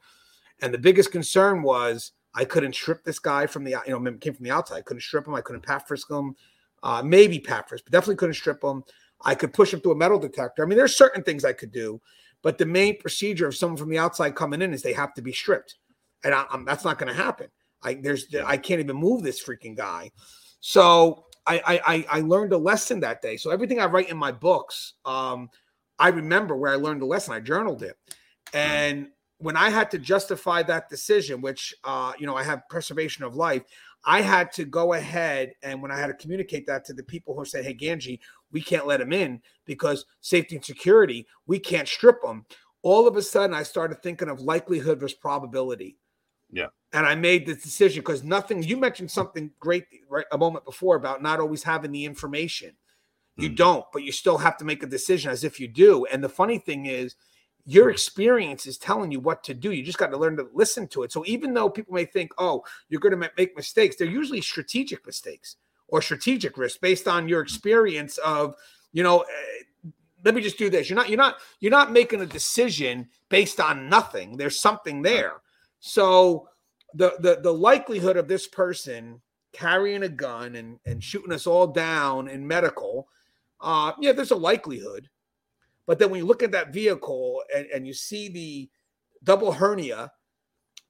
And 0.61 0.73
the 0.73 0.79
biggest 0.79 1.11
concern 1.11 1.61
was 1.61 2.13
I 2.35 2.45
couldn't 2.45 2.73
strip 2.75 3.03
this 3.03 3.19
guy 3.19 3.45
from 3.45 3.63
the 3.63 3.75
you 3.85 3.99
know 3.99 4.17
came 4.17 4.33
from 4.33 4.43
the 4.43 4.51
outside. 4.51 4.77
I 4.77 4.81
couldn't 4.81 5.01
strip 5.01 5.27
him. 5.27 5.35
I 5.35 5.41
couldn't 5.41 5.61
pat 5.61 5.87
frisk 5.87 6.09
him. 6.09 6.35
Uh, 6.81 7.01
maybe 7.03 7.39
pat 7.39 7.69
frisk, 7.69 7.85
but 7.85 7.93
definitely 7.93 8.15
couldn't 8.15 8.33
strip 8.33 8.63
him. 8.63 8.83
I 9.21 9.35
could 9.35 9.53
push 9.53 9.73
him 9.73 9.79
through 9.79 9.93
a 9.93 9.95
metal 9.95 10.19
detector. 10.19 10.63
I 10.63 10.65
mean, 10.65 10.77
there's 10.77 10.97
certain 10.97 11.23
things 11.23 11.45
I 11.45 11.53
could 11.53 11.71
do, 11.71 12.01
But 12.43 12.57
the 12.57 12.65
main 12.65 12.99
procedure 12.99 13.47
of 13.47 13.55
someone 13.55 13.77
from 13.77 13.89
the 13.89 13.97
outside 13.97 14.35
coming 14.35 14.61
in 14.61 14.73
is 14.73 14.81
they 14.81 14.93
have 14.93 15.13
to 15.13 15.21
be 15.21 15.31
stripped, 15.31 15.75
and 16.23 16.35
I, 16.35 16.45
I'm, 16.51 16.65
that's 16.65 16.83
not 16.83 16.99
going 16.99 17.07
to 17.07 17.19
happen. 17.19 17.47
I 17.81 17.95
there's 17.95 18.27
I 18.45 18.57
can't 18.57 18.81
even 18.81 18.97
move 18.97 19.23
this 19.23 19.43
freaking 19.43 19.75
guy. 19.75 20.11
So 20.59 21.25
I, 21.47 21.81
I 21.85 22.05
I 22.09 22.21
learned 22.21 22.53
a 22.53 22.57
lesson 22.57 22.99
that 22.99 23.21
day. 23.21 23.37
So 23.37 23.49
everything 23.49 23.79
I 23.79 23.85
write 23.85 24.09
in 24.09 24.17
my 24.17 24.31
books, 24.31 24.93
um, 25.05 25.49
I 25.99 26.09
remember 26.09 26.55
where 26.55 26.71
I 26.71 26.75
learned 26.75 27.01
the 27.01 27.05
lesson. 27.05 27.33
I 27.33 27.39
journaled 27.39 27.81
it, 27.81 27.95
and 28.53 29.07
when 29.43 29.57
I 29.57 29.69
had 29.69 29.91
to 29.91 29.99
justify 29.99 30.63
that 30.63 30.89
decision, 30.89 31.41
which 31.41 31.73
uh, 31.83 32.13
you 32.17 32.25
know 32.25 32.35
I 32.35 32.43
have 32.43 32.67
preservation 32.69 33.23
of 33.23 33.35
life, 33.35 33.63
I 34.05 34.21
had 34.21 34.51
to 34.53 34.65
go 34.65 34.93
ahead 34.93 35.53
and 35.61 35.81
when 35.81 35.91
I 35.91 35.99
had 35.99 36.07
to 36.07 36.13
communicate 36.13 36.65
that 36.67 36.85
to 36.85 36.93
the 36.93 37.03
people 37.03 37.35
who 37.35 37.45
said, 37.45 37.65
"Hey, 37.65 37.75
Gangi, 37.75 38.19
we 38.51 38.61
can't 38.61 38.87
let 38.87 39.01
him 39.01 39.13
in 39.13 39.41
because 39.65 40.05
safety 40.21 40.55
and 40.55 40.65
security, 40.65 41.27
we 41.45 41.59
can't 41.59 41.87
strip 41.87 42.23
him." 42.23 42.45
All 42.81 43.07
of 43.07 43.15
a 43.15 43.21
sudden, 43.21 43.55
I 43.55 43.63
started 43.63 44.01
thinking 44.01 44.29
of 44.29 44.41
likelihood 44.41 44.99
versus 44.99 45.17
probability. 45.17 45.97
Yeah. 46.51 46.67
And 46.91 47.05
I 47.05 47.15
made 47.15 47.45
the 47.45 47.55
decision 47.55 48.01
because 48.01 48.23
nothing, 48.23 48.61
you 48.61 48.77
mentioned 48.77 49.09
something 49.09 49.51
great 49.59 49.85
right 50.09 50.25
a 50.31 50.37
moment 50.37 50.65
before 50.65 50.95
about 50.95 51.23
not 51.23 51.39
always 51.39 51.63
having 51.63 51.91
the 51.91 52.05
information. 52.05 52.75
You 53.35 53.49
Mm. 53.49 53.55
don't, 53.55 53.85
but 53.91 54.03
you 54.03 54.11
still 54.11 54.37
have 54.37 54.57
to 54.57 54.65
make 54.65 54.83
a 54.83 54.87
decision 54.87 55.31
as 55.31 55.43
if 55.43 55.59
you 55.59 55.67
do. 55.67 56.05
And 56.05 56.23
the 56.23 56.29
funny 56.29 56.59
thing 56.59 56.85
is, 56.85 57.15
your 57.65 57.89
experience 57.89 58.65
is 58.65 58.77
telling 58.77 59.11
you 59.11 59.19
what 59.19 59.43
to 59.45 59.53
do. 59.53 59.71
You 59.71 59.83
just 59.83 59.97
got 59.97 60.11
to 60.11 60.17
learn 60.17 60.37
to 60.37 60.47
listen 60.53 60.87
to 60.89 61.03
it. 61.03 61.11
So 61.11 61.23
even 61.25 61.53
though 61.53 61.69
people 61.69 61.93
may 61.93 62.05
think, 62.05 62.31
oh, 62.37 62.63
you're 62.89 62.99
going 62.99 63.17
to 63.19 63.31
make 63.37 63.55
mistakes, 63.55 63.95
they're 63.95 64.07
usually 64.07 64.41
strategic 64.41 65.05
mistakes 65.05 65.55
or 65.87 66.01
strategic 66.01 66.57
risks 66.57 66.77
based 66.77 67.07
on 67.07 67.29
your 67.29 67.41
experience 67.41 68.17
of, 68.19 68.55
you 68.91 69.03
know, 69.03 69.21
eh, 69.21 69.89
let 70.25 70.35
me 70.35 70.41
just 70.41 70.57
do 70.57 70.69
this. 70.69 70.89
You're 70.89 70.97
not, 70.97 71.09
you're 71.09 71.17
not, 71.17 71.37
you're 71.59 71.71
not 71.71 71.91
making 71.91 72.21
a 72.21 72.25
decision 72.25 73.09
based 73.29 73.59
on 73.59 73.89
nothing. 73.89 74.37
There's 74.37 74.59
something 74.59 75.01
there. 75.01 75.41
So 75.79 76.47
the 76.93 77.15
the 77.19 77.39
the 77.41 77.53
likelihood 77.53 78.17
of 78.17 78.27
this 78.27 78.47
person 78.47 79.21
carrying 79.51 80.03
a 80.03 80.09
gun 80.09 80.55
and 80.55 80.79
and 80.85 81.03
shooting 81.03 81.33
us 81.33 81.47
all 81.47 81.67
down 81.67 82.27
in 82.27 82.47
medical, 82.47 83.07
uh, 83.61 83.91
yeah, 83.99 84.11
there's 84.11 84.31
a 84.31 84.35
likelihood. 84.35 85.09
But 85.85 85.99
then 85.99 86.09
when 86.09 86.19
you 86.19 86.25
look 86.25 86.43
at 86.43 86.51
that 86.51 86.73
vehicle 86.73 87.41
and, 87.55 87.65
and 87.67 87.85
you 87.87 87.93
see 87.93 88.29
the 88.29 88.69
double 89.23 89.51
hernia, 89.51 90.11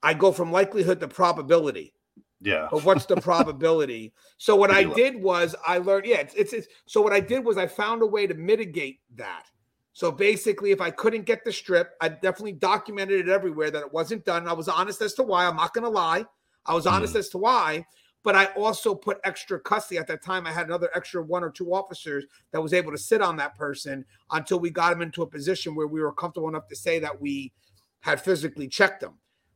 I 0.02 0.14
go 0.14 0.32
from 0.32 0.52
likelihood 0.52 1.00
to 1.00 1.08
probability. 1.08 1.94
Yeah. 2.42 2.68
But 2.70 2.84
what's 2.84 3.06
the 3.06 3.16
probability? 3.22 4.14
So 4.38 4.56
what 4.56 4.70
I 4.70 4.84
did 4.84 5.16
was 5.16 5.56
I 5.66 5.78
learned, 5.78 6.06
yeah, 6.06 6.18
it's, 6.18 6.34
it's 6.36 6.54
it's 6.54 6.68
so 6.86 7.02
what 7.02 7.14
I 7.14 7.20
did 7.20 7.44
was 7.44 7.58
I 7.58 7.68
found 7.68 8.02
a 8.02 8.06
way 8.06 8.28
to 8.28 8.34
mitigate 8.34 9.00
that. 9.16 9.46
So 9.94 10.12
basically, 10.12 10.72
if 10.72 10.82
I 10.82 10.90
couldn't 10.90 11.26
get 11.26 11.46
the 11.46 11.54
strip, 11.54 11.92
I 12.02 12.10
definitely 12.10 12.54
documented 12.54 13.28
it 13.28 13.30
everywhere 13.30 13.72
that 13.72 13.84
it 13.84 13.94
wasn't 13.94 14.26
done. 14.26 14.48
I 14.48 14.54
was 14.54 14.68
honest 14.68 15.02
as 15.02 15.14
to 15.16 15.24
why. 15.24 15.46
I'm 15.46 15.56
not 15.56 15.74
going 15.74 15.84
to 15.84 15.90
lie. 15.90 16.26
I 16.66 16.74
was 16.74 16.86
hmm. 16.86 16.94
honest 16.94 17.16
as 17.16 17.30
to 17.30 17.38
why. 17.38 17.86
But 18.24 18.36
I 18.36 18.46
also 18.56 18.96
put 18.96 19.20
extra 19.24 19.60
custody 19.60 19.98
at 19.98 20.08
that 20.08 20.24
time. 20.24 20.48
I 20.48 20.52
had 20.52 20.68
another 20.68 20.90
extra 20.96 21.22
one 21.22 21.44
or 21.44 21.50
two 21.50 21.74
officers 21.74 22.26
that 22.52 22.62
was 22.62 22.74
able 22.74 22.92
to 22.92 22.98
sit 22.98 23.22
on 23.22 23.36
that 23.38 23.56
person 23.56 24.06
until 24.32 24.60
we 24.60 24.70
got 24.70 24.94
him 24.94 25.02
into 25.02 25.24
a 25.24 25.28
position 25.28 25.76
where 25.76 25.88
we 25.88 26.02
were 26.02 26.14
comfortable 26.14 26.48
enough 26.48 26.68
to 26.70 26.76
say 26.76 27.00
that 27.00 27.20
we 27.20 27.52
had 28.00 28.22
physically 28.22 28.68
checked 28.68 29.02
them. 29.02 29.14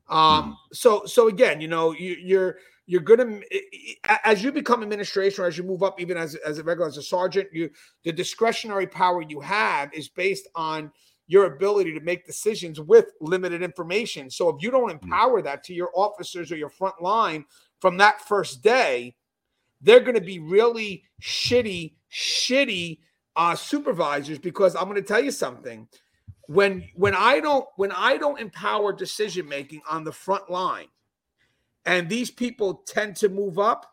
Um, 0.09 0.57
so 0.71 1.05
so 1.05 1.27
again, 1.27 1.59
you 1.61 1.67
know, 1.67 1.91
you, 1.91 2.15
you're 2.21 2.57
you're 2.85 3.01
gonna 3.01 3.41
as 4.23 4.43
you 4.43 4.51
become 4.51 4.81
administration 4.81 5.43
or 5.43 5.47
as 5.47 5.57
you 5.57 5.63
move 5.63 5.83
up, 5.83 5.99
even 5.99 6.17
as 6.17 6.35
as 6.35 6.57
a 6.57 6.63
regular 6.63 6.87
as 6.87 6.97
a 6.97 7.03
sergeant, 7.03 7.49
you 7.51 7.69
the 8.03 8.11
discretionary 8.11 8.87
power 8.87 9.21
you 9.21 9.41
have 9.41 9.93
is 9.93 10.07
based 10.07 10.47
on 10.55 10.91
your 11.27 11.45
ability 11.45 11.93
to 11.93 11.99
make 11.99 12.25
decisions 12.25 12.79
with 12.79 13.11
limited 13.19 13.61
information. 13.61 14.29
So 14.29 14.47
if 14.47 14.63
you 14.63 14.71
don't 14.71 14.89
empower 14.89 15.41
that 15.41 15.61
to 15.65 15.73
your 15.73 15.91
officers 15.93 16.53
or 16.53 16.55
your 16.55 16.69
front 16.69 17.01
line 17.01 17.43
from 17.79 17.97
that 17.97 18.21
first 18.21 18.61
day, 18.63 19.15
they're 19.81 19.99
going 19.99 20.15
to 20.15 20.21
be 20.21 20.39
really 20.39 21.03
shitty, 21.21 21.93
shitty 22.11 22.99
uh, 23.35 23.55
supervisors 23.55 24.39
because 24.39 24.75
I'm 24.75 24.85
going 24.85 24.95
to 24.95 25.01
tell 25.01 25.23
you 25.23 25.31
something. 25.31 25.87
When 26.47 26.87
when 26.95 27.13
I 27.13 27.41
don't 27.41 27.65
when 27.75 27.91
I 27.91 28.15
don't 28.17 28.39
empower 28.39 28.93
decision 28.93 29.49
making 29.49 29.81
on 29.89 30.05
the 30.05 30.13
front 30.13 30.49
line, 30.49 30.87
and 31.85 32.07
these 32.09 32.31
people 32.31 32.83
tend 32.87 33.17
to 33.17 33.29
move 33.29 33.59
up, 33.59 33.85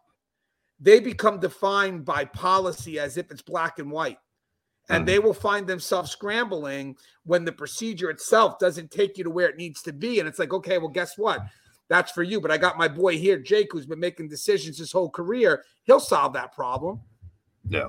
they 0.81 1.01
become 1.01 1.41
defined 1.41 2.05
by 2.05 2.27
policy 2.27 2.99
as 2.99 3.17
if 3.17 3.31
it's 3.31 3.43
black 3.43 3.79
and 3.81 3.91
white. 3.91 4.19
And 4.91 5.09
they 5.09 5.19
will 5.19 5.33
find 5.33 5.67
themselves 5.67 6.11
scrambling 6.11 6.97
when 7.25 7.47
the 7.47 7.53
procedure 7.53 8.11
itself 8.11 8.59
doesn't 8.59 8.91
take 8.91 9.17
you 9.17 9.25
to 9.25 9.31
where 9.31 9.49
it 9.49 9.57
needs 9.57 9.81
to 9.83 9.95
be. 9.95 10.19
And 10.19 10.29
it's 10.29 10.39
like, 10.39 10.53
okay, 10.53 10.77
well, 10.77 10.89
guess 10.89 11.17
what? 11.17 11.41
That's 11.89 12.11
for 12.13 12.23
you. 12.23 12.41
But 12.41 12.51
I 12.51 12.57
got 12.57 12.79
my 12.79 12.89
boy 12.89 13.19
here, 13.19 13.39
Jake, 13.39 13.69
who's 13.73 13.87
been 13.87 14.01
making 14.01 14.29
decisions 14.29 14.79
his 14.79 14.91
whole 14.93 15.11
career. 15.11 15.65
He'll 15.85 16.01
solve 16.01 16.33
that 16.33 16.53
problem. 16.55 17.01
Yeah. 17.69 17.89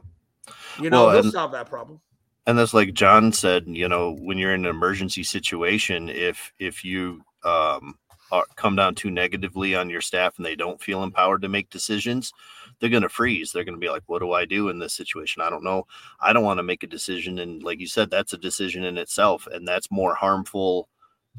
You 0.82 0.90
know, 0.90 1.06
Well, 1.06 1.16
he'll 1.16 1.24
and- 1.24 1.32
solve 1.32 1.52
that 1.54 1.68
problem. 1.70 2.02
and 2.48 2.58
that's 2.60 2.74
like 2.76 2.94
jon 2.94 3.32
said 3.32 3.64
you 3.66 3.90
know 3.90 4.16
when 4.22 4.38
you're 4.38 4.54
in 4.54 4.66
an 4.66 4.70
emergency 4.70 5.24
situation 5.24 6.10
if 6.10 6.54
if 6.60 6.86
you 6.86 7.24
um 7.44 7.98
are, 8.32 8.46
come 8.56 8.76
down 8.76 8.94
too 8.94 9.10
negatively 9.10 9.74
on 9.74 9.90
your 9.90 10.02
staff 10.02 10.38
and 10.38 10.46
they 10.46 10.56
don't 10.56 10.80
feel 10.82 11.02
empowered 11.02 11.42
to 11.42 11.50
make 11.50 11.68
decisions 11.72 12.32
they're 12.80 12.92
going 12.92 13.02
to 13.02 13.10
freeze 13.10 13.52
they're 13.52 13.64
going 13.64 13.74
to 13.74 13.80
be 13.80 13.90
like 13.90 14.04
what 14.06 14.20
do 14.20 14.34
i 14.34 14.46
do 14.46 14.70
in 14.70 14.78
this 14.78 14.94
situation 14.94 15.42
i 15.42 15.50
don't 15.50 15.64
know 15.64 15.88
i 16.20 16.32
don't 16.34 16.44
want 16.44 16.60
to 16.60 16.64
make 16.72 16.84
a 16.84 16.88
decision 16.88 17.40
and 17.40 17.64
like 17.64 17.80
you 17.80 17.88
said 17.88 18.12
that's 18.12 18.34
a 18.34 18.38
decision 18.38 18.84
in 18.84 19.00
itself 19.00 19.48
and 19.52 19.68
that's 19.68 19.90
more 19.90 20.14
harmful 20.14 20.88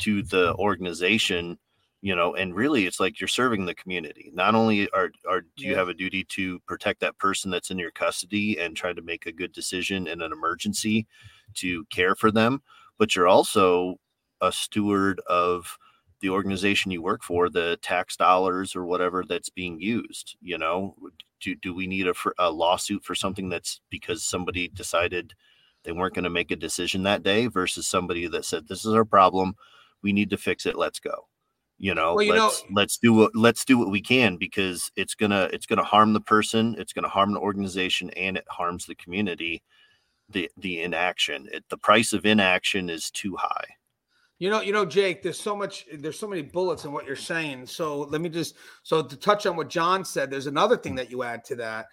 to 0.01 0.25
the 0.25 0.53
organization 0.57 1.57
you 2.03 2.15
know 2.15 2.35
and 2.35 2.55
really 2.55 2.87
it's 2.87 3.01
like 3.01 3.21
you're 3.21 3.29
serving 3.29 3.65
the 3.65 3.75
community. 3.75 4.31
Not 4.35 4.55
only 4.55 4.89
are, 4.91 5.11
are 5.29 5.43
do 5.57 5.65
you 5.65 5.75
have 5.75 5.89
a 5.89 5.95
duty 5.95 6.25
to 6.25 6.61
protect 6.61 7.01
that 7.01 7.19
person 7.19 7.51
that's 7.51 7.71
in 7.71 7.79
your 7.79 7.91
custody 7.91 8.59
and 8.59 8.77
try 8.77 8.93
to 8.93 9.03
make 9.03 9.27
a 9.27 9.33
good 9.33 9.53
decision 9.53 10.07
in 10.07 10.23
an 10.23 10.33
emergency 10.33 11.07
to 11.55 11.85
care 11.87 12.15
for 12.15 12.31
them 12.31 12.63
but 12.99 13.15
you're 13.15 13.29
also 13.29 13.97
a 14.41 14.53
steward 14.53 15.21
of 15.29 15.77
the 16.21 16.31
organization 16.31 16.91
you 16.91 17.03
work 17.03 17.23
for 17.23 17.49
the 17.49 17.79
tax 17.83 18.17
dollars 18.17 18.77
or 18.77 18.85
whatever 18.85 19.25
that's 19.27 19.51
being 19.51 19.81
used 19.81 20.37
you 20.41 20.59
know? 20.59 20.95
Do, 21.41 21.55
do 21.55 21.75
we 21.75 21.87
need 21.87 22.09
a, 22.09 22.15
a 22.39 22.51
lawsuit 22.51 23.05
for 23.05 23.15
something 23.15 23.49
that's 23.49 23.81
because 23.91 24.25
somebody 24.25 24.69
decided 24.69 25.35
they 25.85 25.93
weren't 25.93 26.15
going 26.15 26.25
to 26.25 26.31
make 26.31 26.51
a 26.51 26.57
decision 26.57 27.03
that 27.03 27.23
day 27.23 27.47
versus 27.47 27.87
somebody 27.87 28.27
that 28.29 28.45
said 28.45 28.67
this 28.67 28.85
is 28.85 28.95
our 28.95 29.05
problem. 29.05 29.55
We 30.03 30.13
need 30.13 30.31
to 30.31 30.39
fix 30.39 30.67
it. 30.67 30.77
Let's 30.77 30.99
go 30.99 31.29
you 31.79 31.95
know 31.95 32.15
Well, 32.15 32.25
you 32.25 32.33
let's 32.33 32.65
let's 32.71 32.99
do 32.99 33.13
what 33.13 33.35
let's 33.35 33.65
do 33.65 33.79
what 33.79 33.91
we 33.91 34.01
can 34.01 34.37
because 34.37 34.91
it's 34.97 35.15
gonna 35.15 35.49
it's 35.53 35.67
gonna 35.67 35.85
harm 35.85 36.13
the 36.13 36.21
person 36.21 36.75
it's 36.79 36.93
gonna 36.93 37.09
harm 37.09 37.33
the 37.33 37.41
organization 37.41 38.11
and 38.11 38.37
it 38.37 38.45
harms 38.49 38.87
the 38.87 38.95
community 38.95 39.63
the 40.29 40.51
the 40.57 40.81
inaction 40.83 41.49
it, 41.53 41.65
the 41.69 41.77
price 41.77 42.13
of 42.13 42.25
inaction 42.25 42.89
is 42.89 43.11
too 43.11 43.37
high 43.37 43.67
You 44.39 44.51
know, 44.51 44.61
you 44.61 44.73
know, 44.73 44.85
Jake, 44.85 45.23
there's 45.23 45.41
so 45.41 45.57
much, 45.57 45.87
there's 45.95 46.19
so 46.19 46.29
many 46.29 46.43
bullets 46.43 46.85
in 46.85 46.93
what 46.93 47.07
you're 47.07 47.17
saying. 47.17 47.67
So 47.67 48.03
let 48.03 48.21
me 48.21 48.29
just, 48.29 48.57
so 48.83 49.03
to 49.03 49.17
touch 49.17 49.47
on 49.47 49.57
what 49.57 49.71
Jon 49.71 50.05
said, 50.05 50.31
there's 50.31 50.47
another 50.47 50.77
thing 50.77 50.95
that 50.97 51.11
you 51.11 51.23
add 51.23 51.43
to 51.47 51.57
that. 51.57 51.87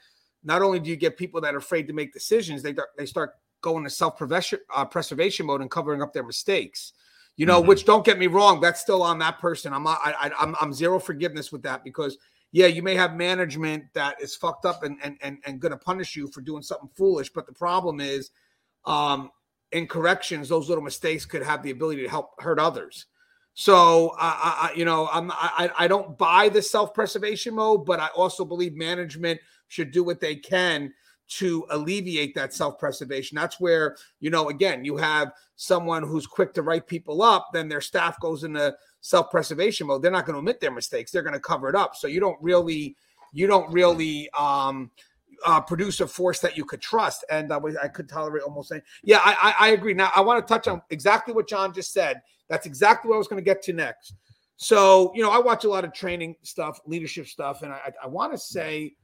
Not 0.44 0.62
only 0.62 0.80
do 0.80 0.90
you 0.90 0.98
get 0.98 1.16
people 1.18 1.40
that 1.40 1.56
are 1.56 1.60
afraid 1.60 1.88
to 1.88 1.94
make 1.94 2.12
decisions, 2.12 2.62
they 2.62 2.76
they 2.98 3.06
start 3.06 3.36
going 3.62 3.86
to 3.86 3.90
self 3.90 4.22
uh, 4.22 4.86
preservation 4.86 5.46
mode 5.46 5.62
and 5.62 5.72
covering 5.72 6.02
up 6.02 6.12
their 6.12 6.26
mistakes. 6.26 6.92
You 7.36 7.46
know, 7.48 7.62
Mhm. 7.64 7.68
which 7.68 7.86
don't 7.86 8.06
get 8.06 8.20
me 8.20 8.28
wrong, 8.28 8.62
that's 8.62 8.82
still 8.82 9.02
on 9.02 9.18
that 9.20 9.40
person. 9.40 9.74
I'm 9.74 9.84
not, 9.84 10.00
I, 10.04 10.14
I, 10.14 10.32
I'm, 10.40 10.56
I'm 10.62 10.74
zero 10.74 11.00
forgiveness 11.00 11.52
with 11.52 11.64
that 11.64 11.84
because 11.84 12.18
yeah, 12.52 12.68
you 12.68 12.84
may 12.84 12.94
have 12.94 13.16
management 13.16 13.86
that 13.94 14.22
is 14.22 14.36
fucked 14.36 14.66
up 14.66 14.84
and 14.84 14.98
and 15.02 15.18
and, 15.22 15.40
and 15.46 15.60
going 15.60 15.72
to 15.72 15.78
punish 15.78 16.16
you 16.16 16.28
for 16.28 16.42
doing 16.42 16.62
something 16.62 16.90
foolish, 16.96 17.32
but 17.34 17.48
the 17.48 17.54
problem 17.54 18.00
is, 18.00 18.30
um, 18.86 19.32
in 19.72 19.88
corrections, 19.88 20.50
those 20.50 20.70
little 20.70 20.84
mistakes 20.84 21.26
could 21.26 21.42
have 21.42 21.64
the 21.64 21.72
ability 21.72 22.04
to 22.04 22.10
help 22.10 22.40
hurt 22.40 22.60
others. 22.60 23.08
So, 23.56 24.16
I, 24.20 24.70
I 24.72 24.74
you 24.76 24.86
know, 24.86 25.10
I'm, 25.12 25.32
I, 25.32 25.72
I 25.78 25.88
don't 25.88 26.18
buy 26.18 26.50
the 26.50 26.62
self-preservation 26.62 27.56
mode, 27.56 27.86
but 27.86 28.00
I 28.00 28.08
also 28.16 28.46
believe 28.46 28.76
management 28.76 29.40
should 29.68 29.92
do 29.92 30.04
what 30.04 30.20
they 30.20 30.36
can 30.36 30.94
to 31.40 31.66
alleviate 31.70 32.36
that 32.36 32.54
self-preservation. 32.54 33.36
That's 33.36 33.60
where, 33.60 33.96
you 34.20 34.30
know, 34.30 34.50
again, 34.50 34.84
you 34.86 34.98
have 34.98 35.32
someone 35.56 36.04
who's 36.04 36.28
quick 36.28 36.54
to 36.54 36.62
write 36.62 36.88
people 36.88 37.22
up, 37.22 37.50
then 37.54 37.70
their 37.70 37.82
staff 37.82 38.20
goes 38.20 38.44
into 38.44 38.76
self-preservation 39.02 39.88
mode. 39.88 40.02
They're 40.02 40.12
not 40.12 40.26
going 40.26 40.36
to 40.36 40.40
admit 40.40 40.60
their 40.60 40.72
mistakes. 40.72 41.12
They're 41.12 41.24
going 41.24 41.34
to 41.34 41.40
cover 41.40 41.70
it 41.70 41.76
up. 41.76 41.96
So 41.96 42.08
you 42.08 42.20
don't 42.20 42.38
really, 42.42 42.96
you 43.32 43.48
don't 43.48 43.72
really, 43.72 44.30
um, 44.38 44.92
uh, 45.46 45.60
produce 45.60 46.00
a 46.00 46.08
force 46.08 46.40
that 46.40 46.56
you 46.56 46.64
could 46.64 46.82
trust. 46.82 47.26
And 47.30 47.52
I, 47.52 47.60
I 47.82 47.88
could 47.88 48.08
tolerate 48.08 48.44
almost 48.44 48.70
saying, 48.70 48.84
yeah, 49.04 49.20
I, 49.24 49.56
I, 49.60 49.68
I 49.68 49.70
agree. 49.72 49.94
Now 49.94 50.12
I 50.16 50.22
want 50.22 50.46
to 50.46 50.54
touch 50.54 50.68
on 50.68 50.82
exactly 50.90 51.34
what 51.34 51.50
Jon 51.50 51.74
just 51.74 51.92
said. 51.92 52.22
That's 52.48 52.66
exactly 52.66 53.10
what 53.10 53.16
I 53.16 53.18
was 53.18 53.28
going 53.28 53.44
to 53.44 53.46
get 53.46 53.62
to 53.64 53.74
next. 53.74 54.14
So, 54.56 55.12
you 55.16 55.22
know, 55.22 55.32
I 55.32 55.40
watch 55.40 55.66
a 55.66 55.70
lot 55.70 55.84
of 55.84 55.94
training 55.94 56.36
stuff, 56.44 56.80
leadership 56.86 57.28
stuff, 57.28 57.64
and 57.64 57.74
I, 57.74 57.92
I 58.02 58.08
want 58.08 58.32
to 58.32 58.38
say, 58.38 58.96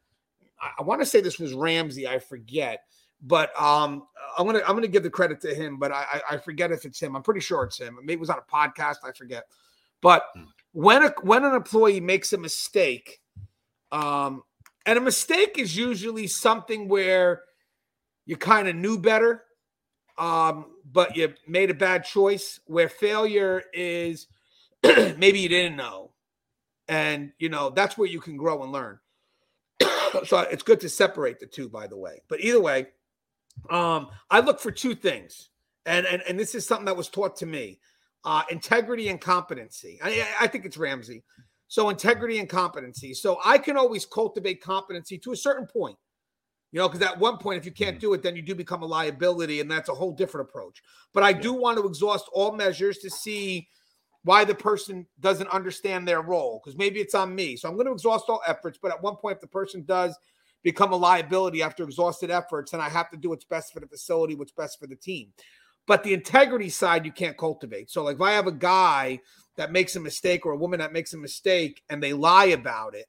I, 0.61 0.71
I 0.79 0.83
want 0.83 1.01
to 1.01 1.05
say 1.05 1.21
this 1.21 1.39
was 1.39 1.53
Ramsey. 1.53 2.07
I 2.07 2.19
forget, 2.19 2.83
But 3.21 3.59
um, 3.59 4.07
I'm 4.37 4.45
gonna 4.45 4.61
I'm 4.67 4.75
gonna 4.75 4.87
give 4.87 5.03
the 5.03 5.09
credit 5.09 5.41
to 5.41 5.53
him, 5.53 5.77
but 5.77 5.91
I 5.91 6.05
I 6.13 6.21
I 6.31 6.37
forget 6.37 6.71
if 6.71 6.85
it's 6.85 6.99
him. 7.01 7.15
I'm 7.15 7.23
pretty 7.23 7.41
sure 7.41 7.63
it's 7.63 7.77
him. 7.77 7.97
Maybe 8.01 8.13
it 8.13 8.19
was 8.19 8.29
on 8.29 8.37
a 8.39 8.51
podcast. 8.51 8.97
I 9.03 9.11
forget. 9.11 9.45
But 10.01 10.23
when 10.71 11.03
a 11.03 11.13
when 11.21 11.43
an 11.43 11.53
employee 11.53 11.99
makes 11.99 12.31
a 12.33 12.37
mistake, 12.37 13.21
um, 13.91 14.43
and 14.85 14.97
a 14.97 15.01
mistake 15.01 15.57
is 15.57 15.75
usually 15.75 16.27
something 16.27 16.87
where 16.87 17.43
you 18.25 18.37
kind 18.37 18.67
of 18.67 18.75
knew 18.75 18.97
better, 18.97 19.43
um, 20.17 20.67
but 20.91 21.15
you 21.15 21.33
made 21.47 21.69
a 21.69 21.73
bad 21.73 22.05
choice. 22.05 22.59
Where 22.65 22.87
failure 22.87 23.63
is 23.73 24.27
maybe 24.83 25.39
you 25.39 25.49
didn't 25.49 25.75
know, 25.75 26.11
and 26.87 27.33
you 27.39 27.49
know 27.49 27.69
that's 27.71 27.97
where 27.97 28.07
you 28.07 28.21
can 28.21 28.37
grow 28.37 28.63
and 28.63 28.71
learn. 28.71 28.99
So 30.25 30.39
it's 30.39 30.63
good 30.63 30.79
to 30.81 30.89
separate 30.89 31.39
the 31.39 31.45
two, 31.45 31.69
by 31.69 31.87
the 31.87 31.97
way. 31.97 32.21
But 32.27 32.41
either 32.41 32.61
way, 32.61 32.87
um, 33.69 34.07
I 34.29 34.39
look 34.39 34.59
for 34.59 34.71
two 34.71 34.95
things, 34.95 35.49
and 35.85 36.05
and 36.05 36.21
and 36.27 36.39
this 36.39 36.55
is 36.55 36.65
something 36.65 36.85
that 36.85 36.97
was 36.97 37.09
taught 37.09 37.35
to 37.37 37.45
me: 37.45 37.79
uh, 38.23 38.43
integrity 38.49 39.09
and 39.09 39.19
competency. 39.19 39.99
I, 40.03 40.25
I 40.41 40.47
think 40.47 40.65
it's 40.65 40.77
Ramsey. 40.77 41.23
So 41.67 41.89
integrity 41.89 42.39
and 42.39 42.49
competency. 42.49 43.13
So 43.13 43.39
I 43.45 43.59
can 43.59 43.77
always 43.77 44.05
cultivate 44.05 44.61
competency 44.61 45.19
to 45.19 45.31
a 45.31 45.37
certain 45.37 45.67
point. 45.67 45.97
You 46.71 46.79
know, 46.79 46.87
because 46.87 47.05
at 47.05 47.17
one 47.17 47.37
point, 47.37 47.57
if 47.57 47.65
you 47.65 47.71
can't 47.71 47.99
do 47.99 48.13
it, 48.13 48.21
then 48.21 48.35
you 48.35 48.43
do 48.43 48.53
become 48.53 48.83
a 48.83 48.85
liability, 48.85 49.59
and 49.59 49.69
that's 49.69 49.89
a 49.89 49.93
whole 49.93 50.11
different 50.11 50.49
approach. 50.49 50.83
But 51.13 51.23
I 51.23 51.33
do 51.33 51.53
want 51.53 51.79
to 51.79 51.87
exhaust 51.87 52.29
all 52.31 52.51
measures 52.51 52.99
to 52.99 53.09
see 53.09 53.67
why 54.23 54.43
the 54.43 54.55
person 54.55 55.05
doesn't 55.19 55.49
understand 55.49 56.07
their 56.07 56.21
role, 56.21 56.61
because 56.63 56.77
maybe 56.77 56.99
it's 56.99 57.15
on 57.15 57.33
me. 57.33 57.55
So 57.55 57.69
I'm 57.69 57.75
going 57.75 57.87
to 57.87 57.93
exhaust 57.93 58.25
all 58.29 58.41
efforts. 58.45 58.77
But 58.81 58.91
at 58.91 59.01
one 59.01 59.15
point, 59.15 59.35
if 59.35 59.41
the 59.41 59.47
person 59.47 59.83
does 59.85 60.17
become 60.61 60.91
a 60.91 60.97
liability 60.97 61.61
after 61.63 61.83
exhausted 61.83 62.29
efforts, 62.29 62.73
and 62.73 62.81
I 62.81 62.89
have 62.89 63.09
to 63.11 63.17
do 63.17 63.29
what's 63.29 63.45
best 63.45 63.71
for 63.73 63.79
the 63.79 63.87
facility, 63.87 64.35
what's 64.35 64.51
best 64.51 64.79
for 64.79 64.87
the 64.87 64.95
team. 64.95 65.29
But 65.87 66.03
the 66.03 66.13
integrity 66.13 66.69
side, 66.69 67.05
you 67.05 67.11
can't 67.11 67.37
cultivate. 67.37 67.89
So, 67.89 68.03
like, 68.03 68.17
if 68.17 68.21
I 68.21 68.33
have 68.33 68.45
a 68.45 68.51
guy 68.51 69.19
that 69.57 69.71
makes 69.71 69.95
a 69.95 69.99
mistake 69.99 70.45
or 70.45 70.51
a 70.51 70.57
woman 70.57 70.79
that 70.79 70.93
makes 70.93 71.13
a 71.13 71.17
mistake 71.17 71.81
and 71.89 72.03
they 72.03 72.13
lie 72.13 72.45
about 72.45 72.95
it, 72.95 73.05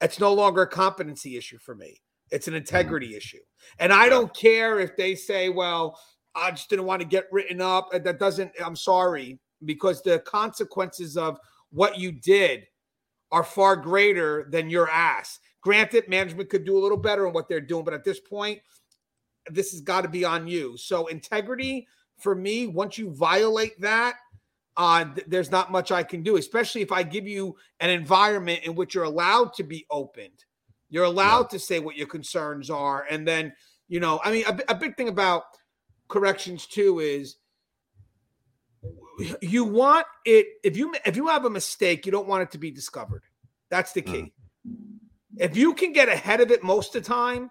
it's 0.00 0.18
no 0.18 0.32
longer 0.32 0.62
a 0.62 0.66
competency 0.66 1.36
issue 1.36 1.58
for 1.58 1.74
me. 1.74 2.00
It's 2.30 2.48
an 2.48 2.54
integrity 2.54 3.08
mm-hmm. 3.08 3.18
issue. 3.18 3.38
And 3.78 3.92
I 3.92 4.08
don't 4.08 4.34
care 4.34 4.80
if 4.80 4.96
they 4.96 5.14
say, 5.14 5.50
well, 5.50 5.98
I 6.34 6.50
just 6.50 6.70
didn't 6.70 6.86
want 6.86 7.02
to 7.02 7.06
get 7.06 7.28
written 7.30 7.60
up. 7.60 7.90
That 7.92 8.18
doesn't, 8.18 8.50
I'm 8.64 8.74
sorry, 8.74 9.38
because 9.64 10.02
the 10.02 10.18
consequences 10.20 11.16
of 11.16 11.38
what 11.70 11.98
you 11.98 12.12
did 12.12 12.66
are 13.30 13.44
far 13.44 13.76
greater 13.76 14.46
than 14.50 14.68
your 14.68 14.90
ass. 14.90 15.40
Granted, 15.62 16.08
management 16.08 16.50
could 16.50 16.64
do 16.64 16.76
a 16.76 16.82
little 16.82 16.98
better 16.98 17.26
on 17.26 17.32
what 17.32 17.48
they're 17.48 17.60
doing, 17.60 17.84
but 17.84 17.94
at 17.94 18.04
this 18.04 18.20
point, 18.20 18.60
this 19.50 19.72
has 19.72 19.80
got 19.80 20.02
to 20.02 20.08
be 20.08 20.24
on 20.24 20.46
you. 20.46 20.76
So 20.76 21.06
integrity 21.06 21.86
for 22.18 22.34
me, 22.34 22.66
once 22.66 22.98
you 22.98 23.10
violate 23.10 23.80
that, 23.80 24.16
uh, 24.76 25.04
th- 25.04 25.26
there's 25.28 25.50
not 25.50 25.72
much 25.72 25.90
I 25.90 26.02
can 26.02 26.22
do, 26.22 26.36
especially 26.36 26.82
if 26.82 26.92
I 26.92 27.02
give 27.02 27.26
you 27.26 27.56
an 27.80 27.90
environment 27.90 28.60
in 28.64 28.74
which 28.74 28.94
you're 28.94 29.04
allowed 29.04 29.54
to 29.54 29.62
be 29.62 29.86
opened. 29.90 30.44
You're 30.88 31.04
allowed 31.04 31.50
to 31.50 31.58
say 31.58 31.78
what 31.78 31.96
your 31.96 32.06
concerns 32.06 32.70
are. 32.70 33.06
And 33.10 33.26
then, 33.26 33.52
you 33.88 33.98
know, 33.98 34.20
I 34.24 34.30
mean, 34.30 34.44
a, 34.46 34.58
a 34.68 34.74
big 34.74 34.96
thing 34.96 35.08
about 35.08 35.44
corrections 36.08 36.66
too 36.66 37.00
is 37.00 37.36
you 39.40 39.64
want 39.64 40.06
it 40.24 40.46
if 40.62 40.76
you 40.76 40.94
if 41.04 41.16
you 41.16 41.28
have 41.28 41.44
a 41.44 41.50
mistake, 41.50 42.06
you 42.06 42.12
don't 42.12 42.26
want 42.26 42.42
it 42.42 42.50
to 42.52 42.58
be 42.58 42.70
discovered. 42.70 43.22
That's 43.70 43.92
the 43.92 44.02
key. 44.02 44.32
Hmm. 44.66 44.96
If 45.38 45.56
you 45.56 45.74
can 45.74 45.92
get 45.92 46.08
ahead 46.08 46.40
of 46.40 46.50
it 46.50 46.62
most 46.62 46.94
of 46.94 47.02
the 47.02 47.08
time, 47.08 47.50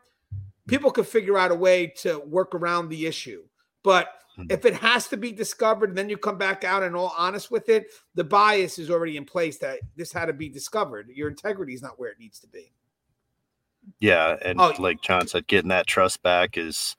people 0.68 0.92
can 0.92 1.04
figure 1.04 1.38
out 1.38 1.52
a 1.52 1.56
way 1.56 1.88
to 1.98 2.20
work 2.20 2.54
around 2.54 2.90
the 2.90 3.06
issue. 3.08 3.44
But 3.84 4.10
hmm. 4.36 4.44
if 4.50 4.66
it 4.66 4.76
has 4.76 5.08
to 5.08 5.18
be 5.18 5.32
discovered 5.32 5.90
and 5.90 5.98
then 5.98 6.10
you 6.10 6.18
come 6.18 6.38
back 6.38 6.64
out 6.64 6.84
and 6.84 6.96
all 6.96 7.14
honest 7.18 7.50
with 7.50 7.70
it, 7.70 7.88
the 8.16 8.24
bias 8.24 8.78
is 8.78 8.92
already 8.92 9.18
in 9.18 9.26
place 9.26 9.58
that 9.60 9.80
this 9.96 10.12
had 10.12 10.26
to 10.26 10.34
be 10.34 10.50
discovered. 10.50 11.10
Your 11.14 11.30
integrity 11.30 11.74
is 11.74 11.82
not 11.82 12.00
where 12.00 12.10
it 12.10 12.20
needs 12.20 12.40
to 12.40 12.48
be. 12.48 12.72
Yeah, 14.00 14.38
and 14.44 14.62
Oh, 14.62 14.74
like 14.78 15.02
Jon 15.02 15.28
said, 15.28 15.48
getting 15.48 15.70
that 15.70 15.88
trust 15.88 16.22
back 16.22 16.56
is 16.56 16.96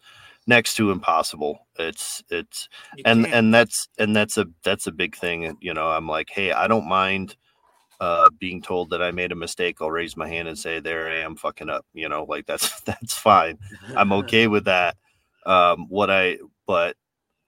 next 0.47 0.75
to 0.77 0.91
impossible. 0.91 1.67
It's 1.79 2.23
it's 2.31 2.69
You 2.97 3.05
and 3.07 3.25
can't. 3.25 3.35
and 3.35 3.55
that's 3.55 3.89
and 3.99 4.15
that's 4.17 4.39
a 4.39 4.47
that's 4.65 4.87
a 4.87 4.93
big 4.93 5.17
thing. 5.17 5.57
You 5.61 5.75
know, 5.75 5.89
I'm 5.89 6.09
like, 6.09 6.31
hey, 6.31 6.53
I 6.53 6.69
don't 6.69 6.89
mind 6.89 7.37
uh 8.01 8.31
being 8.41 8.63
told 8.63 8.91
that 8.91 9.03
I 9.03 9.11
made 9.13 9.33
a 9.33 9.37
mistake. 9.37 9.79
I'll 9.81 9.91
raise 9.91 10.17
my 10.17 10.29
hand 10.29 10.49
and 10.49 10.59
say, 10.59 10.81
there 10.81 11.09
I 11.09 11.19
am 11.21 11.37
fucking 11.37 11.71
up. 11.71 11.87
You 11.95 12.09
know, 12.09 12.25
like 12.25 12.47
that's 12.47 12.81
that's 12.83 13.15
fine. 13.15 13.59
I'm 13.97 14.13
okay 14.25 14.47
with 14.49 14.65
that. 14.67 14.97
Um, 15.47 15.87
what 15.89 16.11
I 16.11 16.39
but 16.67 16.97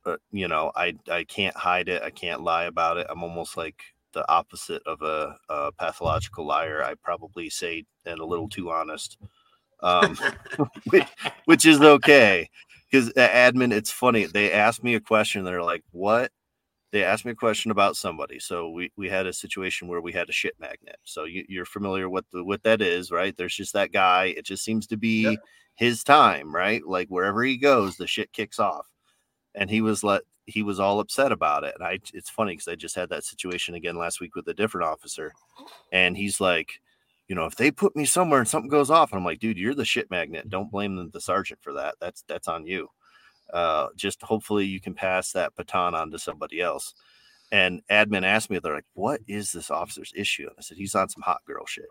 uh, 0.07 0.17
you 0.33 0.49
know, 0.49 0.73
I 0.77 0.95
I 1.11 1.25
can't 1.25 1.57
hide 1.57 1.89
it. 1.89 2.03
I 2.03 2.11
can't 2.11 2.43
lie 2.43 2.65
about 2.65 2.99
it. 2.99 3.07
I'm 3.11 3.23
almost 3.23 3.57
like 3.57 3.83
the 4.13 4.29
opposite 4.31 4.83
of 4.87 5.03
a, 5.03 5.37
a 5.49 5.73
pathological 5.73 6.47
liar. 6.47 6.83
I 6.85 6.95
probably 7.03 7.51
say 7.51 7.85
and 8.07 8.21
a 8.21 8.25
little 8.27 8.49
too 8.49 8.71
honest, 8.71 9.19
um, 9.83 10.17
which, 10.91 11.09
which 11.47 11.67
is 11.67 11.81
okay. 11.81 12.49
Because 12.95 13.13
admin, 13.15 13.73
it's 13.73 13.91
funny. 13.91 14.27
They 14.27 14.53
asked 14.53 14.85
me 14.85 14.95
a 14.95 15.01
question. 15.01 15.43
They're 15.45 15.65
like, 15.65 15.83
"What?" 15.91 16.31
They 16.93 17.03
asked 17.03 17.25
me 17.25 17.33
a 17.33 17.35
question 17.35 17.73
about 17.73 17.97
somebody. 17.97 18.39
So 18.39 18.71
we 18.71 18.93
we 18.97 19.09
had 19.09 19.27
a 19.27 19.33
situation 19.33 19.89
where 19.89 20.01
we 20.01 20.13
had 20.13 20.29
a 20.29 20.33
shit 20.33 20.55
magnet. 20.61 20.99
So 21.03 21.25
you, 21.25 21.45
you're 21.49 21.65
familiar 21.65 22.09
with 22.09 22.25
the 22.33 22.45
what 22.45 22.63
that 22.63 22.81
is, 22.81 23.11
right? 23.11 23.37
There's 23.37 23.57
just 23.57 23.73
that 23.73 23.91
guy. 23.93 24.27
It 24.27 24.45
just 24.47 24.63
seems 24.65 24.87
to 24.89 24.97
be 24.97 25.23
Yep. 25.23 25.39
his 25.75 26.05
time, 26.05 26.55
right? 26.55 26.87
Like 26.87 27.09
wherever 27.09 27.43
he 27.43 27.57
goes, 27.57 27.97
the 27.97 28.07
shit 28.07 28.33
kicks 28.33 28.61
off. 28.61 28.87
And 29.57 29.69
he 29.71 29.81
was 29.81 30.05
like, 30.05 30.23
he 30.47 30.63
was 30.63 30.79
all 30.79 31.01
upset 31.01 31.33
about 31.33 31.65
it. 31.65 31.75
And 31.79 31.85
I, 31.87 31.99
it's 32.13 32.31
funny 32.31 32.53
because 32.53 32.69
I 32.69 32.77
just 32.77 32.95
had 32.95 33.09
that 33.11 33.25
situation 33.25 33.75
again 33.75 33.97
last 33.97 34.21
week 34.21 34.37
with 34.37 34.47
a 34.49 34.55
different 34.55 34.87
officer, 34.87 35.33
and 35.93 36.17
he's 36.17 36.41
like, 36.41 36.81
you 37.29 37.35
know, 37.35 37.47
if 37.47 37.57
they 37.57 37.71
put 37.71 37.97
me 37.97 38.05
somewhere 38.05 38.41
and 38.41 38.49
something 38.49 38.71
goes 38.71 38.91
off, 38.91 39.13
and 39.13 39.19
I'm 39.19 39.25
like, 39.25 39.41
dude, 39.41 39.59
you're 39.59 39.75
the 39.75 39.85
shit 39.85 40.11
magnet. 40.11 40.49
Don't 40.51 40.71
blame 40.71 40.97
the, 40.97 41.09
the 41.13 41.21
sergeant 41.21 41.61
for 41.63 41.73
that. 41.75 41.95
That's 42.01 42.23
that's 42.29 42.49
on 42.49 42.67
you. 42.67 42.89
Uh, 43.53 43.89
just 43.97 44.23
hopefully 44.23 44.65
you 44.65 44.81
can 44.81 44.95
pass 44.95 45.33
that 45.33 45.55
baton 45.55 45.95
on 45.95 46.11
to 46.11 46.19
somebody 46.19 46.61
else. 46.61 46.95
And 47.53 47.83
admin 47.91 48.25
asked 48.25 48.51
me, 48.51 48.59
they're 48.59 48.75
like, 48.75 48.85
what 48.95 49.21
is 49.29 49.53
this 49.53 49.71
officer's 49.71 50.13
issue? 50.17 50.45
And 50.49 50.57
I 50.59 50.63
said, 50.63 50.77
he's 50.77 50.95
on 50.95 51.09
some 51.09 51.23
hot 51.23 51.41
girl 51.47 51.65
shit. 51.67 51.85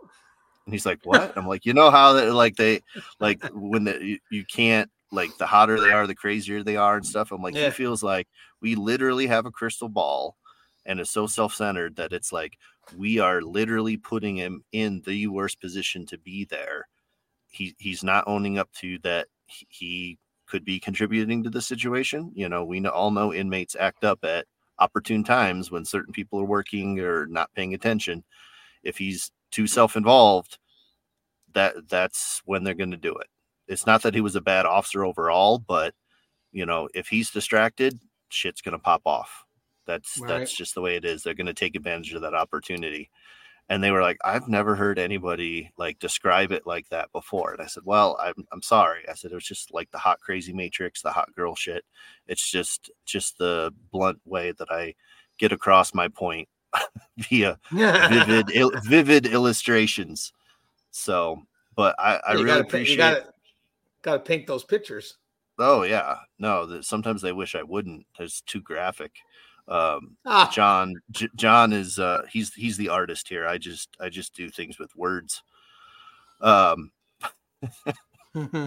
And 0.65 0.73
he's 0.73 0.86
like, 0.86 0.99
what? 1.03 1.38
I'm 1.38 1.47
like, 1.47 1.65
you 1.65 1.73
know 1.73 1.89
how 1.89 2.13
that 2.13 2.34
like 2.34 2.55
they 2.55 2.81
like 3.19 3.43
when 3.53 3.86
the, 3.86 4.03
you, 4.03 4.19
you 4.29 4.45
can't 4.45 4.89
like 5.11 5.38
the 5.38 5.45
hotter 5.45 5.79
they 5.79 5.91
are, 5.91 6.07
the 6.07 6.15
crazier 6.15 6.63
they 6.63 6.75
are 6.75 6.95
and 6.95 7.05
stuff. 7.05 7.31
I'm 7.31 7.41
like, 7.41 7.55
Yeah. 7.55 7.65
he 7.65 7.71
feels 7.71 8.03
like 8.03 8.27
we 8.61 8.75
literally 8.75 9.27
have 9.27 9.45
a 9.45 9.51
crystal 9.51 9.89
ball 9.89 10.36
and 10.86 10.99
is 10.99 11.09
so 11.09 11.27
self-centered 11.27 11.95
that 11.95 12.13
it's 12.13 12.34
like 12.34 12.57
we 12.97 13.19
are 13.19 13.41
literally 13.41 13.97
putting 13.97 14.36
him 14.36 14.63
in 14.71 15.01
the 15.05 15.27
worst 15.27 15.59
position 15.61 16.05
to 16.07 16.17
be 16.17 16.45
there. 16.45 16.88
He 17.51 17.75
he's 17.79 18.03
not 18.03 18.25
owning 18.27 18.57
up 18.57 18.71
to 18.81 18.99
that 18.99 19.27
he- 19.47 20.17
could 20.47 20.65
be 20.65 20.79
contributing 20.79 21.43
to 21.43 21.49
the 21.49 21.61
situation. 21.61 22.31
You 22.36 22.49
know, 22.49 22.63
we 22.65 22.86
all 22.86 23.11
know 23.11 23.34
inmates 23.34 23.75
act 23.79 24.03
up 24.03 24.23
at 24.23 24.45
opportune 24.79 25.23
times 25.23 25.71
when 25.71 25.86
certain 25.86 26.13
people 26.13 26.39
are 26.39 26.45
working 26.45 26.99
or 26.99 27.25
not 27.27 27.53
paying 27.55 27.73
attention. 27.73 28.23
If 28.84 28.97
he's 28.97 29.31
too 29.51 29.67
self-involved, 29.67 30.59
that 31.53 31.88
that's 31.89 32.41
when 32.45 32.63
they're 32.63 32.73
going 32.73 32.91
to 32.91 32.97
do 32.97 33.15
it. 33.15 33.27
It's 33.67 33.86
not 33.86 34.01
that 34.03 34.13
he 34.13 34.21
was 34.21 34.36
a 34.36 34.41
bad 34.41 34.65
officer 34.65 35.05
overall, 35.05 35.59
but 35.59 35.93
you 36.51 36.65
know, 36.65 36.89
if 36.93 37.07
he's 37.07 37.31
distracted, 37.31 37.99
shit's 38.29 38.61
going 38.61 38.73
to 38.73 38.79
pop 38.79 39.01
off. 39.05 39.45
That's 39.86 40.17
Right. 40.19 40.29
that's 40.29 40.55
just 40.55 40.75
the 40.75 40.81
way 40.81 40.95
it 40.95 41.05
is. 41.05 41.23
They're 41.23 41.34
going 41.34 41.47
to 41.47 41.53
take 41.53 41.75
advantage 41.75 42.13
of 42.13 42.21
that 42.21 42.34
opportunity. 42.34 43.09
And 43.69 43.81
they 43.81 43.91
were 43.91 44.01
like, 44.01 44.17
I've 44.23 44.47
never 44.49 44.75
heard 44.75 44.99
anybody 44.99 45.71
like 45.77 45.97
describe 45.99 46.51
it 46.51 46.67
like 46.67 46.89
that 46.89 47.11
before. 47.13 47.53
And 47.53 47.61
I 47.61 47.67
said, 47.67 47.84
Well, 47.86 48.17
I'm 48.21 48.45
I'm 48.51 48.61
sorry. 48.61 49.07
I 49.09 49.13
said 49.13 49.31
it 49.31 49.36
was 49.36 49.47
just 49.47 49.73
like 49.73 49.89
the 49.91 49.97
hot 49.97 50.19
crazy 50.19 50.53
matrix, 50.53 51.01
the 51.01 51.11
hot 51.11 51.34
girl 51.34 51.55
shit. 51.55 51.86
It's 52.27 52.49
just 52.49 52.91
just 53.05 53.38
the 53.38 53.73
blunt 53.91 54.19
way 54.25 54.51
that 54.51 54.69
I 54.69 54.95
get 55.38 55.53
across 55.53 55.93
my 55.93 56.09
point 56.09 56.49
via 57.17 57.57
vivid 57.71 58.51
il- 58.53 58.79
vivid 58.84 59.27
illustrations. 59.27 60.34
So, 60.91 61.41
but 61.75 61.95
I, 61.97 62.19
I 62.27 62.31
you 62.34 62.39
really 62.39 62.47
gotta, 62.47 62.61
appreciate. 62.63 62.91
You 62.91 62.97
gotta, 62.97 63.34
gotta 64.01 64.19
paint 64.19 64.45
those 64.45 64.63
pictures. 64.63 65.17
Oh 65.57 65.84
yeah, 65.84 66.17
no. 66.39 66.65
that 66.65 66.86
sometimes 66.86 67.21
they 67.21 67.31
wish 67.31 67.55
I 67.55 67.63
wouldn't. 67.63 68.05
It's 68.19 68.41
too 68.41 68.61
graphic. 68.61 69.11
Um, 69.68 70.18
Ah, 70.26 70.49
Jon, 70.53 70.95
J- 71.11 71.30
Jon 71.36 71.72
is 71.74 71.99
uh, 71.99 72.24
he's 72.30 72.53
he's 72.53 72.78
the 72.78 72.89
artist 72.89 73.30
here. 73.30 73.47
I 73.47 73.57
just 73.57 73.95
I 73.99 74.09
just 74.09 74.34
do 74.34 74.49
things 74.49 74.78
with 74.78 74.95
words. 74.95 75.41
Um, 76.41 76.91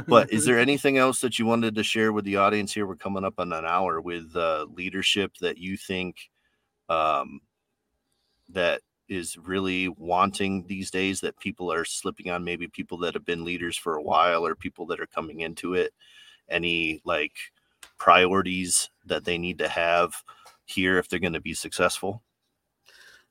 but 0.06 0.32
is 0.32 0.44
there 0.44 0.58
anything 0.60 0.96
else 0.98 1.20
that 1.20 1.38
you 1.38 1.46
wanted 1.46 1.74
to 1.74 1.82
share 1.82 2.12
with 2.12 2.24
the 2.24 2.36
audience 2.36 2.72
here? 2.72 2.86
We're 2.86 2.96
coming 2.96 3.24
up 3.24 3.34
on 3.38 3.52
an 3.52 3.66
hour 3.66 4.00
with 4.00 4.34
uh, 4.34 4.66
leadership 4.70 5.32
that 5.40 5.58
you 5.58 5.76
think 5.76 6.30
um, 6.88 7.40
that 8.48 8.80
is 9.08 9.36
really 9.36 9.88
wanting 9.88 10.64
these 10.66 10.90
days 10.90 11.20
that 11.20 11.38
people 11.38 11.72
are 11.72 11.84
slipping 11.84 12.30
on 12.30 12.42
maybe 12.42 12.66
people 12.68 12.98
that 12.98 13.14
have 13.14 13.24
been 13.24 13.44
leaders 13.44 13.76
for 13.76 13.96
a 13.96 14.02
while 14.02 14.44
or 14.44 14.54
people 14.54 14.86
that 14.86 14.98
are 15.00 15.06
coming 15.06 15.40
into 15.40 15.74
it 15.74 15.92
any 16.48 17.00
like 17.04 17.32
priorities 17.98 18.90
that 19.04 19.24
they 19.24 19.38
need 19.38 19.58
to 19.58 19.68
have 19.68 20.22
here 20.66 20.98
if 20.98 21.08
they're 21.08 21.18
going 21.18 21.32
to 21.32 21.40
be 21.40 21.54
successful? 21.54 22.22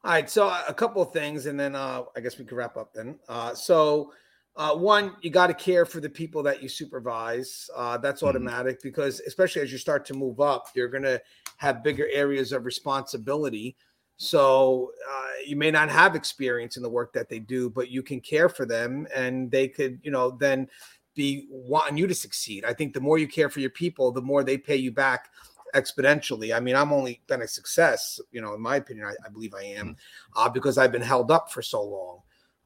All 0.03 0.11
right, 0.11 0.29
so 0.29 0.47
a 0.67 0.73
couple 0.73 1.01
of 1.01 1.11
things, 1.11 1.47
and 1.47 1.59
then 1.59 1.75
uh, 1.75 2.03
I 2.15 2.19
guess 2.19 2.37
we 2.37 2.45
could 2.45 2.57
wrap 2.57 2.77
up 2.77 2.93
then. 2.93 3.17
Uh, 3.27 3.55
so, 3.55 4.13
uh, 4.55 4.75
one, 4.75 5.15
you 5.21 5.31
got 5.31 5.47
to 5.47 5.53
care 5.53 5.83
for 5.83 5.99
the 5.99 6.09
people 6.09 6.43
that 6.43 6.61
you 6.61 6.69
supervise. 6.69 7.69
Uh, 7.75 7.97
that's 7.97 8.21
Mhm. 8.21 8.27
automatic 8.27 8.81
because, 8.83 9.19
especially 9.21 9.63
as 9.63 9.71
you 9.71 9.79
start 9.79 10.05
to 10.05 10.13
move 10.13 10.39
up, 10.39 10.67
you're 10.75 10.89
going 10.89 11.03
to 11.03 11.19
have 11.57 11.83
bigger 11.83 12.07
areas 12.11 12.51
of 12.51 12.65
responsibility. 12.65 13.75
So, 14.17 14.91
uh, 15.09 15.31
you 15.45 15.55
may 15.55 15.71
not 15.71 15.89
have 15.89 16.15
experience 16.15 16.77
in 16.77 16.83
the 16.83 16.89
work 16.89 17.11
that 17.13 17.27
they 17.27 17.39
do, 17.39 17.69
but 17.71 17.89
you 17.89 18.03
can 18.03 18.21
care 18.21 18.47
for 18.47 18.65
them, 18.65 19.07
and 19.13 19.49
they 19.49 19.67
could, 19.67 19.99
you 20.03 20.11
know, 20.11 20.31
then 20.31 20.69
be 21.15 21.47
wanting 21.49 21.97
you 21.97 22.05
to 22.05 22.15
succeed. 22.15 22.63
I 22.63 22.73
think 22.73 22.93
the 22.93 23.01
more 23.01 23.17
you 23.17 23.27
care 23.27 23.49
for 23.49 23.59
your 23.59 23.71
people, 23.71 24.11
the 24.11 24.21
more 24.21 24.43
they 24.43 24.57
pay 24.57 24.75
you 24.75 24.91
back 24.91 25.31
exponentially. 25.75 26.55
I 26.55 26.59
mean, 26.59 26.75
I'm 26.75 26.91
only 26.91 27.21
been 27.27 27.41
a 27.41 27.47
success, 27.47 28.19
you 28.31 28.41
know, 28.41 28.53
in 28.53 28.61
my 28.61 28.77
opinion, 28.77 29.07
I, 29.07 29.13
I 29.25 29.29
believe 29.29 29.53
I 29.53 29.63
am, 29.63 29.95
uh, 30.35 30.49
because 30.49 30.77
I've 30.77 30.91
been 30.91 31.01
held 31.01 31.31
up 31.31 31.51
for 31.51 31.61
so 31.61 31.83
long. 31.83 32.21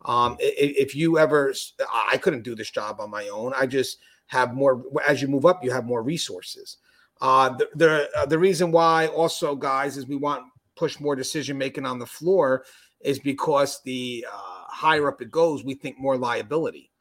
Um, 0.06 0.38
if 0.40 0.96
you 0.96 1.20
ever, 1.20 1.54
I 2.12 2.18
couldn't 2.18 2.44
do 2.44 2.56
this 2.56 2.72
job 2.72 3.02
on 3.02 3.10
my 3.10 3.28
own. 3.28 3.54
I 3.58 3.66
just 3.66 3.98
have 4.28 4.54
more. 4.54 4.84
As 5.06 5.22
you 5.22 5.28
move 5.28 5.46
up, 5.46 5.64
you 5.64 5.72
have 5.72 5.86
more 5.86 6.04
resources. 6.04 6.78
Uh, 7.20 7.50
the 7.50 7.68
the, 7.76 8.10
uh, 8.16 8.26
the 8.26 8.40
reason 8.40 8.72
why 8.72 9.08
also, 9.08 9.56
guys, 9.56 9.98
is 9.98 10.08
we 10.08 10.16
want 10.16 10.44
push 10.76 11.00
more 11.02 11.16
decision 11.16 11.58
making 11.58 11.86
on 11.86 12.00
the 12.00 12.06
floor 12.06 12.64
is 13.02 13.20
because 13.20 13.82
the 13.84 14.26
uh, 14.32 14.64
higher 14.70 15.10
up 15.10 15.22
it 15.22 15.32
goes, 15.32 15.64
we 15.66 15.74
think 15.74 16.00
more 16.00 16.18
liability. 16.18 16.92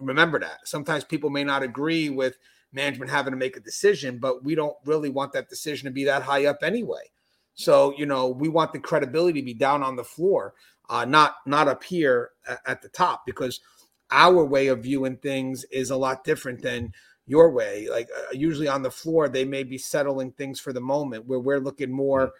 Remember 0.00 0.38
that. 0.38 0.66
Sometimes 0.66 1.04
people 1.04 1.28
may 1.28 1.44
not 1.44 1.62
agree 1.62 2.08
with 2.08 2.36
management 2.72 3.10
having 3.10 3.32
to 3.32 3.36
make 3.36 3.56
a 3.56 3.60
decision, 3.60 4.18
but 4.18 4.44
we 4.44 4.54
don't 4.54 4.76
really 4.84 5.10
want 5.10 5.32
that 5.32 5.48
decision 5.48 5.86
to 5.86 5.92
be 5.92 6.04
that 6.04 6.22
high 6.22 6.46
up 6.46 6.58
anyway. 6.62 7.10
So, 7.54 7.94
you 7.96 8.06
know, 8.06 8.28
we 8.28 8.48
want 8.48 8.72
the 8.72 8.78
credibility 8.78 9.40
to 9.40 9.44
be 9.44 9.54
down 9.54 9.82
on 9.82 9.96
the 9.96 10.04
floor, 10.04 10.54
uh, 10.88 11.04
not 11.04 11.36
not 11.46 11.68
up 11.68 11.84
here 11.84 12.30
at, 12.48 12.60
at 12.66 12.82
the 12.82 12.88
top, 12.88 13.26
because 13.26 13.60
our 14.10 14.44
way 14.44 14.68
of 14.68 14.82
viewing 14.82 15.16
things 15.16 15.64
is 15.64 15.90
a 15.90 15.96
lot 15.96 16.24
different 16.24 16.62
than 16.62 16.92
your 17.26 17.50
way. 17.50 17.88
Like 17.90 18.08
uh, 18.16 18.32
usually 18.32 18.68
on 18.68 18.82
the 18.82 18.90
floor, 18.90 19.28
they 19.28 19.44
may 19.44 19.62
be 19.62 19.78
settling 19.78 20.32
things 20.32 20.58
for 20.58 20.72
the 20.72 20.80
moment, 20.80 21.26
where 21.26 21.38
we're 21.38 21.60
looking 21.60 21.92
more 21.92 22.32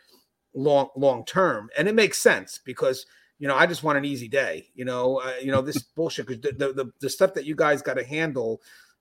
long 0.55 0.89
long 0.97 1.25
term, 1.25 1.69
and 1.77 1.89
it 1.89 1.95
makes 1.95 2.19
sense 2.19 2.61
because 2.65 3.07
you 3.39 3.47
know 3.47 3.57
I 3.57 3.67
just 3.67 3.83
want 3.83 3.99
an 3.99 4.05
easy 4.05 4.29
day. 4.29 4.69
You 4.75 4.85
know, 4.85 5.21
uh, 5.21 5.35
you 5.43 5.53
know 5.53 5.63
this 5.63 5.83
bullshit 5.97 6.27
because 6.27 6.41
the, 6.41 6.53
the 6.53 6.73
the 6.73 6.93
the 7.01 7.11
stuff 7.11 7.35
that 7.35 7.45
you 7.45 7.55
guys 7.55 7.83
got 7.83 7.95
to 7.95 8.05
handle 8.05 8.61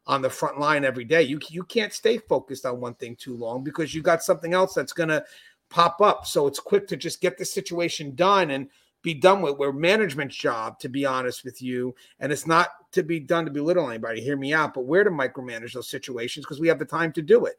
on 0.10 0.24
the 0.24 0.30
front 0.30 0.60
line 0.60 0.84
every 0.84 1.06
day. 1.06 1.22
You 1.22 1.40
you 1.50 1.64
can't 1.64 1.94
stay 1.94 2.18
focused 2.18 2.66
on 2.66 2.82
one 2.82 2.96
thing 2.96 3.16
too 3.16 3.38
long 3.38 3.64
because 3.64 3.94
you 3.94 4.02
got 4.02 4.24
something 4.24 4.56
else 4.56 4.74
that's 4.74 4.92
gonna 4.92 5.24
pop 5.70 6.02
up. 6.02 6.26
So 6.26 6.48
it's 6.48 6.60
quick 6.60 6.88
to 6.88 6.98
just 6.98 7.22
get 7.22 7.38
the 7.38 7.46
situation 7.46 8.16
done 8.16 8.50
and 8.50 8.68
be 9.04 9.14
done 9.14 9.44
with. 9.44 9.58
We're 9.58 9.72
management's 9.72 10.36
job, 10.36 10.80
to 10.80 10.90
be 10.90 11.06
honest 11.06 11.46
with 11.46 11.62
you, 11.62 11.94
and 12.20 12.32
it's 12.32 12.48
not 12.48 12.70
to 12.92 13.04
be 13.04 13.20
done 13.20 13.46
to 13.46 13.52
belittle 13.52 13.88
anybody. 13.88 14.20
Hear 14.20 14.36
me 14.36 14.52
out, 14.52 14.74
but 14.74 14.86
we're 14.86 15.04
to 15.04 15.12
micromanage 15.12 15.74
those 15.74 15.90
situations 15.90 16.44
because 16.44 16.60
we 16.60 16.68
have 16.68 16.80
the 16.80 16.86
time 16.86 17.14
to 17.14 17.22
do 17.22 17.46
it, 17.46 17.58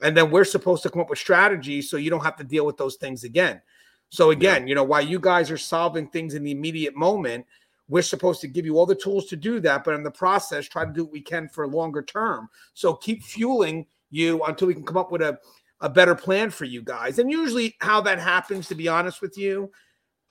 and 0.00 0.16
then 0.16 0.30
we're 0.30 0.44
supposed 0.44 0.84
to 0.84 0.90
come 0.90 1.02
up 1.02 1.10
with 1.10 1.18
strategies 1.18 1.90
so 1.90 1.96
you 1.96 2.10
don't 2.10 2.24
have 2.24 2.36
to 2.36 2.44
deal 2.44 2.64
with 2.64 2.76
those 2.76 2.94
things 2.94 3.24
again. 3.24 3.60
So 4.10 4.30
again, 4.30 4.68
you 4.68 4.76
know, 4.76 4.84
while 4.84 5.04
you 5.04 5.18
guys 5.18 5.50
are 5.50 5.58
solving 5.58 6.08
things 6.08 6.34
in 6.34 6.44
the 6.44 6.52
immediate 6.52 6.94
moment, 6.94 7.44
we're 7.88 8.02
supposed 8.02 8.40
to 8.42 8.48
give 8.48 8.66
you 8.66 8.78
all 8.78 8.86
the 8.86 8.94
tools 8.94 9.26
to 9.26 9.36
do 9.36 9.60
that, 9.60 9.84
but 9.84 9.94
in 9.94 10.02
the 10.02 10.10
process, 10.10 10.68
try 10.68 10.84
to 10.84 10.92
do 10.92 11.04
what 11.04 11.12
we 11.12 11.20
can 11.22 11.48
for 11.48 11.66
longer 11.66 12.02
term. 12.02 12.48
So 12.74 12.94
keep 12.94 13.22
fueling 13.22 13.86
you 14.10 14.42
until 14.44 14.68
we 14.68 14.74
can 14.74 14.84
come 14.84 14.96
up 14.96 15.10
with 15.10 15.22
a, 15.22 15.38
a 15.80 15.88
better 15.88 16.14
plan 16.14 16.50
for 16.50 16.64
you 16.64 16.82
guys. 16.82 17.18
And 17.18 17.30
usually, 17.30 17.76
how 17.80 18.00
that 18.02 18.18
happens, 18.18 18.68
to 18.68 18.74
be 18.74 18.88
honest 18.88 19.22
with 19.22 19.38
you, 19.38 19.70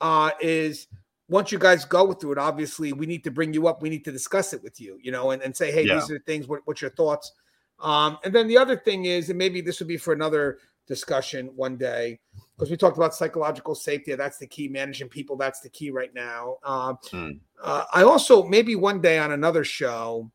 uh, 0.00 0.30
is 0.40 0.86
once 1.28 1.50
you 1.50 1.58
guys 1.58 1.84
go 1.84 2.12
through 2.12 2.32
it, 2.32 2.38
obviously, 2.38 2.92
we 2.92 3.06
need 3.06 3.24
to 3.24 3.30
bring 3.30 3.52
you 3.52 3.66
up. 3.66 3.82
We 3.82 3.90
need 3.90 4.04
to 4.04 4.12
discuss 4.12 4.52
it 4.52 4.62
with 4.62 4.80
you, 4.80 4.98
you 5.02 5.10
know, 5.10 5.32
and, 5.32 5.42
and 5.42 5.56
say, 5.56 5.72
hey, 5.72 5.84
Yeah. 5.84 5.94
these 5.94 6.10
are 6.10 6.14
the 6.14 6.24
things. 6.24 6.48
What, 6.48 6.60
what's 6.64 6.80
your 6.80 6.90
thoughts? 6.90 7.32
Um, 7.80 8.18
and 8.24 8.34
then 8.34 8.48
the 8.48 8.58
other 8.58 8.76
thing 8.76 9.04
is, 9.04 9.28
and 9.28 9.38
maybe 9.38 9.60
this 9.60 9.78
would 9.78 9.88
be 9.88 9.96
for 9.96 10.12
another 10.12 10.58
discussion 10.86 11.50
one 11.54 11.76
day, 11.76 12.18
because 12.58 12.70
we 12.72 12.76
talked 12.76 12.96
about 12.96 13.14
psychological 13.14 13.76
safety. 13.76 14.14
That's 14.16 14.38
the 14.38 14.46
key. 14.46 14.66
Managing 14.66 15.08
people, 15.08 15.36
that's 15.36 15.60
the 15.60 15.68
key 15.68 15.90
right 15.90 16.12
now. 16.12 16.56
Um, 16.64 16.98
Hmm. 17.10 17.30
uh, 17.62 17.84
I 17.92 18.02
also 18.02 18.42
maybe 18.42 18.74
one 18.74 19.00
day 19.00 19.18
on 19.18 19.30
another 19.30 19.62
show, 19.62 20.28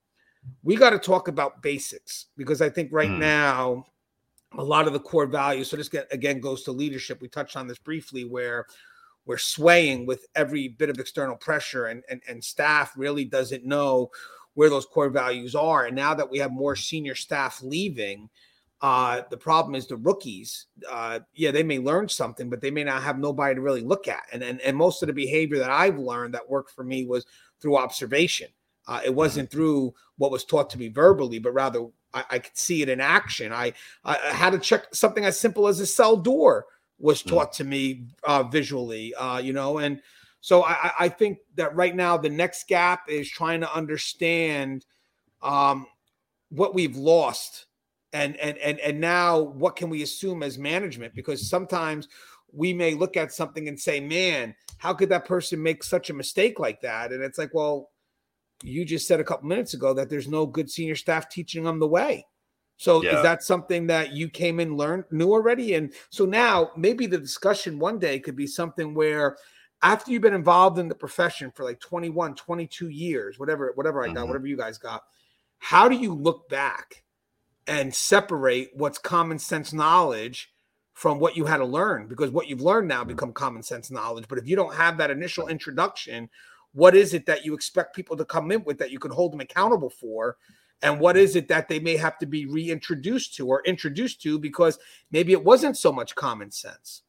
we 0.64 0.78
got 0.78 0.92
to 0.92 1.00
talk 1.00 1.28
about 1.28 1.62
basics 1.62 2.28
because 2.38 2.62
I 2.62 2.70
think 2.70 2.92
right 2.94 3.10
Hmm. 3.10 3.20
now 3.20 3.86
a 4.58 4.64
lot 4.64 4.88
of 4.88 4.94
the 4.94 5.00
core 5.00 5.26
values. 5.26 5.70
So 5.70 5.76
this 5.76 5.90
get, 5.90 6.08
again 6.14 6.40
goes 6.40 6.64
to 6.64 6.72
leadership. 6.72 7.22
We 7.22 7.28
touched 7.28 7.58
on 7.58 7.68
this 7.68 7.80
briefly, 7.80 8.24
where 8.24 8.68
we're 9.26 9.38
swaying 9.38 10.06
with 10.06 10.26
every 10.36 10.70
bit 10.70 10.90
of 10.90 11.00
external 11.00 11.36
pressure, 11.36 11.88
and 11.88 12.04
and, 12.10 12.22
and 12.30 12.42
staff 12.42 12.94
really 12.96 13.26
doesn't 13.26 13.66
know 13.66 14.12
where 14.54 14.70
those 14.70 14.86
core 14.86 15.10
values 15.10 15.56
are. 15.56 15.88
And 15.88 15.96
now 15.96 16.14
that 16.14 16.30
we 16.30 16.38
have 16.40 16.52
more 16.52 16.76
senior 16.78 17.16
staff 17.16 17.62
leaving. 17.62 18.30
Uh, 18.84 19.22
the 19.30 19.38
problem 19.38 19.76
is 19.76 19.88
the 19.88 19.96
rookies. 19.96 20.66
Uh, 20.92 21.22
yeah, 21.34 21.52
they 21.52 21.64
may 21.64 21.80
learn 21.80 22.10
something, 22.10 22.50
but 22.50 22.60
they 22.60 22.70
may 22.70 22.84
not 22.84 23.02
have 23.02 23.18
nobody 23.18 23.56
to 23.56 23.62
really 23.62 23.82
look 23.82 24.10
at. 24.10 24.24
And, 24.34 24.44
and 24.44 24.60
and 24.60 24.76
most 24.76 25.02
of 25.02 25.08
the 25.08 25.14
behavior 25.14 25.58
that 25.60 25.70
I've 25.70 25.98
learned 25.98 26.34
that 26.34 26.50
worked 26.50 26.72
for 26.72 26.84
me 26.84 27.06
was 27.06 27.26
through 27.62 27.78
observation. 27.78 28.50
Uh, 28.86 29.00
it 29.06 29.16
wasn't 29.16 29.50
through 29.50 29.94
what 30.18 30.32
was 30.32 30.44
taught 30.44 30.70
to 30.72 30.78
me 30.78 30.90
verbally, 30.90 31.40
but 31.40 31.54
rather 31.54 31.88
I, 32.14 32.26
I 32.32 32.40
could 32.40 32.58
see 32.58 32.82
it 32.82 32.90
in 32.90 33.00
action. 33.00 33.54
I, 33.54 33.72
I 34.04 34.16
had 34.18 34.50
to 34.50 34.60
check 34.60 34.94
something 34.94 35.24
as 35.24 35.40
simple 35.40 35.70
as 35.70 35.80
a 35.80 35.86
cell 35.86 36.18
door 36.18 36.66
was 37.00 37.24
Mm. 37.24 37.30
taught 37.30 37.54
to 37.54 37.64
me 37.64 38.08
uh, 38.26 38.44
visually. 38.44 39.16
Uh, 39.16 39.38
you 39.38 39.54
know, 39.54 39.78
and 39.78 40.02
so 40.42 40.64
I, 40.64 40.72
I- 40.74 40.94
I 41.06 41.10
think 41.10 41.38
that 41.56 41.74
right 41.74 41.96
now 41.96 42.18
the 42.18 42.30
next 42.30 42.68
gap 42.68 43.10
is 43.10 43.30
trying 43.30 43.62
to 43.62 43.74
understand 43.74 44.86
um, 45.42 45.88
what 46.50 46.76
we've 46.76 46.98
lost 46.98 47.68
and 48.14 48.38
and 48.38 48.58
and 48.60 48.80
and 48.80 49.00
now 49.00 49.40
what 49.40 49.76
can 49.76 49.90
we 49.90 50.04
assume 50.04 50.44
as 50.44 50.58
management 50.58 51.14
because 51.16 51.50
sometimes 51.50 52.08
we 52.52 52.72
may 52.72 52.94
look 52.94 53.18
at 53.18 53.34
something 53.34 53.68
and 53.68 53.80
say 53.80 54.00
man 54.00 54.56
how 54.78 54.94
could 54.94 55.10
that 55.10 55.26
person 55.26 55.62
make 55.62 55.84
such 55.84 56.10
a 56.10 56.14
mistake 56.14 56.60
like 56.60 56.80
that 56.82 57.12
and 57.12 57.24
it's 57.24 57.38
like 57.38 57.54
well 57.54 57.90
you 58.62 58.86
just 58.86 59.08
said 59.08 59.20
a 59.20 59.24
couple 59.24 59.48
minutes 59.48 59.74
ago 59.74 59.94
that 59.94 60.10
there's 60.10 60.28
no 60.28 60.46
good 60.46 60.70
senior 60.70 60.96
staff 60.96 61.28
teaching 61.30 61.64
them 61.64 61.80
the 61.80 61.88
way 61.88 62.26
so 62.78 63.04
Yeah. 63.04 63.18
is 63.18 63.24
that 63.24 63.44
something 63.44 63.88
that 63.88 64.14
you 64.14 64.30
came 64.30 64.60
and 64.60 64.78
learned 64.78 65.06
knew 65.12 65.32
already 65.32 65.74
and 65.74 65.94
so 66.10 66.26
now 66.26 66.72
maybe 66.78 67.08
the 67.08 67.18
discussion 67.18 67.80
one 67.80 68.00
day 68.00 68.20
could 68.20 68.36
be 68.36 68.48
something 68.48 68.94
where 68.94 69.38
after 69.82 70.12
you've 70.12 70.22
been 70.22 70.34
involved 70.34 70.78
in 70.80 70.88
the 70.88 70.96
profession 70.96 71.52
for 71.56 71.64
like 71.64 71.80
21 71.80 72.36
22 72.36 72.90
years 72.90 73.40
whatever 73.40 73.72
whatever 73.76 74.04
i 74.04 74.08
got 74.14 74.24
Mhm. 74.24 74.28
whatever 74.28 74.48
you 74.48 74.58
guys 74.58 74.78
got 74.78 75.04
how 75.58 75.90
do 75.90 75.96
you 75.96 76.14
look 76.14 76.48
back 76.50 77.04
and 77.68 77.94
separate 77.94 78.70
what's 78.74 78.98
common 78.98 79.40
sense 79.40 79.74
knowledge 79.74 80.52
from 80.94 81.20
what 81.20 81.36
you 81.36 81.46
had 81.46 81.58
to 81.58 81.66
learn 81.66 82.08
because 82.08 82.30
what 82.30 82.48
you've 82.48 82.62
learned 82.62 82.88
now 82.88 83.04
become 83.04 83.34
common 83.34 83.64
sense 83.64 83.90
knowledge 83.90 84.26
but 84.28 84.38
if 84.38 84.48
you 84.48 84.56
don't 84.56 84.76
have 84.76 84.98
that 84.98 85.12
initial 85.12 85.48
introduction 85.48 86.30
what 86.74 86.96
is 86.96 87.14
it 87.14 87.26
that 87.26 87.46
you 87.46 87.54
expect 87.54 87.96
people 87.96 88.18
to 88.18 88.26
come 88.26 88.52
in 88.52 88.64
with 88.64 88.78
that 88.78 88.92
you 88.92 89.00
can 89.00 89.12
hold 89.12 89.32
them 89.34 89.40
accountable 89.40 89.90
for 89.90 90.38
and 90.82 91.00
what 91.00 91.16
is 91.16 91.36
it 91.36 91.48
that 91.48 91.70
they 91.70 91.80
may 91.80 91.96
have 91.96 92.18
to 92.20 92.26
be 92.26 92.46
reintroduced 92.46 93.36
to 93.36 93.48
or 93.48 93.64
introduced 93.66 94.22
to 94.22 94.38
because 94.38 94.78
maybe 95.12 95.32
it 95.32 95.44
wasn't 95.44 95.78
so 95.78 95.92
much 95.92 96.16
common 96.16 96.52
sense 96.52 97.04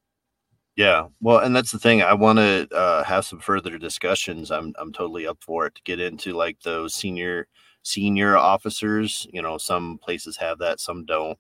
Yeah, 0.77 1.07
well, 1.21 1.39
and 1.39 1.55
that's 1.55 1.71
the 1.71 1.79
thing. 1.79 2.03
I 2.03 2.15
want 2.15 2.39
to 2.39 2.69
uh, 2.75 3.05
have 3.05 3.25
some 3.25 3.39
further 3.39 3.79
discussions. 3.79 4.51
I'm 4.51 4.75
I'm 4.77 4.93
totally 4.93 5.27
up 5.27 5.39
for 5.41 5.67
it 5.67 5.77
to 5.77 5.83
get 5.85 6.01
into 6.01 6.33
like 6.33 6.61
those 6.61 6.95
senior 6.95 7.47
senior 7.85 8.37
officers. 8.37 9.29
You 9.33 9.43
know, 9.43 9.59
some 9.59 9.99
places 9.99 10.37
have 10.39 10.59
that, 10.59 10.81
some 10.81 11.05
don't. 11.05 11.39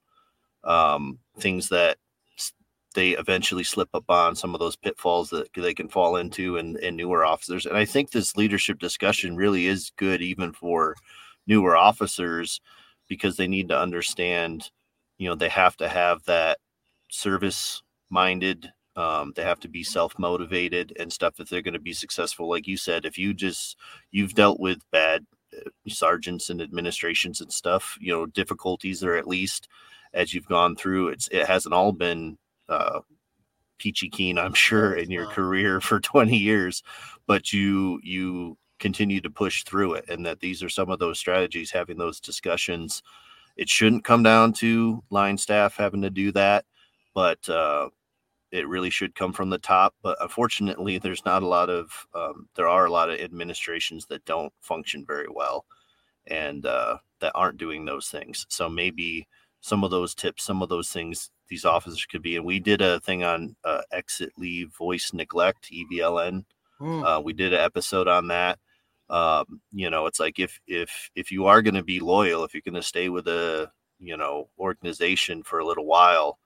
Um, 0.63 1.19
things 1.41 1.69
that 1.71 1.99
they 2.95 3.11
eventually 3.11 3.65
slip 3.65 3.89
up 3.93 4.05
on, 4.09 4.37
some 4.37 4.55
of 4.55 4.61
those 4.61 4.77
pitfalls 4.77 5.29
that 5.31 5.49
they 5.53 5.75
can 5.75 5.89
fall 5.89 6.17
into, 6.17 6.59
and 6.59 6.77
and 6.77 6.97
newer 6.97 7.25
officers. 7.25 7.67
And 7.67 7.77
I 7.77 7.85
think 7.85 8.11
this 8.11 8.37
leadership 8.37 8.79
discussion 8.79 9.37
really 9.37 9.67
is 9.67 9.93
good, 9.97 10.23
even 10.23 10.53
for 10.53 10.95
newer 11.47 11.77
officers, 11.77 12.61
because 13.09 13.37
they 13.37 13.49
need 13.49 13.69
to 13.71 13.79
understand. 13.79 14.71
You 15.19 15.29
know, 15.29 15.35
they 15.35 15.49
have 15.49 15.77
to 15.79 15.89
have 15.89 16.25
that 16.25 16.59
service 17.11 17.83
minded 18.11 18.73
um, 18.97 19.33
they 19.35 19.43
have 19.43 19.61
to 19.61 19.69
be 19.69 19.83
self-motivated 19.83 20.97
and 20.99 21.13
stuff 21.13 21.41
if 21.41 21.49
they're 21.49 21.63
going 21.63 21.75
to 21.75 21.81
be 21.81 21.93
successful 21.93 22.49
like 22.49 22.67
you 22.67 22.77
said 22.77 23.05
if 23.05 23.19
you 23.19 23.35
just 23.35 23.77
you've 24.13 24.35
dealt 24.35 24.61
with 24.61 24.79
bad 24.93 25.27
sergeants 25.89 26.51
and 26.51 26.61
administrations 26.63 27.41
and 27.41 27.53
stuff 27.53 27.97
you 28.01 28.13
know 28.13 28.27
difficulties 28.27 29.03
or 29.03 29.17
at 29.17 29.29
least 29.29 29.69
as 30.13 30.33
you've 30.33 30.49
gone 30.49 30.77
through 30.77 31.09
it's 31.09 31.29
it 31.29 31.47
hasn't 31.47 31.75
all 31.75 31.93
been 31.93 32.37
uh 32.69 33.01
peachy 33.79 34.09
keen 34.09 34.39
i'm 34.39 34.55
sure 34.55 34.95
in 34.95 35.11
your 35.11 35.27
career 35.27 35.81
for 35.81 36.01
20 36.01 36.37
years 36.37 36.83
but 37.27 37.53
you 37.53 38.01
you 38.03 38.57
continue 38.79 39.21
to 39.21 39.31
push 39.31 39.65
through 39.65 39.95
it 39.95 40.05
and 40.09 40.27
that 40.27 40.41
these 40.41 40.63
are 40.63 40.69
some 40.69 40.91
of 40.91 40.99
those 40.99 41.19
strategies 41.19 41.71
having 41.71 41.97
those 41.97 42.21
discussions. 42.21 43.03
It 43.57 43.69
shouldn't 43.69 44.05
come 44.05 44.23
down 44.23 44.53
to 44.55 45.03
line 45.11 45.39
staff 45.39 45.77
having 45.77 46.03
to 46.03 46.11
do 46.11 46.33
that, 46.33 46.65
but 47.15 47.49
uh, 47.49 47.89
it 48.55 48.69
really 48.69 48.91
should 48.91 49.17
come 49.17 49.33
from 49.33 49.51
the 49.51 49.59
top. 49.59 49.95
But 50.03 50.17
unfortunately, 50.21 50.99
there's 50.99 51.25
not 51.25 51.43
a 51.43 51.49
lot 51.49 51.69
of 51.69 52.07
um, 52.15 52.49
there 52.55 52.69
are 52.69 52.87
a 52.87 52.93
lot 52.93 53.11
of 53.11 53.19
administrations 53.21 54.07
that 54.07 54.25
don't 54.25 54.53
function 54.61 55.05
very 55.05 55.27
well, 55.29 55.67
and 56.29 56.65
uh, 56.65 56.99
that 57.21 57.33
aren't 57.35 57.59
doing 57.59 57.85
those 57.85 58.09
things. 58.09 58.47
So 58.49 58.69
maybe 58.69 59.27
some 59.61 59.83
of 59.83 59.91
those 59.91 60.15
tips, 60.15 60.45
some 60.45 60.63
of 60.63 60.69
those 60.69 60.91
things 60.91 61.31
these 61.49 61.65
officers 61.65 62.07
could 62.07 62.23
be. 62.23 62.37
And 62.37 62.45
we 62.45 62.61
did 62.61 62.81
a 62.81 63.01
thing 63.01 63.25
on 63.25 63.57
uh, 63.65 63.83
exit 63.93 64.33
leave 64.39 64.73
voice 64.73 65.13
neglect 65.13 65.71
EVLN. 65.73 66.45
Mm. 66.81 67.05
Uh, 67.05 67.21
we 67.21 67.33
did 67.33 67.53
an 67.53 67.61
episode 67.61 68.09
on 68.09 68.29
that. 68.29 68.59
Um, 69.11 69.61
you 69.73 69.91
know, 69.91 70.07
it's 70.07 70.21
like 70.21 70.39
if 70.39 70.61
if 70.67 71.11
if 71.15 71.33
you 71.33 71.47
are 71.47 71.61
going 71.61 71.75
to 71.75 71.83
be 71.83 71.99
loyal, 71.99 72.45
if 72.45 72.55
you're 72.55 72.63
going 72.65 72.75
to 72.75 72.83
stay 72.83 73.09
with 73.09 73.27
a 73.27 73.71
you 73.99 74.17
know 74.17 74.49
organization 74.59 75.43
for 75.43 75.59
a 75.59 75.67
little 75.67 75.87
while, 75.87 76.39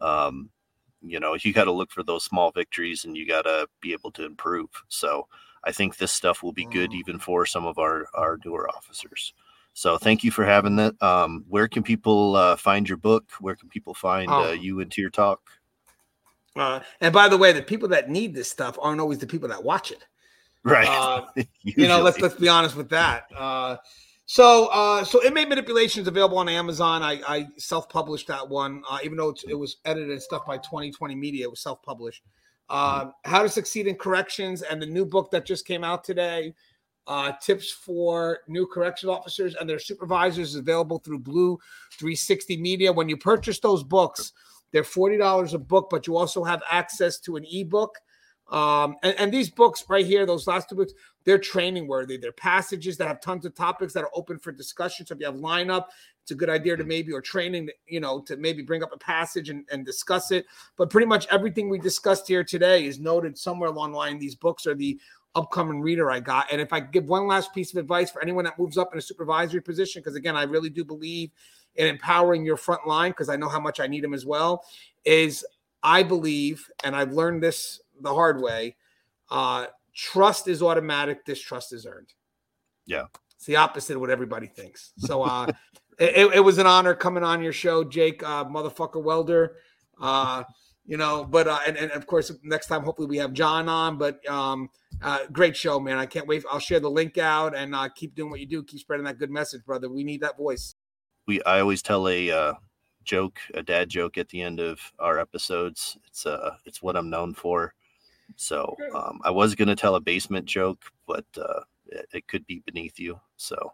um, 0.00 0.50
you 1.02 1.20
know, 1.20 1.36
you 1.40 1.52
got 1.52 1.64
to 1.64 1.72
look 1.72 1.90
for 1.90 2.02
those 2.02 2.24
small 2.24 2.50
victories 2.50 3.04
and 3.04 3.16
you 3.16 3.26
got 3.26 3.42
to 3.42 3.68
be 3.80 3.92
able 3.92 4.10
to 4.12 4.24
improve. 4.24 4.68
So 4.88 5.26
I 5.64 5.72
think 5.72 5.96
this 5.96 6.12
stuff 6.12 6.42
will 6.42 6.52
be 6.52 6.66
good 6.66 6.92
even 6.92 7.18
for 7.18 7.46
some 7.46 7.66
of 7.66 7.78
our 7.78 8.06
our 8.14 8.38
newer 8.44 8.68
officers. 8.68 9.32
So 9.72 9.96
thank 9.98 10.24
you 10.24 10.30
for 10.30 10.44
having 10.44 10.76
that. 10.76 11.00
Um, 11.02 11.44
where 11.48 11.68
can 11.68 11.82
people 11.82 12.36
uh, 12.36 12.56
find 12.56 12.88
your 12.88 12.98
book? 12.98 13.30
Where 13.40 13.54
can 13.54 13.68
people 13.68 13.94
find 13.94 14.30
Oh. 14.30 14.50
uh, 14.50 14.52
you 14.52 14.80
and 14.80 14.90
Tier 14.90 15.10
Talk? 15.10 15.40
Uh, 16.56 16.80
and 17.00 17.12
by 17.14 17.28
the 17.28 17.38
way, 17.38 17.52
the 17.52 17.62
people 17.62 17.88
that 17.88 18.10
need 18.10 18.34
this 18.34 18.50
stuff 18.50 18.76
aren't 18.82 19.00
always 19.00 19.18
the 19.18 19.26
people 19.26 19.48
that 19.48 19.62
watch 19.62 19.92
it. 19.92 20.04
Right. 20.64 20.88
Uh, 20.88 21.26
you 21.62 21.88
know, 21.88 22.02
let's 22.02 22.18
let's 22.20 22.34
be 22.34 22.48
honest 22.48 22.76
with 22.76 22.90
that. 22.90 23.30
So, 24.32 24.66
uh, 24.66 25.02
so 25.02 25.24
inmate 25.24 25.48
manipulation 25.48 26.02
is 26.02 26.06
available 26.06 26.38
on 26.38 26.48
Amazon. 26.48 27.02
I, 27.02 27.20
I 27.26 27.48
self-published 27.56 28.28
that 28.28 28.48
one, 28.48 28.80
uh, 28.88 28.98
even 29.02 29.16
though 29.16 29.34
it 29.48 29.56
was 29.56 29.78
edited 29.84 30.08
and 30.08 30.22
stuff 30.22 30.46
by 30.46 30.56
2020 30.58 31.16
Media. 31.16 31.46
It 31.46 31.50
was 31.50 31.58
self-published. 31.62 32.22
Uh, 32.68 33.06
How 33.24 33.42
to 33.42 33.48
succeed 33.48 33.88
in 33.88 33.96
corrections, 33.96 34.62
and 34.62 34.80
the 34.80 34.86
new 34.86 35.04
book 35.04 35.32
that 35.32 35.44
just 35.44 35.66
came 35.66 35.82
out 35.82 36.04
today, 36.04 36.54
uh, 37.08 37.32
tips 37.42 37.72
for 37.72 38.38
new 38.46 38.68
correctional 38.68 39.16
officers 39.16 39.56
and 39.56 39.68
their 39.68 39.80
supervisors, 39.80 40.50
is 40.50 40.54
available 40.54 41.00
through 41.00 41.18
Blue 41.18 41.58
360 41.98 42.56
Media. 42.56 42.92
When 42.92 43.08
you 43.08 43.16
purchase 43.16 43.58
those 43.58 43.82
books, 43.82 44.32
they're 44.70 44.84
forty 44.84 45.16
dollars 45.16 45.54
a 45.54 45.58
book, 45.58 45.88
but 45.90 46.06
you 46.06 46.16
also 46.16 46.44
have 46.44 46.62
access 46.70 47.18
to 47.22 47.34
an 47.34 47.44
ebook. 47.52 47.96
Um, 48.50 48.96
and, 49.02 49.14
and 49.18 49.32
these 49.32 49.50
books 49.50 49.84
right 49.88 50.06
here, 50.06 50.26
those 50.26 50.46
last 50.46 50.68
two 50.68 50.76
books, 50.76 50.92
they're 51.24 51.38
training 51.38 51.86
worthy. 51.86 52.16
They're 52.16 52.32
passages 52.32 52.96
that 52.96 53.08
have 53.08 53.20
tons 53.20 53.44
of 53.44 53.54
topics 53.54 53.92
that 53.92 54.04
are 54.04 54.10
open 54.14 54.38
for 54.38 54.52
discussion. 54.52 55.06
So 55.06 55.14
if 55.14 55.20
you 55.20 55.26
have 55.26 55.36
lineup, 55.36 55.86
it's 56.22 56.30
a 56.30 56.34
good 56.34 56.50
idea 56.50 56.76
to 56.76 56.84
maybe 56.84 57.12
or 57.12 57.20
training, 57.20 57.70
you 57.86 58.00
know, 58.00 58.20
to 58.22 58.36
maybe 58.36 58.62
bring 58.62 58.82
up 58.82 58.92
a 58.92 58.98
passage 58.98 59.48
and, 59.48 59.64
and 59.70 59.84
discuss 59.84 60.30
it. 60.30 60.46
But 60.76 60.90
pretty 60.90 61.06
much 61.06 61.26
everything 61.30 61.68
we 61.68 61.78
discussed 61.78 62.28
here 62.28 62.44
today 62.44 62.86
is 62.86 62.98
noted 62.98 63.36
somewhere 63.36 63.70
along 63.70 63.92
the 63.92 63.98
line. 63.98 64.18
These 64.18 64.34
books 64.34 64.66
are 64.66 64.74
the 64.74 64.98
upcoming 65.34 65.80
reader 65.80 66.10
I 66.10 66.20
got. 66.20 66.50
And 66.50 66.60
if 66.60 66.72
I 66.72 66.80
give 66.80 67.06
one 67.06 67.26
last 67.26 67.54
piece 67.54 67.72
of 67.72 67.78
advice 67.78 68.10
for 68.10 68.22
anyone 68.22 68.44
that 68.44 68.58
moves 68.58 68.76
up 68.76 68.92
in 68.92 68.98
a 68.98 69.02
supervisory 69.02 69.62
position, 69.62 70.00
because 70.00 70.16
again, 70.16 70.36
I 70.36 70.42
really 70.44 70.70
do 70.70 70.84
believe 70.84 71.30
in 71.76 71.86
empowering 71.86 72.44
your 72.44 72.56
front 72.56 72.86
line, 72.86 73.12
because 73.12 73.28
I 73.28 73.36
know 73.36 73.48
how 73.48 73.60
much 73.60 73.78
I 73.78 73.86
need 73.86 74.02
them 74.02 74.14
as 74.14 74.26
well, 74.26 74.64
is 75.04 75.46
I 75.82 76.02
believe, 76.02 76.68
and 76.82 76.96
I've 76.96 77.12
learned 77.12 77.42
this 77.42 77.80
the 78.00 78.12
hard 78.12 78.42
way, 78.42 78.76
uh, 79.30 79.66
trust 80.00 80.48
is 80.48 80.62
automatic, 80.62 81.24
distrust 81.24 81.72
is 81.72 81.86
earned. 81.86 82.12
Yeah. 82.86 83.04
It's 83.36 83.46
the 83.46 83.56
opposite 83.56 83.94
of 83.94 84.00
what 84.00 84.10
everybody 84.10 84.46
thinks. 84.46 84.92
So 84.98 85.22
uh 85.22 85.46
it, 85.98 86.34
it 86.36 86.40
was 86.40 86.58
an 86.58 86.66
honor 86.66 86.94
coming 86.94 87.22
on 87.22 87.42
your 87.42 87.52
show, 87.52 87.84
Jake, 87.84 88.22
uh, 88.22 88.44
motherfucker 88.44 89.02
welder. 89.02 89.56
Uh, 90.00 90.44
you 90.86 90.96
know, 90.96 91.24
but 91.24 91.46
uh, 91.46 91.58
and, 91.66 91.76
and 91.76 91.90
of 91.92 92.06
course 92.06 92.32
next 92.42 92.66
time 92.66 92.82
hopefully 92.82 93.06
we 93.06 93.18
have 93.18 93.32
Jon 93.34 93.68
on. 93.68 93.98
But 93.98 94.26
um, 94.28 94.70
uh, 95.02 95.20
great 95.30 95.56
show, 95.56 95.78
man. 95.78 95.98
I 95.98 96.06
can't 96.06 96.26
wait. 96.26 96.42
I'll 96.50 96.58
share 96.58 96.80
the 96.80 96.90
link 96.90 97.18
out 97.18 97.54
and 97.54 97.74
uh, 97.74 97.90
keep 97.94 98.14
doing 98.14 98.30
what 98.30 98.40
you 98.40 98.46
do. 98.46 98.62
Keep 98.62 98.80
spreading 98.80 99.04
that 99.04 99.18
good 99.18 99.30
message, 99.30 99.64
brother. 99.64 99.90
We 99.90 100.02
need 100.02 100.22
that 100.22 100.38
voice. 100.38 100.74
we 101.26 101.42
I 101.42 101.60
always 101.60 101.82
tell 101.82 102.08
a 102.08 102.30
uh, 102.30 102.54
joke, 103.04 103.38
a 103.54 103.62
dad 103.62 103.90
joke 103.90 104.16
at 104.16 104.28
the 104.30 104.40
end 104.40 104.58
of 104.58 104.80
our 104.98 105.18
episodes. 105.18 105.98
It's 106.06 106.24
uh 106.24 106.56
it's 106.64 106.82
what 106.82 106.96
I'm 106.96 107.10
known 107.10 107.34
for. 107.34 107.74
So 108.36 108.76
um, 108.94 109.20
I 109.24 109.30
was 109.30 109.54
gonna 109.54 109.76
tell 109.76 109.94
a 109.94 110.00
basement 110.00 110.46
joke, 110.46 110.84
but 111.06 111.26
uh, 111.36 111.60
it, 111.86 112.06
it 112.12 112.28
could 112.28 112.46
be 112.46 112.62
beneath 112.66 112.98
you. 112.98 113.20
So 113.36 113.72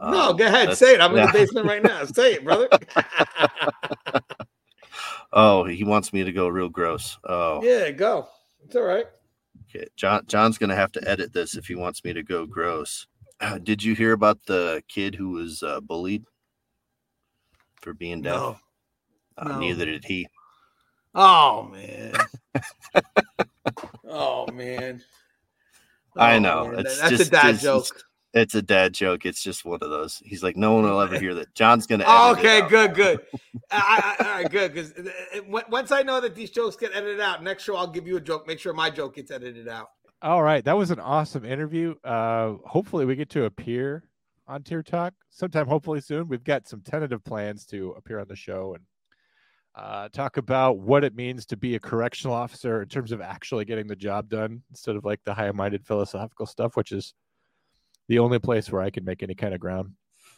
no, 0.00 0.30
um, 0.30 0.36
go 0.36 0.46
ahead, 0.46 0.76
say 0.76 0.94
it. 0.94 1.00
I'm 1.00 1.16
in 1.16 1.26
the 1.26 1.32
basement 1.32 1.66
right 1.66 1.82
now. 1.82 2.04
Say 2.04 2.34
it, 2.34 2.44
brother. 2.44 2.68
Oh, 5.32 5.64
he 5.64 5.84
wants 5.84 6.12
me 6.12 6.24
to 6.24 6.32
go 6.32 6.48
real 6.48 6.68
gross. 6.68 7.18
Oh, 7.24 7.62
yeah, 7.62 7.90
go. 7.90 8.28
It's 8.64 8.76
all 8.76 8.82
right. 8.82 9.06
okay. 9.68 9.86
Jon 9.96 10.22
Jon's 10.26 10.58
gonna 10.58 10.74
have 10.74 10.92
to 10.92 11.08
edit 11.08 11.32
this 11.32 11.56
if 11.56 11.66
he 11.66 11.74
wants 11.74 12.02
me 12.04 12.12
to 12.12 12.22
go 12.22 12.46
gross. 12.46 13.06
Uh, 13.40 13.58
did 13.62 13.82
you 13.82 13.94
hear 13.94 14.12
about 14.12 14.38
the 14.46 14.82
kid 14.88 15.14
who 15.14 15.30
was 15.30 15.62
uh, 15.62 15.80
bullied 15.80 16.24
for 17.80 17.92
being 17.92 18.22
deaf? 18.22 18.36
No. 18.36 18.56
Uh, 19.36 19.48
no. 19.48 19.58
Neither 19.60 19.84
did 19.84 20.04
he. 20.04 20.26
Oh 21.14 21.64
man. 21.64 22.12
oh 24.60 24.64
man. 24.64 25.02
I 26.16 26.36
Oh, 26.36 26.38
know. 26.38 26.68
man. 26.68 26.80
It's 26.80 26.98
That's 27.00 27.10
just- 27.10 27.28
a 27.28 27.30
dad 27.30 27.38
it's- 27.54 27.64
it's- 27.64 27.88
joke. 27.88 28.02
It's 28.34 28.54
a 28.54 28.60
dad 28.60 28.92
joke. 28.92 29.24
It's 29.24 29.42
just 29.42 29.64
one 29.64 29.78
of 29.80 29.88
those. 29.88 30.18
He's 30.22 30.42
like, 30.42 30.54
no 30.54 30.74
one 30.74 30.84
will 30.84 31.00
ever 31.00 31.18
hear 31.18 31.32
that. 31.34 31.54
Jon's 31.54 31.86
gonna. 31.86 32.04
Oh, 32.06 32.32
okay, 32.32 32.60
good, 32.68 32.94
good. 32.94 33.20
I, 33.70 34.16
I, 34.20 34.24
all 34.24 34.30
right, 34.42 34.50
good. 34.50 34.74
Because 34.74 34.92
once 35.70 35.90
I 35.92 36.02
know 36.02 36.20
that 36.20 36.34
these 36.34 36.50
jokes 36.50 36.76
get 36.76 36.94
edited 36.94 37.20
out, 37.20 37.42
next 37.42 37.62
show 37.64 37.74
I'll 37.74 37.86
give 37.86 38.06
you 38.06 38.18
a 38.18 38.20
joke. 38.20 38.46
Make 38.46 38.58
sure 38.60 38.74
my 38.74 38.90
joke 38.90 39.16
gets 39.16 39.30
edited 39.30 39.66
out. 39.66 39.88
All 40.20 40.42
right, 40.42 40.62
that 40.66 40.76
was 40.76 40.90
an 40.90 41.00
awesome 41.00 41.44
interview. 41.46 41.94
Uh, 42.04 42.56
hopefully, 42.66 43.06
we 43.06 43.16
get 43.16 43.30
to 43.30 43.44
appear 43.44 44.04
on 44.46 44.62
Tier 44.62 44.82
Talk 44.82 45.14
sometime. 45.30 45.66
Hopefully 45.66 46.02
soon. 46.02 46.28
We've 46.28 46.44
got 46.44 46.68
some 46.68 46.82
tentative 46.82 47.24
plans 47.24 47.64
to 47.66 47.92
appear 47.92 48.18
on 48.20 48.28
the 48.28 48.36
show 48.36 48.74
and 48.74 48.84
uh, 49.74 50.08
talk 50.08 50.36
about 50.36 50.78
what 50.78 51.04
it 51.04 51.14
means 51.14 51.46
to 51.46 51.56
be 51.56 51.74
a 51.74 51.80
correctional 51.80 52.34
officer 52.34 52.82
in 52.82 52.88
terms 52.88 53.12
of 53.12 53.20
actually 53.20 53.64
getting 53.64 53.86
the 53.86 53.96
job 53.96 54.28
done 54.28 54.62
instead 54.70 54.96
of 54.96 55.04
like 55.04 55.20
the 55.24 55.34
high-minded 55.34 55.86
philosophical 55.86 56.46
stuff, 56.46 56.76
which 56.76 56.92
is 56.92 57.14
the 58.08 58.18
only 58.18 58.38
place 58.38 58.70
where 58.70 58.82
I 58.82 58.90
can 58.90 59.04
make 59.04 59.22
any 59.22 59.34
kind 59.34 59.54
of 59.54 59.60
ground. 59.60 59.92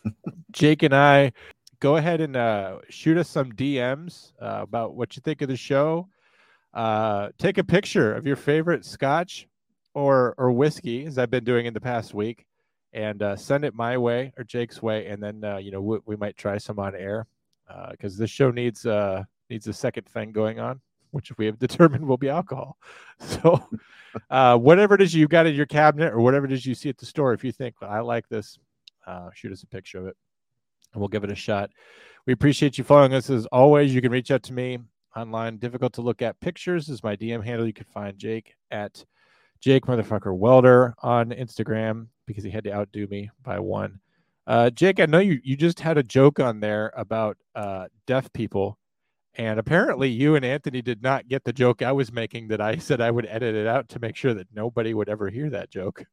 Jake 0.52 0.82
and 0.82 0.94
I 0.94 1.32
go 1.81 1.97
ahead 1.97 2.20
and 2.20 2.36
uh, 2.36 2.78
shoot 2.89 3.16
us 3.16 3.28
some 3.28 3.52
DMs 3.52 4.32
uh, 4.40 4.61
about 4.62 4.94
what 4.94 5.16
you 5.16 5.23
think 5.23 5.43
of 5.43 5.48
the 5.48 5.57
show. 5.57 6.09
Uh, 6.74 7.31
take 7.39 7.59
a 7.59 7.65
picture 7.65 8.15
of 8.15 8.27
your 8.27 8.36
favorite 8.36 8.85
scotch 8.85 9.48
or 9.94 10.35
or 10.39 10.52
whiskey, 10.52 11.05
as 11.07 11.19
I've 11.19 11.31
been 11.31 11.44
doing 11.44 11.66
in 11.66 11.74
the 11.74 11.81
past 11.81 12.15
week, 12.15 12.47
and 12.93 13.23
uh, 13.23 13.36
send 13.36 13.65
it 13.65 13.74
my 13.74 13.97
way 13.98 14.32
or 14.36 14.44
Jake's 14.44 14.81
way, 14.81 15.07
and 15.07 15.23
then 15.23 15.43
uh, 15.43 15.57
you 15.57 15.73
know 15.73 15.81
we, 15.81 15.98
we 16.07 16.16
might 16.16 16.36
try 16.36 16.59
some 16.59 16.78
on 16.78 16.94
air 16.94 17.27
because 17.90 18.16
this 18.16 18.30
show 18.30 18.51
needs 18.51 18.86
uh 18.86 19.22
needs 19.48 19.66
a 19.66 19.72
second 19.72 20.09
thing 20.09 20.32
going 20.32 20.60
on, 20.60 20.80
which 21.10 21.36
we 21.38 21.47
have 21.47 21.59
determined 21.66 22.06
will 22.06 22.16
be 22.16 22.28
alcohol. 22.28 22.76
So 23.20 23.68
uh, 24.30 24.56
whatever 24.56 24.94
it 24.94 25.02
is 25.02 25.14
you 25.14 25.28
got 25.28 25.47
in 25.47 25.55
your 25.55 25.66
cabinet 25.66 26.12
or 26.12 26.20
whatever 26.20 26.47
it 26.47 26.52
is 26.52 26.66
you 26.66 26.74
see 26.74 26.88
at 26.88 26.98
the 26.98 27.06
store, 27.06 27.32
if 27.32 27.44
you 27.44 27.52
think 27.52 27.76
I 27.80 28.01
like 28.01 28.28
this, 28.28 28.59
uh, 29.06 29.28
shoot 29.34 29.52
us 29.52 29.62
a 29.62 29.66
picture 29.66 29.98
of 29.98 30.06
it, 30.06 30.16
and 30.92 31.01
we'll 31.01 31.09
give 31.09 31.22
it 31.22 31.30
a 31.30 31.36
shot. 31.36 31.70
We 32.26 32.32
appreciate 32.32 32.76
you 32.76 32.84
following 32.84 33.14
us 33.14 33.30
as 33.30 33.47
always. 33.47 33.94
You 33.94 34.01
can 34.01 34.12
reach 34.12 34.30
out 34.30 34.42
to 34.44 34.52
me 34.52 34.78
online. 35.16 35.59
Difficult 35.59 35.92
to 35.94 36.02
look 36.02 36.22
at 36.22 36.40
pictures 36.40 36.88
is 36.88 37.02
my 37.02 37.16
DM 37.16 37.44
handle. 37.44 37.66
You 37.66 37.72
can 37.72 37.86
find 37.86 38.18
Jake 38.18 38.55
at 38.70 39.05
Jake 39.60 39.86
motherfucker 39.86 40.36
welder 40.36 40.94
on 41.02 41.30
Instagram 41.30 42.06
because 42.26 42.44
he 42.44 42.51
had 42.51 42.64
to 42.64 42.72
outdo 42.72 43.06
me 43.09 43.30
by 43.42 43.59
one. 43.59 44.01
Uh, 44.46 44.70
Jake, 44.70 45.00
I 45.00 45.06
know 45.06 45.18
you 45.18 45.40
you 45.44 45.56
just 45.56 45.80
had 45.80 45.98
a 45.98 46.02
joke 46.02 46.40
on 46.40 46.60
there 46.60 46.92
about 46.96 47.36
uh, 47.54 47.86
deaf 48.06 48.32
people, 48.32 48.78
and 49.34 49.60
apparently 49.60 50.08
you 50.08 50.34
and 50.34 50.44
Anthony 50.44 50.82
did 50.82 51.02
not 51.02 51.28
get 51.28 51.44
the 51.44 51.52
joke 51.52 51.82
I 51.82 51.92
was 51.92 52.12
making 52.12 52.48
that 52.48 52.60
I 52.60 52.76
said 52.78 53.00
I 53.00 53.10
would 53.10 53.26
edit 53.26 53.54
it 53.54 53.66
out 53.66 53.88
to 53.90 54.00
make 54.00 54.16
sure 54.16 54.34
that 54.34 54.48
nobody 54.54 54.94
would 54.94 55.08
ever 55.08 55.28
hear 55.30 55.50
that 55.50 55.70
joke. 55.70 56.04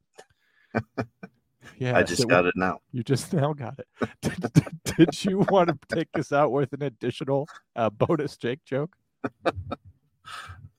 yeah, 1.77 1.97
I 1.97 2.03
just 2.03 2.27
got 2.27 2.45
it 2.45 2.53
now. 2.55 2.79
You 2.91 3.03
just 3.03 3.33
now 3.33 3.53
got 3.53 3.79
it. 3.79 3.87
did, 4.21 4.53
did- 4.53 4.63
did 4.97 5.25
you 5.25 5.39
want 5.49 5.69
to 5.69 5.95
take 5.95 6.11
this 6.13 6.31
out 6.31 6.51
with 6.51 6.73
an 6.73 6.81
additional 6.83 7.47
uh, 7.75 7.89
bonus 7.89 8.35
Jake 8.37 8.63
joke? 8.65 8.95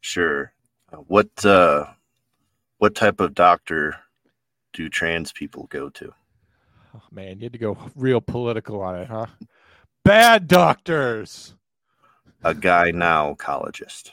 Sure. 0.00 0.52
Uh, 0.92 0.96
What 0.98 1.44
uh, 1.44 1.86
what 2.78 2.94
type 2.94 3.20
of 3.20 3.34
doctor 3.34 3.96
do 4.72 4.88
trans 4.88 5.32
people 5.32 5.66
go 5.70 5.88
to? 5.90 6.12
Oh, 6.98 7.02
man, 7.12 7.38
you 7.38 7.44
had 7.44 7.52
to 7.52 7.58
go 7.58 7.76
real 7.94 8.20
political 8.20 8.80
on 8.80 8.96
it, 8.96 9.08
huh? 9.08 9.26
Bad 10.04 10.48
doctors. 10.48 11.54
A 12.42 12.54
guy 12.54 12.90
now 12.90 13.34
collegist. 13.34 14.12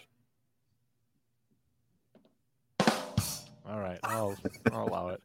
All 3.68 3.80
right, 3.80 4.00
I'll, 4.04 4.36
I'll 4.72 4.88
allow 4.88 5.08
it. 5.10 5.22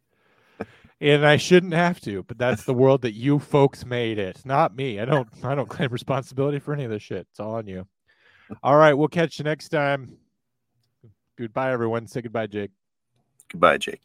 and 1.01 1.27
I 1.27 1.37
shouldn't 1.37 1.75
have 1.75 2.01
to, 2.03 2.23
but 2.23 2.39
that's 2.39 2.65
the 2.65 2.73
world 2.75 3.03
that 3.03 3.13
you 3.13 3.39
folks 3.39 3.85
made 3.85 4.19
it, 4.19 4.41
not 4.45 4.75
me. 4.75 4.99
I 5.01 5.05
don't 5.05 5.29
I 5.43 5.55
don't 5.55 5.69
claim 5.69 5.91
responsibility 5.91 6.59
for 6.59 6.73
any 6.73 6.85
of 6.85 6.91
this 6.91 7.03
shit. 7.03 7.27
It's 7.31 7.41
all 7.41 7.55
on 7.57 7.67
you. 7.67 7.87
All 8.63 8.77
right, 8.77 8.95
we'll 8.95 9.09
catch 9.09 9.39
you 9.39 9.45
next 9.45 9.69
time. 9.69 10.17
Goodbye, 11.37 11.73
everyone. 11.73 12.07
Say 12.07 12.23
goodbye, 12.23 12.47
Jake. 12.47 12.71
Goodbye, 13.51 13.79
Jake. 13.79 14.01